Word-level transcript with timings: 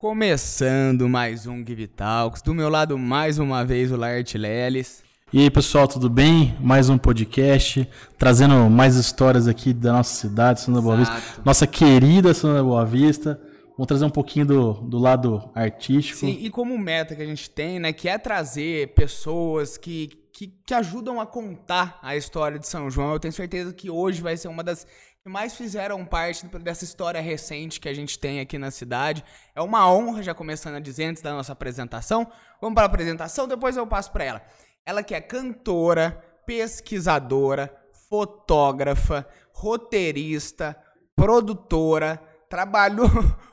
Começando 0.00 1.06
mais 1.10 1.46
um 1.46 1.58
Give 1.58 1.86
Talks. 1.86 2.40
Do 2.40 2.54
meu 2.54 2.70
lado, 2.70 2.96
mais 2.96 3.38
uma 3.38 3.62
vez, 3.66 3.92
o 3.92 3.98
Laerte 3.98 4.38
Leles. 4.38 5.02
E 5.30 5.40
aí, 5.40 5.50
pessoal, 5.50 5.86
tudo 5.86 6.08
bem? 6.08 6.56
Mais 6.58 6.88
um 6.88 6.96
podcast, 6.96 7.86
trazendo 8.16 8.54
mais 8.70 8.96
histórias 8.96 9.46
aqui 9.46 9.74
da 9.74 9.92
nossa 9.92 10.14
cidade, 10.14 10.62
Santa 10.62 10.80
Boa 10.80 10.96
Vista. 10.96 11.22
Nossa 11.44 11.66
querida 11.66 12.32
Santa 12.32 12.64
Boa 12.64 12.82
Vista. 12.86 13.38
Vamos 13.72 13.88
trazer 13.88 14.06
um 14.06 14.10
pouquinho 14.10 14.46
do, 14.46 14.72
do 14.72 14.98
lado 14.98 15.50
artístico. 15.54 16.20
Sim, 16.20 16.38
e 16.40 16.48
como 16.48 16.78
meta 16.78 17.14
que 17.14 17.20
a 17.20 17.26
gente 17.26 17.50
tem, 17.50 17.78
né, 17.78 17.92
que 17.92 18.08
é 18.08 18.16
trazer 18.16 18.94
pessoas 18.94 19.76
que, 19.76 20.08
que, 20.32 20.46
que 20.64 20.72
ajudam 20.72 21.20
a 21.20 21.26
contar 21.26 21.98
a 22.02 22.16
história 22.16 22.58
de 22.58 22.66
São 22.66 22.90
João. 22.90 23.12
Eu 23.12 23.20
tenho 23.20 23.32
certeza 23.32 23.74
que 23.74 23.90
hoje 23.90 24.22
vai 24.22 24.34
ser 24.38 24.48
uma 24.48 24.64
das 24.64 24.86
que 25.22 25.28
mais 25.28 25.54
fizeram 25.54 26.04
parte 26.04 26.46
dessa 26.58 26.84
história 26.84 27.20
recente 27.20 27.78
que 27.78 27.88
a 27.88 27.94
gente 27.94 28.18
tem 28.18 28.40
aqui 28.40 28.56
na 28.56 28.70
cidade. 28.70 29.22
É 29.54 29.60
uma 29.60 29.90
honra, 29.92 30.22
já 30.22 30.34
começando 30.34 30.76
a 30.76 30.80
dizer 30.80 31.04
antes 31.04 31.22
da 31.22 31.32
nossa 31.32 31.52
apresentação. 31.52 32.30
Vamos 32.60 32.74
para 32.74 32.84
a 32.84 32.86
apresentação, 32.86 33.46
depois 33.46 33.76
eu 33.76 33.86
passo 33.86 34.10
para 34.12 34.24
ela. 34.24 34.42
Ela 34.84 35.02
que 35.02 35.14
é 35.14 35.20
cantora, 35.20 36.12
pesquisadora, 36.46 37.70
fotógrafa, 38.08 39.26
roteirista, 39.52 40.74
produtora, 41.14 42.20
trabalhou. 42.48 43.10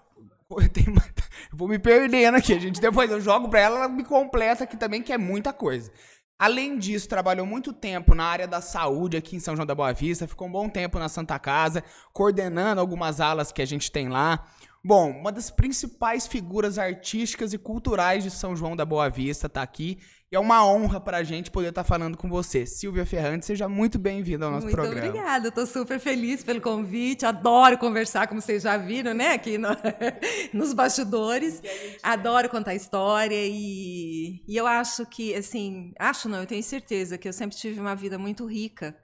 Vou 1.51 1.67
me 1.67 1.77
perdendo 1.77 2.35
aqui, 2.35 2.57
gente. 2.59 2.79
Depois 2.79 3.11
eu 3.11 3.19
jogo 3.19 3.49
para 3.49 3.59
ela, 3.59 3.77
ela 3.79 3.89
me 3.89 4.03
completa 4.03 4.63
aqui 4.63 4.77
também, 4.77 5.01
que 5.01 5.11
é 5.11 5.17
muita 5.17 5.51
coisa. 5.51 5.91
Além 6.39 6.77
disso, 6.77 7.09
trabalhou 7.09 7.47
muito 7.47 7.73
tempo 7.73 8.13
na 8.13 8.23
área 8.23 8.47
da 8.47 8.61
saúde 8.61 9.17
aqui 9.17 9.35
em 9.35 9.39
São 9.39 9.55
João 9.55 9.65
da 9.65 9.73
Boa 9.73 9.91
Vista, 9.91 10.27
ficou 10.27 10.47
um 10.47 10.51
bom 10.51 10.69
tempo 10.69 10.99
na 10.99 11.09
Santa 11.09 11.39
Casa, 11.39 11.83
coordenando 12.13 12.79
algumas 12.79 13.19
alas 13.19 13.51
que 13.51 13.59
a 13.61 13.65
gente 13.65 13.91
tem 13.91 14.07
lá. 14.07 14.45
Bom, 14.83 15.09
uma 15.09 15.31
das 15.31 15.49
principais 15.49 16.27
figuras 16.27 16.77
artísticas 16.77 17.53
e 17.53 17.57
culturais 17.57 18.23
de 18.23 18.29
São 18.29 18.55
João 18.55 18.75
da 18.75 18.85
Boa 18.85 19.09
Vista 19.09 19.47
está 19.47 19.63
aqui 19.63 19.97
e 20.29 20.35
é 20.35 20.39
uma 20.39 20.65
honra 20.65 20.99
para 20.99 21.17
a 21.17 21.23
gente 21.23 21.49
poder 21.49 21.69
estar 21.69 21.83
tá 21.83 21.87
falando 21.87 22.17
com 22.17 22.27
você. 22.27 22.65
Silvia 22.65 23.05
Ferrante, 23.05 23.45
seja 23.45 23.69
muito 23.69 23.97
bem-vinda 23.97 24.45
ao 24.45 24.51
nosso 24.51 24.65
muito 24.65 24.75
programa. 24.75 24.99
Muito 24.99 25.15
obrigada, 25.15 25.47
estou 25.47 25.65
super 25.65 25.99
feliz 25.99 26.43
pelo 26.43 26.59
convite. 26.59 27.25
Adoro 27.25 27.77
conversar, 27.77 28.27
como 28.27 28.41
vocês 28.41 28.63
já 28.63 28.75
viram, 28.75 29.13
né, 29.13 29.33
aqui 29.33 29.57
no, 29.57 29.69
nos 30.53 30.73
bastidores. 30.73 31.61
Adoro 32.03 32.49
contar 32.49 32.75
história 32.75 33.39
e, 33.39 34.43
e 34.45 34.57
eu 34.57 34.67
acho 34.67 35.05
que, 35.05 35.33
assim, 35.33 35.93
acho 35.97 36.27
não, 36.27 36.41
eu 36.41 36.45
tenho 36.45 36.63
certeza 36.63 37.17
que 37.17 37.27
eu 37.27 37.33
sempre 37.33 37.55
tive 37.55 37.79
uma 37.79 37.95
vida 37.95 38.17
muito 38.17 38.45
rica. 38.45 38.97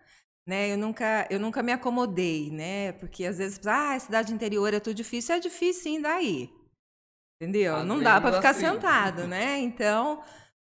Né, 0.45 0.73
eu 0.73 0.77
nunca, 0.77 1.25
eu 1.29 1.39
nunca 1.39 1.63
me 1.63 1.71
acomodei, 1.71 2.51
né? 2.51 2.91
Porque 2.91 3.23
às 3.23 3.37
vezes, 3.37 3.65
ah, 3.65 3.97
cidade 3.97 4.33
interior 4.33 4.73
é 4.73 4.79
tudo 4.81 4.93
difícil, 4.93 5.35
é 5.35 5.39
difícil 5.39 5.83
sim 5.83 6.01
daí. 6.01 6.49
Entendeu? 7.41 7.75
Fazendo 7.75 7.87
não 7.87 8.03
dá 8.03 8.19
para 8.19 8.33
ficar 8.33 8.49
assim. 8.49 8.65
sentado, 8.65 9.25
né? 9.25 9.57
Então, 9.59 10.21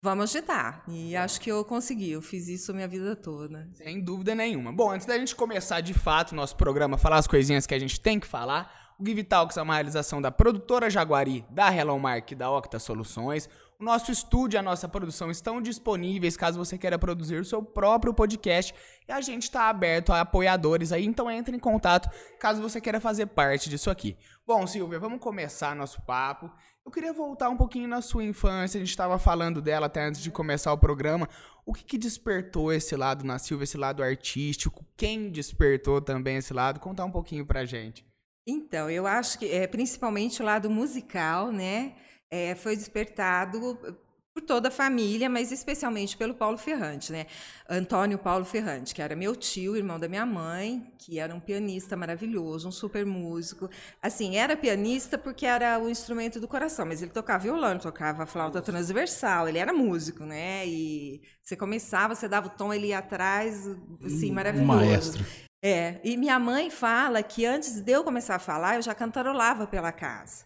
Vamos 0.06 0.36
agitar. 0.36 0.84
E 0.88 1.16
acho 1.16 1.42
que 1.42 1.52
eu 1.52 1.66
consegui. 1.66 2.11
Eu 2.11 2.22
fiz 2.22 2.48
isso 2.48 2.70
a 2.70 2.75
minha 2.75 2.88
vida 2.88 3.16
toda. 3.16 3.67
Sem 3.73 4.00
dúvida 4.00 4.36
nenhuma. 4.36 4.72
Bom, 4.72 4.92
antes 4.92 5.08
da 5.08 5.17
gente 5.17 5.36
começar 5.36 5.81
de 5.81 5.95
fato 5.95 6.34
o 6.34 6.36
nosso 6.36 6.56
programa, 6.56 6.95
falar 6.95 7.17
as 7.17 7.25
coisinhas 7.25 7.66
que 7.66 7.73
a 7.73 7.80
gente 7.80 8.00
tem 8.00 8.20
que 8.20 8.28
falar, 8.28 8.94
o 9.00 9.03
Give 9.03 9.23
Talks 9.23 9.58
é 9.58 9.64
uma 9.64 9.73
realização 9.73 10.22
da 10.22 10.30
produtora 10.30 10.92
Jaguari, 10.92 11.44
da 11.50 11.76
Hello 11.76 12.00
Mark 12.00 12.31
e 12.31 12.36
da 12.36 12.52
Octa 12.52 12.78
Soluções. 12.78 13.50
O 13.80 13.83
nosso 13.83 14.11
estúdio 14.11 14.58
e 14.58 14.59
a 14.59 14.61
nossa 14.61 14.88
produção 14.88 15.31
estão 15.31 15.59
disponíveis 15.59 16.38
caso 16.38 16.59
você 16.59 16.78
queira 16.78 17.00
produzir 17.00 17.38
o 17.38 17.45
seu 17.45 17.64
próprio 17.64 18.14
podcast. 18.14 18.76
E 19.08 19.11
a 19.11 19.20
gente 19.22 19.44
está 19.44 19.70
aberto 19.70 20.14
a 20.14 20.22
apoiadores 20.22 20.92
aí, 20.92 21.03
então 21.03 21.32
entre 21.32 21.58
em 21.58 21.60
contato 21.60 22.08
caso 22.39 22.61
você 22.61 22.80
queira 22.80 23.02
fazer 23.02 23.26
parte 23.26 23.72
disso 23.72 23.89
aqui. 23.89 24.16
Bom, 24.45 24.67
Silvia, 24.67 24.99
vamos 24.99 25.20
começar 25.20 25.76
nosso 25.76 25.99
papo. 26.04 26.52
Eu 26.86 26.92
queria 26.92 27.12
voltar 27.12 27.50
um 27.50 27.58
pouquinho 27.58 27.88
na 27.88 28.00
sua 28.00 28.23
infância, 28.23 28.78
a 28.78 28.80
gente 28.80 28.92
estava 28.92 29.18
falando 29.18 29.60
dela 29.60 29.88
até 29.88 30.06
antes 30.06 30.22
de 30.22 30.30
começar 30.30 30.72
o 30.72 30.78
programa. 30.78 31.28
O 31.66 31.73
que, 31.73 31.84
que, 31.84 31.98
despertou 31.98 32.72
esse 32.72 32.96
lado 32.96 33.26
na 33.26 33.40
Silvia, 33.40 33.64
esse 33.64 33.76
lado 33.76 34.04
artístico? 34.04 34.86
Quem 34.96 35.32
despertou 35.32 36.00
também 36.00 36.38
esse 36.38 36.54
lado? 36.54 36.80
Contar 36.80 37.06
um 37.06 37.12
pouquinho 37.12 37.44
pra 37.44 37.66
gente. 37.66 38.06
Então, 38.48 38.88
eu 38.88 39.08
acho 39.08 39.40
que 39.40 39.52
é 39.52 39.66
principalmente 39.66 40.44
o 40.44 40.46
lado 40.46 40.70
musical, 40.70 41.52
né? 41.52 41.96
É, 42.30 42.54
foi 42.54 42.76
despertado 42.76 43.98
por 44.36 44.42
toda 44.42 44.68
a 44.68 44.72
família, 44.72 45.30
mas 45.30 45.50
especialmente 45.50 46.18
pelo 46.18 46.34
Paulo 46.34 46.58
Ferrante, 46.58 47.10
né? 47.10 47.26
Antônio 47.70 48.18
Paulo 48.18 48.44
Ferrante, 48.44 48.94
que 48.94 49.02
era 49.02 49.16
meu 49.16 49.34
tio, 49.34 49.78
irmão 49.78 49.98
da 49.98 50.10
minha 50.10 50.26
mãe, 50.26 50.92
que 50.98 51.18
era 51.18 51.34
um 51.34 51.40
pianista 51.40 51.96
maravilhoso, 51.96 52.68
um 52.68 52.72
super 52.72 53.06
músico. 53.06 53.70
Assim, 54.02 54.36
era 54.36 54.58
pianista 54.58 55.18
porque 55.18 55.46
era 55.46 55.80
o 55.80 55.90
instrumento 55.90 56.38
do 56.38 56.50
coração, 56.50 56.86
mas 56.86 57.02
ele 57.02 57.12
tocava 57.12 57.44
violão, 57.44 57.80
tocava 57.80 58.26
flauta 58.26 58.62
transversal, 58.62 59.48
ele 59.48 59.58
era 59.58 59.72
músico, 59.72 60.26
né? 60.26 60.67
E 60.67 61.22
você 61.42 61.56
começava, 61.56 62.14
você 62.14 62.28
dava 62.28 62.48
o 62.48 62.50
tom, 62.50 62.73
ele 62.73 62.88
ia 62.88 62.98
atrás, 62.98 63.66
assim, 64.04 64.34
maravilhoso. 64.34 64.67
Maestro. 64.67 65.26
É, 65.64 66.02
e 66.04 66.17
minha 66.17 66.38
mãe 66.38 66.70
fala 66.70 67.23
que 67.23 67.46
antes 67.46 67.80
de 67.80 67.92
eu 67.94 68.04
começar 68.04 68.36
a 68.36 68.40
falar, 68.40 68.76
eu 68.76 68.82
já 68.82 68.94
cantarolava 68.94 69.66
pela 69.66 69.94
casa 69.94 70.44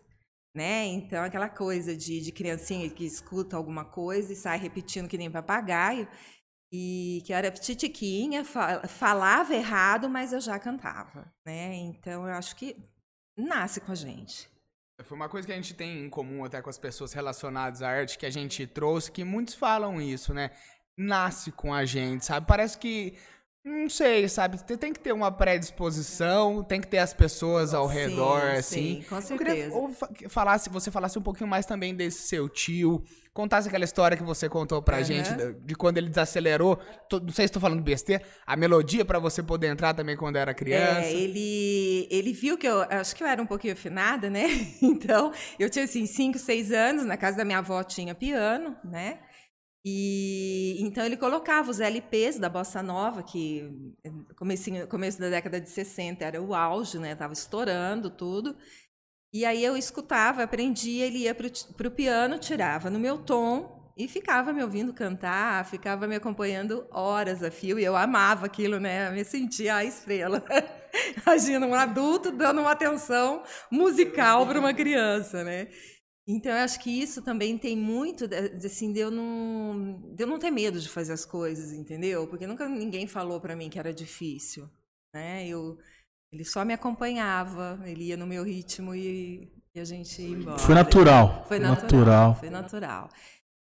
né? 0.60 0.86
Então, 0.88 1.24
aquela 1.24 1.48
coisa 1.48 1.96
de, 1.96 2.20
de 2.20 2.34
criancinha 2.34 2.90
que 2.90 3.06
escuta 3.06 3.56
alguma 3.56 3.86
coisa 3.86 4.34
e 4.34 4.36
sai 4.36 4.58
repetindo 4.58 5.08
que 5.08 5.18
nem 5.18 5.32
papagaio, 5.32 6.06
e 6.70 7.24
que 7.26 7.32
era 7.32 7.50
titiquinha, 7.50 8.44
falava 8.44 9.56
errado, 9.56 10.10
mas 10.10 10.34
eu 10.34 10.42
já 10.42 10.60
cantava, 10.60 11.34
né? 11.46 11.74
Então, 11.76 12.28
eu 12.28 12.34
acho 12.34 12.58
que 12.58 12.76
nasce 13.38 13.80
com 13.80 13.94
a 13.94 13.96
gente. 13.96 14.50
Foi 15.06 15.16
uma 15.16 15.30
coisa 15.30 15.48
que 15.48 15.54
a 15.54 15.56
gente 15.56 15.74
tem 15.74 16.06
em 16.06 16.10
comum 16.10 16.44
até 16.44 16.62
com 16.62 16.70
as 16.70 16.78
pessoas 16.78 17.14
relacionadas 17.14 17.82
à 17.82 17.88
arte 17.88 18.18
que 18.18 18.26
a 18.26 18.30
gente 18.30 18.68
trouxe, 18.68 19.10
que 19.10 19.24
muitos 19.24 19.56
falam 19.56 20.02
isso, 20.02 20.34
né? 20.34 20.52
Nasce 20.98 21.54
com 21.54 21.74
a 21.74 21.86
gente, 21.86 22.26
sabe? 22.26 22.46
Parece 22.46 22.78
que 22.78 23.18
não 23.70 23.90
sei, 23.90 24.28
sabe? 24.28 24.58
Tem 24.78 24.92
que 24.92 25.00
ter 25.00 25.12
uma 25.12 25.32
predisposição, 25.32 26.64
tem 26.64 26.82
que 26.82 26.88
ter 26.88 26.98
as 26.98 27.14
pessoas 27.14 27.74
ao 27.74 27.88
sim, 27.88 27.96
redor, 27.96 28.42
assim. 28.58 29.02
Sim, 29.02 29.06
com 29.08 29.22
certeza. 29.22 29.76
ou 29.76 29.92
falasse, 30.28 30.70
você 30.70 30.90
falasse 30.90 31.18
um 31.20 31.22
pouquinho 31.22 31.48
mais 31.48 31.66
também 31.66 31.96
desse 31.96 32.28
seu 32.28 32.50
tio, 32.50 33.04
contasse 33.34 33.68
aquela 33.68 33.84
história 33.84 34.18
que 34.18 34.24
você 34.24 34.50
contou 34.50 34.82
pra 34.82 34.98
uhum. 34.98 35.04
gente 35.04 35.30
de, 35.62 35.76
quando 35.76 35.98
ele 35.98 36.10
desacelerou. 36.10 36.78
Tô, 37.08 37.20
não 37.20 37.30
sei 37.32 37.46
se 37.46 37.50
estou 37.50 37.62
falando 37.62 37.82
besteira, 37.82 38.24
a 38.46 38.56
melodia 38.56 39.06
para 39.06 39.20
você 39.20 39.44
poder 39.44 39.68
entrar 39.68 39.94
também 39.94 40.18
quando 40.18 40.36
era 40.36 40.54
criança. 40.54 41.08
É, 41.08 41.14
ele, 41.14 42.08
ele 42.10 42.34
viu 42.34 42.58
que 42.58 42.68
eu 42.68 42.82
acho 42.82 43.16
que 43.16 43.24
eu 43.24 43.28
era 43.28 43.42
um 43.42 43.46
pouquinho 43.46 43.74
afinada, 43.74 44.30
né? 44.30 44.48
Então, 44.82 45.32
eu 45.58 45.70
tinha 45.70 45.86
assim 45.86 46.06
5, 46.06 46.38
6 46.38 46.72
anos, 46.72 47.06
na 47.06 47.16
casa 47.16 47.38
da 47.38 47.46
minha 47.46 47.60
avó 47.60 47.84
tinha 47.84 48.14
piano, 48.16 48.76
né? 48.84 49.20
E 49.86 50.78
então 50.82 51.06
ele 51.06 51.16
colocava 51.16 51.72
os 51.72 51.80
LPs 51.80 52.38
da 52.38 52.50
bossa 52.50 52.84
nova, 52.84 53.24
que 53.24 53.96
começo, 54.36 54.70
começo 54.88 55.20
da 55.20 55.30
década 55.30 55.62
de 55.62 55.70
60 55.70 56.24
era 56.26 56.42
o 56.42 56.54
auge, 56.54 57.00
né? 57.00 57.16
Tava 57.16 57.34
estourando 57.34 58.10
tudo. 58.10 58.58
E 59.34 59.46
aí 59.46 59.64
eu 59.64 59.78
escutava, 59.78 60.44
aprendia, 60.44 61.06
ele 61.06 61.20
ia 61.20 61.36
para 61.36 61.88
o 61.88 61.92
piano, 61.92 62.40
tirava 62.40 62.90
no 62.90 63.00
meu 63.00 63.20
tom 63.20 63.94
e 63.96 64.08
ficava 64.08 64.52
me 64.52 64.64
ouvindo 64.64 64.94
cantar, 64.94 65.66
ficava 65.66 66.08
me 66.08 66.16
acompanhando 66.16 66.88
horas 66.90 67.44
a 67.44 67.52
fio, 67.52 67.78
e 67.78 67.84
eu 67.84 67.96
amava 67.96 68.46
aquilo, 68.46 68.80
né? 68.80 69.10
Eu 69.10 69.12
me 69.12 69.24
sentia 69.26 69.76
a 69.76 69.84
estrela. 69.84 70.44
Imagina 71.22 71.68
um 71.68 71.76
adulto 71.76 72.32
dando 72.32 72.62
uma 72.62 72.72
atenção 72.72 73.44
musical 73.70 74.48
para 74.48 74.60
uma 74.60 74.74
criança, 74.74 75.44
né? 75.44 75.68
Então, 76.32 76.52
eu 76.52 76.60
acho 76.60 76.80
que 76.80 76.92
isso 76.92 77.24
também 77.24 77.58
tem 77.58 77.76
muito, 77.76 78.30
assim, 78.64 78.94
de 78.94 79.00
eu 79.00 79.10
não, 79.10 80.00
de 80.14 80.24
eu 80.24 80.28
não 80.28 80.38
ter 80.38 80.52
medo 80.52 80.80
de 80.80 80.88
fazer 80.88 81.12
as 81.12 81.26
coisas, 81.26 81.74
entendeu? 81.74 82.28
Porque 82.28 82.46
nunca 82.46 82.70
ninguém 82.70 83.08
falou 83.08 83.42
para 83.42 83.56
mim 83.56 83.68
que 83.68 83.80
era 83.80 83.92
difícil, 83.92 84.70
né? 85.12 85.48
Eu, 85.48 85.80
ele 86.32 86.46
só 86.46 86.64
me 86.64 86.72
acompanhava, 86.72 87.82
ele 87.84 88.10
ia 88.10 88.16
no 88.16 88.28
meu 88.28 88.44
ritmo 88.44 88.94
e, 88.94 89.52
e 89.74 89.80
a 89.80 89.84
gente 89.84 90.22
ia 90.22 90.30
embora. 90.30 90.60
Foi 90.60 90.76
natural. 90.76 91.46
Foi 91.48 91.58
natural. 91.58 91.82
natural. 91.82 92.36
Foi 92.36 92.50
natural. 92.52 93.10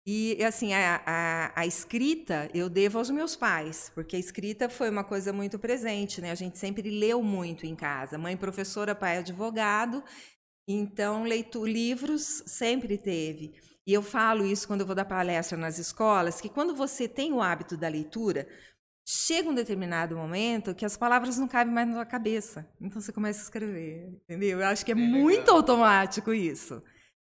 E, 0.05 0.43
assim, 0.45 0.73
a, 0.73 1.03
a, 1.07 1.61
a, 1.61 1.67
escrita 1.67 2.49
eu 2.53 2.69
devo 2.69 2.99
aos 2.99 3.11
meus 3.11 3.37
pais, 3.37 3.93
porque 3.95 4.17
a 4.17 4.19
escrita 4.19 4.69
foi 4.69 4.91
uma 4.91 5.03
coisa 5.03 5.33
muito 5.33 5.57
presente, 5.57 6.21
né? 6.21 6.33
A 6.33 6.37
gente 6.37 6.59
sempre 6.59 6.91
leu 6.91 7.23
muito 7.23 7.65
em 7.65 7.77
casa. 7.77 8.17
Mãe 8.19 8.37
professora, 8.37 8.95
pai 8.95 9.19
advogado, 9.19 10.03
então, 10.67 11.23
leitura, 11.23 11.71
livros 11.71 12.43
sempre 12.47 12.99
teve. 12.99 13.55
E 13.87 13.93
eu 13.93 14.03
falo 14.03 14.45
isso 14.45 14.67
quando 14.67 14.81
eu 14.81 14.87
vou 14.87 14.97
dar 14.97 15.05
palestra 15.05 15.57
nas 15.57 15.79
escolas, 15.79 16.41
que 16.41 16.49
quando 16.49 16.75
você 16.75 17.07
tem 17.07 17.33
o 17.33 17.41
hábito 17.41 17.77
da 17.77 17.87
leitura, 17.87 18.49
chega 19.07 19.49
um 19.49 19.55
determinado 19.55 20.17
momento 20.17 20.75
que 20.75 20.85
as 20.85 20.97
palavras 20.97 21.39
não 21.39 21.47
cabem 21.47 21.73
mais 21.73 21.87
na 21.87 21.95
sua 21.95 22.05
cabeça. 22.05 22.69
Então 22.81 23.01
você 23.01 23.13
começa 23.13 23.41
a 23.41 23.45
escrever, 23.45 24.09
entendeu? 24.25 24.61
Eu 24.61 24.67
acho 24.67 24.85
que 24.85 24.91
é, 24.91 24.95
é 24.95 24.97
muito 24.97 25.43
legal. 25.43 25.57
automático 25.59 26.35
isso. 26.35 26.83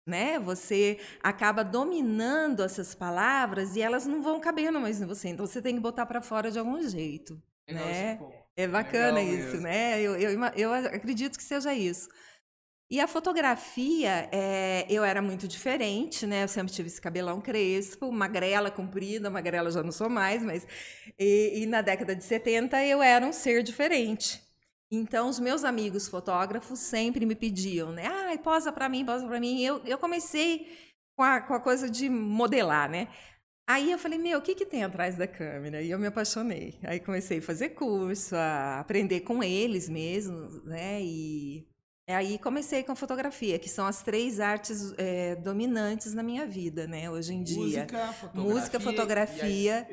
Né? 0.04 0.38
Você 0.40 0.98
acaba 1.22 1.62
dominando 1.62 2.64
essas 2.64 2.94
palavras 2.94 3.76
e 3.76 3.82
elas 3.82 4.06
não 4.06 4.22
vão 4.22 4.40
cabendo 4.40 4.80
mais 4.80 5.00
em 5.00 5.06
você. 5.06 5.28
Então 5.28 5.46
você 5.46 5.62
tem 5.62 5.74
que 5.74 5.80
botar 5.80 6.06
para 6.06 6.20
fora 6.20 6.50
de 6.50 6.58
algum 6.58 6.82
jeito, 6.82 7.40
né? 7.68 8.18
É 8.56 8.66
bacana 8.66 9.22
isso, 9.22 9.52
mesmo. 9.52 9.60
né? 9.60 10.00
Eu, 10.00 10.16
eu, 10.16 10.44
eu 10.56 10.72
acredito 10.72 11.36
que 11.36 11.44
seja 11.44 11.72
isso. 11.72 12.08
E 12.90 13.00
a 13.00 13.06
fotografia, 13.06 14.28
é, 14.32 14.86
eu 14.88 15.04
era 15.04 15.20
muito 15.20 15.46
diferente, 15.46 16.26
né? 16.26 16.44
Eu 16.44 16.48
sempre 16.48 16.72
tive 16.72 16.88
esse 16.88 17.00
cabelão 17.00 17.38
crespo, 17.38 18.10
magrela 18.10 18.70
comprida, 18.70 19.28
magrela 19.28 19.70
já 19.70 19.82
não 19.82 19.92
sou 19.92 20.08
mais, 20.08 20.42
mas. 20.42 20.66
E, 21.18 21.62
e, 21.62 21.66
na 21.66 21.82
década 21.82 22.16
de 22.16 22.24
70 22.24 22.82
eu 22.84 23.02
era 23.02 23.26
um 23.26 23.32
ser 23.32 23.62
diferente. 23.62 24.42
Então, 24.90 25.28
os 25.28 25.38
meus 25.38 25.64
amigos 25.64 26.08
fotógrafos 26.08 26.78
sempre 26.78 27.26
me 27.26 27.34
pediam, 27.34 27.92
né? 27.92 28.06
Ah, 28.06 28.38
posa 28.38 28.72
para 28.72 28.88
mim, 28.88 29.04
posa 29.04 29.26
para 29.26 29.38
mim. 29.38 29.62
Eu, 29.62 29.82
eu 29.84 29.98
comecei 29.98 30.66
com 31.14 31.22
a, 31.22 31.40
com 31.42 31.54
a 31.54 31.60
coisa 31.60 31.90
de 31.90 32.08
modelar, 32.08 32.88
né? 32.90 33.08
Aí 33.66 33.92
eu 33.92 33.98
falei, 33.98 34.18
meu, 34.18 34.38
o 34.38 34.42
que, 34.42 34.54
que 34.54 34.64
tem 34.64 34.82
atrás 34.82 35.16
da 35.16 35.26
câmera? 35.26 35.82
E 35.82 35.90
eu 35.90 35.98
me 35.98 36.06
apaixonei. 36.06 36.78
Aí 36.84 37.00
comecei 37.00 37.38
a 37.38 37.42
fazer 37.42 37.70
curso, 37.70 38.34
a 38.34 38.80
aprender 38.80 39.20
com 39.20 39.42
eles 39.42 39.90
mesmos, 39.90 40.64
né? 40.64 41.02
E 41.02 41.68
aí 42.14 42.38
comecei 42.38 42.82
com 42.82 42.92
a 42.92 42.96
fotografia, 42.96 43.58
que 43.58 43.68
são 43.68 43.86
as 43.86 44.02
três 44.02 44.40
artes 44.40 44.94
é, 44.96 45.36
dominantes 45.36 46.14
na 46.14 46.22
minha 46.22 46.46
vida, 46.46 46.86
né? 46.86 47.10
Hoje 47.10 47.34
em 47.34 47.42
dia. 47.42 47.56
Música, 47.56 48.12
fotografia. 48.12 48.54
Música, 48.54 48.80
fotografia. 48.80 49.88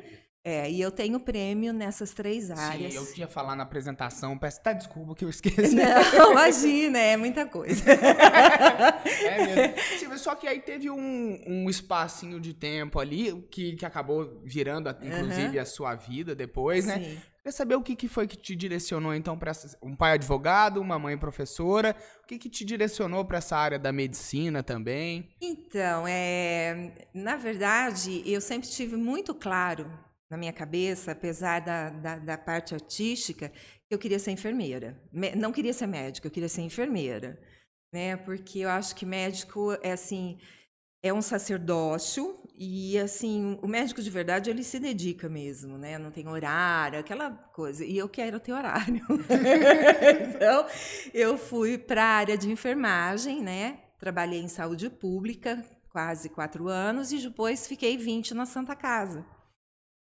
É, 0.48 0.70
e 0.70 0.80
eu 0.80 0.92
tenho 0.92 1.18
prêmio 1.18 1.72
nessas 1.72 2.12
três 2.12 2.52
áreas. 2.52 2.92
Sim, 2.92 2.98
eu 3.00 3.12
tinha 3.12 3.26
falar 3.26 3.56
na 3.56 3.64
apresentação, 3.64 4.38
peço 4.38 4.60
até 4.60 4.74
desculpa 4.74 5.12
que 5.12 5.24
eu 5.24 5.28
esqueci. 5.30 5.74
Não, 5.74 6.30
imagina, 6.30 7.00
é 7.00 7.16
muita 7.16 7.46
coisa. 7.46 7.82
é 7.90 9.74
mesmo. 9.74 10.16
Só 10.16 10.36
que 10.36 10.46
aí 10.46 10.60
teve 10.60 10.88
um, 10.88 11.42
um 11.48 11.68
espacinho 11.68 12.38
de 12.40 12.54
tempo 12.54 13.00
ali 13.00 13.44
que, 13.50 13.74
que 13.74 13.84
acabou 13.84 14.40
virando, 14.44 14.88
inclusive, 15.02 15.56
uhum. 15.56 15.62
a 15.62 15.64
sua 15.64 15.96
vida 15.96 16.32
depois, 16.32 16.86
né? 16.86 16.94
Sim. 16.94 17.14
né? 17.14 17.22
Quer 17.42 17.50
saber 17.50 17.74
o 17.74 17.82
que, 17.82 17.96
que 17.96 18.06
foi 18.06 18.28
que 18.28 18.36
te 18.36 18.54
direcionou, 18.54 19.12
então, 19.14 19.36
para 19.36 19.50
um 19.82 19.96
pai 19.96 20.12
advogado, 20.12 20.80
uma 20.80 20.96
mãe 20.96 21.18
professora? 21.18 21.96
O 22.22 22.26
que, 22.26 22.38
que 22.38 22.48
te 22.48 22.64
direcionou 22.64 23.24
para 23.24 23.38
essa 23.38 23.56
área 23.56 23.80
da 23.80 23.92
medicina 23.92 24.62
também? 24.62 25.28
Então, 25.40 26.06
é, 26.06 26.92
na 27.12 27.34
verdade, 27.34 28.22
eu 28.24 28.40
sempre 28.40 28.68
tive 28.68 28.96
muito 28.96 29.34
claro 29.34 30.05
na 30.30 30.36
minha 30.36 30.52
cabeça, 30.52 31.12
apesar 31.12 31.60
da, 31.60 31.90
da, 31.90 32.18
da, 32.18 32.38
parte 32.38 32.74
artística, 32.74 33.52
eu 33.88 33.98
queria 33.98 34.18
ser 34.18 34.32
enfermeira. 34.32 35.00
Não 35.36 35.52
queria 35.52 35.72
ser 35.72 35.86
médica, 35.86 36.26
eu 36.26 36.30
queria 36.30 36.48
ser 36.48 36.62
enfermeira. 36.62 37.40
Né? 37.92 38.16
Porque 38.16 38.60
eu 38.60 38.68
acho 38.68 38.94
que 38.96 39.06
médico 39.06 39.72
é 39.82 39.92
assim, 39.92 40.38
é 41.02 41.12
um 41.12 41.22
sacerdócio 41.22 42.36
e 42.58 42.98
assim, 42.98 43.58
o 43.62 43.68
médico 43.68 44.02
de 44.02 44.10
verdade 44.10 44.50
ele 44.50 44.64
se 44.64 44.80
dedica 44.80 45.28
mesmo, 45.28 45.78
né? 45.78 45.98
Não 45.98 46.10
tem 46.10 46.26
horário, 46.26 46.98
aquela 46.98 47.30
coisa. 47.30 47.84
E 47.84 47.96
eu 47.96 48.08
quero 48.08 48.40
ter 48.40 48.52
horário. 48.52 49.02
então, 50.34 50.66
eu 51.14 51.38
fui 51.38 51.78
para 51.78 52.02
a 52.02 52.16
área 52.16 52.36
de 52.36 52.50
enfermagem, 52.50 53.42
né? 53.42 53.80
Trabalhei 53.98 54.40
em 54.40 54.48
saúde 54.48 54.90
pública 54.90 55.62
quase 55.90 56.28
quatro 56.28 56.68
anos 56.68 57.12
e 57.12 57.18
depois 57.18 57.66
fiquei 57.66 57.96
20 57.96 58.34
na 58.34 58.44
Santa 58.44 58.74
Casa. 58.74 59.35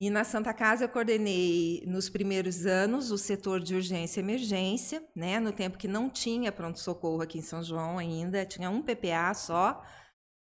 E 0.02 0.10
na 0.10 0.24
Santa 0.24 0.52
Casa 0.52 0.82
eu 0.82 0.88
coordenei 0.88 1.84
nos 1.86 2.10
primeiros 2.10 2.66
anos 2.66 3.12
o 3.12 3.16
setor 3.16 3.60
de 3.60 3.76
urgência 3.76 4.18
e 4.18 4.24
emergência, 4.24 5.00
né? 5.14 5.38
No 5.38 5.52
tempo 5.52 5.78
que 5.78 5.86
não 5.86 6.10
tinha 6.10 6.50
pronto-socorro 6.50 7.22
aqui 7.22 7.38
em 7.38 7.42
São 7.42 7.62
João 7.62 7.98
ainda, 7.98 8.44
tinha 8.44 8.68
um 8.68 8.82
PPA 8.82 9.32
só, 9.32 9.80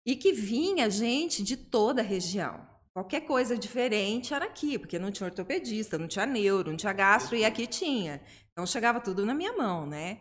e 0.05 0.15
que 0.15 0.31
vinha 0.31 0.87
gente 0.87 1.41
de 1.41 1.57
toda 1.57 1.99
a 1.99 2.05
região. 2.05 2.63
Qualquer 2.93 3.21
coisa 3.21 3.57
diferente 3.57 4.35
era 4.35 4.45
aqui, 4.45 4.77
porque 4.77 4.99
não 4.99 5.09
tinha 5.11 5.25
ortopedista, 5.25 5.97
não 5.97 6.07
tinha 6.07 6.27
neuro, 6.27 6.69
não 6.69 6.77
tinha 6.77 6.93
gastro, 6.93 7.35
e 7.35 7.43
aqui 7.43 7.65
tinha. 7.65 8.21
Então 8.51 8.67
chegava 8.67 8.99
tudo 8.99 9.25
na 9.25 9.33
minha 9.33 9.57
mão, 9.57 9.83
né? 9.87 10.19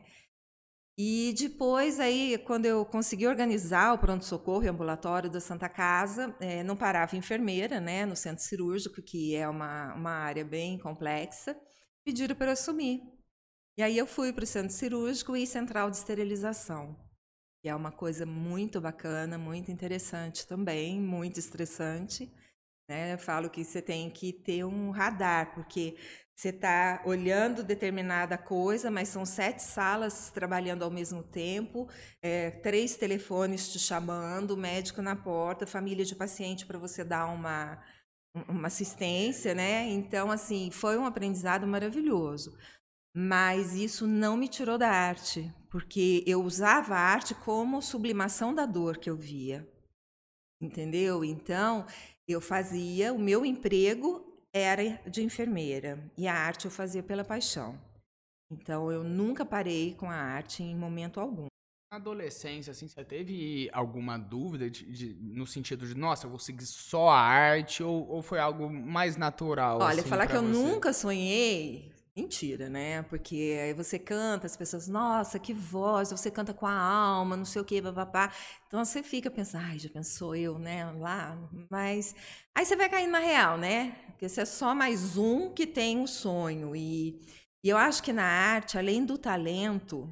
E 1.01 1.33
depois, 1.39 2.01
aí, 2.01 2.37
quando 2.39 2.67
eu 2.67 2.85
consegui 2.85 3.25
organizar 3.25 3.95
o 3.95 3.99
pronto-socorro 3.99 4.65
e 4.65 4.69
ambulatório 4.69 5.31
da 5.31 5.41
Santa 5.41 5.69
Casa, 5.69 6.35
é, 6.41 6.65
não 6.65 6.77
parava 6.77 7.17
enfermeira, 7.17 7.79
né, 7.79 8.05
no 8.05 8.17
centro 8.17 8.43
cirúrgico, 8.43 9.01
que 9.01 9.33
é 9.37 9.49
uma, 9.49 9.95
uma 9.95 10.11
área 10.11 10.45
bem 10.45 10.77
complexa, 10.77 11.57
pediram 12.05 12.35
para 12.35 12.49
eu 12.49 12.53
assumir. 12.55 13.01
E 13.79 13.83
aí 13.83 13.97
eu 13.97 14.09
fui 14.09 14.33
para 14.33 14.43
o 14.43 14.47
centro 14.47 14.73
cirúrgico 14.73 15.37
e 15.37 15.47
central 15.47 15.89
de 15.89 15.99
esterilização, 15.99 16.99
que 17.63 17.69
é 17.69 17.75
uma 17.77 17.93
coisa 17.93 18.27
muito 18.27 18.81
bacana, 18.81 19.39
muito 19.39 19.71
interessante 19.71 20.49
também, 20.49 21.01
muito 21.01 21.39
estressante. 21.39 22.29
Né? 22.89 23.15
Eu 23.15 23.19
falo 23.19 23.49
que 23.49 23.63
você 23.63 23.81
tem 23.81 24.11
que 24.11 24.33
ter 24.33 24.65
um 24.65 24.91
radar, 24.91 25.55
porque 25.55 25.97
você 26.39 26.51
está 26.51 27.03
olhando 27.05 27.65
determinada 27.65 28.39
coisa, 28.39 28.93
mas 28.93 29.09
são 29.09 29.27
sete 29.27 29.61
salas 29.61 30.31
trabalhando 30.31 30.85
ao 30.85 30.91
mesmo 30.91 31.21
tempo, 31.21 31.89
é, 32.23 32.53
três 32.53 32.95
telefones 32.97 33.73
te 33.73 33.79
chamando, 33.81 34.57
médico 34.57 35.03
na 35.03 35.17
porta, 35.17 35.67
família 35.67 36.05
de 36.05 36.15
paciente 36.15 36.65
para 36.65 36.79
você 36.79 37.03
dar 37.03 37.27
uma, 37.27 37.83
uma 38.49 38.69
assistência, 38.69 39.53
né? 39.53 39.89
Então, 39.89 40.31
assim, 40.31 40.71
foi 40.71 40.97
um 40.97 41.07
aprendizado 41.07 41.67
maravilhoso. 41.67 42.57
Mas 43.13 43.75
isso 43.75 44.07
não 44.07 44.37
me 44.37 44.47
tirou 44.47 44.79
da 44.79 44.91
arte, 44.91 45.53
porque 45.69 46.23
eu 46.25 46.41
usava 46.45 46.95
a 46.95 47.01
arte 47.01 47.35
como 47.35 47.83
sublimação 47.83 48.55
da 48.55 48.65
dor 48.65 48.99
que 48.99 49.11
eu 49.11 49.17
via. 49.17 49.69
Entendeu? 50.63 51.25
Então, 51.25 51.85
eu 52.29 52.41
fazia 52.41 53.13
o 53.13 53.19
meu 53.19 53.45
emprego 53.45 54.28
era 54.55 55.01
de 55.07 55.23
enfermeira 55.23 55.99
e 56.17 56.27
a 56.27 56.35
arte 56.35 56.65
eu 56.65 56.71
fazia 56.71 57.03
pela 57.03 57.25
paixão. 57.25 57.79
Então 58.51 58.91
eu 58.91 59.05
nunca 59.05 59.45
parei 59.45 59.95
com 59.95 60.11
a 60.11 60.15
arte 60.15 60.63
em 60.63 60.75
momento 60.75 61.21
algum. 61.21 61.47
Na 61.91 61.97
adolescência, 61.97 62.71
assim, 62.71 62.87
você 62.87 63.03
teve 63.03 63.71
alguma 63.73 64.19
dúvida 64.19 64.69
de, 64.69 64.85
de, 64.85 65.15
no 65.15 65.47
sentido 65.47 65.87
de, 65.87 65.95
nossa, 65.95 66.27
eu 66.27 66.31
vou 66.31 66.39
seguir 66.39 66.67
só 66.67 67.09
a 67.09 67.19
arte 67.19 67.83
ou, 67.83 68.07
ou 68.09 68.23
foi 68.23 68.39
algo 68.39 68.69
mais 68.71 69.17
natural? 69.17 69.81
Olha, 69.81 70.01
assim, 70.01 70.09
falar 70.09 70.27
que 70.27 70.37
eu 70.37 70.43
nunca 70.43 70.93
sonhei 70.93 71.91
Mentira, 72.19 72.69
né? 72.69 73.03
Porque 73.05 73.57
aí 73.63 73.73
você 73.73 73.97
canta, 73.97 74.45
as 74.45 74.57
pessoas, 74.57 74.89
nossa, 74.89 75.39
que 75.39 75.55
voz, 75.55 76.11
você 76.11 76.33
canta 76.33 76.53
com 76.53 76.67
a 76.67 76.73
alma, 76.73 77.37
não 77.37 77.45
sei 77.45 77.63
o 77.63 77.65
quê, 77.65 77.81
papapá. 77.81 78.33
Então 78.67 78.85
você 78.85 79.05
fica 79.05 79.31
pensando, 79.31 79.63
ai, 79.65 79.79
já 79.79 79.89
pensou 79.89 80.35
eu, 80.35 80.59
né? 80.59 80.85
Lá, 80.99 81.39
mas. 81.71 82.17
Aí 82.57 82.67
você 82.67 82.75
vai 82.75 82.89
caindo 82.89 83.13
na 83.13 83.21
real, 83.21 83.57
né? 83.57 83.97
Porque 84.09 84.29
você 84.29 84.41
é 84.41 84.45
só 84.45 84.75
mais 84.75 85.17
um 85.17 85.55
que 85.55 85.65
tem 85.65 85.97
um 85.97 86.09
sonho. 86.09 86.75
E, 86.75 87.21
e 87.63 87.69
eu 87.69 87.77
acho 87.77 88.03
que 88.03 88.13
na 88.13 88.25
arte, 88.25 88.77
além 88.77 89.05
do 89.05 89.17
talento, 89.17 90.11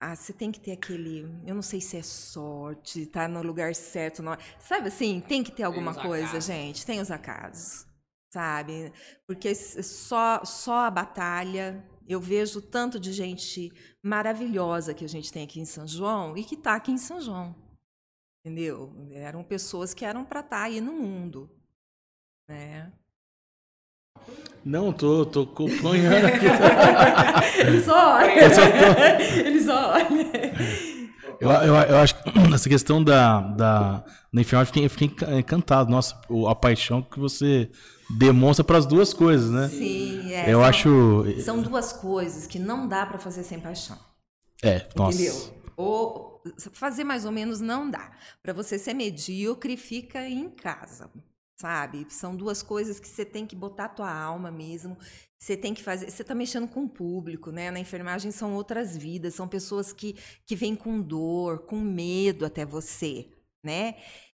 ah, 0.00 0.16
você 0.16 0.32
tem 0.32 0.50
que 0.50 0.58
ter 0.58 0.72
aquele. 0.72 1.30
Eu 1.46 1.54
não 1.54 1.60
sei 1.60 1.82
se 1.82 1.98
é 1.98 2.02
sorte, 2.02 3.04
tá 3.04 3.28
no 3.28 3.42
lugar 3.42 3.74
certo. 3.74 4.22
Não... 4.22 4.38
Sabe 4.58 4.88
assim? 4.88 5.20
Tem 5.20 5.44
que 5.44 5.52
ter 5.52 5.64
alguma 5.64 5.94
coisa, 5.94 6.40
gente. 6.40 6.86
Tem 6.86 6.98
os 6.98 7.10
acasos 7.10 7.85
sabe? 8.36 8.92
Porque 9.26 9.54
só, 9.54 10.44
só 10.44 10.86
a 10.86 10.90
batalha. 10.90 11.82
Eu 12.06 12.20
vejo 12.20 12.60
tanto 12.60 13.00
de 13.00 13.10
gente 13.12 13.72
maravilhosa 14.02 14.92
que 14.92 15.04
a 15.04 15.08
gente 15.08 15.32
tem 15.32 15.42
aqui 15.42 15.58
em 15.58 15.64
São 15.64 15.88
João 15.88 16.36
e 16.36 16.44
que 16.44 16.54
está 16.54 16.74
aqui 16.74 16.92
em 16.92 16.98
São 16.98 17.18
João. 17.18 17.56
Entendeu? 18.44 18.92
Eram 19.10 19.42
pessoas 19.42 19.94
que 19.94 20.04
eram 20.04 20.24
para 20.24 20.40
estar 20.40 20.58
tá 20.58 20.62
aí 20.64 20.80
no 20.82 20.92
mundo. 20.92 21.50
Né? 22.48 22.92
Não, 24.64 24.92
tô, 24.92 25.24
tô 25.24 25.42
acompanhando 25.42 26.26
aqui. 26.26 26.46
Eles 27.66 27.84
só 27.86 28.16
olham. 28.16 28.36
Eles 29.46 29.64
só 29.64 29.92
olham. 29.92 30.08
Eu, 31.40 31.50
eu, 31.50 31.74
eu, 31.74 31.96
acho 31.96 32.14
que 32.22 32.54
essa 32.54 32.68
questão 32.68 33.02
da, 33.02 33.40
da, 33.40 34.04
da 34.32 34.40
enfermagem, 34.40 34.84
eu 34.84 34.90
fiquei, 34.90 35.06
eu 35.06 35.10
fiquei 35.10 35.38
encantado. 35.38 35.90
Nossa, 35.90 36.20
a 36.48 36.54
paixão 36.54 37.02
que 37.02 37.18
você 37.18 37.70
demonstra 38.10 38.64
para 38.64 38.78
as 38.78 38.86
duas 38.86 39.12
coisas, 39.12 39.50
né? 39.50 39.68
Sim, 39.68 40.32
é. 40.32 40.52
Eu 40.52 40.58
são, 40.58 40.64
acho. 40.64 41.24
São 41.42 41.62
duas 41.62 41.92
coisas 41.92 42.46
que 42.46 42.58
não 42.58 42.86
dá 42.86 43.04
para 43.04 43.18
fazer 43.18 43.42
sem 43.42 43.60
paixão. 43.60 43.98
É, 44.62 44.88
nossa. 44.94 45.20
Entendeu? 45.20 45.54
Ou 45.76 46.42
fazer 46.72 47.04
mais 47.04 47.24
ou 47.24 47.32
menos 47.32 47.60
não 47.60 47.90
dá. 47.90 48.12
Para 48.42 48.52
você 48.52 48.78
ser 48.78 48.94
medíocre, 48.94 49.76
fica 49.76 50.26
em 50.26 50.48
casa, 50.48 51.10
sabe? 51.60 52.06
São 52.08 52.34
duas 52.34 52.62
coisas 52.62 52.98
que 52.98 53.08
você 53.08 53.24
tem 53.24 53.46
que 53.46 53.56
botar 53.56 53.86
a 53.86 53.90
tua 53.90 54.12
alma 54.12 54.50
mesmo. 54.50 54.96
Você 55.38 55.56
tem 55.56 55.74
que 55.74 55.82
fazer. 55.82 56.10
Você 56.10 56.22
está 56.22 56.34
mexendo 56.34 56.66
com 56.66 56.84
o 56.84 56.88
público, 56.88 57.50
né? 57.50 57.70
Na 57.70 57.78
enfermagem 57.78 58.30
são 58.30 58.54
outras 58.54 58.96
vidas, 58.96 59.34
são 59.34 59.46
pessoas 59.46 59.92
que, 59.92 60.16
que 60.46 60.56
vêm 60.56 60.74
com 60.74 61.00
dor, 61.00 61.66
com 61.66 61.76
medo 61.76 62.46
até 62.46 62.64
você, 62.64 63.28
né? 63.62 63.96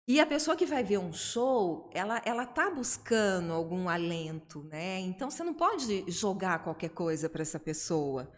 E 0.08 0.18
a 0.20 0.26
pessoa 0.26 0.56
que 0.56 0.64
vai 0.64 0.82
ver 0.82 0.96
um 0.96 1.12
show, 1.12 1.90
ela 1.92 2.22
ela 2.24 2.46
tá 2.46 2.70
buscando 2.70 3.52
algum 3.52 3.90
alento, 3.90 4.62
né? 4.64 5.00
Então 5.00 5.30
você 5.30 5.44
não 5.44 5.52
pode 5.52 6.10
jogar 6.10 6.64
qualquer 6.64 6.88
coisa 6.88 7.28
para 7.28 7.42
essa 7.42 7.60
pessoa. 7.60 8.32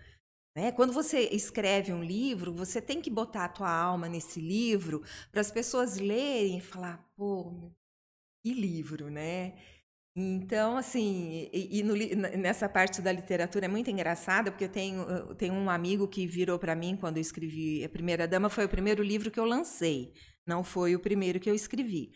Né? 0.57 0.73
Quando 0.73 0.93
você 0.93 1.29
escreve 1.31 1.93
um 1.93 2.03
livro, 2.03 2.53
você 2.53 2.83
tem 2.83 3.01
que 3.01 3.09
botar 3.09 3.45
a 3.45 3.49
tua 3.49 3.71
alma 3.71 4.09
nesse 4.09 4.41
livro 4.41 5.05
para 5.31 5.41
as 5.41 5.53
pessoas 5.53 5.97
lerem 5.97 6.59
e 6.59 6.61
falar, 6.61 7.09
pô, 7.17 7.73
que 8.43 8.53
livro, 8.53 9.09
né? 9.09 9.55
Então, 10.17 10.77
assim, 10.77 11.49
e, 11.53 11.79
e 11.79 11.83
no, 11.85 11.95
nessa 12.37 12.69
parte 12.69 13.01
da 13.01 13.13
literatura 13.13 13.67
é 13.67 13.69
muito 13.69 13.91
engraçada, 13.91 14.51
porque 14.51 14.65
eu 14.65 14.69
tenho, 14.69 15.03
eu 15.03 15.35
tenho 15.37 15.55
um 15.55 15.71
amigo 15.71 16.09
que 16.09 16.27
virou 16.27 16.59
para 16.59 16.75
mim 16.75 16.97
quando 16.97 17.19
eu 17.19 17.21
escrevi 17.21 17.85
A 17.85 17.89
Primeira 17.89 18.27
Dama, 18.27 18.51
foi 18.51 18.65
o 18.65 18.69
primeiro 18.69 19.05
livro 19.05 19.31
que 19.31 19.39
eu 19.39 19.45
lancei, 19.45 20.13
não 20.51 20.63
foi 20.65 20.95
o 20.95 21.01
primeiro 21.01 21.41
que 21.41 21.49
eu 21.49 21.55
escrevi. 21.55 22.13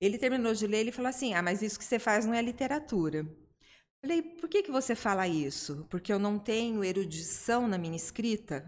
Ele 0.00 0.18
terminou 0.18 0.54
de 0.54 0.66
ler 0.66 0.86
e 0.88 0.92
falou 0.92 1.08
assim: 1.08 1.34
Ah, 1.34 1.42
mas 1.42 1.62
isso 1.62 1.78
que 1.78 1.84
você 1.84 1.98
faz 1.98 2.26
não 2.26 2.34
é 2.34 2.42
literatura. 2.42 3.24
Falei, 4.02 4.22
por 4.22 4.48
que, 4.48 4.62
que 4.62 4.70
você 4.70 4.94
fala 4.94 5.28
isso? 5.28 5.86
Porque 5.90 6.10
eu 6.12 6.18
não 6.18 6.38
tenho 6.38 6.82
erudição 6.82 7.68
na 7.68 7.76
minha 7.76 7.96
escrita? 7.96 8.64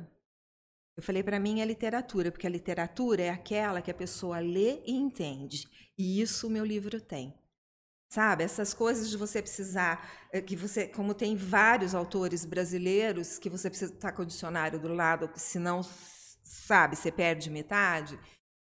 Eu 0.94 1.02
falei, 1.02 1.22
para 1.22 1.40
mim 1.40 1.60
é 1.62 1.64
literatura, 1.64 2.30
porque 2.30 2.46
a 2.46 2.50
literatura 2.50 3.22
é 3.22 3.30
aquela 3.30 3.80
que 3.80 3.90
a 3.90 3.94
pessoa 3.94 4.40
lê 4.40 4.82
e 4.84 4.92
entende. 4.92 5.66
E 5.96 6.20
isso 6.20 6.46
o 6.46 6.50
meu 6.50 6.64
livro 6.66 7.00
tem. 7.00 7.34
Sabe, 8.10 8.44
essas 8.44 8.74
coisas 8.74 9.08
de 9.08 9.16
você 9.16 9.40
precisar, 9.40 10.28
eh, 10.30 10.42
que 10.42 10.54
você, 10.54 10.86
como 10.86 11.14
tem 11.14 11.34
vários 11.34 11.94
autores 11.94 12.44
brasileiros, 12.44 13.38
que 13.38 13.48
você 13.48 13.70
precisa 13.70 13.94
estar 13.94 14.12
com 14.12 14.20
o 14.20 14.26
dicionário 14.26 14.78
do 14.78 14.92
lado, 14.92 15.30
senão, 15.34 15.80
sabe, 16.44 16.94
você 16.94 17.10
perde 17.10 17.48
metade. 17.48 18.20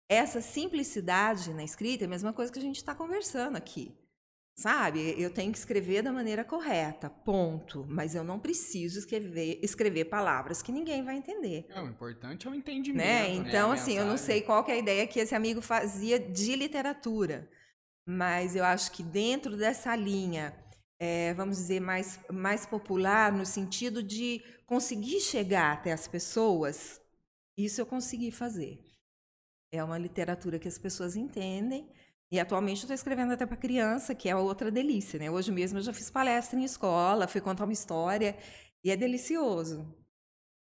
Essa 0.10 0.42
simplicidade 0.42 1.54
na 1.54 1.64
escrita 1.64 2.04
é 2.04 2.08
a 2.08 2.10
mesma 2.10 2.34
coisa 2.34 2.52
que 2.52 2.58
a 2.58 2.62
gente 2.62 2.78
está 2.78 2.96
conversando 2.96 3.56
aqui. 3.56 3.96
Sabe, 4.56 5.16
eu 5.18 5.30
tenho 5.30 5.54
que 5.54 5.58
escrever 5.58 6.02
da 6.02 6.12
maneira 6.12 6.44
correta, 6.44 7.10
ponto. 7.10 7.86
Mas 7.88 8.14
eu 8.14 8.26
não 8.26 8.38
preciso 8.38 9.00
escrever, 9.00 9.58
escrever 9.64 10.06
palavras 10.06 10.62
que 10.62 10.72
ninguém 10.72 11.02
vai 11.02 11.16
entender. 11.16 11.66
É, 11.70 11.80
o 11.80 11.88
importante 11.88 12.46
é 12.46 12.50
o 12.50 12.56
entendimento. 12.56 13.06
Né? 13.06 13.36
Então, 13.36 13.70
né? 13.70 13.76
assim, 13.76 13.98
eu 13.98 14.06
não 14.06 14.18
sei 14.18 14.42
qual 14.42 14.66
é 14.68 14.74
a 14.74 14.78
ideia 14.78 15.08
que 15.08 15.20
esse 15.20 15.34
amigo 15.34 15.62
fazia 15.62 16.20
de 16.20 16.56
literatura. 16.58 17.50
Mas 18.06 18.54
eu 18.54 18.66
acho 18.66 18.92
que 18.92 19.04
dentro 19.04 19.56
dessa 19.56 19.96
linha, 19.96 20.54
é, 21.00 21.34
vamos 21.36 21.56
dizer, 21.56 21.80
mais, 21.80 22.20
mais 22.30 22.66
popular, 22.66 23.32
no 23.32 23.46
sentido 23.46 24.04
de 24.04 24.44
conseguir 24.66 25.22
chegar 25.22 25.72
até 25.72 25.94
as 25.94 26.06
pessoas, 26.06 27.00
isso 27.56 27.80
eu 27.80 27.86
consegui 27.86 28.30
fazer. 28.30 28.89
É 29.72 29.84
uma 29.84 29.98
literatura 29.98 30.58
que 30.58 30.68
as 30.68 30.78
pessoas 30.78 31.16
entendem. 31.16 31.88
E 32.32 32.40
atualmente 32.40 32.80
estou 32.80 32.94
escrevendo 32.94 33.34
até 33.34 33.46
para 33.46 33.58
criança, 33.58 34.14
que 34.14 34.30
é 34.30 34.36
outra 34.36 34.70
delícia, 34.70 35.18
né? 35.18 35.32
Hoje 35.32 35.52
mesmo 35.52 35.80
eu 35.80 35.84
já 35.84 35.92
fiz 35.92 36.12
palestra 36.12 36.60
em 36.60 36.64
escola, 36.64 37.28
fui 37.28 37.42
contar 37.42 37.64
uma 37.64 37.74
história 37.74 38.36
e 38.84 38.92
é 38.92 38.96
delicioso. 38.96 39.86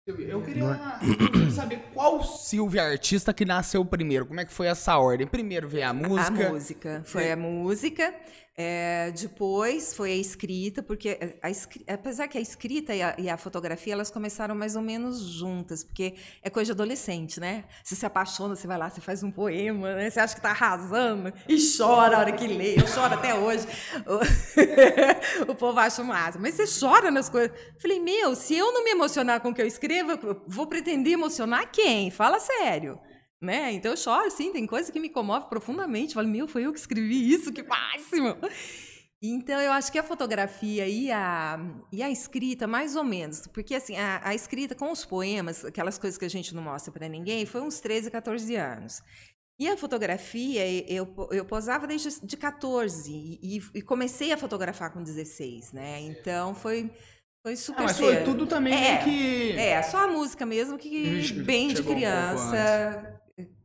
Eu 0.07 0.43
queria 0.43 0.65
saber 1.55 1.79
qual 1.93 2.23
Silvia 2.23 2.83
artista 2.85 3.35
que 3.35 3.45
nasceu 3.45 3.85
primeiro. 3.85 4.27
Como 4.27 4.41
é 4.41 4.45
que 4.45 4.53
foi 4.53 4.67
essa 4.67 4.97
ordem? 4.97 5.27
Primeiro 5.27 5.69
veio 5.69 5.89
a 5.89 5.93
música. 5.93 6.47
A 6.47 6.53
música. 6.53 7.03
Foi 7.05 7.31
a 7.31 7.37
música. 7.37 8.15
É, 8.63 9.11
depois 9.13 9.95
foi 9.95 10.13
a 10.13 10.17
escrita, 10.17 10.83
porque 10.83 11.19
a, 11.43 11.49
a, 11.49 11.95
apesar 11.95 12.29
que 12.29 12.37
a 12.37 12.41
escrita 12.43 12.95
e 12.95 13.01
a, 13.01 13.15
e 13.17 13.27
a, 13.27 13.39
fotografia 13.39 13.95
elas 13.95 14.11
começaram 14.11 14.55
mais 14.55 14.77
ou 14.77 14.83
menos 14.83 15.23
juntas, 15.23 15.83
porque 15.83 16.17
é 16.43 16.51
coisa 16.51 16.67
de 16.67 16.73
adolescente, 16.73 17.41
né? 17.41 17.65
Você 17.83 17.97
se 17.97 18.05
apaixona, 18.05 18.55
você 18.55 18.67
vai 18.67 18.77
lá, 18.77 18.91
você 18.91 19.01
faz 19.01 19.23
um 19.23 19.31
poema, 19.31 19.95
né? 19.95 20.11
Você 20.11 20.21
acha 20.21 20.35
que 20.35 20.41
está 20.41 20.51
arrasando 20.51 21.33
e 21.49 21.57
chora 21.75 22.19
a 22.19 22.21
hora 22.21 22.33
que 22.33 22.47
lê. 22.47 22.75
Eu 22.79 22.87
choro 22.87 23.15
até 23.15 23.35
hoje. 23.35 23.67
O, 25.49 25.49
o 25.53 25.55
povo 25.55 25.81
acha 25.81 26.05
massa. 26.05 26.39
Mas 26.39 26.55
você 26.55 26.65
chora 26.87 27.11
nas 27.11 27.31
coisas. 27.31 27.57
Falei, 27.79 27.99
meu, 27.99 28.37
se 28.37 28.55
eu 28.55 28.71
não 28.75 28.85
me 28.85 28.91
emocionar 28.91 29.41
com 29.41 29.49
o 29.49 29.55
que 29.55 29.63
eu 29.63 29.67
escrevo, 29.67 30.11
eu 30.11 30.43
vou 30.47 30.67
pretender 30.67 31.15
emocionar 31.15 31.71
quem? 31.71 32.11
Fala 32.11 32.39
sério. 32.39 33.01
Né? 33.41 33.73
Então 33.73 33.93
eu 33.93 33.97
choro, 33.97 34.31
sim, 34.31 34.53
tem 34.53 34.67
coisa 34.67 34.93
que 34.93 35.01
me 35.01 35.09
comove 35.09 35.49
profundamente. 35.49 36.15
falo, 36.15 36.29
meu, 36.29 36.47
foi 36.47 36.67
eu 36.67 36.73
que 36.73 36.79
escrevi 36.79 37.33
isso, 37.33 37.53
que 37.53 37.63
máximo! 37.63 38.37
Então, 39.23 39.61
eu 39.61 39.71
acho 39.73 39.93
que 39.93 39.99
a 39.99 40.03
fotografia 40.03 40.89
e 40.89 41.13
a, 41.13 41.59
e 41.93 42.03
a 42.03 42.11
escrita, 42.11 42.67
mais 42.67 42.97
ou 42.97 43.05
menos, 43.05 43.47
porque 43.49 43.75
assim, 43.75 43.95
a, 43.95 44.21
a 44.25 44.35
escrita 44.35 44.75
com 44.75 44.91
os 44.91 45.05
poemas, 45.05 45.63
aquelas 45.63 45.99
coisas 45.99 46.19
que 46.19 46.25
a 46.25 46.31
gente 46.31 46.55
não 46.55 46.63
mostra 46.63 46.91
para 46.91 47.07
ninguém, 47.07 47.45
foi 47.45 47.61
uns 47.61 47.81
13, 47.81 48.11
14 48.11 48.57
anos. 48.57 49.03
E 49.59 49.69
a 49.69 49.77
fotografia, 49.77 50.67
eu, 50.91 51.07
eu 51.33 51.45
posava 51.45 51.87
desde 51.87 52.25
de 52.25 52.35
14 52.35 53.13
e, 53.13 53.61
e 53.75 53.83
comecei 53.83 54.33
a 54.33 54.39
fotografar 54.39 54.91
com 54.91 55.03
16, 55.03 55.75
né? 55.75 56.01
Então, 56.01 56.55
foi, 56.55 56.91
foi 57.45 57.57
super 57.57 57.83
ah, 57.83 57.85
mas 57.89 57.99
foi 57.99 58.25
tudo 58.25 58.47
também 58.47 58.73
é, 58.73 58.97
que... 59.05 59.53
É, 59.53 59.83
só 59.83 60.05
a 60.05 60.09
música 60.09 60.47
mesmo, 60.47 60.79
que 60.79 61.31
bem 61.43 61.69
de 61.75 61.83
criança, 61.83 63.20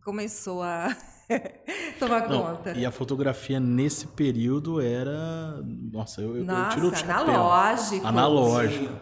começou 0.05 0.61
a 0.61 0.95
tomar 1.99 2.29
Não, 2.29 2.43
conta. 2.43 2.71
E 2.77 2.85
a 2.85 2.91
fotografia 2.91 3.59
nesse 3.59 4.05
período 4.05 4.79
era. 4.79 5.59
Nossa, 5.91 6.21
eu, 6.21 6.45
Nossa, 6.45 6.61
eu 6.61 6.69
tiro 6.69 6.87
o 6.89 6.95
chapéu. 6.95 7.15
analógico. 7.15 8.07
Analógico. 8.07 8.93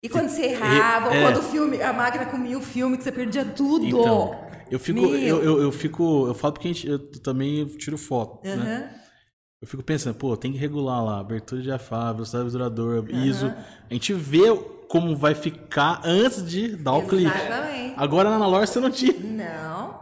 E 0.00 0.08
quando 0.08 0.28
você 0.28 0.46
errava, 0.46 1.14
é, 1.14 1.22
quando 1.22 1.38
o 1.38 1.42
filme, 1.42 1.82
a 1.82 1.92
máquina 1.92 2.26
comia 2.26 2.56
o 2.56 2.60
filme, 2.60 2.96
que 2.96 3.04
você 3.04 3.12
perdia 3.12 3.44
tudo. 3.44 3.84
Então, 3.84 4.36
eu 4.70 4.78
fico, 4.78 5.00
eu, 5.00 5.42
eu, 5.42 5.62
eu, 5.62 5.72
fico, 5.72 6.26
eu 6.26 6.34
falo 6.34 6.54
porque 6.54 6.68
a 6.68 6.72
gente, 6.72 6.88
eu 6.88 6.98
também 7.20 7.64
tiro 7.66 7.98
foto, 7.98 8.46
uhum. 8.46 8.56
né? 8.56 8.94
Eu 9.60 9.68
fico 9.68 9.82
pensando, 9.82 10.16
pô, 10.16 10.36
tem 10.36 10.50
que 10.50 10.58
regular 10.58 11.04
lá, 11.04 11.20
abertura 11.20 11.60
de 11.60 11.68
diafragma, 11.68 12.14
velocidade 12.14 12.80
uhum. 12.80 13.24
ISO. 13.24 13.46
A 13.88 13.92
gente 13.92 14.12
vê 14.12 14.52
como 14.88 15.16
vai 15.16 15.36
ficar 15.36 16.00
antes 16.04 16.44
de 16.44 16.74
dar 16.74 16.94
o 16.94 17.06
clique. 17.06 17.30
Exatamente. 17.30 17.94
Agora 17.96 18.28
na 18.28 18.36
analógica 18.36 18.72
você 18.72 18.80
não 18.80 18.90
tinha. 18.90 19.14
Não. 19.20 20.01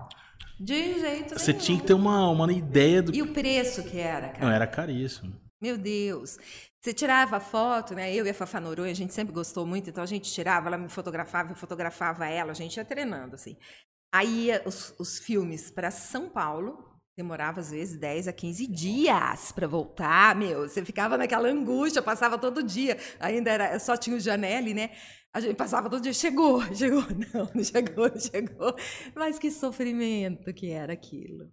De 0.60 1.00
jeito 1.00 1.38
Você 1.38 1.54
tinha 1.54 1.80
que 1.80 1.86
ter 1.86 1.94
uma, 1.94 2.28
uma 2.28 2.52
ideia 2.52 3.02
do. 3.02 3.14
E 3.14 3.22
o 3.22 3.32
preço 3.32 3.82
que 3.82 3.98
era, 3.98 4.28
cara? 4.28 4.44
Não, 4.44 4.52
era 4.52 4.66
caríssimo. 4.66 5.34
Meu 5.58 5.78
Deus. 5.78 6.36
Você 6.82 6.92
tirava 6.92 7.40
foto, 7.40 7.94
né? 7.94 8.14
Eu 8.14 8.26
e 8.26 8.30
a 8.30 8.34
Fafá 8.34 8.60
Noronha, 8.60 8.90
a 8.90 8.94
gente 8.94 9.14
sempre 9.14 9.32
gostou 9.32 9.66
muito, 9.66 9.88
então 9.88 10.02
a 10.02 10.06
gente 10.06 10.30
tirava, 10.30 10.68
ela 10.68 10.76
me 10.76 10.88
fotografava, 10.90 11.52
eu 11.52 11.56
fotografava 11.56 12.26
ela, 12.26 12.50
a 12.50 12.54
gente 12.54 12.76
ia 12.76 12.84
treinando, 12.84 13.36
assim. 13.36 13.56
Aí 14.12 14.50
os, 14.66 14.94
os 14.98 15.18
filmes 15.18 15.70
para 15.70 15.90
São 15.90 16.28
Paulo, 16.28 16.90
demorava 17.16 17.60
às 17.60 17.70
vezes 17.70 17.98
10 17.98 18.28
a 18.28 18.32
15 18.32 18.66
dias 18.66 19.52
para 19.52 19.66
voltar, 19.66 20.34
meu. 20.34 20.68
Você 20.68 20.84
ficava 20.84 21.18
naquela 21.18 21.48
angústia, 21.48 22.02
passava 22.02 22.38
todo 22.38 22.62
dia. 22.62 22.98
Ainda 23.18 23.50
era 23.50 23.78
só 23.78 23.96
tinha 23.96 24.16
o 24.16 24.20
Janelle, 24.20 24.72
né? 24.72 24.90
A 25.32 25.40
gente 25.40 25.54
passava 25.54 25.88
todo 25.88 26.02
dia, 26.02 26.12
chegou, 26.12 26.60
chegou, 26.74 27.02
não, 27.32 27.50
não 27.54 27.64
chegou, 27.64 28.10
não 28.10 28.20
chegou. 28.20 28.74
Mas 29.14 29.38
que 29.38 29.50
sofrimento 29.50 30.52
que 30.52 30.70
era 30.70 30.92
aquilo. 30.92 31.52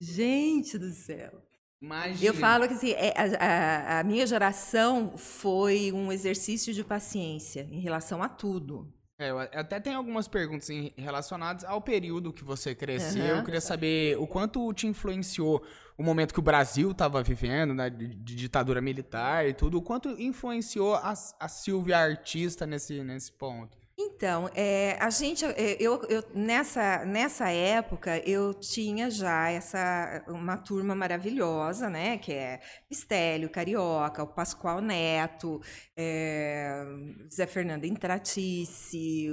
Gente 0.00 0.76
do 0.78 0.90
céu. 0.90 1.42
Imagina. 1.80 2.26
Eu 2.26 2.34
falo 2.34 2.66
que 2.66 2.74
assim, 2.74 2.92
é, 2.92 3.14
a, 3.16 3.96
a, 3.96 4.00
a 4.00 4.04
minha 4.04 4.26
geração 4.26 5.16
foi 5.16 5.92
um 5.92 6.10
exercício 6.10 6.72
de 6.72 6.82
paciência 6.82 7.68
em 7.70 7.80
relação 7.80 8.22
a 8.22 8.28
tudo. 8.28 8.92
É, 9.18 9.30
eu 9.30 9.38
até 9.38 9.78
tenho 9.78 9.96
algumas 9.96 10.26
perguntas 10.26 10.68
relacionadas 10.96 11.64
ao 11.64 11.80
período 11.80 12.32
que 12.32 12.42
você 12.42 12.74
cresceu. 12.74 13.22
Uhum. 13.22 13.38
Eu 13.38 13.44
queria 13.44 13.60
saber 13.60 14.18
o 14.18 14.26
quanto 14.26 14.72
te 14.72 14.86
influenciou 14.86 15.62
o 15.96 16.02
momento 16.02 16.34
que 16.34 16.40
o 16.40 16.42
Brasil 16.42 16.90
estava 16.90 17.22
vivendo, 17.22 17.72
né, 17.74 17.88
de, 17.88 18.08
de, 18.08 18.34
ditadura 18.34 18.80
militar 18.80 19.48
e 19.48 19.54
tudo. 19.54 19.78
O 19.78 19.82
quanto 19.82 20.08
influenciou 20.20 20.94
a, 20.94 21.14
a 21.38 21.48
Silvia 21.48 21.98
artista 21.98 22.66
nesse, 22.66 23.02
nesse 23.02 23.32
ponto? 23.32 23.84
Então, 23.96 24.50
é, 24.56 24.96
a 25.00 25.08
gente, 25.08 25.44
é, 25.44 25.76
eu, 25.78 26.02
eu, 26.08 26.24
nessa, 26.34 27.04
nessa 27.04 27.48
época, 27.50 28.18
eu 28.28 28.52
tinha 28.52 29.08
já 29.08 29.48
essa 29.50 30.24
uma 30.26 30.56
turma 30.56 30.96
maravilhosa, 30.96 31.88
né? 31.88 32.18
Que 32.18 32.32
é 32.32 32.60
Estélio, 32.90 33.48
Carioca, 33.48 34.24
o 34.24 34.26
Pascoal 34.26 34.80
Neto, 34.80 35.60
é, 35.96 36.84
Zé 37.32 37.46
Fernando 37.46 37.84
Intratice, 37.84 39.28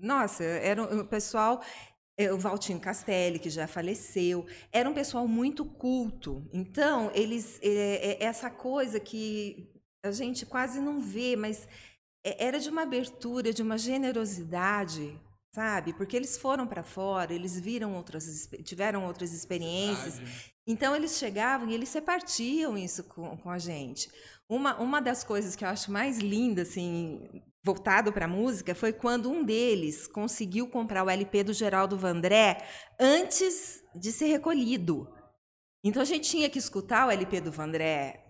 nossa, 0.00 0.42
era 0.44 0.82
o 0.82 1.04
pessoal 1.04 1.60
o 2.32 2.38
Valtinho 2.38 2.80
Castelli, 2.80 3.38
que 3.38 3.50
já 3.50 3.66
faleceu, 3.66 4.46
era 4.72 4.88
um 4.88 4.94
pessoal 4.94 5.28
muito 5.28 5.64
culto. 5.64 6.48
Então, 6.52 7.10
eles 7.14 7.58
é, 7.62 7.68
é, 7.68 8.24
essa 8.24 8.48
coisa 8.48 8.98
que 8.98 9.70
a 10.02 10.10
gente 10.10 10.46
quase 10.46 10.80
não 10.80 11.00
vê, 11.00 11.36
mas 11.36 11.68
é, 12.24 12.46
era 12.46 12.58
de 12.58 12.70
uma 12.70 12.82
abertura, 12.82 13.52
de 13.52 13.62
uma 13.62 13.76
generosidade, 13.76 15.20
sabe? 15.54 15.92
Porque 15.92 16.16
eles 16.16 16.38
foram 16.38 16.66
para 16.66 16.82
fora, 16.82 17.34
eles 17.34 17.58
viram 17.60 17.94
outras, 17.94 18.48
tiveram 18.64 19.04
outras 19.06 19.32
experiências. 19.32 20.16
Verdade. 20.16 20.54
Então 20.66 20.96
eles 20.96 21.16
chegavam 21.16 21.68
e 21.68 21.74
eles 21.74 21.92
repartiam 21.92 22.76
isso 22.76 23.04
com, 23.04 23.36
com 23.36 23.50
a 23.50 23.58
gente. 23.58 24.10
Uma, 24.48 24.76
uma 24.78 25.00
das 25.00 25.22
coisas 25.22 25.54
que 25.54 25.64
eu 25.64 25.68
acho 25.68 25.92
mais 25.92 26.18
linda, 26.18 26.62
assim, 26.62 27.42
voltado 27.66 28.12
para 28.12 28.26
a 28.26 28.28
música, 28.28 28.76
foi 28.76 28.92
quando 28.92 29.28
um 29.28 29.44
deles 29.44 30.06
conseguiu 30.06 30.68
comprar 30.68 31.02
o 31.02 31.10
LP 31.10 31.42
do 31.42 31.52
Geraldo 31.52 31.98
Vandré 31.98 32.58
antes 32.98 33.82
de 33.92 34.12
ser 34.12 34.26
recolhido. 34.26 35.12
Então 35.82 36.00
a 36.00 36.04
gente 36.04 36.30
tinha 36.30 36.48
que 36.48 36.60
escutar 36.60 37.08
o 37.08 37.10
LP 37.10 37.40
do 37.40 37.50
Vandré 37.50 38.22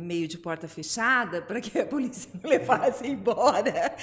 meio 0.00 0.26
de 0.26 0.38
porta 0.38 0.66
fechada 0.66 1.42
para 1.42 1.60
que 1.60 1.78
a 1.78 1.86
polícia 1.86 2.28
não 2.34 2.48
levasse 2.50 3.06
embora. 3.06 3.94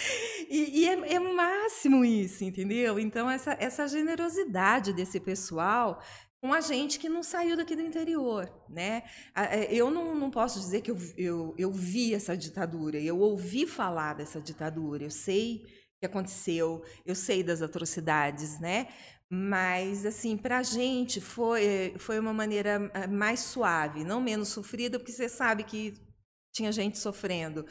E, 0.50 0.82
e 0.82 0.88
é, 0.88 1.16
é 1.16 1.20
máximo 1.20 2.06
isso, 2.06 2.44
entendeu? 2.44 3.00
Então, 3.00 3.30
essa, 3.30 3.58
essa 3.60 3.88
generosidade 3.88 4.94
desse 4.94 5.20
pessoal 5.20 6.00
com 6.42 6.54
a 6.54 6.62
gente 6.62 7.00
que 7.00 7.10
não 7.10 7.22
saiu 7.22 7.58
daqui 7.58 7.76
do 7.76 7.82
interior, 7.82 8.50
né? 8.70 9.04
É, 9.36 9.74
eu 9.74 9.92
não, 9.92 10.16
não 10.16 10.32
posso 10.32 10.60
dizer 10.60 10.82
que 10.82 10.92
eu, 10.92 10.98
eu, 11.18 11.56
eu 11.58 11.72
vi 11.72 12.14
essa 12.14 12.36
ditadura, 12.36 12.98
eu 12.98 13.20
ouvi 13.20 13.68
falar 13.68 14.14
dessa 14.14 14.40
ditadura, 14.40 15.04
eu 15.04 15.12
sei 15.12 15.66
o 15.66 16.00
que 16.00 16.06
aconteceu, 16.06 16.82
eu 17.06 17.14
sei 17.14 17.44
das 17.44 17.62
atrocidades, 17.62 18.60
né? 18.60 18.88
Mas, 19.30 20.06
assim, 20.06 20.38
para 20.38 20.60
a 20.60 20.64
gente 20.64 21.20
foi, 21.22 21.94
foi 22.00 22.18
uma 22.18 22.34
maneira 22.34 22.90
eh, 22.96 23.06
mais 23.06 23.42
suave, 23.42 24.04
não 24.04 24.20
menos 24.20 24.48
sofrida, 24.48 24.98
porque 24.98 25.12
você 25.12 25.30
sabe 25.30 25.64
que 25.64 25.94
tinha 26.52 26.72
gente 26.72 26.98
sofrendo, 26.98 27.64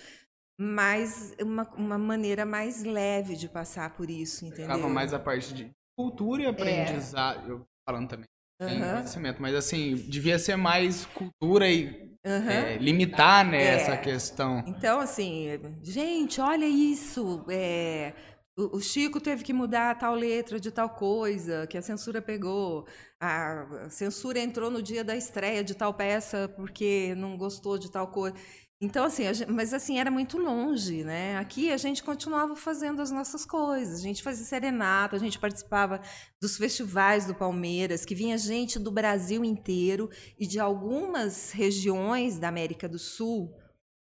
mas 0.60 1.34
uma, 1.40 1.68
uma 1.74 1.98
maneira 1.98 2.46
mais 2.46 2.84
leve 2.84 3.34
de 3.34 3.48
passar 3.48 3.96
por 3.96 4.08
isso, 4.08 4.44
entendeu? 4.44 4.66
Ficava 4.66 4.88
mais 4.88 5.12
a 5.12 5.18
parte 5.18 5.52
de 5.52 5.70
cultura 5.96 6.42
e 6.42 6.46
é. 6.46 6.48
aprendizado, 6.48 7.48
é. 7.48 7.52
eu 7.52 7.66
falando 7.84 8.08
também 8.08 8.28
tem 8.58 8.82
uhum. 8.82 8.90
conhecimento, 8.90 9.40
mas 9.40 9.54
assim, 9.54 9.94
devia 10.08 10.38
ser 10.38 10.56
mais 10.56 11.06
cultura 11.06 11.70
e 11.70 11.86
uhum. 12.26 12.50
é, 12.50 12.76
limitar 12.78 13.46
né, 13.46 13.62
é. 13.62 13.74
essa 13.76 13.96
questão. 13.96 14.64
Então, 14.66 14.98
assim, 15.00 15.46
gente, 15.82 16.40
olha 16.40 16.66
isso. 16.66 17.44
É, 17.48 18.12
o, 18.56 18.80
Chico 18.80 19.20
teve 19.20 19.44
que 19.44 19.52
mudar 19.52 19.96
tal 19.96 20.16
letra 20.16 20.58
de 20.58 20.72
tal 20.72 20.90
coisa, 20.90 21.66
que 21.68 21.78
a 21.78 21.82
censura 21.82 22.20
pegou. 22.20 22.86
A 23.20 23.88
censura 23.88 24.40
entrou 24.40 24.68
no 24.70 24.82
dia 24.82 25.04
da 25.04 25.14
estreia 25.14 25.62
de 25.62 25.74
tal 25.74 25.94
peça 25.94 26.52
porque 26.56 27.14
não 27.16 27.36
gostou 27.36 27.78
de 27.78 27.88
tal 27.88 28.08
coisa. 28.08 28.34
Então, 28.80 29.06
assim, 29.06 29.34
gente, 29.34 29.50
mas 29.50 29.74
assim, 29.74 29.98
era 29.98 30.08
muito 30.08 30.38
longe, 30.38 31.02
né? 31.02 31.36
Aqui 31.38 31.72
a 31.72 31.76
gente 31.76 32.00
continuava 32.02 32.54
fazendo 32.54 33.02
as 33.02 33.10
nossas 33.10 33.44
coisas. 33.44 33.98
A 33.98 34.02
gente 34.02 34.22
fazia 34.22 34.44
serenata, 34.44 35.16
a 35.16 35.18
gente 35.18 35.36
participava 35.36 36.00
dos 36.40 36.56
festivais 36.56 37.26
do 37.26 37.34
Palmeiras, 37.34 38.04
que 38.04 38.14
vinha 38.14 38.38
gente 38.38 38.78
do 38.78 38.92
Brasil 38.92 39.44
inteiro 39.44 40.08
e 40.38 40.46
de 40.46 40.60
algumas 40.60 41.50
regiões 41.50 42.38
da 42.38 42.48
América 42.48 42.88
do 42.88 43.00
Sul. 43.00 43.52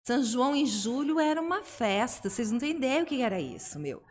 São 0.06 0.22
João 0.22 0.54
em 0.54 0.66
julho 0.66 1.18
era 1.18 1.40
uma 1.40 1.62
festa, 1.62 2.28
vocês 2.28 2.50
não 2.50 2.58
têm 2.58 2.72
ideia 2.72 3.02
o 3.02 3.06
que 3.06 3.22
era 3.22 3.40
isso, 3.40 3.78
meu. 3.78 4.02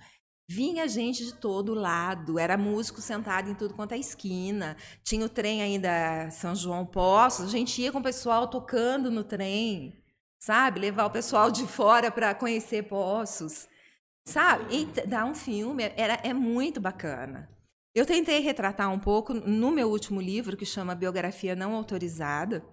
Vinha 0.49 0.87
gente 0.87 1.23
de 1.23 1.35
todo 1.35 1.73
lado, 1.75 2.39
era 2.39 2.57
músico 2.57 3.01
sentado 3.01 3.49
em 3.49 3.53
tudo 3.53 3.75
quanto 3.75 3.91
é 3.91 3.97
esquina. 3.97 4.75
Tinha 5.03 5.25
o 5.25 5.29
trem 5.29 5.61
ainda 5.61 6.31
São 6.31 6.55
João 6.55 6.83
Poços, 6.85 7.45
a 7.45 7.49
gente 7.49 7.79
ia 7.79 7.91
com 7.91 7.99
o 7.99 8.03
pessoal 8.03 8.47
tocando 8.47 9.11
no 9.11 9.23
trem 9.23 9.93
sabe? 10.39 10.79
Levar 10.79 11.05
o 11.05 11.11
pessoal 11.11 11.51
de 11.51 11.65
fora 11.67 12.11
para 12.11 12.33
conhecer 12.35 12.83
poços, 12.83 13.67
sabe? 14.25 14.65
E 14.75 14.85
dar 15.07 15.25
um 15.25 15.35
filme 15.35 15.83
era, 15.95 16.19
é 16.23 16.33
muito 16.33 16.79
bacana. 16.79 17.49
Eu 17.95 18.05
tentei 18.05 18.39
retratar 18.39 18.91
um 18.91 18.99
pouco 18.99 19.33
no 19.33 19.71
meu 19.71 19.89
último 19.89 20.21
livro, 20.21 20.55
que 20.55 20.65
chama 20.65 20.93
Biografia 20.93 21.55
Não 21.55 21.73
Autorizada, 21.73 22.63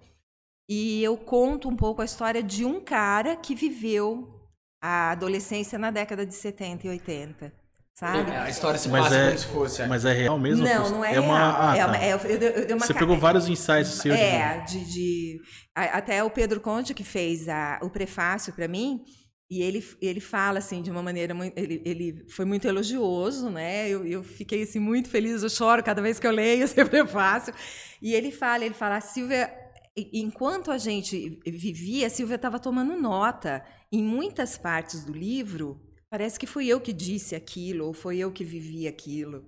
e 0.68 1.02
eu 1.02 1.16
conto 1.16 1.68
um 1.68 1.76
pouco 1.76 2.02
a 2.02 2.04
história 2.04 2.42
de 2.42 2.64
um 2.64 2.80
cara 2.80 3.37
que 3.37 3.54
viveu 3.54 4.40
a 4.83 5.12
adolescência 5.12 5.78
na 5.78 5.90
década 5.90 6.26
de 6.26 6.35
70 6.35 6.87
e 6.87 6.90
80 6.90 7.63
sabe? 7.95 8.31
A 8.33 8.51
história 8.51 8.79
se 8.79 8.89
mas 8.89 9.05
passa 9.05 9.17
é, 9.17 9.27
como 9.27 9.39
se 9.39 9.47
fosse. 9.47 9.83
É. 9.83 9.87
Mas 9.87 10.05
é 10.05 10.13
real 10.13 10.39
mesmo? 10.39 10.65
Não, 10.65 10.91
não 10.91 11.05
é, 11.05 11.11
é 11.11 11.13
real. 11.13 11.25
Uma, 11.25 11.73
ah, 11.73 11.77
é 11.77 11.85
uma, 11.85 11.95
tá. 11.95 12.05
é, 12.05 12.13
eu, 12.13 12.19
eu, 12.19 12.51
eu 12.69 12.77
uma 12.77 12.87
Você 12.87 12.95
pegou 12.95 13.17
vários 13.17 13.49
insights 13.49 13.93
seus. 13.93 14.19
É, 14.19 14.59
de, 14.61 14.85
de, 14.85 15.41
até 15.75 16.23
o 16.23 16.31
Pedro 16.31 16.61
Conte 16.61 16.93
que 16.93 17.05
fez 17.05 17.49
a, 17.49 17.79
o 17.83 17.89
prefácio 17.89 18.53
para 18.53 18.69
mim. 18.69 19.05
E 19.51 19.63
ele, 19.63 19.87
ele 20.01 20.21
fala 20.21 20.59
assim 20.59 20.83
de 20.83 20.91
uma 20.91 21.03
maneira 21.03 21.35
muito, 21.35 21.57
ele, 21.57 21.81
ele 21.85 22.27
foi 22.31 22.45
muito 22.47 22.67
elogioso, 22.67 23.51
né? 23.51 23.89
Eu, 23.89 24.05
eu 24.05 24.25
fiquei 24.25 24.63
assim 24.63 24.81
muito 24.81 25.09
feliz, 25.09 25.43
eu 25.43 25.51
choro 25.51 25.83
cada 25.83 26.01
vez 26.01 26.19
que 26.19 26.27
eu 26.27 26.33
leio 26.33 26.65
esse 26.65 26.83
prefácio. 26.85 27.55
E 28.03 28.15
ele 28.15 28.33
fala, 28.33 28.65
ele 28.65 28.75
fala, 28.75 29.01
Silvia, 29.01 29.53
enquanto 29.97 30.71
a 30.71 30.79
gente 30.79 31.41
vivia, 31.47 32.07
a 32.07 32.11
Silvia 32.11 32.37
estava 32.37 32.59
tomando 32.59 32.97
nota 32.97 33.63
em 33.92 34.03
muitas 34.03 34.57
partes 34.57 35.05
do 35.05 35.12
livro 35.12 35.81
Parece 36.14 36.38
que 36.38 36.46
fui 36.46 36.68
eu 36.68 36.81
que 36.81 36.92
disse 36.92 37.35
aquilo, 37.35 37.87
ou 37.87 37.92
foi 37.92 38.18
eu 38.18 38.31
que 38.31 38.44
vivi 38.44 38.87
aquilo. 38.87 39.44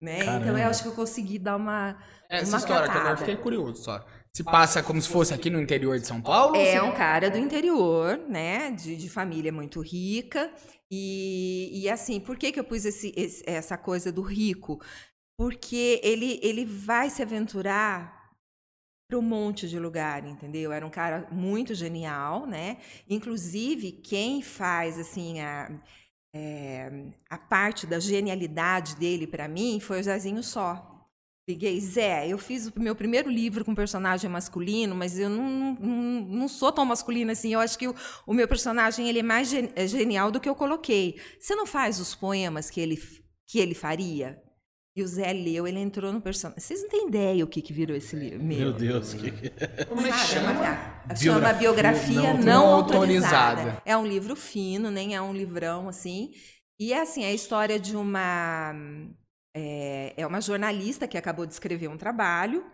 Né? 0.00 0.20
Então 0.20 0.56
eu 0.56 0.68
acho 0.68 0.84
que 0.84 0.88
eu 0.88 0.94
consegui 0.94 1.36
dar 1.36 1.56
uma. 1.56 2.00
Essa 2.28 2.52
uma 2.52 2.58
história 2.58 2.88
que 2.88 2.96
agora 2.96 3.16
fiquei 3.16 3.34
curioso 3.34 3.82
só. 3.82 4.06
Se 4.32 4.44
passa 4.44 4.84
como 4.84 5.02
se 5.02 5.08
fosse 5.08 5.34
aqui 5.34 5.50
no 5.50 5.60
interior 5.60 5.98
de 5.98 6.06
São 6.06 6.22
Paulo? 6.22 6.54
É 6.54 6.80
um 6.80 6.92
cara 6.92 7.28
do 7.28 7.36
interior, 7.36 8.18
né? 8.28 8.70
De, 8.70 8.94
de 8.94 9.08
família 9.08 9.50
muito 9.50 9.80
rica. 9.80 10.48
E, 10.88 11.72
e 11.72 11.90
assim, 11.90 12.20
por 12.20 12.38
que, 12.38 12.52
que 12.52 12.60
eu 12.60 12.64
pus 12.64 12.84
esse, 12.84 13.12
esse, 13.16 13.42
essa 13.44 13.76
coisa 13.76 14.12
do 14.12 14.22
rico? 14.22 14.80
Porque 15.36 16.00
ele, 16.04 16.38
ele 16.40 16.64
vai 16.64 17.10
se 17.10 17.20
aventurar 17.20 18.15
para 19.08 19.18
um 19.18 19.22
monte 19.22 19.68
de 19.68 19.78
lugar, 19.78 20.26
entendeu? 20.26 20.72
Era 20.72 20.84
um 20.84 20.90
cara 20.90 21.28
muito 21.30 21.74
genial, 21.74 22.46
né? 22.46 22.78
Inclusive, 23.08 23.92
quem 23.92 24.42
faz 24.42 24.98
assim 24.98 25.40
a, 25.40 25.70
é, 26.34 26.90
a 27.30 27.38
parte 27.38 27.86
da 27.86 28.00
genialidade 28.00 28.96
dele 28.96 29.26
para 29.26 29.46
mim 29.46 29.78
foi 29.80 30.00
o 30.00 30.02
Zezinho 30.02 30.42
Só. 30.42 30.92
Liguei, 31.48 31.80
Zé, 31.80 32.26
eu 32.26 32.38
fiz 32.38 32.66
o 32.66 32.72
meu 32.80 32.96
primeiro 32.96 33.30
livro 33.30 33.64
com 33.64 33.72
personagem 33.72 34.28
masculino, 34.28 34.96
mas 34.96 35.16
eu 35.16 35.30
não, 35.30 35.74
não, 35.74 36.20
não 36.22 36.48
sou 36.48 36.72
tão 36.72 36.84
masculina 36.84 37.30
assim. 37.30 37.54
Eu 37.54 37.60
acho 37.60 37.78
que 37.78 37.86
o, 37.86 37.94
o 38.26 38.34
meu 38.34 38.48
personagem 38.48 39.08
ele 39.08 39.20
é 39.20 39.22
mais 39.22 39.48
genial 39.48 40.32
do 40.32 40.40
que 40.40 40.48
eu 40.48 40.56
coloquei. 40.56 41.20
Você 41.38 41.54
não 41.54 41.64
faz 41.64 42.00
os 42.00 42.16
poemas 42.16 42.68
que 42.68 42.80
ele, 42.80 43.00
que 43.46 43.60
ele 43.60 43.74
faria? 43.76 44.42
E 44.96 45.02
o 45.02 45.06
Zé 45.06 45.30
leu, 45.30 45.66
ele 45.66 45.78
entrou 45.78 46.10
no 46.10 46.22
personagem. 46.22 46.58
Vocês 46.58 46.82
não 46.82 46.88
têm 46.88 47.08
ideia 47.08 47.44
o 47.44 47.46
que, 47.46 47.60
que 47.60 47.70
virou 47.70 47.94
esse 47.94 48.16
livro. 48.16 48.42
Meu, 48.42 48.58
Meu 48.58 48.72
Deus. 48.72 49.12
Que... 49.12 49.30
Como 49.84 50.06
é 50.06 50.10
que 50.10 50.18
chama? 50.18 50.52
Biografia, 50.54 51.16
chama 51.16 51.52
Biografia 51.52 52.34
Não, 52.34 52.42
não 52.42 52.66
autorizada. 52.66 53.60
autorizada. 53.60 53.82
É 53.84 53.94
um 53.94 54.06
livro 54.06 54.34
fino, 54.34 54.90
nem 54.90 55.14
é 55.14 55.20
um 55.20 55.34
livrão, 55.34 55.86
assim. 55.86 56.30
E 56.80 56.94
é 56.94 57.02
assim, 57.02 57.24
é 57.24 57.28
a 57.28 57.34
história 57.34 57.78
de 57.78 57.94
uma... 57.94 58.74
É, 59.54 60.14
é 60.16 60.26
uma 60.26 60.40
jornalista 60.40 61.06
que 61.06 61.18
acabou 61.18 61.44
de 61.46 61.52
escrever 61.52 61.88
um 61.88 61.96
trabalho 61.98 62.64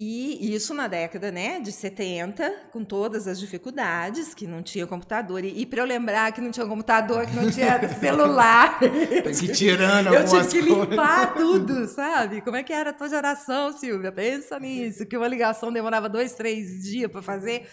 e 0.00 0.52
isso 0.52 0.74
na 0.74 0.88
década 0.88 1.30
né, 1.30 1.60
de 1.60 1.70
70, 1.70 2.68
com 2.72 2.84
todas 2.84 3.28
as 3.28 3.38
dificuldades, 3.38 4.34
que 4.34 4.44
não 4.44 4.60
tinha 4.60 4.88
computador. 4.88 5.44
E, 5.44 5.60
e 5.60 5.64
para 5.64 5.82
eu 5.82 5.86
lembrar 5.86 6.32
que 6.32 6.40
não 6.40 6.50
tinha 6.50 6.66
computador, 6.66 7.24
que 7.26 7.36
não 7.36 7.48
tinha 7.48 7.78
celular. 8.00 8.80
Tem 8.80 9.22
que 9.22 9.44
ir 9.44 9.54
tirando 9.54 10.12
Eu 10.12 10.24
tive 10.24 10.48
que 10.48 10.60
limpar 10.62 11.34
tudo, 11.34 11.86
sabe? 11.86 12.40
Como 12.40 12.56
é 12.56 12.64
que 12.64 12.72
era 12.72 12.90
a 12.90 12.92
tua 12.92 13.08
geração, 13.08 13.72
Silvia? 13.72 14.10
Pensa 14.10 14.58
nisso, 14.58 15.06
que 15.06 15.16
uma 15.16 15.28
ligação 15.28 15.72
demorava 15.72 16.08
dois, 16.08 16.32
três 16.32 16.82
dias 16.82 17.10
para 17.10 17.22
fazer. 17.22 17.68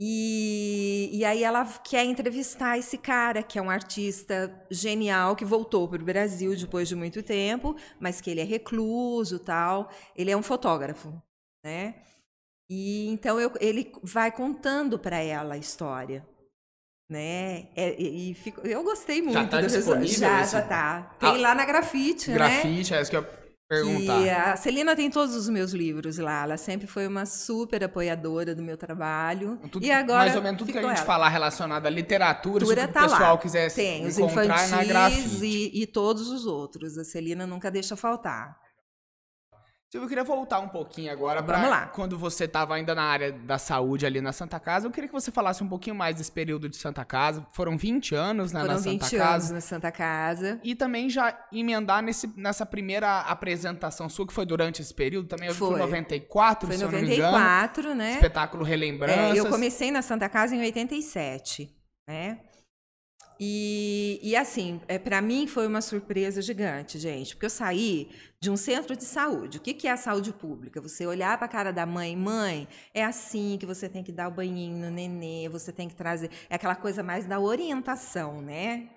E, 0.00 1.10
e 1.12 1.24
aí 1.24 1.42
ela 1.42 1.64
quer 1.64 2.04
entrevistar 2.04 2.78
esse 2.78 2.96
cara, 2.96 3.42
que 3.42 3.58
é 3.58 3.62
um 3.62 3.70
artista 3.70 4.64
genial, 4.70 5.34
que 5.34 5.44
voltou 5.44 5.88
para 5.88 6.02
o 6.02 6.04
Brasil 6.04 6.54
depois 6.56 6.88
de 6.88 6.94
muito 6.94 7.20
tempo, 7.20 7.76
mas 7.98 8.20
que 8.20 8.30
ele 8.30 8.40
é 8.40 8.44
recluso 8.44 9.40
tal. 9.40 9.90
Ele 10.16 10.30
é 10.30 10.36
um 10.36 10.42
fotógrafo 10.42 11.20
né? 11.64 11.94
E 12.70 13.08
então 13.08 13.38
eu, 13.38 13.52
ele 13.60 13.92
vai 14.02 14.32
contando 14.32 14.98
para 14.98 15.18
ela 15.18 15.54
a 15.54 15.58
história, 15.58 16.26
né? 17.10 17.68
É, 17.76 18.00
e, 18.00 18.34
fico, 18.34 18.66
eu 18.66 18.82
gostei 18.82 19.20
muito 19.20 19.34
já 19.34 19.46
tá 19.46 19.60
do 19.60 19.68
resultado. 19.68 20.06
Já, 20.06 20.42
esse... 20.42 20.52
já 20.52 20.62
tá. 20.62 21.16
Tem 21.18 21.28
ah, 21.28 21.38
lá 21.38 21.54
na 21.54 21.64
Grafite, 21.64 22.30
né? 22.30 22.34
Grafite, 22.34 22.94
é 22.94 23.02
isso 23.02 23.10
que 23.10 23.16
eu 23.16 23.26
perguntar. 23.72 24.20
E 24.20 24.30
a 24.30 24.56
Celina 24.56 24.94
tem 24.94 25.10
todos 25.10 25.34
os 25.34 25.48
meus 25.48 25.72
livros 25.72 26.18
lá. 26.18 26.42
Ela 26.42 26.56
sempre 26.56 26.86
foi 26.86 27.06
uma 27.06 27.24
super 27.24 27.82
apoiadora 27.82 28.54
do 28.54 28.62
meu 28.62 28.76
trabalho. 28.76 29.58
Tudo, 29.70 29.84
e 29.84 29.90
agora 29.90 30.18
mais 30.18 30.36
ou 30.36 30.42
menos 30.42 30.58
tudo 30.58 30.72
que 30.72 30.78
a 30.78 30.82
gente 30.82 30.96
ela. 30.96 31.06
falar 31.06 31.28
relacionado 31.30 31.86
à 31.86 31.90
literatura, 31.90 32.66
se 32.66 32.74
tá 32.74 32.84
o 32.84 33.08
pessoal 33.08 33.34
lá. 33.34 33.38
quiser 33.38 33.72
tem, 33.72 34.06
encontrar 34.06 34.64
os 34.64 34.70
na 34.70 34.84
Grafite. 34.84 35.44
E, 35.44 35.82
e 35.82 35.86
todos 35.86 36.28
os 36.28 36.46
outros. 36.46 36.98
A 36.98 37.04
Celina 37.04 37.46
nunca 37.46 37.70
deixa 37.70 37.96
faltar. 37.96 38.61
Silvio, 39.92 40.06
eu 40.06 40.08
queria 40.08 40.24
voltar 40.24 40.58
um 40.60 40.68
pouquinho 40.68 41.12
agora 41.12 41.42
para 41.42 41.86
quando 41.88 42.16
você 42.18 42.44
estava 42.44 42.74
ainda 42.74 42.94
na 42.94 43.02
área 43.02 43.30
da 43.30 43.58
saúde 43.58 44.06
ali 44.06 44.22
na 44.22 44.32
Santa 44.32 44.58
Casa. 44.58 44.86
Eu 44.86 44.90
queria 44.90 45.06
que 45.06 45.12
você 45.12 45.30
falasse 45.30 45.62
um 45.62 45.68
pouquinho 45.68 45.94
mais 45.94 46.16
desse 46.16 46.32
período 46.32 46.66
de 46.66 46.78
Santa 46.78 47.04
Casa. 47.04 47.46
Foram 47.52 47.76
20 47.76 48.14
anos 48.14 48.52
né, 48.54 48.60
Foram 48.62 48.72
na 48.72 48.80
Santa 48.80 49.04
20 49.04 49.16
Casa. 49.18 49.34
anos 49.34 49.50
na 49.50 49.60
Santa 49.60 49.92
Casa. 49.92 50.58
E 50.64 50.74
também 50.74 51.10
já 51.10 51.38
emendar 51.52 52.02
nesse, 52.02 52.26
nessa 52.38 52.64
primeira 52.64 53.20
apresentação 53.20 54.08
sua, 54.08 54.26
que 54.26 54.32
foi 54.32 54.46
durante 54.46 54.80
esse 54.80 54.94
período, 54.94 55.28
também 55.28 55.48
eu 55.48 55.54
foi. 55.54 55.78
94, 55.78 56.68
foi 56.68 56.76
se 56.78 56.84
94, 56.84 56.96
eu 56.96 57.02
não 57.02 57.06
me 57.06 57.14
engano. 57.14 57.94
né? 57.94 58.14
Espetáculo 58.14 58.64
Relembranças. 58.64 59.36
É, 59.36 59.38
eu 59.38 59.44
comecei 59.44 59.90
na 59.90 60.00
Santa 60.00 60.26
Casa 60.26 60.56
em 60.56 60.60
87, 60.62 61.70
né? 62.08 62.38
E, 63.38 64.20
e 64.22 64.36
assim, 64.36 64.80
é, 64.86 64.98
para 64.98 65.20
mim 65.20 65.46
foi 65.46 65.66
uma 65.66 65.80
surpresa 65.80 66.40
gigante, 66.40 66.98
gente, 66.98 67.34
porque 67.34 67.46
eu 67.46 67.50
saí 67.50 68.08
de 68.40 68.50
um 68.50 68.56
centro 68.56 68.96
de 68.96 69.04
saúde. 69.04 69.58
O 69.58 69.60
que, 69.60 69.74
que 69.74 69.88
é 69.88 69.92
a 69.92 69.96
saúde 69.96 70.32
pública? 70.32 70.80
Você 70.80 71.06
olhar 71.06 71.36
para 71.38 71.46
a 71.46 71.48
cara 71.48 71.72
da 71.72 71.86
mãe, 71.86 72.16
mãe, 72.16 72.68
é 72.94 73.04
assim 73.04 73.56
que 73.58 73.66
você 73.66 73.88
tem 73.88 74.02
que 74.02 74.12
dar 74.12 74.28
o 74.28 74.30
banhinho 74.32 74.76
no 74.76 74.90
nenê, 74.90 75.48
você 75.48 75.72
tem 75.72 75.88
que 75.88 75.94
trazer. 75.94 76.30
É 76.48 76.54
aquela 76.56 76.76
coisa 76.76 77.02
mais 77.02 77.24
da 77.24 77.40
orientação, 77.40 78.42
né? 78.42 78.88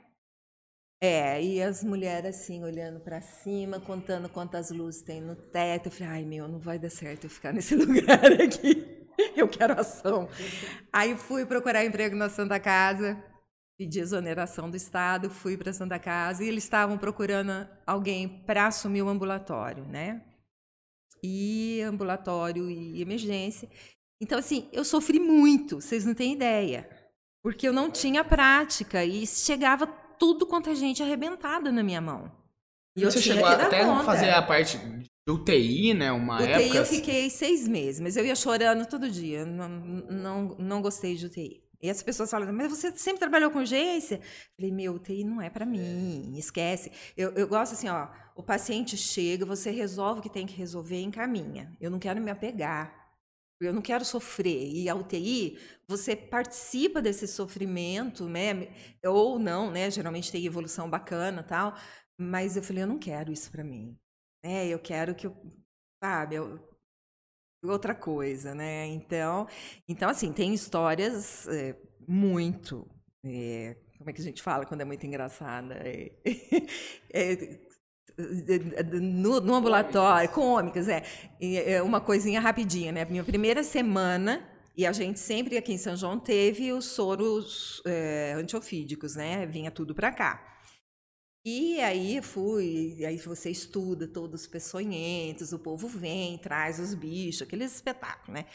É, 1.02 1.42
e 1.44 1.62
as 1.62 1.84
mulheres 1.84 2.36
assim, 2.36 2.64
olhando 2.64 3.00
para 3.00 3.22
cima, 3.22 3.80
contando 3.80 4.30
quantas 4.30 4.72
luzes 4.72 5.02
tem 5.02 5.22
no 5.22 5.36
teto. 5.36 5.88
Eu 5.88 5.92
falei, 5.92 6.14
ai 6.14 6.26
meu, 6.26 6.48
não 6.48 6.60
vai 6.60 6.80
dar 6.80 6.90
certo 6.90 7.26
eu 7.26 7.30
ficar 7.30 7.54
nesse 7.54 7.76
lugar 7.76 8.26
aqui. 8.42 9.06
Eu 9.36 9.48
quero 9.48 9.80
ação. 9.80 10.28
Aí 10.92 11.16
fui 11.16 11.46
procurar 11.46 11.86
emprego 11.86 12.16
na 12.16 12.30
Santa 12.30 12.60
Casa, 12.60 13.22
pedi 13.78 14.00
exoneração 14.00 14.70
do 14.70 14.78
Estado, 14.78 15.30
fui 15.30 15.58
para 15.58 15.74
Santa 15.74 16.00
Casa 16.00 16.44
e 16.44 16.48
eles 16.48 16.64
estavam 16.64 16.98
procurando 16.98 17.68
alguém 17.86 18.28
para 18.28 18.68
assumir 18.68 19.02
o 19.02 19.10
ambulatório, 19.10 19.86
né? 19.86 20.22
E 21.24 21.82
ambulatório 21.82 22.70
e 22.70 23.02
emergência. 23.02 23.70
Então, 24.22 24.40
assim, 24.40 24.70
eu 24.72 24.86
sofri 24.86 25.20
muito, 25.20 25.82
vocês 25.82 26.06
não 26.06 26.14
têm 26.14 26.34
ideia. 26.34 26.90
Porque 27.44 27.68
eu 27.68 27.74
não 27.74 27.92
tinha 27.92 28.24
prática 28.24 29.04
e 29.04 29.28
chegava 29.28 29.86
tudo 29.86 30.48
quanto 30.48 30.70
a 30.70 30.74
gente 30.74 31.04
arrebentada 31.04 31.72
na 31.72 31.84
minha 31.84 32.02
mão. 32.02 32.32
E 32.98 33.04
eu 33.04 33.12
Você 33.12 33.22
chegou 33.22 33.46
até 33.46 33.82
a 33.82 34.04
fazer 34.04 34.30
a 34.30 34.42
parte 34.42 34.78
de 34.78 35.32
UTI, 35.32 35.94
né? 35.94 36.12
Uma 36.12 36.36
UTI 36.36 36.52
época. 36.52 36.78
eu 36.78 36.86
fiquei 36.86 37.30
seis 37.30 37.68
meses, 37.68 38.00
mas 38.00 38.16
eu 38.16 38.26
ia 38.26 38.36
chorando 38.36 38.86
todo 38.88 39.10
dia. 39.12 39.46
Não, 39.46 39.70
não, 39.70 40.56
não 40.58 40.82
gostei 40.82 41.16
de 41.16 41.26
UTI. 41.26 41.65
E 41.86 41.90
as 41.90 42.02
pessoas 42.04 42.30
falam, 42.32 42.52
mas 42.52 42.70
você 42.70 42.92
sempre 42.98 43.20
trabalhou 43.20 43.52
com 43.52 43.60
urgência? 43.60 44.16
Eu 44.16 44.56
falei, 44.56 44.72
meu, 44.72 44.94
UTI 44.96 45.24
não 45.24 45.42
é 45.42 45.50
para 45.50 45.66
mim, 45.66 46.36
esquece. 46.38 46.92
Eu, 47.16 47.32
eu 47.34 47.48
gosto 47.48 47.74
assim, 47.74 47.88
ó, 47.90 48.08
o 48.36 48.44
paciente 48.44 48.98
chega, 48.98 49.46
você 49.46 49.72
resolve 49.72 50.20
o 50.20 50.24
que 50.24 50.30
tem 50.30 50.46
que 50.46 50.56
resolver 50.56 51.00
e 51.00 51.04
encaminha. 51.04 51.76
Eu 51.80 51.90
não 51.92 52.00
quero 52.00 52.20
me 52.20 52.32
apegar. 52.32 53.06
Eu 53.62 53.74
não 53.74 53.82
quero 53.82 54.04
sofrer. 54.04 54.70
E 54.74 54.90
a 54.90 54.96
UTI, 54.96 55.58
você 55.88 56.16
participa 56.16 57.02
desse 57.02 57.28
sofrimento, 57.28 58.28
né? 58.28 58.68
Ou 59.06 59.40
não, 59.40 59.72
né? 59.72 59.90
Geralmente 59.90 60.32
tem 60.32 60.46
evolução 60.46 60.90
bacana 60.90 61.42
tal. 61.42 61.76
Mas 62.18 62.58
eu 62.58 62.64
falei, 62.64 62.84
eu 62.84 62.88
não 62.88 63.00
quero 63.00 63.32
isso 63.32 63.52
para 63.52 63.64
mim. 63.64 63.98
Né? 64.44 64.68
Eu 64.68 64.80
quero 64.80 65.16
que 65.16 65.28
eu, 65.28 65.36
sabe, 66.04 66.36
eu, 66.36 66.60
outra 67.70 67.96
coisa, 67.96 68.54
né? 68.54 68.88
Então, 68.88 69.48
então 69.88 70.10
assim, 70.10 70.32
tem 70.32 70.54
histórias 70.54 71.48
é, 71.48 71.76
muito. 72.08 72.88
É, 73.24 73.76
como 73.98 74.10
é 74.10 74.14
que 74.14 74.22
a 74.22 74.24
gente 74.24 74.42
fala 74.42 74.66
quando 74.66 74.82
é 74.82 74.86
muito 74.86 75.06
engraçada? 75.06 75.76
É, 75.84 76.12
no, 79.02 79.40
no 79.42 79.56
ambulatório, 79.56 80.30
cômicas, 80.30 80.88
é. 80.88 81.04
é. 81.42 81.82
Uma 81.82 82.00
coisinha 82.00 82.40
rapidinha, 82.40 82.92
né? 82.92 83.06
Minha 83.06 83.24
primeira 83.24 83.64
semana, 83.64 84.48
e 84.78 84.86
a 84.86 84.92
gente 84.92 85.20
sempre 85.20 85.58
aqui 85.58 85.74
em 85.74 85.78
São 85.78 85.96
João 85.96 86.20
teve 86.20 86.72
os 86.72 86.86
soros 86.86 87.82
é, 87.86 88.34
antiofídicos, 88.38 89.16
né? 89.16 89.46
Vinha 89.46 89.72
tudo 89.72 89.96
para 89.96 90.12
cá. 90.12 90.56
E 91.46 91.80
aí 91.80 92.22
fui, 92.24 93.06
aí 93.06 93.18
você 93.18 93.52
estuda 93.52 94.08
todos 94.08 94.42
os 94.42 94.48
peçonhentos, 94.48 95.54
o 95.54 95.60
povo 95.60 95.88
vem, 95.88 96.40
traz 96.40 96.80
os 96.80 96.96
bichos, 96.96 97.44
aquele 97.44 97.66
espetáculo, 97.66 98.34
né? 98.34 98.46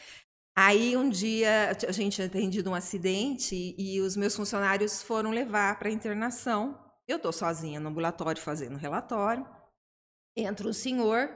Aí 0.53 0.97
um 0.97 1.09
dia 1.09 1.71
a 1.87 1.91
gente 1.93 2.15
tinha 2.15 2.27
atendido 2.27 2.69
um 2.69 2.75
acidente 2.75 3.73
e 3.77 4.01
os 4.01 4.17
meus 4.17 4.35
funcionários 4.35 5.01
foram 5.01 5.31
levar 5.31 5.79
para 5.79 5.89
internação 5.89 6.77
eu 7.11 7.17
estou 7.17 7.33
sozinha 7.33 7.79
no 7.79 7.89
ambulatório 7.89 8.41
fazendo 8.41 8.77
relatório. 8.77 9.45
Entra 10.35 10.67
o 10.67 10.73
senhor. 10.73 11.29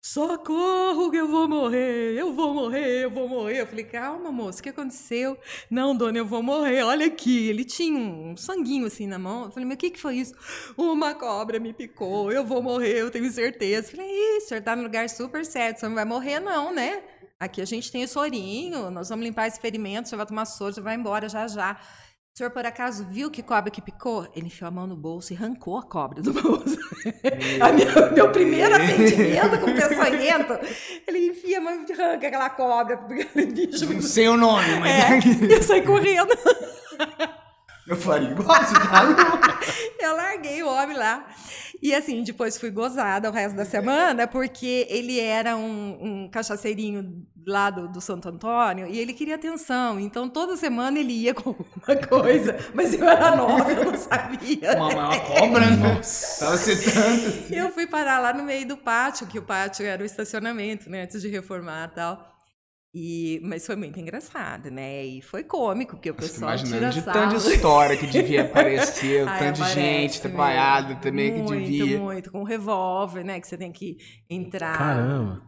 Socorro, 0.00 1.10
que 1.10 1.16
eu 1.16 1.26
vou 1.26 1.48
morrer, 1.48 2.14
eu 2.14 2.32
vou 2.32 2.54
morrer, 2.54 3.04
eu 3.04 3.10
vou 3.10 3.28
morrer. 3.28 3.62
Eu 3.62 3.66
falei, 3.66 3.84
calma, 3.84 4.30
moço, 4.30 4.60
o 4.60 4.62
que 4.62 4.68
aconteceu? 4.68 5.36
Não, 5.68 5.96
dona, 5.96 6.18
eu 6.18 6.24
vou 6.24 6.42
morrer, 6.42 6.82
olha 6.84 7.06
aqui. 7.06 7.48
Ele 7.48 7.64
tinha 7.64 7.98
um 7.98 8.36
sanguinho 8.36 8.86
assim 8.86 9.06
na 9.06 9.18
mão. 9.18 9.46
Eu 9.46 9.50
falei, 9.50 9.66
mas 9.68 9.74
o 9.74 9.78
que, 9.78 9.90
que 9.90 10.00
foi 10.00 10.16
isso? 10.16 10.32
Uma 10.76 11.12
cobra 11.14 11.58
me 11.58 11.72
picou, 11.72 12.30
eu 12.30 12.44
vou 12.44 12.62
morrer, 12.62 13.00
eu 13.00 13.10
tenho 13.10 13.30
certeza. 13.32 13.88
Eu 13.88 13.96
falei, 13.96 14.08
Ih, 14.08 14.38
o 14.38 14.40
senhor 14.42 14.60
está 14.60 14.76
no 14.76 14.84
lugar 14.84 15.10
super 15.10 15.44
certo, 15.44 15.80
você 15.80 15.88
não 15.88 15.96
vai 15.96 16.04
morrer, 16.04 16.38
não, 16.38 16.72
né? 16.72 17.02
Aqui 17.38 17.60
a 17.60 17.66
gente 17.66 17.92
tem 17.92 18.04
o 18.04 18.08
sorinho, 18.08 18.90
nós 18.90 19.10
vamos 19.10 19.26
limpar 19.26 19.46
esse 19.48 19.60
ferimento, 19.60 20.08
você 20.08 20.16
vai 20.16 20.24
tomar 20.24 20.46
soro, 20.46 20.72
você 20.72 20.80
vai 20.80 20.94
embora 20.94 21.28
já 21.28 21.46
já. 21.48 21.78
O 22.36 22.38
senhor, 22.38 22.50
por 22.50 22.66
acaso, 22.66 23.06
viu 23.08 23.30
que 23.30 23.42
cobra 23.42 23.70
que 23.70 23.80
picou? 23.80 24.28
Ele 24.36 24.48
enfiou 24.48 24.68
a 24.68 24.70
mão 24.70 24.86
no 24.86 24.94
bolso 24.94 25.32
e 25.32 25.36
arrancou 25.36 25.78
a 25.78 25.82
cobra 25.82 26.20
do 26.20 26.34
bolso. 26.34 26.76
minha, 27.74 28.10
meu 28.12 28.30
primeiro 28.30 28.74
atendimento 28.74 29.58
com 29.58 29.72
peçonhento, 29.72 30.52
ele 31.08 31.28
enfia 31.28 31.56
a 31.56 31.60
mão 31.62 31.72
e 31.88 31.92
arranca 31.92 32.26
aquela 32.26 32.50
cobra. 32.50 32.96
Bicho. 33.34 34.02
Sei 34.02 34.28
o 34.28 34.36
nome, 34.36 34.68
mas... 34.80 35.24
É, 35.24 35.54
eu 35.54 35.62
saí 35.62 35.80
correndo. 35.80 36.28
Eu 37.86 37.96
faria 37.96 38.30
igual, 38.30 38.64
você 38.64 38.74
tá 38.74 39.60
Eu 40.00 40.16
larguei 40.16 40.62
o 40.62 40.68
homem 40.68 40.96
lá. 40.96 41.26
E 41.80 41.94
assim, 41.94 42.22
depois 42.22 42.58
fui 42.58 42.70
gozada 42.70 43.28
o 43.28 43.32
resto 43.32 43.56
da 43.56 43.64
semana, 43.64 44.26
porque 44.26 44.86
ele 44.88 45.20
era 45.20 45.56
um, 45.56 46.24
um 46.24 46.28
cachaceirinho 46.28 47.26
lá 47.46 47.70
do, 47.70 47.86
do, 47.86 48.00
Santo 48.00 48.28
Antônio 48.28 48.88
e 48.88 48.98
ele 48.98 49.12
queria 49.12 49.36
atenção. 49.36 50.00
Então, 50.00 50.28
toda 50.28 50.56
semana 50.56 50.98
ele 50.98 51.12
ia 51.12 51.34
com 51.34 51.50
uma 51.50 51.96
coisa, 52.08 52.56
mas 52.74 52.92
eu 52.92 53.08
era 53.08 53.36
nova, 53.36 53.70
eu 53.70 53.84
não 53.84 53.96
sabia. 53.96 54.74
Uma, 54.76 54.88
uma 54.88 55.20
cobra, 55.20 55.70
nossa, 55.76 56.44
tava 56.44 56.56
ser 56.56 56.92
tanto. 56.92 57.28
Assim. 57.28 57.54
Eu 57.54 57.70
fui 57.70 57.86
parar 57.86 58.18
lá 58.18 58.32
no 58.32 58.42
meio 58.42 58.66
do 58.66 58.76
pátio, 58.76 59.26
que 59.26 59.38
o 59.38 59.42
pátio 59.42 59.86
era 59.86 60.02
o 60.02 60.06
estacionamento, 60.06 60.90
né, 60.90 61.02
antes 61.02 61.20
de 61.20 61.28
reformar 61.28 61.90
e 61.92 61.94
tal. 61.94 62.35
E, 62.98 63.38
mas 63.44 63.66
foi 63.66 63.76
muito 63.76 64.00
engraçado, 64.00 64.70
né? 64.70 65.04
E 65.04 65.20
foi 65.20 65.44
cômico, 65.44 65.96
porque 65.96 66.10
o 66.10 66.14
pessoal 66.14 66.52
Imaginando 66.52 66.78
tira 66.78 66.90
de 66.90 67.02
tanta 67.02 67.36
história 67.36 67.94
que 67.94 68.06
devia 68.06 68.44
aparecer, 68.44 69.20
Ai, 69.28 69.38
tanto 69.38 69.62
de 69.62 69.70
gente 69.74 70.18
trabalhada 70.22 70.94
também 70.94 71.30
muito, 71.30 71.52
que 71.52 71.58
devia. 71.58 71.84
Muito, 71.84 72.02
muito. 72.02 72.32
Com 72.32 72.40
um 72.40 72.44
revólver, 72.44 73.22
né? 73.22 73.38
Que 73.38 73.46
você 73.46 73.58
tem 73.58 73.70
que 73.70 73.98
entrar. 74.30 74.78
Caramba! 74.78 75.42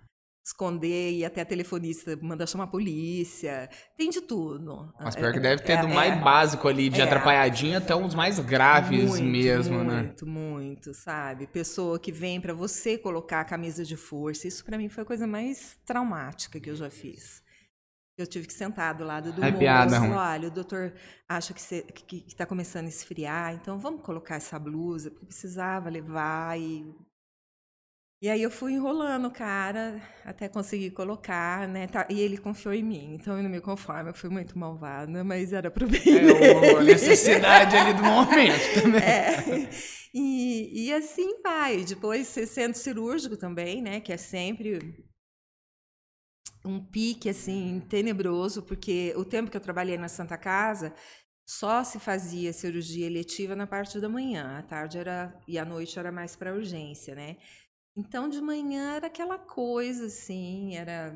Esconder, 0.48 1.12
e 1.12 1.24
até 1.26 1.42
a 1.42 1.44
telefonista 1.44 2.18
mandar 2.22 2.46
chamar 2.46 2.64
a 2.64 2.68
polícia. 2.68 3.68
Tem 3.98 4.08
de 4.08 4.22
tudo. 4.22 4.90
Mas 4.98 5.14
pior 5.14 5.30
que 5.30 5.40
deve 5.40 5.62
ter 5.62 5.72
é, 5.72 5.82
do 5.82 5.88
mais 5.88 6.14
é, 6.14 6.16
básico 6.16 6.66
ali, 6.66 6.88
de 6.88 7.02
é, 7.02 7.04
atrapalhadinha 7.04 7.76
até 7.76 7.94
os 7.94 8.14
mais 8.14 8.38
graves 8.38 9.10
muito, 9.10 9.24
mesmo, 9.24 9.76
muito, 9.76 9.90
né? 9.90 10.02
Muito, 10.02 10.26
muito, 10.26 10.94
sabe? 10.94 11.46
Pessoa 11.46 11.98
que 11.98 12.10
vem 12.10 12.40
para 12.40 12.54
você 12.54 12.96
colocar 12.96 13.40
a 13.40 13.44
camisa 13.44 13.84
de 13.84 13.94
força. 13.94 14.48
Isso 14.48 14.64
para 14.64 14.78
mim 14.78 14.88
foi 14.88 15.02
a 15.02 15.06
coisa 15.06 15.26
mais 15.26 15.76
traumática 15.84 16.58
que 16.58 16.70
eu 16.70 16.76
já 16.76 16.88
fiz. 16.88 17.42
Eu 18.16 18.26
tive 18.26 18.46
que 18.46 18.54
sentar 18.54 18.94
do 18.94 19.04
lado 19.04 19.32
do 19.32 19.44
é 19.44 19.48
moço. 19.48 19.58
Piada, 19.58 20.00
Olha, 20.00 20.48
o 20.48 20.50
doutor 20.50 20.94
acha 21.28 21.52
que 21.52 21.60
está 22.26 22.46
começando 22.46 22.86
a 22.86 22.88
esfriar, 22.88 23.54
então 23.54 23.78
vamos 23.78 24.00
colocar 24.00 24.36
essa 24.36 24.58
blusa, 24.58 25.10
porque 25.10 25.26
precisava 25.26 25.90
levar 25.90 26.58
e 26.58 26.90
e 28.20 28.28
aí 28.28 28.42
eu 28.42 28.50
fui 28.50 28.72
enrolando 28.72 29.28
o 29.28 29.30
cara 29.30 30.02
até 30.24 30.48
conseguir 30.48 30.90
colocar, 30.90 31.68
né? 31.68 31.86
Tá, 31.86 32.06
e 32.10 32.20
ele 32.20 32.36
confiou 32.36 32.74
em 32.74 32.82
mim, 32.82 33.14
então 33.14 33.36
eu 33.36 33.42
não 33.42 33.50
me 33.50 33.60
conformo, 33.60 34.10
eu 34.10 34.14
fui 34.14 34.28
muito 34.28 34.58
malvada, 34.58 35.22
mas 35.22 35.52
era 35.52 35.70
pro 35.70 35.86
bem 35.86 36.00
é, 36.00 36.20
dele. 36.20 36.76
a 36.76 36.82
necessidade 36.82 37.76
ali 37.76 37.94
do 37.94 38.02
momento 38.02 38.74
também. 38.82 39.02
É. 39.02 39.68
E, 40.12 40.86
e 40.86 40.92
assim 40.92 41.40
vai. 41.42 41.84
Depois, 41.84 42.26
centro 42.26 42.80
cirúrgico 42.80 43.36
também, 43.36 43.80
né? 43.80 44.00
Que 44.00 44.12
é 44.12 44.16
sempre 44.16 45.06
um 46.64 46.84
pique 46.84 47.28
assim 47.28 47.80
tenebroso, 47.88 48.62
porque 48.62 49.14
o 49.16 49.24
tempo 49.24 49.50
que 49.50 49.56
eu 49.56 49.60
trabalhei 49.60 49.96
na 49.96 50.08
Santa 50.08 50.36
Casa 50.36 50.94
só 51.46 51.82
se 51.82 51.98
fazia 51.98 52.52
cirurgia 52.52 53.06
eletiva 53.06 53.56
na 53.56 53.66
parte 53.66 53.98
da 54.00 54.08
manhã, 54.08 54.58
à 54.58 54.62
tarde 54.62 54.98
era 54.98 55.34
e 55.46 55.58
à 55.58 55.64
noite 55.64 55.98
era 55.98 56.12
mais 56.12 56.36
para 56.36 56.54
urgência, 56.54 57.14
né? 57.14 57.36
Então 57.98 58.28
de 58.28 58.40
manhã 58.40 58.94
era 58.94 59.08
aquela 59.08 59.36
coisa 59.36 60.06
assim, 60.06 60.76
era 60.76 61.12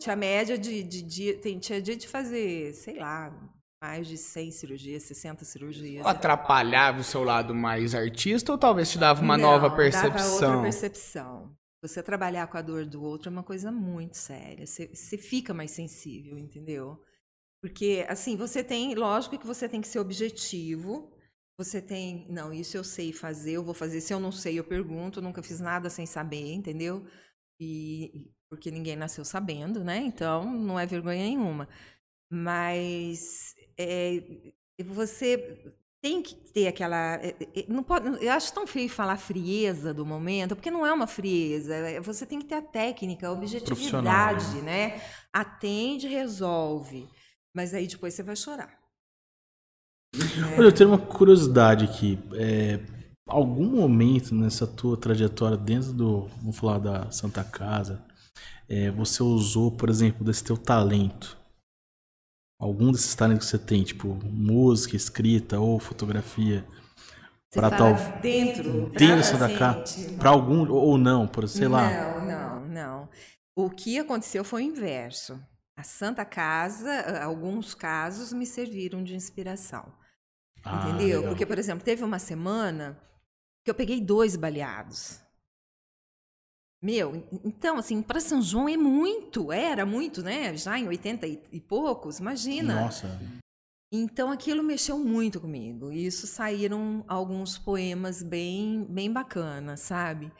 tinha 0.00 0.16
média 0.16 0.58
de, 0.58 0.82
de 0.82 1.00
dia, 1.00 1.38
tem, 1.38 1.56
tinha 1.60 1.80
dia 1.80 1.94
de 1.94 2.08
fazer, 2.08 2.74
sei 2.74 2.98
lá, 2.98 3.32
mais 3.80 4.08
de 4.08 4.18
100 4.18 4.50
cirurgias, 4.50 5.04
60 5.04 5.44
cirurgias. 5.44 6.04
Atrapalhava 6.04 6.98
o 6.98 7.04
seu 7.04 7.22
lado 7.22 7.54
mais 7.54 7.94
artista 7.94 8.50
ou 8.50 8.58
talvez 8.58 8.90
te 8.90 8.98
dava 8.98 9.22
uma 9.22 9.38
Não, 9.38 9.52
nova 9.52 9.70
percepção? 9.70 10.10
Dava 10.10 10.32
outra 10.32 10.62
percepção. 10.62 11.56
Você 11.80 12.02
trabalhar 12.02 12.48
com 12.48 12.56
a 12.56 12.62
dor 12.62 12.84
do 12.84 13.04
outro 13.04 13.28
é 13.28 13.32
uma 13.32 13.44
coisa 13.44 13.70
muito 13.70 14.16
séria. 14.16 14.66
Você, 14.66 14.90
você 14.92 15.16
fica 15.16 15.54
mais 15.54 15.70
sensível, 15.70 16.36
entendeu? 16.36 17.00
Porque, 17.62 18.04
assim, 18.08 18.36
você 18.36 18.64
tem. 18.64 18.96
Lógico 18.96 19.38
que 19.38 19.46
você 19.46 19.68
tem 19.68 19.80
que 19.80 19.86
ser 19.86 20.00
objetivo. 20.00 21.15
Você 21.58 21.80
tem. 21.80 22.26
Não, 22.28 22.52
isso 22.52 22.76
eu 22.76 22.84
sei 22.84 23.12
fazer, 23.12 23.52
eu 23.52 23.64
vou 23.64 23.74
fazer. 23.74 24.00
Se 24.00 24.12
eu 24.12 24.20
não 24.20 24.32
sei, 24.32 24.58
eu 24.58 24.64
pergunto. 24.64 25.22
Nunca 25.22 25.42
fiz 25.42 25.60
nada 25.60 25.88
sem 25.88 26.06
saber, 26.06 26.52
entendeu? 26.52 27.06
E. 27.60 28.30
Porque 28.48 28.70
ninguém 28.70 28.94
nasceu 28.96 29.24
sabendo, 29.24 29.82
né? 29.82 29.98
Então, 29.98 30.44
não 30.52 30.78
é 30.78 30.86
vergonha 30.86 31.22
nenhuma. 31.24 31.68
Mas. 32.30 33.54
É, 33.78 34.22
você 34.84 35.74
tem 36.02 36.22
que 36.22 36.34
ter 36.34 36.68
aquela. 36.68 37.16
Eh, 37.16 37.34
eh, 37.56 37.64
não 37.68 37.82
pode, 37.82 38.24
eu 38.24 38.32
acho 38.32 38.52
tão 38.52 38.66
feio 38.66 38.88
falar 38.88 39.16
frieza 39.16 39.92
do 39.92 40.06
momento, 40.06 40.54
porque 40.54 40.70
não 40.70 40.86
é 40.86 40.92
uma 40.92 41.06
frieza. 41.06 41.74
É, 41.74 42.00
você 42.00 42.26
tem 42.26 42.38
que 42.38 42.44
ter 42.46 42.56
a 42.56 42.62
técnica, 42.62 43.28
a 43.28 43.32
objetividade, 43.32 44.62
né? 44.62 45.00
Atende, 45.32 46.06
resolve. 46.06 47.08
Mas 47.54 47.74
aí 47.74 47.86
depois 47.86 48.14
você 48.14 48.22
vai 48.22 48.36
chorar. 48.36 48.85
Olha, 50.56 50.66
eu 50.66 50.72
tenho 50.72 50.90
uma 50.90 50.98
curiosidade 50.98 51.84
aqui. 51.84 52.18
É, 52.34 52.80
algum 53.26 53.66
momento 53.66 54.34
nessa 54.34 54.66
tua 54.66 54.96
trajetória 54.96 55.56
dentro 55.56 55.92
do, 55.92 56.26
vamos 56.40 56.56
falar 56.56 56.78
da 56.78 57.10
Santa 57.10 57.42
Casa, 57.44 58.02
é, 58.68 58.90
você 58.90 59.22
usou, 59.22 59.70
por 59.70 59.88
exemplo, 59.88 60.24
desse 60.24 60.44
teu 60.44 60.56
talento? 60.56 61.36
Algum 62.58 62.90
desses 62.90 63.14
talentos 63.14 63.46
que 63.46 63.50
você 63.50 63.58
tem, 63.58 63.82
tipo 63.82 64.18
música, 64.24 64.96
escrita 64.96 65.58
ou 65.60 65.78
fotografia? 65.78 66.64
para 67.56 67.70
tal 67.70 67.94
dentro, 68.20 68.90
dentro 68.90 69.38
da 69.38 69.58
casa, 69.58 70.12
para 70.18 70.30
algum 70.30 70.70
ou 70.70 70.98
não, 70.98 71.26
por 71.26 71.48
sei 71.48 71.64
não, 71.64 71.72
lá. 71.72 71.90
Não, 71.90 72.26
não, 72.26 72.68
não. 72.68 73.08
O 73.56 73.70
que 73.70 73.98
aconteceu 73.98 74.44
foi 74.44 74.62
o 74.62 74.66
inverso. 74.66 75.40
A 75.76 75.82
Santa 75.82 76.24
Casa, 76.24 77.22
alguns 77.22 77.74
casos 77.74 78.32
me 78.32 78.46
serviram 78.46 79.02
de 79.02 79.14
inspiração. 79.14 79.90
Ah, 80.66 80.88
entendeu? 80.88 81.18
Legal. 81.18 81.28
Porque, 81.30 81.46
por 81.46 81.58
exemplo, 81.58 81.84
teve 81.84 82.02
uma 82.02 82.18
semana 82.18 83.00
que 83.64 83.70
eu 83.70 83.74
peguei 83.74 84.00
dois 84.00 84.36
baleados. 84.36 85.20
Meu, 86.82 87.26
então, 87.44 87.78
assim, 87.78 88.02
para 88.02 88.20
São 88.20 88.42
João 88.42 88.68
é 88.68 88.76
muito, 88.76 89.50
era 89.50 89.86
muito, 89.86 90.22
né? 90.22 90.56
Já 90.56 90.78
em 90.78 90.86
80 90.86 91.26
e, 91.26 91.60
poucos, 91.60 92.18
imagina. 92.18 92.82
Nossa. 92.82 93.18
Então 93.90 94.30
aquilo 94.30 94.62
mexeu 94.62 94.98
muito 94.98 95.40
comigo. 95.40 95.90
E 95.92 96.06
isso 96.06 96.26
saíram 96.26 97.04
alguns 97.08 97.56
poemas 97.56 98.22
bem, 98.22 98.84
bem 98.84 99.12
bacanas, 99.12 99.80
sabe? 99.80 100.30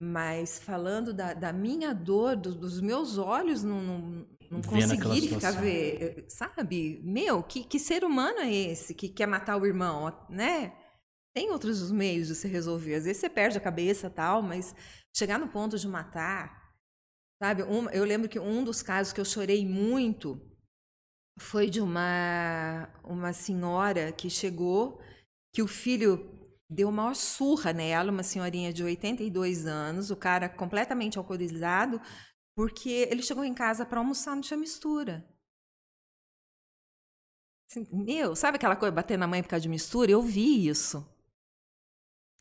Mas 0.00 0.58
falando 0.58 1.12
da, 1.12 1.34
da 1.34 1.52
minha 1.52 1.94
dor, 1.94 2.36
do, 2.36 2.54
dos 2.54 2.80
meus 2.80 3.16
olhos 3.16 3.62
não, 3.62 3.80
não, 3.82 4.26
não 4.50 4.62
conseguirem 4.62 5.28
ficar 5.28 5.50
ver, 5.52 6.24
sabe? 6.28 7.00
Meu, 7.04 7.42
que, 7.42 7.64
que 7.64 7.78
ser 7.78 8.04
humano 8.04 8.40
é 8.40 8.52
esse 8.52 8.94
que 8.94 9.08
quer 9.08 9.26
matar 9.26 9.56
o 9.56 9.66
irmão, 9.66 10.12
né? 10.28 10.72
Tem 11.34 11.50
outros 11.50 11.90
meios 11.90 12.28
de 12.28 12.34
se 12.34 12.46
resolver. 12.46 12.94
Às 12.94 13.04
vezes 13.04 13.20
você 13.20 13.28
perde 13.28 13.58
a 13.58 13.60
cabeça 13.60 14.08
tal, 14.08 14.40
mas 14.42 14.74
chegar 15.14 15.38
no 15.38 15.48
ponto 15.48 15.78
de 15.78 15.88
matar, 15.88 16.72
sabe? 17.42 17.62
Um, 17.62 17.88
eu 17.90 18.04
lembro 18.04 18.28
que 18.28 18.38
um 18.38 18.62
dos 18.62 18.82
casos 18.82 19.12
que 19.12 19.20
eu 19.20 19.24
chorei 19.24 19.66
muito 19.66 20.40
foi 21.38 21.68
de 21.68 21.80
uma 21.80 22.88
uma 23.02 23.32
senhora 23.32 24.12
que 24.12 24.30
chegou 24.30 25.00
que 25.52 25.62
o 25.62 25.66
filho 25.66 26.34
deu 26.68 26.88
uma 26.88 27.14
surra 27.14 27.72
nela, 27.72 28.10
uma 28.10 28.22
senhorinha 28.22 28.72
de 28.72 28.82
82 28.82 29.66
anos, 29.66 30.10
o 30.10 30.16
cara 30.16 30.48
completamente 30.48 31.18
alcoolizado, 31.18 32.00
porque 32.54 33.08
ele 33.10 33.22
chegou 33.22 33.44
em 33.44 33.54
casa 33.54 33.84
para 33.84 33.98
almoçar, 33.98 34.34
não 34.34 34.42
tinha 34.42 34.58
mistura. 34.58 35.24
Assim, 37.68 37.86
meu, 37.90 38.36
sabe 38.36 38.56
aquela 38.56 38.76
coisa 38.76 38.94
bater 38.94 39.18
na 39.18 39.26
mãe 39.26 39.42
por 39.42 39.48
causa 39.48 39.62
de 39.62 39.68
mistura? 39.68 40.10
Eu 40.10 40.22
vi 40.22 40.68
isso. 40.68 41.06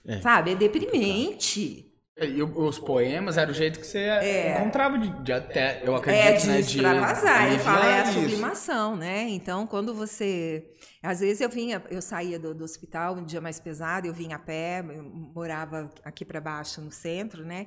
É. 0.05 0.21
Sabe? 0.21 0.51
É 0.51 0.55
deprimente. 0.55 1.89
E 2.15 2.43
os 2.43 2.77
poemas 2.77 3.37
era 3.37 3.49
o 3.49 3.53
jeito 3.53 3.79
que 3.79 3.87
você 3.87 3.97
é. 3.97 4.59
encontrava 4.59 4.99
de, 4.99 5.09
de, 5.23 5.33
até, 5.33 5.81
eu 5.83 5.95
acredito, 5.95 6.23
é, 6.23 6.33
de 6.33 6.47
né, 6.47 6.59
extravasar. 6.59 7.49
De 7.49 7.55
eu 7.55 7.59
falo, 7.59 7.83
é 7.83 8.01
a 8.01 8.05
sublimação, 8.05 8.95
né? 8.95 9.21
Então, 9.29 9.65
quando 9.65 9.95
você... 9.95 10.69
Às 11.01 11.21
vezes 11.21 11.41
eu 11.41 11.49
vinha, 11.49 11.83
eu 11.89 12.01
saía 12.01 12.37
do, 12.37 12.53
do 12.53 12.63
hospital 12.63 13.15
um 13.15 13.25
dia 13.25 13.41
mais 13.41 13.59
pesado, 13.59 14.05
eu 14.05 14.13
vinha 14.13 14.35
a 14.35 14.39
pé, 14.39 14.81
eu 14.87 15.03
morava 15.03 15.89
aqui 16.03 16.23
para 16.23 16.39
baixo 16.39 16.81
no 16.81 16.91
centro, 16.91 17.43
né? 17.43 17.65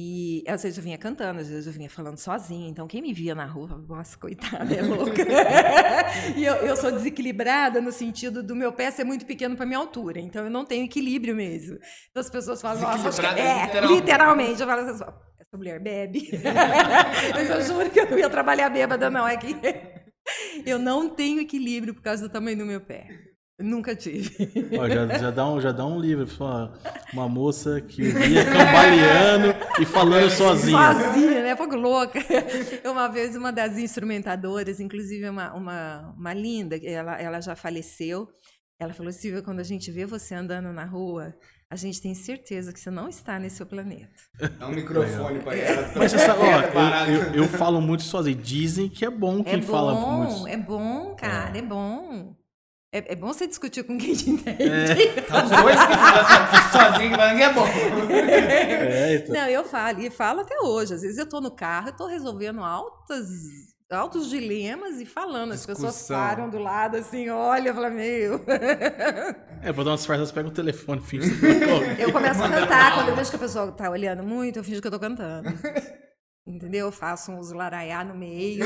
E 0.00 0.44
às 0.46 0.62
vezes 0.62 0.78
eu 0.78 0.84
vinha 0.84 0.96
cantando, 0.96 1.40
às 1.40 1.48
vezes 1.48 1.66
eu 1.66 1.72
vinha 1.72 1.90
falando 1.90 2.18
sozinha. 2.18 2.68
Então, 2.68 2.86
quem 2.86 3.02
me 3.02 3.12
via 3.12 3.34
na 3.34 3.44
rua, 3.44 3.84
nossa, 3.88 4.16
coitada, 4.16 4.72
é 4.72 4.80
louca. 4.80 5.24
e 6.36 6.44
eu, 6.44 6.54
eu, 6.54 6.76
sou 6.76 6.92
desequilibrada 6.92 7.80
no 7.80 7.90
sentido 7.90 8.40
do 8.40 8.54
meu 8.54 8.72
pé 8.72 8.92
ser 8.92 9.02
muito 9.02 9.26
pequeno 9.26 9.56
para 9.56 9.66
minha 9.66 9.80
altura. 9.80 10.20
Então, 10.20 10.44
eu 10.44 10.50
não 10.50 10.64
tenho 10.64 10.84
equilíbrio 10.84 11.34
mesmo. 11.34 11.78
Então, 12.10 12.20
as 12.20 12.30
pessoas 12.30 12.62
falam, 12.62 12.80
nossa, 12.80 13.08
acho 13.08 13.20
que... 13.20 13.26
É, 13.26 13.64
literalmente. 13.66 14.00
literalmente. 14.00 14.60
Eu 14.60 14.68
falo 14.68 14.80
assim, 14.82 15.04
essa 15.40 15.56
mulher 15.56 15.80
bebe. 15.80 16.30
Mas 17.34 17.50
eu 17.50 17.62
juro 17.62 17.90
que 17.90 17.98
eu 17.98 18.08
não 18.08 18.18
ia 18.20 18.30
trabalhar 18.30 18.70
bêbada, 18.70 19.10
não. 19.10 19.26
É 19.26 19.36
que 19.36 19.56
eu 20.64 20.78
não 20.78 21.08
tenho 21.08 21.40
equilíbrio 21.40 21.92
por 21.92 22.02
causa 22.02 22.22
do 22.22 22.32
tamanho 22.32 22.58
do 22.58 22.64
meu 22.64 22.80
pé. 22.80 23.27
Nunca 23.60 23.96
tive. 23.96 24.30
Ó, 24.78 24.88
já, 24.88 25.06
já, 25.18 25.30
dá 25.32 25.50
um, 25.50 25.60
já 25.60 25.72
dá 25.72 25.84
um 25.84 25.98
livro, 25.98 26.28
uma 27.12 27.28
moça 27.28 27.80
que 27.80 28.02
via 28.02 28.44
cambaleando 28.44 29.54
e 29.80 29.84
falando 29.84 30.30
sozinha. 30.30 30.94
Sozinha, 30.94 31.42
né? 31.42 31.56
Pouco 31.56 31.74
louca. 31.74 32.20
Uma 32.84 33.08
vez, 33.08 33.34
uma 33.34 33.52
das 33.52 33.76
instrumentadoras, 33.76 34.78
inclusive 34.78 35.28
uma, 35.28 35.52
uma, 35.54 36.14
uma 36.16 36.32
linda, 36.32 36.76
ela, 36.84 37.20
ela 37.20 37.40
já 37.40 37.56
faleceu, 37.56 38.28
ela 38.78 38.94
falou, 38.94 39.12
Silvia, 39.12 39.42
quando 39.42 39.58
a 39.58 39.64
gente 39.64 39.90
vê 39.90 40.06
você 40.06 40.36
andando 40.36 40.72
na 40.72 40.84
rua, 40.84 41.34
a 41.68 41.74
gente 41.74 42.00
tem 42.00 42.14
certeza 42.14 42.72
que 42.72 42.78
você 42.78 42.92
não 42.92 43.08
está 43.08 43.40
nesse 43.40 43.56
seu 43.56 43.66
planeta. 43.66 44.08
Dá 44.56 44.68
um 44.68 44.72
microfone 44.72 45.40
para 45.40 45.56
ela. 45.56 45.92
Mas 45.96 46.14
essa, 46.14 46.36
ó, 46.36 47.06
eu, 47.06 47.22
eu, 47.22 47.34
eu, 47.34 47.44
falo 47.44 47.80
muito 47.80 48.04
sozinho. 48.04 48.36
Dizem 48.36 48.88
que 48.88 49.04
é 49.04 49.10
bom 49.10 49.42
quem 49.42 49.54
é 49.54 49.56
bom, 49.58 49.66
fala 49.66 49.94
muito. 49.94 50.46
É 50.46 50.56
bom, 50.56 51.16
cara, 51.16 51.56
é, 51.56 51.58
é 51.58 51.62
bom. 51.62 52.37
É, 52.90 53.12
é, 53.12 53.16
bom 53.16 53.26
você 53.26 53.46
discutir 53.46 53.84
com 53.84 53.98
quem 53.98 54.14
te 54.14 54.30
entende. 54.30 54.62
É, 54.62 55.20
tá 55.20 55.44
os 55.44 55.50
dois 55.50 55.76
que 55.86 55.94
falam 55.94 56.92
sozinho, 56.92 57.14
que 57.14 57.42
é 57.42 57.52
bom. 57.52 57.66
É, 57.66 59.14
então. 59.16 59.34
Não, 59.34 59.46
eu 59.48 59.64
falo, 59.64 60.00
e 60.00 60.08
falo 60.08 60.40
até 60.40 60.58
hoje. 60.62 60.94
Às 60.94 61.02
vezes 61.02 61.18
eu 61.18 61.28
tô 61.28 61.38
no 61.40 61.50
carro, 61.50 61.90
eu 61.90 61.96
tô 61.96 62.06
resolvendo 62.06 62.60
altas, 62.62 63.28
altos 63.90 64.30
dilemas 64.30 65.00
e 65.02 65.04
falando. 65.04 65.52
Discussão. 65.52 65.90
As 65.90 65.96
pessoas 65.96 66.18
param 66.18 66.48
do 66.48 66.58
lado 66.58 66.96
assim, 66.96 67.28
olha, 67.28 67.74
fala, 67.74 67.90
meu. 67.90 68.42
É, 69.60 69.72
pra 69.72 69.82
dar 69.82 69.90
umas 69.90 70.06
fardas, 70.06 70.30
pega 70.30 70.48
o 70.48 70.52
telefone, 70.52 71.00
finge 71.00 71.28
Eu 71.98 72.12
começo 72.12 72.40
a 72.40 72.48
cantar. 72.48 72.94
Quando 72.94 73.08
eu 73.08 73.16
vejo 73.16 73.28
que 73.28 73.34
a 73.34 73.40
pessoa 73.40 73.72
tá 73.72 73.90
olhando 73.90 74.22
muito, 74.22 74.60
eu 74.60 74.62
fingo 74.64 74.80
que 74.80 74.86
eu 74.86 74.92
tô 74.92 75.00
cantando. 75.00 75.48
Entendeu? 76.46 76.86
Eu 76.86 76.92
faço 76.92 77.32
uns 77.32 77.50
laraiá 77.50 78.04
no 78.04 78.14
meio. 78.14 78.64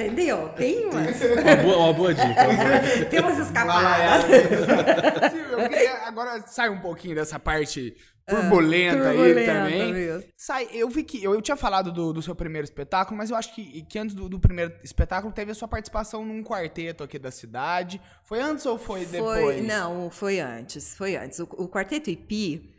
Entendeu? 0.00 0.48
Tem 0.50 0.86
umas. 0.86 1.20
Uma 1.20 1.56
boa, 1.56 1.76
uma 1.76 1.92
boa 1.92 2.14
dica. 2.14 2.34
Tem 3.10 3.20
umas 3.20 3.38
escapadas. 3.38 4.24
agora 6.06 6.42
sai 6.46 6.70
um 6.70 6.80
pouquinho 6.80 7.14
dessa 7.14 7.38
parte 7.38 7.94
turbulenta, 8.26 9.10
ah, 9.10 9.12
turbulenta 9.12 9.40
aí 9.40 9.46
também. 9.46 10.32
Sai, 10.36 10.68
eu 10.72 10.88
vi 10.88 11.04
que. 11.04 11.22
Eu, 11.22 11.34
eu 11.34 11.42
tinha 11.42 11.56
falado 11.56 11.92
do, 11.92 12.12
do, 12.12 12.22
seu 12.22 12.34
primeiro 12.34 12.64
espetáculo, 12.64 13.18
mas 13.18 13.30
eu 13.30 13.36
acho 13.36 13.54
que, 13.54 13.82
que 13.82 13.98
antes 13.98 14.14
do, 14.14 14.28
do, 14.28 14.40
primeiro 14.40 14.72
espetáculo 14.82 15.32
teve 15.32 15.50
a 15.50 15.54
sua 15.54 15.68
participação 15.68 16.24
num 16.24 16.42
quarteto 16.42 17.04
aqui 17.04 17.18
da 17.18 17.30
cidade. 17.30 18.00
Foi 18.24 18.40
antes 18.40 18.64
ou 18.66 18.78
foi, 18.78 19.04
foi 19.04 19.18
depois? 19.18 19.66
Não, 19.66 20.10
foi 20.10 20.40
antes. 20.40 20.94
Foi 20.94 21.16
antes. 21.16 21.38
O, 21.40 21.44
o 21.58 21.68
Quarteto 21.68 22.08
IP, 22.10 22.70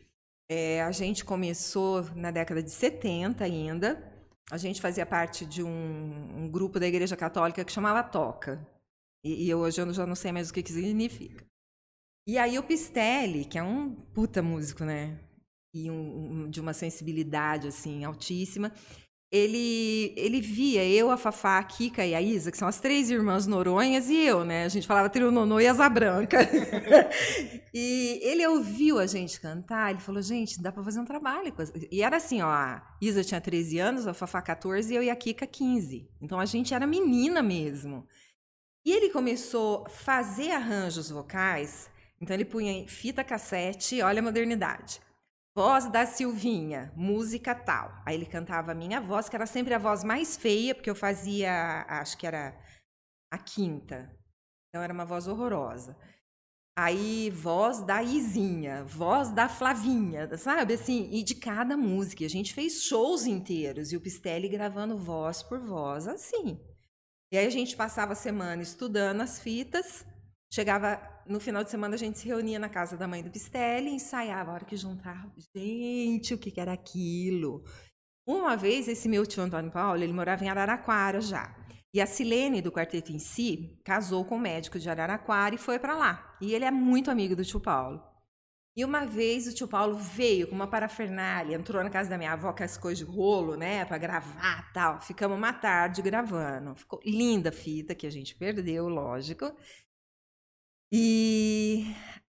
é, 0.50 0.82
a 0.82 0.92
gente 0.92 1.24
começou 1.24 2.04
na 2.16 2.32
década 2.32 2.64
de 2.64 2.72
70 2.72 3.44
ainda 3.44 4.11
a 4.52 4.58
gente 4.58 4.82
fazia 4.82 5.06
parte 5.06 5.46
de 5.46 5.64
um, 5.64 6.44
um, 6.44 6.52
grupo 6.52 6.78
da 6.78 6.86
Igreja 6.86 7.16
Católica 7.16 7.64
que 7.64 7.72
chamava 7.72 8.04
Toca. 8.04 8.60
E, 9.24 9.48
e 9.48 9.56
hoje 9.56 9.80
eu 9.80 9.94
já 9.94 10.06
não 10.06 10.14
sei 10.14 10.34
mais 10.34 10.50
o 10.50 10.54
que, 10.54 10.62
que 10.62 10.74
significa. 10.74 11.46
E 12.28 12.38
aí 12.38 12.60
o 12.60 12.64
Pistelli, 12.64 13.46
que 13.46 13.58
é 13.58 13.64
um 13.64 13.96
puta 13.96 14.42
músico, 14.42 14.84
né? 14.84 15.18
E 15.74 15.90
um, 15.90 16.44
um, 16.44 16.50
de 16.50 16.60
uma 16.60 16.74
sensibilidade 16.74 17.70
assim 17.70 18.04
altíssima, 18.04 18.74
ele, 19.32 20.13
ele 20.17 20.41
via 20.41 20.86
eu, 20.86 21.10
a 21.10 21.15
Fafá, 21.15 21.58
a 21.58 21.63
Kika 21.63 22.06
e 22.06 22.13
a 22.13 22.22
Isa, 22.22 22.52
que 22.52 22.58
são 22.58 22.67
as 22.67 22.82
três 22.82 23.10
irmãs 23.10 23.48
Noronhas, 23.48 24.10
e 24.10 24.17
eu, 24.17 24.44
né? 24.44 24.65
A 24.65 24.67
gente 24.67 24.86
falava 24.86 25.10
trio 25.10 25.32
Nonô 25.32 25.58
e 25.62 25.67
Asa 25.67 25.88
Branca. 25.88 26.39
e 27.74 28.20
ele 28.22 28.46
ouviu 28.46 29.00
a 29.00 29.08
gente 29.08 29.39
cantar, 29.39 29.91
ele 29.91 30.02
falou, 30.02 30.22
gente, 30.22 30.62
dá 30.62 30.70
para 30.70 30.84
fazer 30.84 31.00
um 31.00 31.06
trabalho. 31.06 31.54
E 31.89 32.04
era 32.04 32.17
assim, 32.17 32.41
ó, 32.41 32.50
a 32.50 32.98
Isa 33.00 33.24
tinha 33.24 33.39
13 33.39 33.80
anos, 33.80 34.06
a 34.06 34.13
Fafá 34.13 34.41
14 34.41 34.91
e 34.91 34.98
eu 34.98 35.04
e 35.04 35.10
a 35.10 35.15
Kika 35.15 35.48
15. 35.48 36.10
Então 36.22 36.38
a 36.38 36.46
gente 36.46 36.74
era 36.74 36.86
menina 36.86 37.41
mesmo. 37.41 38.06
E 38.86 38.91
ele 38.91 39.12
começou 39.12 39.86
a 39.86 39.89
fazer 39.89 40.52
arranjos 40.52 41.10
vocais, 41.10 41.89
então 42.20 42.36
ele 42.36 42.44
punha 42.44 42.86
fita 42.86 43.24
cassete, 43.24 44.02
olha 44.02 44.20
a 44.20 44.24
modernidade 44.24 45.00
Voz 45.54 45.92
da 45.92 46.06
Silvinha, 46.06 46.94
música 46.96 47.54
tal. 47.54 47.92
Aí 48.06 48.16
ele 48.16 48.26
cantava 48.26 48.72
a 48.72 48.76
minha 48.76 49.02
voz, 49.02 49.28
que 49.28 49.36
era 49.36 49.46
sempre 49.46 49.74
a 49.74 49.78
voz 49.78 50.02
mais 50.02 50.38
feia, 50.38 50.74
porque 50.74 50.90
eu 50.90 50.96
fazia, 50.96 51.86
acho 51.90 52.18
que 52.18 52.26
era 52.26 52.58
a 53.30 53.38
quinta. 53.38 54.18
Então 54.70 54.82
era 54.82 54.94
uma 54.94 55.04
voz 55.04 55.28
horrorosa. 55.28 55.98
Aí, 56.78 57.30
voz 57.30 57.84
da 57.84 58.02
Izinha, 58.02 58.86
voz 58.86 59.30
da 59.30 59.50
Flavinha, 59.50 60.38
sabe? 60.38 60.76
Assim, 60.76 61.10
e 61.12 61.22
de 61.22 61.36
cada 61.36 61.76
música. 61.76 62.24
A 62.24 62.30
gente 62.30 62.54
fez 62.54 62.84
shows 62.84 63.26
inteiros 63.26 63.92
e 63.92 63.98
o 63.98 64.02
Pistelli 64.02 64.48
gravando 64.48 64.98
voz 64.98 65.44
por 65.44 65.60
voz, 65.60 66.08
assim. 66.08 66.66
E 67.30 67.38
aí 67.38 67.46
a 67.46 67.50
gente 67.50 67.76
passava 67.76 68.14
a 68.14 68.16
semana 68.16 68.62
estudando 68.62 69.20
as 69.20 69.38
fitas, 69.38 70.06
chegava 70.52 70.96
no 71.28 71.40
final 71.40 71.64
de 71.64 71.70
semana 71.70 71.96
a 71.96 71.98
gente 71.98 72.20
se 72.20 72.28
reunia 72.28 72.60
na 72.60 72.70
casa 72.70 72.98
da 72.98 73.08
mãe 73.08 73.24
do 73.24 73.30
Pistelli, 73.30 73.90
ensaiava 73.90 74.52
a 74.52 74.54
hora 74.56 74.66
que 74.66 74.76
juntava. 74.76 75.32
Gente, 75.56 76.34
o 76.34 76.38
que, 76.38 76.52
que 76.52 76.60
era 76.60 76.74
aquilo? 76.74 77.64
Uma 78.26 78.56
vez, 78.56 78.88
esse 78.88 79.10
meu 79.10 79.26
tio 79.26 79.44
Antônio 79.44 79.72
Paulo, 79.72 80.02
ele 80.02 80.14
morava 80.14 80.44
em 80.44 80.50
Araraquara 80.50 81.20
já. 81.22 81.56
E 81.94 82.00
a 82.00 82.06
Silene, 82.06 82.62
do 82.62 82.72
quarteto 82.72 83.12
em 83.12 83.20
si, 83.20 83.78
casou 83.84 84.24
com 84.24 84.36
o 84.38 84.40
médico 84.40 84.80
de 84.80 84.90
Araraquara 84.90 85.56
e 85.56 85.58
foi 85.58 85.78
para 85.78 85.96
lá. 85.96 86.38
E 86.40 86.54
ele 86.54 86.64
é 86.64 86.72
muito 86.72 87.12
amigo 87.12 87.36
do 87.36 87.44
tio 87.44 87.60
Paulo. 87.60 88.02
E 88.74 88.86
uma 88.86 89.06
vez 89.06 89.48
o 89.48 89.54
tio 89.54 89.68
Paulo 89.68 89.98
veio 89.98 90.48
com 90.48 90.56
uma 90.56 90.68
parafernália, 90.68 91.56
entrou 91.58 91.84
na 91.84 91.90
casa 91.90 92.10
da 92.10 92.18
minha 92.18 92.32
avó 92.32 92.54
com 92.54 92.64
as 92.64 92.78
coisas 92.78 93.06
de 93.06 93.12
rolo, 93.12 93.58
né, 93.58 93.84
para 93.84 93.98
gravar 93.98 94.72
tal. 94.72 95.02
Ficamos 95.02 95.38
uma 95.38 95.52
tarde 95.52 96.02
gravando. 96.02 96.74
Ficou 96.76 97.02
linda 97.06 97.50
a 97.50 97.52
fita 97.52 97.94
que 97.94 98.08
a 98.08 98.10
gente 98.10 98.34
perdeu, 98.36 98.88
lógico. 98.88 99.54
E 100.91 101.86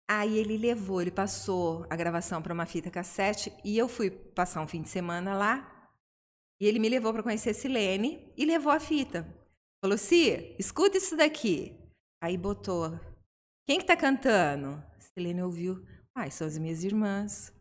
aí 0.09 0.39
ele 0.39 0.57
levou, 0.57 1.03
ele 1.03 1.11
passou 1.11 1.87
a 1.91 1.97
gravação 1.97 2.41
para 2.41 2.55
uma 2.55 2.65
fita 2.65 2.91
cassete 2.91 3.53
e 3.63 3.77
eu 3.77 3.87
fui 3.87 4.11
passar 4.11 4.63
um 4.63 4.67
fim 4.67 4.81
de 4.81 4.89
semana 4.89 5.35
lá. 5.35 5.91
E 6.59 6.67
ele 6.67 6.79
me 6.79 6.89
levou 6.89 7.13
para 7.13 7.23
conhecer 7.23 7.53
Silene 7.53 8.33
e 8.37 8.47
levou 8.47 8.73
a 8.73 8.81
fita. 8.81 9.27
Falou, 9.83 9.99
Si, 9.99 10.57
escuta 10.59 10.97
isso 10.97 11.17
daqui. 11.17 11.77
Aí 12.23 12.39
botou. 12.39 12.99
Quem 13.67 13.79
que 13.79 13.85
tá 13.85 13.95
cantando? 13.95 14.83
Selene 14.99 15.43
ouviu. 15.43 15.85
Ai, 16.15 16.31
são 16.31 16.47
as 16.47 16.57
minhas 16.57 16.83
irmãs. 16.83 17.53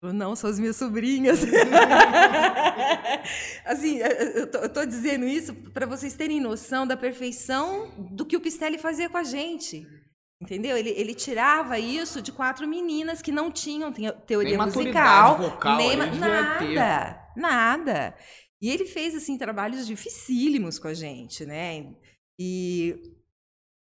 Falou, 0.00 0.14
não, 0.14 0.36
são 0.36 0.48
as 0.48 0.60
minhas 0.60 0.76
sobrinhas. 0.76 1.40
assim, 3.64 3.98
eu 3.98 4.48
tô, 4.48 4.58
eu 4.58 4.68
tô, 4.68 4.84
dizendo 4.84 5.26
isso 5.26 5.52
para 5.72 5.86
vocês 5.86 6.14
terem 6.14 6.40
noção 6.40 6.86
da 6.86 6.96
perfeição 6.96 7.90
do 8.12 8.24
que 8.24 8.36
o 8.36 8.40
Pistelli 8.40 8.78
fazia 8.78 9.08
com 9.08 9.16
a 9.16 9.24
gente. 9.24 10.05
Entendeu? 10.40 10.76
Ele, 10.76 10.90
ele 10.90 11.14
tirava 11.14 11.78
isso 11.78 12.20
de 12.20 12.30
quatro 12.30 12.68
meninas 12.68 13.22
que 13.22 13.32
não 13.32 13.50
tinham 13.50 13.90
teoria 14.26 14.58
nem 14.58 14.66
musical, 14.66 15.38
vocal, 15.38 15.78
nem 15.78 15.96
nada, 15.96 17.32
nada. 17.34 18.14
E 18.60 18.68
ele 18.68 18.84
fez 18.84 19.14
assim 19.14 19.38
trabalhos 19.38 19.86
dificílimos 19.86 20.78
com 20.78 20.88
a 20.88 20.94
gente, 20.94 21.46
né? 21.46 21.94
E 22.38 22.94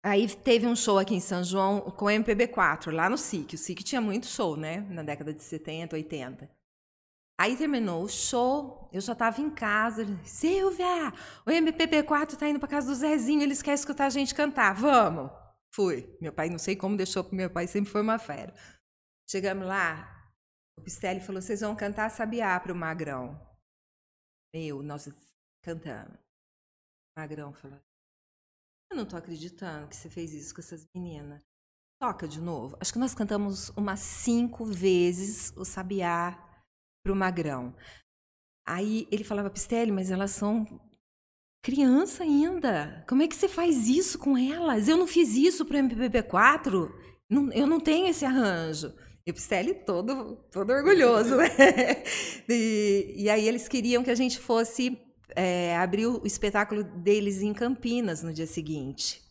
aí 0.03 0.27
teve 0.27 0.65
um 0.65 0.75
show 0.75 0.97
aqui 0.97 1.13
em 1.13 1.19
São 1.19 1.43
João 1.43 1.81
com 1.81 2.05
o 2.05 2.09
MPB4, 2.09 2.91
lá 2.91 3.09
no 3.09 3.17
SIC. 3.17 3.53
O 3.53 3.57
SIC 3.57 3.83
tinha 3.83 4.01
muito 4.01 4.25
show, 4.25 4.57
né? 4.57 4.81
Na 4.89 5.03
década 5.03 5.31
de 5.31 5.43
70, 5.43 5.95
80. 5.95 6.49
Aí 7.39 7.55
terminou 7.55 8.03
o 8.03 8.09
show, 8.09 8.89
eu 8.91 8.99
já 8.99 9.13
estava 9.13 9.39
em 9.39 9.51
casa. 9.51 10.05
Silvia, 10.23 11.13
o 11.45 11.51
MPB4 11.51 12.35
tá 12.35 12.49
indo 12.49 12.59
para 12.59 12.67
casa 12.67 12.87
do 12.87 12.95
Zezinho, 12.95 13.43
eles 13.43 13.61
querem 13.61 13.75
escutar 13.75 14.07
a 14.07 14.09
gente 14.09 14.33
cantar. 14.33 14.73
Vamos. 14.73 15.38
Fui. 15.73 16.17
Meu 16.19 16.33
pai, 16.33 16.49
não 16.49 16.59
sei 16.59 16.75
como 16.75 16.97
deixou, 16.97 17.23
porque 17.23 17.35
meu 17.35 17.49
pai 17.49 17.67
sempre 17.67 17.91
foi 17.91 18.01
uma 18.01 18.17
fera. 18.17 18.53
Chegamos 19.29 19.67
lá, 19.67 20.33
o 20.77 20.81
Pistelli 20.81 21.21
falou: 21.21 21.41
vocês 21.41 21.61
vão 21.61 21.75
cantar 21.75 22.09
Sabiá 22.09 22.59
para 22.59 22.73
o 22.73 22.75
Magrão. 22.75 23.39
Meu, 24.53 24.81
nós 24.81 25.07
cantamos. 25.63 26.17
Magrão 27.17 27.53
falou: 27.53 27.79
Eu 28.89 28.97
não 28.97 29.05
tô 29.05 29.17
acreditando 29.17 29.87
que 29.87 29.95
você 29.95 30.09
fez 30.09 30.33
isso 30.33 30.53
com 30.53 30.61
essas 30.61 30.85
meninas. 30.95 31.41
Toca 32.01 32.27
de 32.27 32.39
novo. 32.39 32.77
Acho 32.79 32.93
que 32.93 32.99
nós 32.99 33.13
cantamos 33.13 33.69
umas 33.69 33.99
cinco 33.99 34.63
vezes 34.65 35.51
o 35.57 35.65
Sabiá 35.65 36.49
pro 37.03 37.15
Magrão. 37.15 37.75
Aí 38.65 39.07
ele 39.11 39.23
falava, 39.23 39.49
Pistelli, 39.49 39.91
mas 39.91 40.11
elas 40.11 40.31
são 40.31 40.65
criança 41.61 42.23
ainda. 42.23 43.03
Como 43.07 43.21
é 43.21 43.27
que 43.27 43.35
você 43.35 43.47
faz 43.47 43.87
isso 43.87 44.17
com 44.17 44.37
elas? 44.37 44.87
Eu 44.87 44.97
não 44.97 45.07
fiz 45.07 45.35
isso 45.35 45.65
pro 45.65 45.77
MPB4. 45.77 46.91
Não, 47.29 47.51
eu 47.51 47.67
não 47.67 47.79
tenho 47.79 48.07
esse 48.07 48.25
arranjo. 48.25 48.93
E 49.25 49.31
o 49.31 49.33
Pistelli 49.33 49.73
todo, 49.73 50.37
todo 50.51 50.71
orgulhoso, 50.71 51.35
né? 51.35 51.49
E, 52.49 53.13
e 53.15 53.29
aí 53.29 53.47
eles 53.47 53.67
queriam 53.67 54.03
que 54.03 54.09
a 54.09 54.15
gente 54.15 54.39
fosse 54.39 54.99
é, 55.35 55.77
abrir 55.77 56.07
o 56.07 56.25
espetáculo 56.25 56.83
deles 56.83 57.41
em 57.41 57.53
Campinas 57.53 58.23
no 58.23 58.33
dia 58.33 58.47
seguinte. 58.47 59.21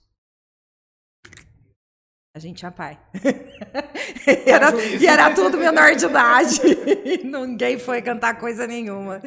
A 2.37 2.39
gente 2.39 2.59
tinha 2.59 2.71
pai. 2.71 2.97
era, 4.47 4.73
e 5.01 5.05
era 5.05 5.35
tudo 5.35 5.59
menor 5.59 5.97
de 5.97 6.05
idade. 6.05 6.61
Ninguém 7.25 7.79
foi 7.79 8.01
cantar 8.01 8.39
coisa 8.39 8.65
nenhuma. 8.65 9.21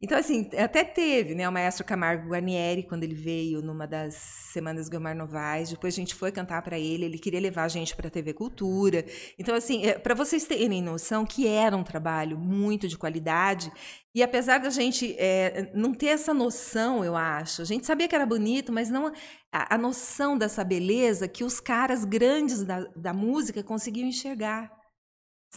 Então, 0.00 0.18
assim, 0.18 0.50
até 0.58 0.84
teve, 0.84 1.34
né, 1.34 1.48
o 1.48 1.52
maestro 1.52 1.82
Camargo 1.82 2.28
Guarnieri, 2.28 2.82
quando 2.82 3.02
ele 3.02 3.14
veio 3.14 3.62
numa 3.62 3.86
das 3.86 4.14
semanas 4.14 4.90
Guilmar 4.90 5.16
Novaes, 5.16 5.70
depois 5.70 5.94
a 5.94 5.96
gente 5.96 6.14
foi 6.14 6.30
cantar 6.30 6.60
para 6.60 6.78
ele, 6.78 7.06
ele 7.06 7.18
queria 7.18 7.40
levar 7.40 7.64
a 7.64 7.68
gente 7.68 7.96
para 7.96 8.08
a 8.08 8.10
TV 8.10 8.34
Cultura. 8.34 9.06
Então, 9.38 9.54
assim, 9.54 9.86
é, 9.86 9.98
para 9.98 10.14
vocês 10.14 10.44
terem 10.44 10.82
noção 10.82 11.24
que 11.24 11.46
era 11.46 11.74
um 11.74 11.82
trabalho 11.82 12.36
muito 12.36 12.86
de 12.88 12.98
qualidade, 12.98 13.72
e 14.14 14.22
apesar 14.22 14.58
da 14.58 14.68
gente 14.68 15.16
é, 15.18 15.70
não 15.74 15.94
ter 15.94 16.08
essa 16.08 16.34
noção, 16.34 17.02
eu 17.02 17.16
acho, 17.16 17.62
a 17.62 17.64
gente 17.64 17.86
sabia 17.86 18.06
que 18.06 18.14
era 18.14 18.26
bonito, 18.26 18.70
mas 18.70 18.90
não 18.90 19.10
a, 19.50 19.74
a 19.76 19.78
noção 19.78 20.36
dessa 20.36 20.62
beleza 20.62 21.26
que 21.26 21.42
os 21.42 21.58
caras 21.58 22.04
grandes 22.04 22.64
da, 22.64 22.80
da 22.94 23.14
música 23.14 23.62
conseguiam 23.62 24.06
enxergar. 24.06 24.75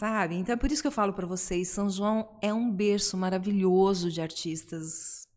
Sabe? 0.00 0.36
Então 0.36 0.54
é 0.54 0.56
por 0.56 0.72
isso 0.72 0.80
que 0.80 0.88
eu 0.88 0.92
falo 0.92 1.12
para 1.12 1.26
vocês, 1.26 1.68
São 1.68 1.90
João 1.90 2.26
é 2.40 2.50
um 2.54 2.72
berço 2.72 3.18
maravilhoso 3.18 4.10
de 4.10 4.22
artistas, 4.22 5.28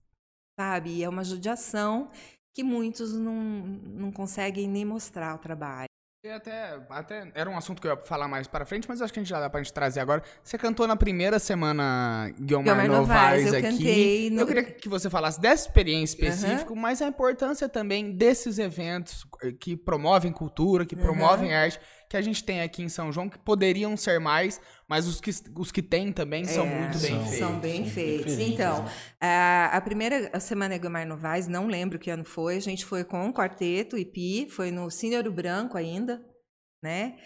sabe? 0.57 1.03
É 1.03 1.09
uma 1.09 1.25
judiação 1.25 2.09
que 2.55 2.63
muitos 2.63 3.11
não, 3.11 3.33
não 3.33 4.09
conseguem 4.09 4.69
nem 4.69 4.85
mostrar 4.85 5.35
o 5.35 5.37
trabalho. 5.37 5.89
E 6.25 6.29
até, 6.29 6.79
até 6.89 7.29
era 7.35 7.49
um 7.49 7.57
assunto 7.57 7.81
que 7.81 7.87
eu 7.89 7.91
ia 7.91 7.97
falar 7.97 8.29
mais 8.29 8.47
para 8.47 8.65
frente, 8.65 8.87
mas 8.87 9.01
acho 9.01 9.11
que 9.11 9.19
a 9.19 9.21
gente 9.21 9.29
já 9.29 9.41
dá 9.41 9.49
pra 9.49 9.61
gente 9.61 9.73
trazer 9.73 9.99
agora. 9.99 10.23
Você 10.41 10.57
cantou 10.57 10.87
na 10.87 10.95
primeira 10.95 11.37
semana 11.39 12.31
Guilmar 12.39 12.87
Novaes, 12.87 13.47
Novaes 13.47 13.53
aqui. 13.53 14.29
No... 14.29 14.39
Eu 14.39 14.47
queria 14.47 14.63
que 14.63 14.87
você 14.87 15.09
falasse 15.09 15.41
dessa 15.41 15.67
experiência 15.67 16.15
específica, 16.15 16.71
uhum. 16.71 16.79
mas 16.79 17.01
a 17.01 17.07
importância 17.09 17.67
também 17.67 18.13
desses 18.13 18.57
eventos 18.57 19.27
que 19.59 19.75
promovem 19.75 20.31
cultura, 20.31 20.85
que 20.85 20.95
promovem 20.95 21.49
uhum. 21.49 21.57
arte, 21.57 21.81
que 22.13 22.17
a 22.17 22.21
gente 22.21 22.43
tem 22.43 22.61
aqui 22.61 22.83
em 22.83 22.89
São 22.89 23.11
João, 23.11 23.27
que 23.27 23.39
poderiam 23.39 23.97
ser 23.97 24.19
mais, 24.19 24.61
mas 24.87 25.07
os 25.07 25.19
que, 25.19 25.31
os 25.57 25.71
que 25.71 25.81
tem 25.81 26.13
também 26.13 26.45
são 26.45 26.63
é, 26.63 26.79
muito 26.81 26.99
bem 26.99 27.09
são, 27.09 27.23
feitos. 27.23 27.39
São 27.39 27.59
bem 27.59 27.89
feitos. 27.89 28.33
Então, 28.37 28.85
a, 29.19 29.75
a 29.75 29.81
primeira 29.81 30.39
semana 30.39 30.77
Guilmar 30.77 31.07
Novaes, 31.07 31.47
não 31.47 31.65
lembro 31.65 31.97
que 31.97 32.11
ano 32.11 32.23
foi, 32.23 32.57
a 32.57 32.59
gente 32.59 32.85
foi 32.85 33.03
com 33.03 33.25
um 33.25 33.33
quarteto, 33.33 33.97
Ipi, 33.97 34.47
foi 34.47 34.69
no 34.69 34.91
Cine 34.91 35.27
Branco 35.27 35.75
ainda, 35.75 36.23
né? 36.83 37.17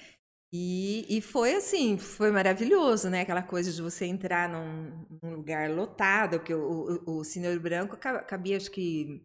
E, 0.53 1.05
e 1.09 1.19
foi 1.19 1.55
assim, 1.55 1.97
foi 1.97 2.31
maravilhoso, 2.31 3.09
né? 3.09 3.23
Aquela 3.23 3.43
coisa 3.43 3.73
de 3.73 3.81
você 3.81 4.05
entrar 4.05 4.47
num, 4.47 5.05
num 5.21 5.35
lugar 5.35 5.69
lotado, 5.69 6.39
porque 6.39 6.53
o, 6.53 7.01
o, 7.05 7.21
o 7.21 7.59
Branco 7.59 7.97
cabia, 7.97 8.55
acho 8.55 8.71
que, 8.71 9.21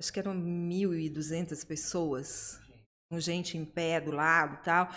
acho 0.00 0.12
que 0.12 0.20
eram 0.20 0.36
1.200 0.36 1.66
pessoas, 1.66 2.60
com 3.14 3.20
gente 3.20 3.56
em 3.56 3.64
pé 3.64 4.00
do 4.00 4.10
lado 4.10 4.58
tal. 4.64 4.88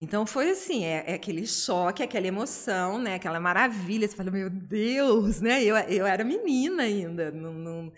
Então 0.00 0.26
foi 0.26 0.50
assim, 0.50 0.84
é, 0.84 1.04
é, 1.06 1.14
aquele 1.14 1.46
choque, 1.46 2.02
aquela 2.02 2.26
emoção, 2.26 2.98
né? 2.98 3.14
Aquela 3.14 3.40
maravilha. 3.40 4.06
Você 4.06 4.14
fala, 4.16 4.30
meu 4.30 4.50
Deus, 4.50 5.40
né? 5.40 5.62
Eu, 5.64 5.76
eu 5.76 6.06
era 6.06 6.24
menina 6.24 6.82
ainda. 6.84 7.30
Não, 7.30 7.52
não... 7.52 7.92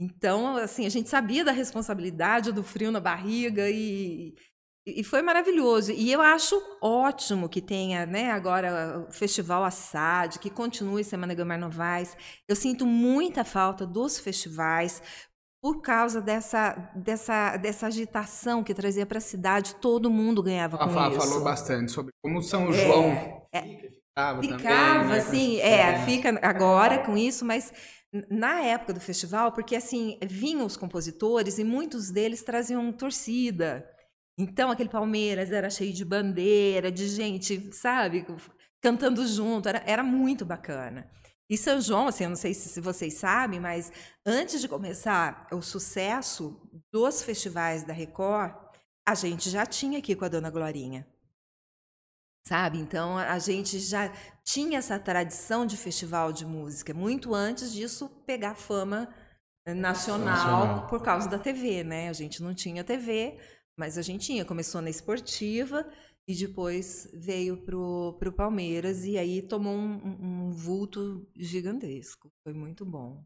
Então, 0.00 0.56
assim, 0.56 0.86
a 0.86 0.90
gente 0.90 1.08
sabia 1.08 1.44
da 1.44 1.52
responsabilidade, 1.52 2.52
do 2.52 2.62
frio 2.62 2.92
na 2.92 3.00
barriga 3.00 3.68
e, 3.68 4.34
e 4.86 5.02
foi 5.02 5.22
maravilhoso. 5.22 5.92
E 5.92 6.12
eu 6.12 6.20
acho 6.20 6.54
ótimo 6.80 7.48
que 7.48 7.60
tenha, 7.60 8.06
né, 8.06 8.30
agora 8.30 9.06
o 9.08 9.12
Festival 9.12 9.64
Assad, 9.64 10.38
que 10.38 10.50
continue 10.50 11.02
Semana 11.02 11.34
Gamar 11.34 11.58
Novaes. 11.58 12.16
Eu 12.46 12.54
sinto 12.54 12.86
muita 12.86 13.44
falta 13.44 13.86
dos 13.86 14.18
festivais, 14.18 15.02
por 15.60 15.80
causa 15.80 16.20
dessa, 16.20 16.92
dessa, 16.94 17.56
dessa 17.56 17.86
agitação 17.86 18.62
que 18.62 18.72
trazia 18.72 19.04
para 19.04 19.18
a 19.18 19.20
cidade, 19.20 19.74
todo 19.76 20.10
mundo 20.10 20.42
ganhava 20.42 20.78
com 20.78 20.84
a 20.84 21.08
isso. 21.08 21.20
falou 21.20 21.42
bastante 21.42 21.90
sobre 21.90 22.12
como 22.22 22.40
São 22.42 22.68
é, 22.68 22.72
João 22.72 23.42
é, 23.52 23.60
ficava, 23.60 24.42
ficava 24.42 25.00
também, 25.00 25.08
né? 25.08 25.18
assim, 25.18 25.60
é, 25.60 26.04
fica 26.04 26.38
agora 26.42 26.98
com 26.98 27.16
isso, 27.16 27.44
mas 27.44 27.72
na 28.30 28.60
época 28.60 28.94
do 28.94 29.00
festival, 29.00 29.52
porque 29.52 29.74
assim, 29.76 30.18
vinham 30.22 30.64
os 30.64 30.76
compositores 30.76 31.58
e 31.58 31.64
muitos 31.64 32.10
deles 32.10 32.42
traziam 32.42 32.92
torcida. 32.92 33.84
Então, 34.38 34.70
aquele 34.70 34.88
Palmeiras 34.88 35.50
era 35.50 35.68
cheio 35.68 35.92
de 35.92 36.04
bandeira, 36.04 36.92
de 36.92 37.08
gente, 37.08 37.74
sabe, 37.74 38.24
cantando 38.80 39.26
junto, 39.26 39.68
era, 39.68 39.82
era 39.84 40.04
muito 40.04 40.44
bacana. 40.46 41.10
E 41.50 41.56
São 41.56 41.80
João, 41.80 42.08
assim, 42.08 42.24
eu 42.24 42.30
não 42.30 42.36
sei 42.36 42.52
se 42.52 42.80
vocês 42.80 43.14
sabem, 43.14 43.58
mas 43.58 43.90
antes 44.24 44.60
de 44.60 44.68
começar 44.68 45.46
o 45.50 45.62
sucesso 45.62 46.60
dos 46.92 47.22
festivais 47.22 47.84
da 47.84 47.92
Record, 47.92 48.54
a 49.06 49.14
gente 49.14 49.48
já 49.48 49.64
tinha 49.64 49.98
aqui 49.98 50.14
com 50.14 50.26
a 50.26 50.28
Dona 50.28 50.50
Glorinha. 50.50 51.06
Sabe? 52.46 52.78
Então, 52.78 53.16
a 53.16 53.38
gente 53.38 53.78
já 53.78 54.12
tinha 54.44 54.78
essa 54.78 54.98
tradição 54.98 55.66
de 55.66 55.76
festival 55.76 56.32
de 56.32 56.44
música, 56.44 56.92
muito 56.92 57.34
antes 57.34 57.72
disso 57.72 58.08
pegar 58.26 58.54
fama 58.54 59.08
nacional, 59.66 60.26
nacional. 60.26 60.86
por 60.86 61.02
causa 61.02 61.28
da 61.28 61.38
TV, 61.38 61.84
né? 61.84 62.08
A 62.08 62.12
gente 62.12 62.42
não 62.42 62.54
tinha 62.54 62.84
TV, 62.84 63.38
mas 63.76 63.98
a 63.98 64.02
gente 64.02 64.26
tinha. 64.26 64.44
Começou 64.44 64.80
na 64.80 64.90
esportiva, 64.90 65.86
e 66.28 66.34
depois 66.34 67.08
veio 67.14 67.56
pro, 67.56 68.14
pro 68.18 68.30
Palmeiras 68.30 69.02
e 69.06 69.16
aí 69.16 69.40
tomou 69.40 69.74
um, 69.74 70.18
um 70.20 70.50
vulto 70.50 71.26
gigantesco. 71.34 72.30
Foi 72.44 72.52
muito 72.52 72.84
bom. 72.84 73.24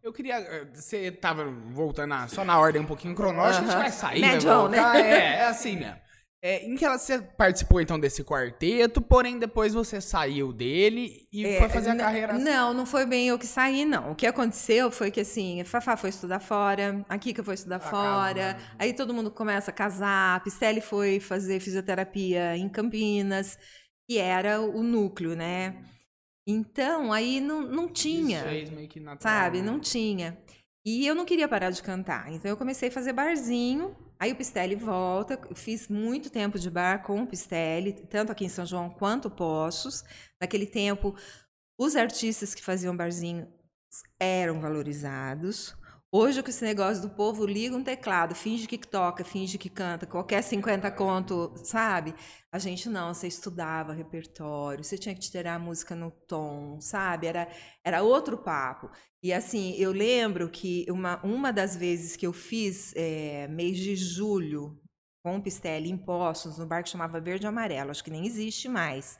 Eu 0.00 0.12
queria. 0.12 0.38
Eh, 0.38 0.64
você 0.72 1.10
tava 1.10 1.44
voltando 1.44 2.14
só 2.28 2.44
na 2.44 2.58
ordem 2.58 2.82
um 2.82 2.86
pouquinho 2.86 3.14
cronológica, 3.14 3.64
uh 3.64 3.66
-huh. 3.66 3.68
a 3.68 3.72
gente 3.72 3.80
vai 3.80 3.92
sair, 3.92 4.20
Medion, 4.20 4.68
né? 4.68 4.78
É, 5.00 5.34
é 5.38 5.44
assim 5.46 5.76
mesmo. 5.76 6.00
É, 6.44 6.66
em 6.66 6.74
que 6.74 6.84
ela, 6.84 6.98
você 6.98 7.20
participou 7.20 7.80
então 7.80 8.00
desse 8.00 8.24
quarteto, 8.24 9.00
porém 9.00 9.38
depois 9.38 9.74
você 9.74 10.00
saiu 10.00 10.52
dele 10.52 11.24
e 11.32 11.46
é, 11.46 11.60
foi 11.60 11.68
fazer 11.68 11.90
a 11.90 11.96
carreira. 11.96 12.32
Não, 12.36 12.74
não 12.74 12.84
foi 12.84 13.06
bem 13.06 13.28
eu 13.28 13.38
que 13.38 13.46
saí, 13.46 13.84
não. 13.84 14.10
O 14.10 14.14
que 14.16 14.26
aconteceu 14.26 14.90
foi 14.90 15.12
que 15.12 15.20
assim, 15.20 15.62
Fafá 15.62 15.96
foi 15.96 16.10
estudar 16.10 16.40
fora, 16.40 17.06
a 17.08 17.16
Kika 17.16 17.44
foi 17.44 17.54
estudar 17.54 17.76
a 17.76 17.80
fora, 17.80 18.54
casa, 18.54 18.74
aí 18.76 18.92
todo 18.92 19.14
mundo 19.14 19.30
começa 19.30 19.70
a 19.70 19.74
casar, 19.74 20.34
a 20.34 20.40
Pistelli 20.40 20.80
foi 20.80 21.20
fazer 21.20 21.60
fisioterapia 21.60 22.56
em 22.56 22.68
Campinas, 22.68 23.56
que 24.10 24.18
era 24.18 24.60
o 24.60 24.82
núcleo, 24.82 25.36
né? 25.36 25.76
Então, 26.44 27.12
aí 27.12 27.38
não, 27.38 27.62
não 27.62 27.88
tinha. 27.88 28.38
Isso 28.38 28.48
fez 28.48 28.70
meio 28.70 28.88
que 28.88 28.98
natural, 28.98 29.32
sabe? 29.32 29.58
Né? 29.58 29.70
Não 29.70 29.78
tinha. 29.78 30.36
E 30.84 31.06
eu 31.06 31.14
não 31.14 31.24
queria 31.24 31.46
parar 31.46 31.70
de 31.70 31.80
cantar. 31.80 32.32
Então 32.32 32.50
eu 32.50 32.56
comecei 32.56 32.88
a 32.88 32.92
fazer 32.92 33.12
barzinho. 33.12 33.96
Aí 34.22 34.30
o 34.30 34.36
Pistelli 34.36 34.76
volta. 34.76 35.36
Fiz 35.52 35.88
muito 35.88 36.30
tempo 36.30 36.56
de 36.56 36.70
bar 36.70 37.02
com 37.02 37.20
o 37.20 37.26
Pistelli, 37.26 37.92
tanto 37.92 38.30
aqui 38.30 38.44
em 38.44 38.48
São 38.48 38.64
João 38.64 38.88
quanto 38.88 39.28
Poços. 39.28 40.04
Naquele 40.40 40.64
tempo, 40.64 41.16
os 41.76 41.96
artistas 41.96 42.54
que 42.54 42.62
faziam 42.62 42.96
barzinho 42.96 43.52
eram 44.20 44.60
valorizados. 44.60 45.74
Hoje, 46.14 46.42
com 46.42 46.50
esse 46.50 46.62
negócio 46.62 47.00
do 47.00 47.08
povo 47.08 47.46
liga 47.46 47.74
um 47.74 47.82
teclado, 47.82 48.34
finge 48.34 48.66
que 48.66 48.76
toca, 48.76 49.24
finge 49.24 49.56
que 49.56 49.70
canta, 49.70 50.06
qualquer 50.06 50.42
50 50.42 50.90
conto, 50.90 51.54
sabe? 51.64 52.14
A 52.52 52.58
gente 52.58 52.86
não, 52.90 53.14
você 53.14 53.28
estudava 53.28 53.94
repertório, 53.94 54.84
você 54.84 54.98
tinha 54.98 55.14
que 55.14 55.22
tirar 55.22 55.54
a 55.54 55.58
música 55.58 55.94
no 55.94 56.10
tom, 56.10 56.78
sabe? 56.82 57.26
Era, 57.26 57.48
era 57.82 58.02
outro 58.02 58.36
papo. 58.36 58.90
E 59.22 59.32
assim, 59.32 59.74
eu 59.78 59.90
lembro 59.90 60.50
que 60.50 60.84
uma, 60.90 61.18
uma 61.24 61.50
das 61.50 61.74
vezes 61.74 62.14
que 62.14 62.26
eu 62.26 62.32
fiz 62.34 62.92
é, 62.94 63.48
mês 63.48 63.78
de 63.78 63.96
julho 63.96 64.78
com 65.24 65.40
Pistelli 65.40 65.90
em 65.90 65.96
Poços, 65.96 66.58
no 66.58 66.66
bar 66.66 66.82
que 66.82 66.90
chamava 66.90 67.22
Verde 67.22 67.46
e 67.46 67.48
Amarelo, 67.48 67.90
acho 67.90 68.04
que 68.04 68.10
nem 68.10 68.26
existe 68.26 68.68
mais. 68.68 69.18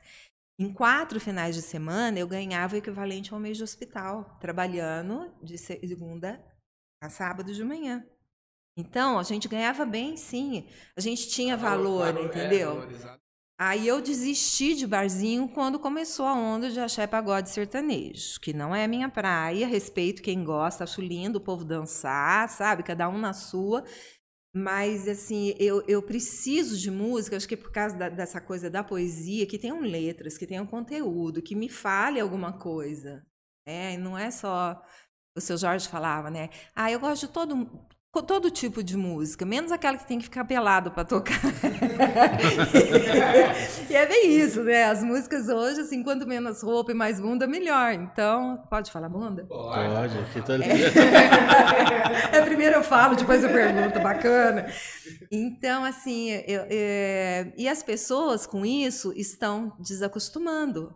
Em 0.59 0.71
quatro 0.71 1.19
finais 1.19 1.55
de 1.55 1.63
semana, 1.63 2.19
eu 2.19 2.27
ganhava 2.27 2.75
o 2.75 2.77
equivalente 2.77 3.33
ao 3.33 3.39
mês 3.39 3.57
de 3.57 3.63
hospital, 3.63 4.37
trabalhando 4.39 5.33
de 5.41 5.57
segunda 5.57 6.52
a 7.03 7.09
sábado 7.09 7.53
de 7.53 7.63
manhã. 7.63 8.05
Então, 8.77 9.19
a 9.19 9.23
gente 9.23 9.47
ganhava 9.47 9.85
bem, 9.85 10.15
sim. 10.15 10.67
A 10.95 11.01
gente 11.01 11.27
tinha 11.27 11.57
valor, 11.57 12.05
valor 12.05 12.21
é, 12.21 12.25
entendeu? 12.25 12.83
É, 12.83 13.17
Aí 13.59 13.87
eu 13.87 14.01
desisti 14.01 14.73
de 14.73 14.87
barzinho 14.87 15.47
quando 15.47 15.79
começou 15.79 16.25
a 16.25 16.33
onda 16.33 16.71
de 16.71 16.79
axé 16.79 17.05
pagode 17.05 17.49
sertanejo, 17.49 18.39
que 18.39 18.51
não 18.51 18.73
é 18.73 18.87
minha 18.87 19.09
praia, 19.09 19.67
respeito 19.67 20.23
quem 20.23 20.43
gosta, 20.43 20.85
acho 20.85 21.01
lindo 21.01 21.37
o 21.37 21.41
povo 21.41 21.63
dançar, 21.63 22.49
sabe? 22.49 22.83
Cada 22.83 23.07
um 23.07 23.17
na 23.17 23.31
sua. 23.33 23.83
Mas, 24.55 25.07
assim, 25.07 25.55
eu, 25.59 25.83
eu 25.87 26.01
preciso 26.01 26.77
de 26.77 26.89
música, 26.89 27.35
acho 27.35 27.47
que 27.47 27.57
por 27.57 27.71
causa 27.71 27.97
da, 27.97 28.09
dessa 28.09 28.39
coisa 28.39 28.69
da 28.69 28.83
poesia, 28.83 29.45
que 29.45 29.59
tenham 29.59 29.81
letras, 29.81 30.37
que 30.37 30.47
tenham 30.47 30.65
conteúdo, 30.65 31.41
que 31.41 31.55
me 31.55 31.69
fale 31.69 32.19
alguma 32.19 32.53
coisa. 32.53 33.25
É, 33.65 33.97
não 33.97 34.17
é 34.17 34.29
só 34.31 34.81
o 35.35 35.41
seu 35.41 35.57
Jorge 35.57 35.87
falava, 35.87 36.29
né? 36.29 36.49
Ah, 36.75 36.91
eu 36.91 36.99
gosto 36.99 37.25
de 37.25 37.33
todo, 37.33 37.67
todo 38.27 38.51
tipo 38.51 38.83
de 38.83 38.95
música, 38.95 39.43
menos 39.45 39.71
aquela 39.71 39.97
que 39.97 40.05
tem 40.05 40.19
que 40.19 40.25
ficar 40.25 40.45
pelado 40.45 40.91
para 40.91 41.03
tocar. 41.03 41.41
e 43.89 43.95
é 43.95 44.05
bem 44.05 44.37
isso, 44.37 44.63
né? 44.63 44.83
As 44.85 45.03
músicas 45.03 45.49
hoje, 45.49 45.81
assim, 45.81 46.03
quanto 46.03 46.27
menos 46.27 46.61
roupa 46.61 46.91
e 46.91 46.95
mais 46.95 47.19
bunda, 47.19 47.47
melhor. 47.47 47.93
Então, 47.93 48.63
pode 48.69 48.91
falar 48.91 49.09
bunda? 49.09 49.45
Pode, 49.45 50.19
aqui 50.19 50.39
tá 50.43 50.53
é. 50.53 50.59
é, 52.37 52.41
primeiro 52.43 52.75
eu 52.75 52.83
falo, 52.83 53.15
depois 53.15 53.43
eu 53.43 53.49
pergunto, 53.49 53.99
bacana. 53.99 54.67
Então, 55.31 55.83
assim, 55.83 56.29
eu, 56.29 56.43
eu, 56.47 56.67
é, 56.69 57.51
e 57.57 57.67
as 57.67 57.81
pessoas 57.81 58.45
com 58.45 58.63
isso 58.63 59.11
estão 59.15 59.73
desacostumando. 59.79 60.93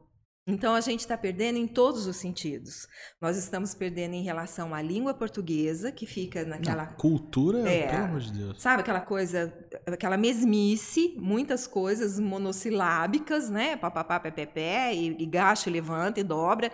Então 0.47 0.73
a 0.73 0.79
gente 0.79 1.01
está 1.01 1.17
perdendo 1.17 1.57
em 1.57 1.67
todos 1.67 2.07
os 2.07 2.15
sentidos. 2.15 2.87
Nós 3.19 3.37
estamos 3.37 3.75
perdendo 3.75 4.13
em 4.13 4.23
relação 4.23 4.73
à 4.73 4.81
língua 4.81 5.13
portuguesa, 5.13 5.91
que 5.91 6.05
fica 6.05 6.45
naquela. 6.45 6.85
Na 6.85 6.93
cultura, 6.93 7.69
é, 7.69 7.87
pelo 7.87 8.03
amor 8.05 8.19
de 8.21 8.31
Deus. 8.31 8.61
Sabe 8.61 8.81
aquela 8.81 9.01
coisa, 9.01 9.53
aquela 9.85 10.15
mesmice, 10.15 11.13
muitas 11.19 11.67
coisas 11.67 12.17
monossilábicas, 12.17 13.49
né? 13.49 13.75
Papapá, 13.75 14.21
pé, 14.21 14.95
e, 14.95 15.21
e 15.21 15.25
gacha, 15.25 15.69
levanta 15.69 16.21
e 16.21 16.23
dobra. 16.23 16.71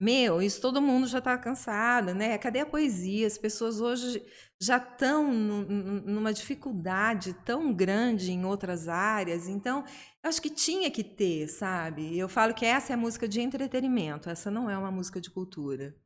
Meu, 0.00 0.42
isso 0.42 0.60
todo 0.60 0.82
mundo 0.82 1.06
já 1.06 1.18
está 1.18 1.38
cansado, 1.38 2.12
né? 2.12 2.36
Cadê 2.38 2.58
a 2.58 2.66
poesia? 2.66 3.24
As 3.24 3.38
pessoas 3.38 3.80
hoje 3.80 4.20
já 4.62 4.76
estão 4.76 5.32
numa 5.32 6.32
dificuldade 6.32 7.34
tão 7.44 7.72
grande 7.72 8.30
em 8.30 8.44
outras 8.44 8.88
áreas. 8.88 9.48
Então, 9.48 9.84
eu 10.22 10.28
acho 10.28 10.40
que 10.40 10.50
tinha 10.50 10.88
que 10.88 11.02
ter, 11.02 11.48
sabe? 11.48 12.16
Eu 12.16 12.28
falo 12.28 12.54
que 12.54 12.64
essa 12.64 12.92
é 12.92 12.94
a 12.94 12.96
música 12.96 13.26
de 13.26 13.40
entretenimento, 13.40 14.30
essa 14.30 14.52
não 14.52 14.70
é 14.70 14.78
uma 14.78 14.92
música 14.92 15.20
de 15.20 15.30
cultura. 15.30 15.96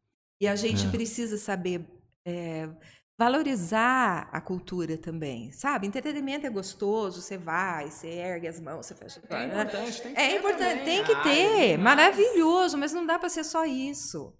E 0.40 0.48
a 0.48 0.56
gente 0.56 0.86
é. 0.86 0.90
precisa 0.90 1.36
saber 1.36 1.86
é, 2.26 2.70
valorizar 3.18 4.26
a 4.32 4.40
cultura 4.40 4.96
também, 4.96 5.52
sabe? 5.52 5.86
Entretenimento 5.86 6.46
é 6.46 6.50
gostoso, 6.50 7.20
você 7.20 7.36
vai, 7.36 7.90
você 7.90 8.08
ergue 8.08 8.48
as 8.48 8.58
mãos, 8.58 8.86
você 8.86 8.94
fecha. 8.94 9.20
É 9.28 9.44
importante, 9.44 10.00
tem 10.00 10.14
que 10.14 10.20
é 10.20 10.28
ter. 10.28 10.38
Importante, 10.38 10.84
tem 10.84 11.04
que 11.04 11.22
ter, 11.22 11.72
Ai, 11.72 11.76
maravilhoso, 11.76 12.78
mas 12.78 12.94
não 12.94 13.04
dá 13.04 13.18
para 13.18 13.28
ser 13.28 13.44
só 13.44 13.66
isso, 13.66 14.34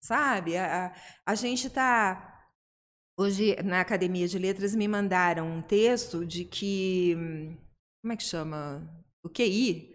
sabe? 0.00 0.56
A, 0.56 0.86
a, 0.86 0.92
a 1.26 1.34
gente 1.34 1.66
está 1.66 2.31
Hoje, 3.22 3.54
na 3.62 3.80
Academia 3.80 4.26
de 4.26 4.36
Letras, 4.36 4.74
me 4.74 4.88
mandaram 4.88 5.48
um 5.48 5.62
texto 5.62 6.26
de 6.26 6.44
que. 6.44 7.14
Como 8.02 8.12
é 8.12 8.16
que 8.16 8.24
chama? 8.24 8.82
O 9.22 9.28
QI 9.28 9.94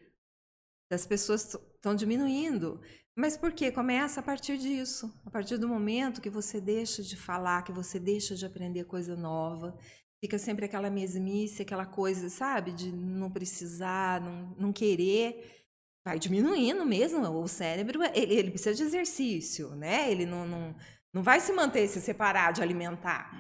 das 0.90 1.06
pessoas 1.06 1.44
estão 1.76 1.94
diminuindo. 1.94 2.80
Mas 3.18 3.36
por 3.36 3.52
quê? 3.52 3.70
Começa 3.70 4.22
a 4.22 4.24
partir 4.24 4.58
disso. 4.58 5.14
A 5.26 5.30
partir 5.30 5.58
do 5.58 5.68
momento 5.68 6.22
que 6.22 6.30
você 6.30 6.62
deixa 6.62 7.04
de 7.04 7.18
falar, 7.18 7.64
que 7.64 7.72
você 7.74 8.00
deixa 8.00 8.34
de 8.34 8.46
aprender 8.46 8.86
coisa 8.86 9.14
nova, 9.14 9.78
fica 10.24 10.40
sempre 10.40 10.64
aquela 10.64 10.90
mesmice, 10.90 11.64
aquela 11.64 11.86
coisa, 11.86 12.30
sabe, 12.30 12.72
de 12.72 12.94
não 12.94 13.30
precisar, 13.30 14.22
não, 14.22 14.56
não 14.58 14.72
querer, 14.72 15.66
vai 16.06 16.18
diminuindo 16.18 16.86
mesmo. 16.86 17.28
O 17.28 17.46
cérebro, 17.46 18.00
ele, 18.14 18.36
ele 18.36 18.52
precisa 18.52 18.74
de 18.74 18.84
exercício, 18.84 19.76
né? 19.76 20.10
Ele 20.10 20.26
não, 20.26 20.48
não, 20.48 20.76
não 21.18 21.24
vai 21.24 21.40
se 21.40 21.52
manter 21.52 21.88
se 21.88 22.00
separar 22.00 22.54
de 22.54 22.62
alimentar. 22.62 23.32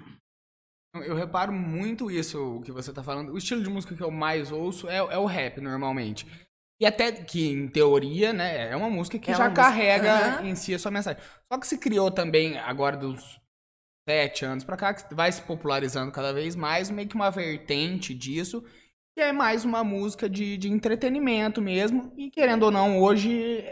Eu 0.95 1.15
reparo 1.15 1.53
muito 1.53 2.09
isso 2.09 2.59
que 2.65 2.71
você 2.71 2.89
está 2.89 3.03
falando. 3.03 3.31
O 3.31 3.37
estilo 3.37 3.61
de 3.61 3.69
música 3.69 3.95
que 3.95 4.01
eu 4.01 4.09
mais 4.09 4.51
ouço 4.51 4.89
é, 4.89 4.97
é 4.97 5.17
o 5.17 5.25
rap, 5.25 5.61
normalmente. 5.61 6.25
E 6.81 6.87
até 6.87 7.11
que, 7.11 7.47
em 7.47 7.67
teoria, 7.67 8.33
né, 8.33 8.71
é 8.71 8.75
uma 8.75 8.89
música 8.89 9.19
que 9.19 9.29
é 9.29 9.35
já 9.35 9.51
carrega 9.51 10.15
música... 10.15 10.41
uhum. 10.41 10.47
em 10.47 10.55
si 10.55 10.73
a 10.73 10.79
sua 10.79 10.89
mensagem. 10.89 11.21
Só 11.43 11.59
que 11.59 11.67
se 11.67 11.77
criou 11.77 12.09
também, 12.09 12.57
agora 12.57 12.97
dos 12.97 13.39
sete 14.09 14.43
anos 14.43 14.63
pra 14.63 14.77
cá, 14.77 14.93
que 14.93 15.13
vai 15.13 15.31
se 15.31 15.41
popularizando 15.43 16.11
cada 16.11 16.33
vez 16.33 16.55
mais, 16.55 16.89
meio 16.89 17.07
que 17.07 17.15
uma 17.15 17.29
vertente 17.29 18.15
disso, 18.15 18.63
que 19.15 19.21
é 19.21 19.31
mais 19.31 19.65
uma 19.65 19.83
música 19.83 20.27
de, 20.27 20.57
de 20.57 20.67
entretenimento 20.67 21.61
mesmo. 21.61 22.11
E 22.17 22.31
querendo 22.31 22.63
ou 22.63 22.71
não, 22.71 22.99
hoje, 22.99 23.63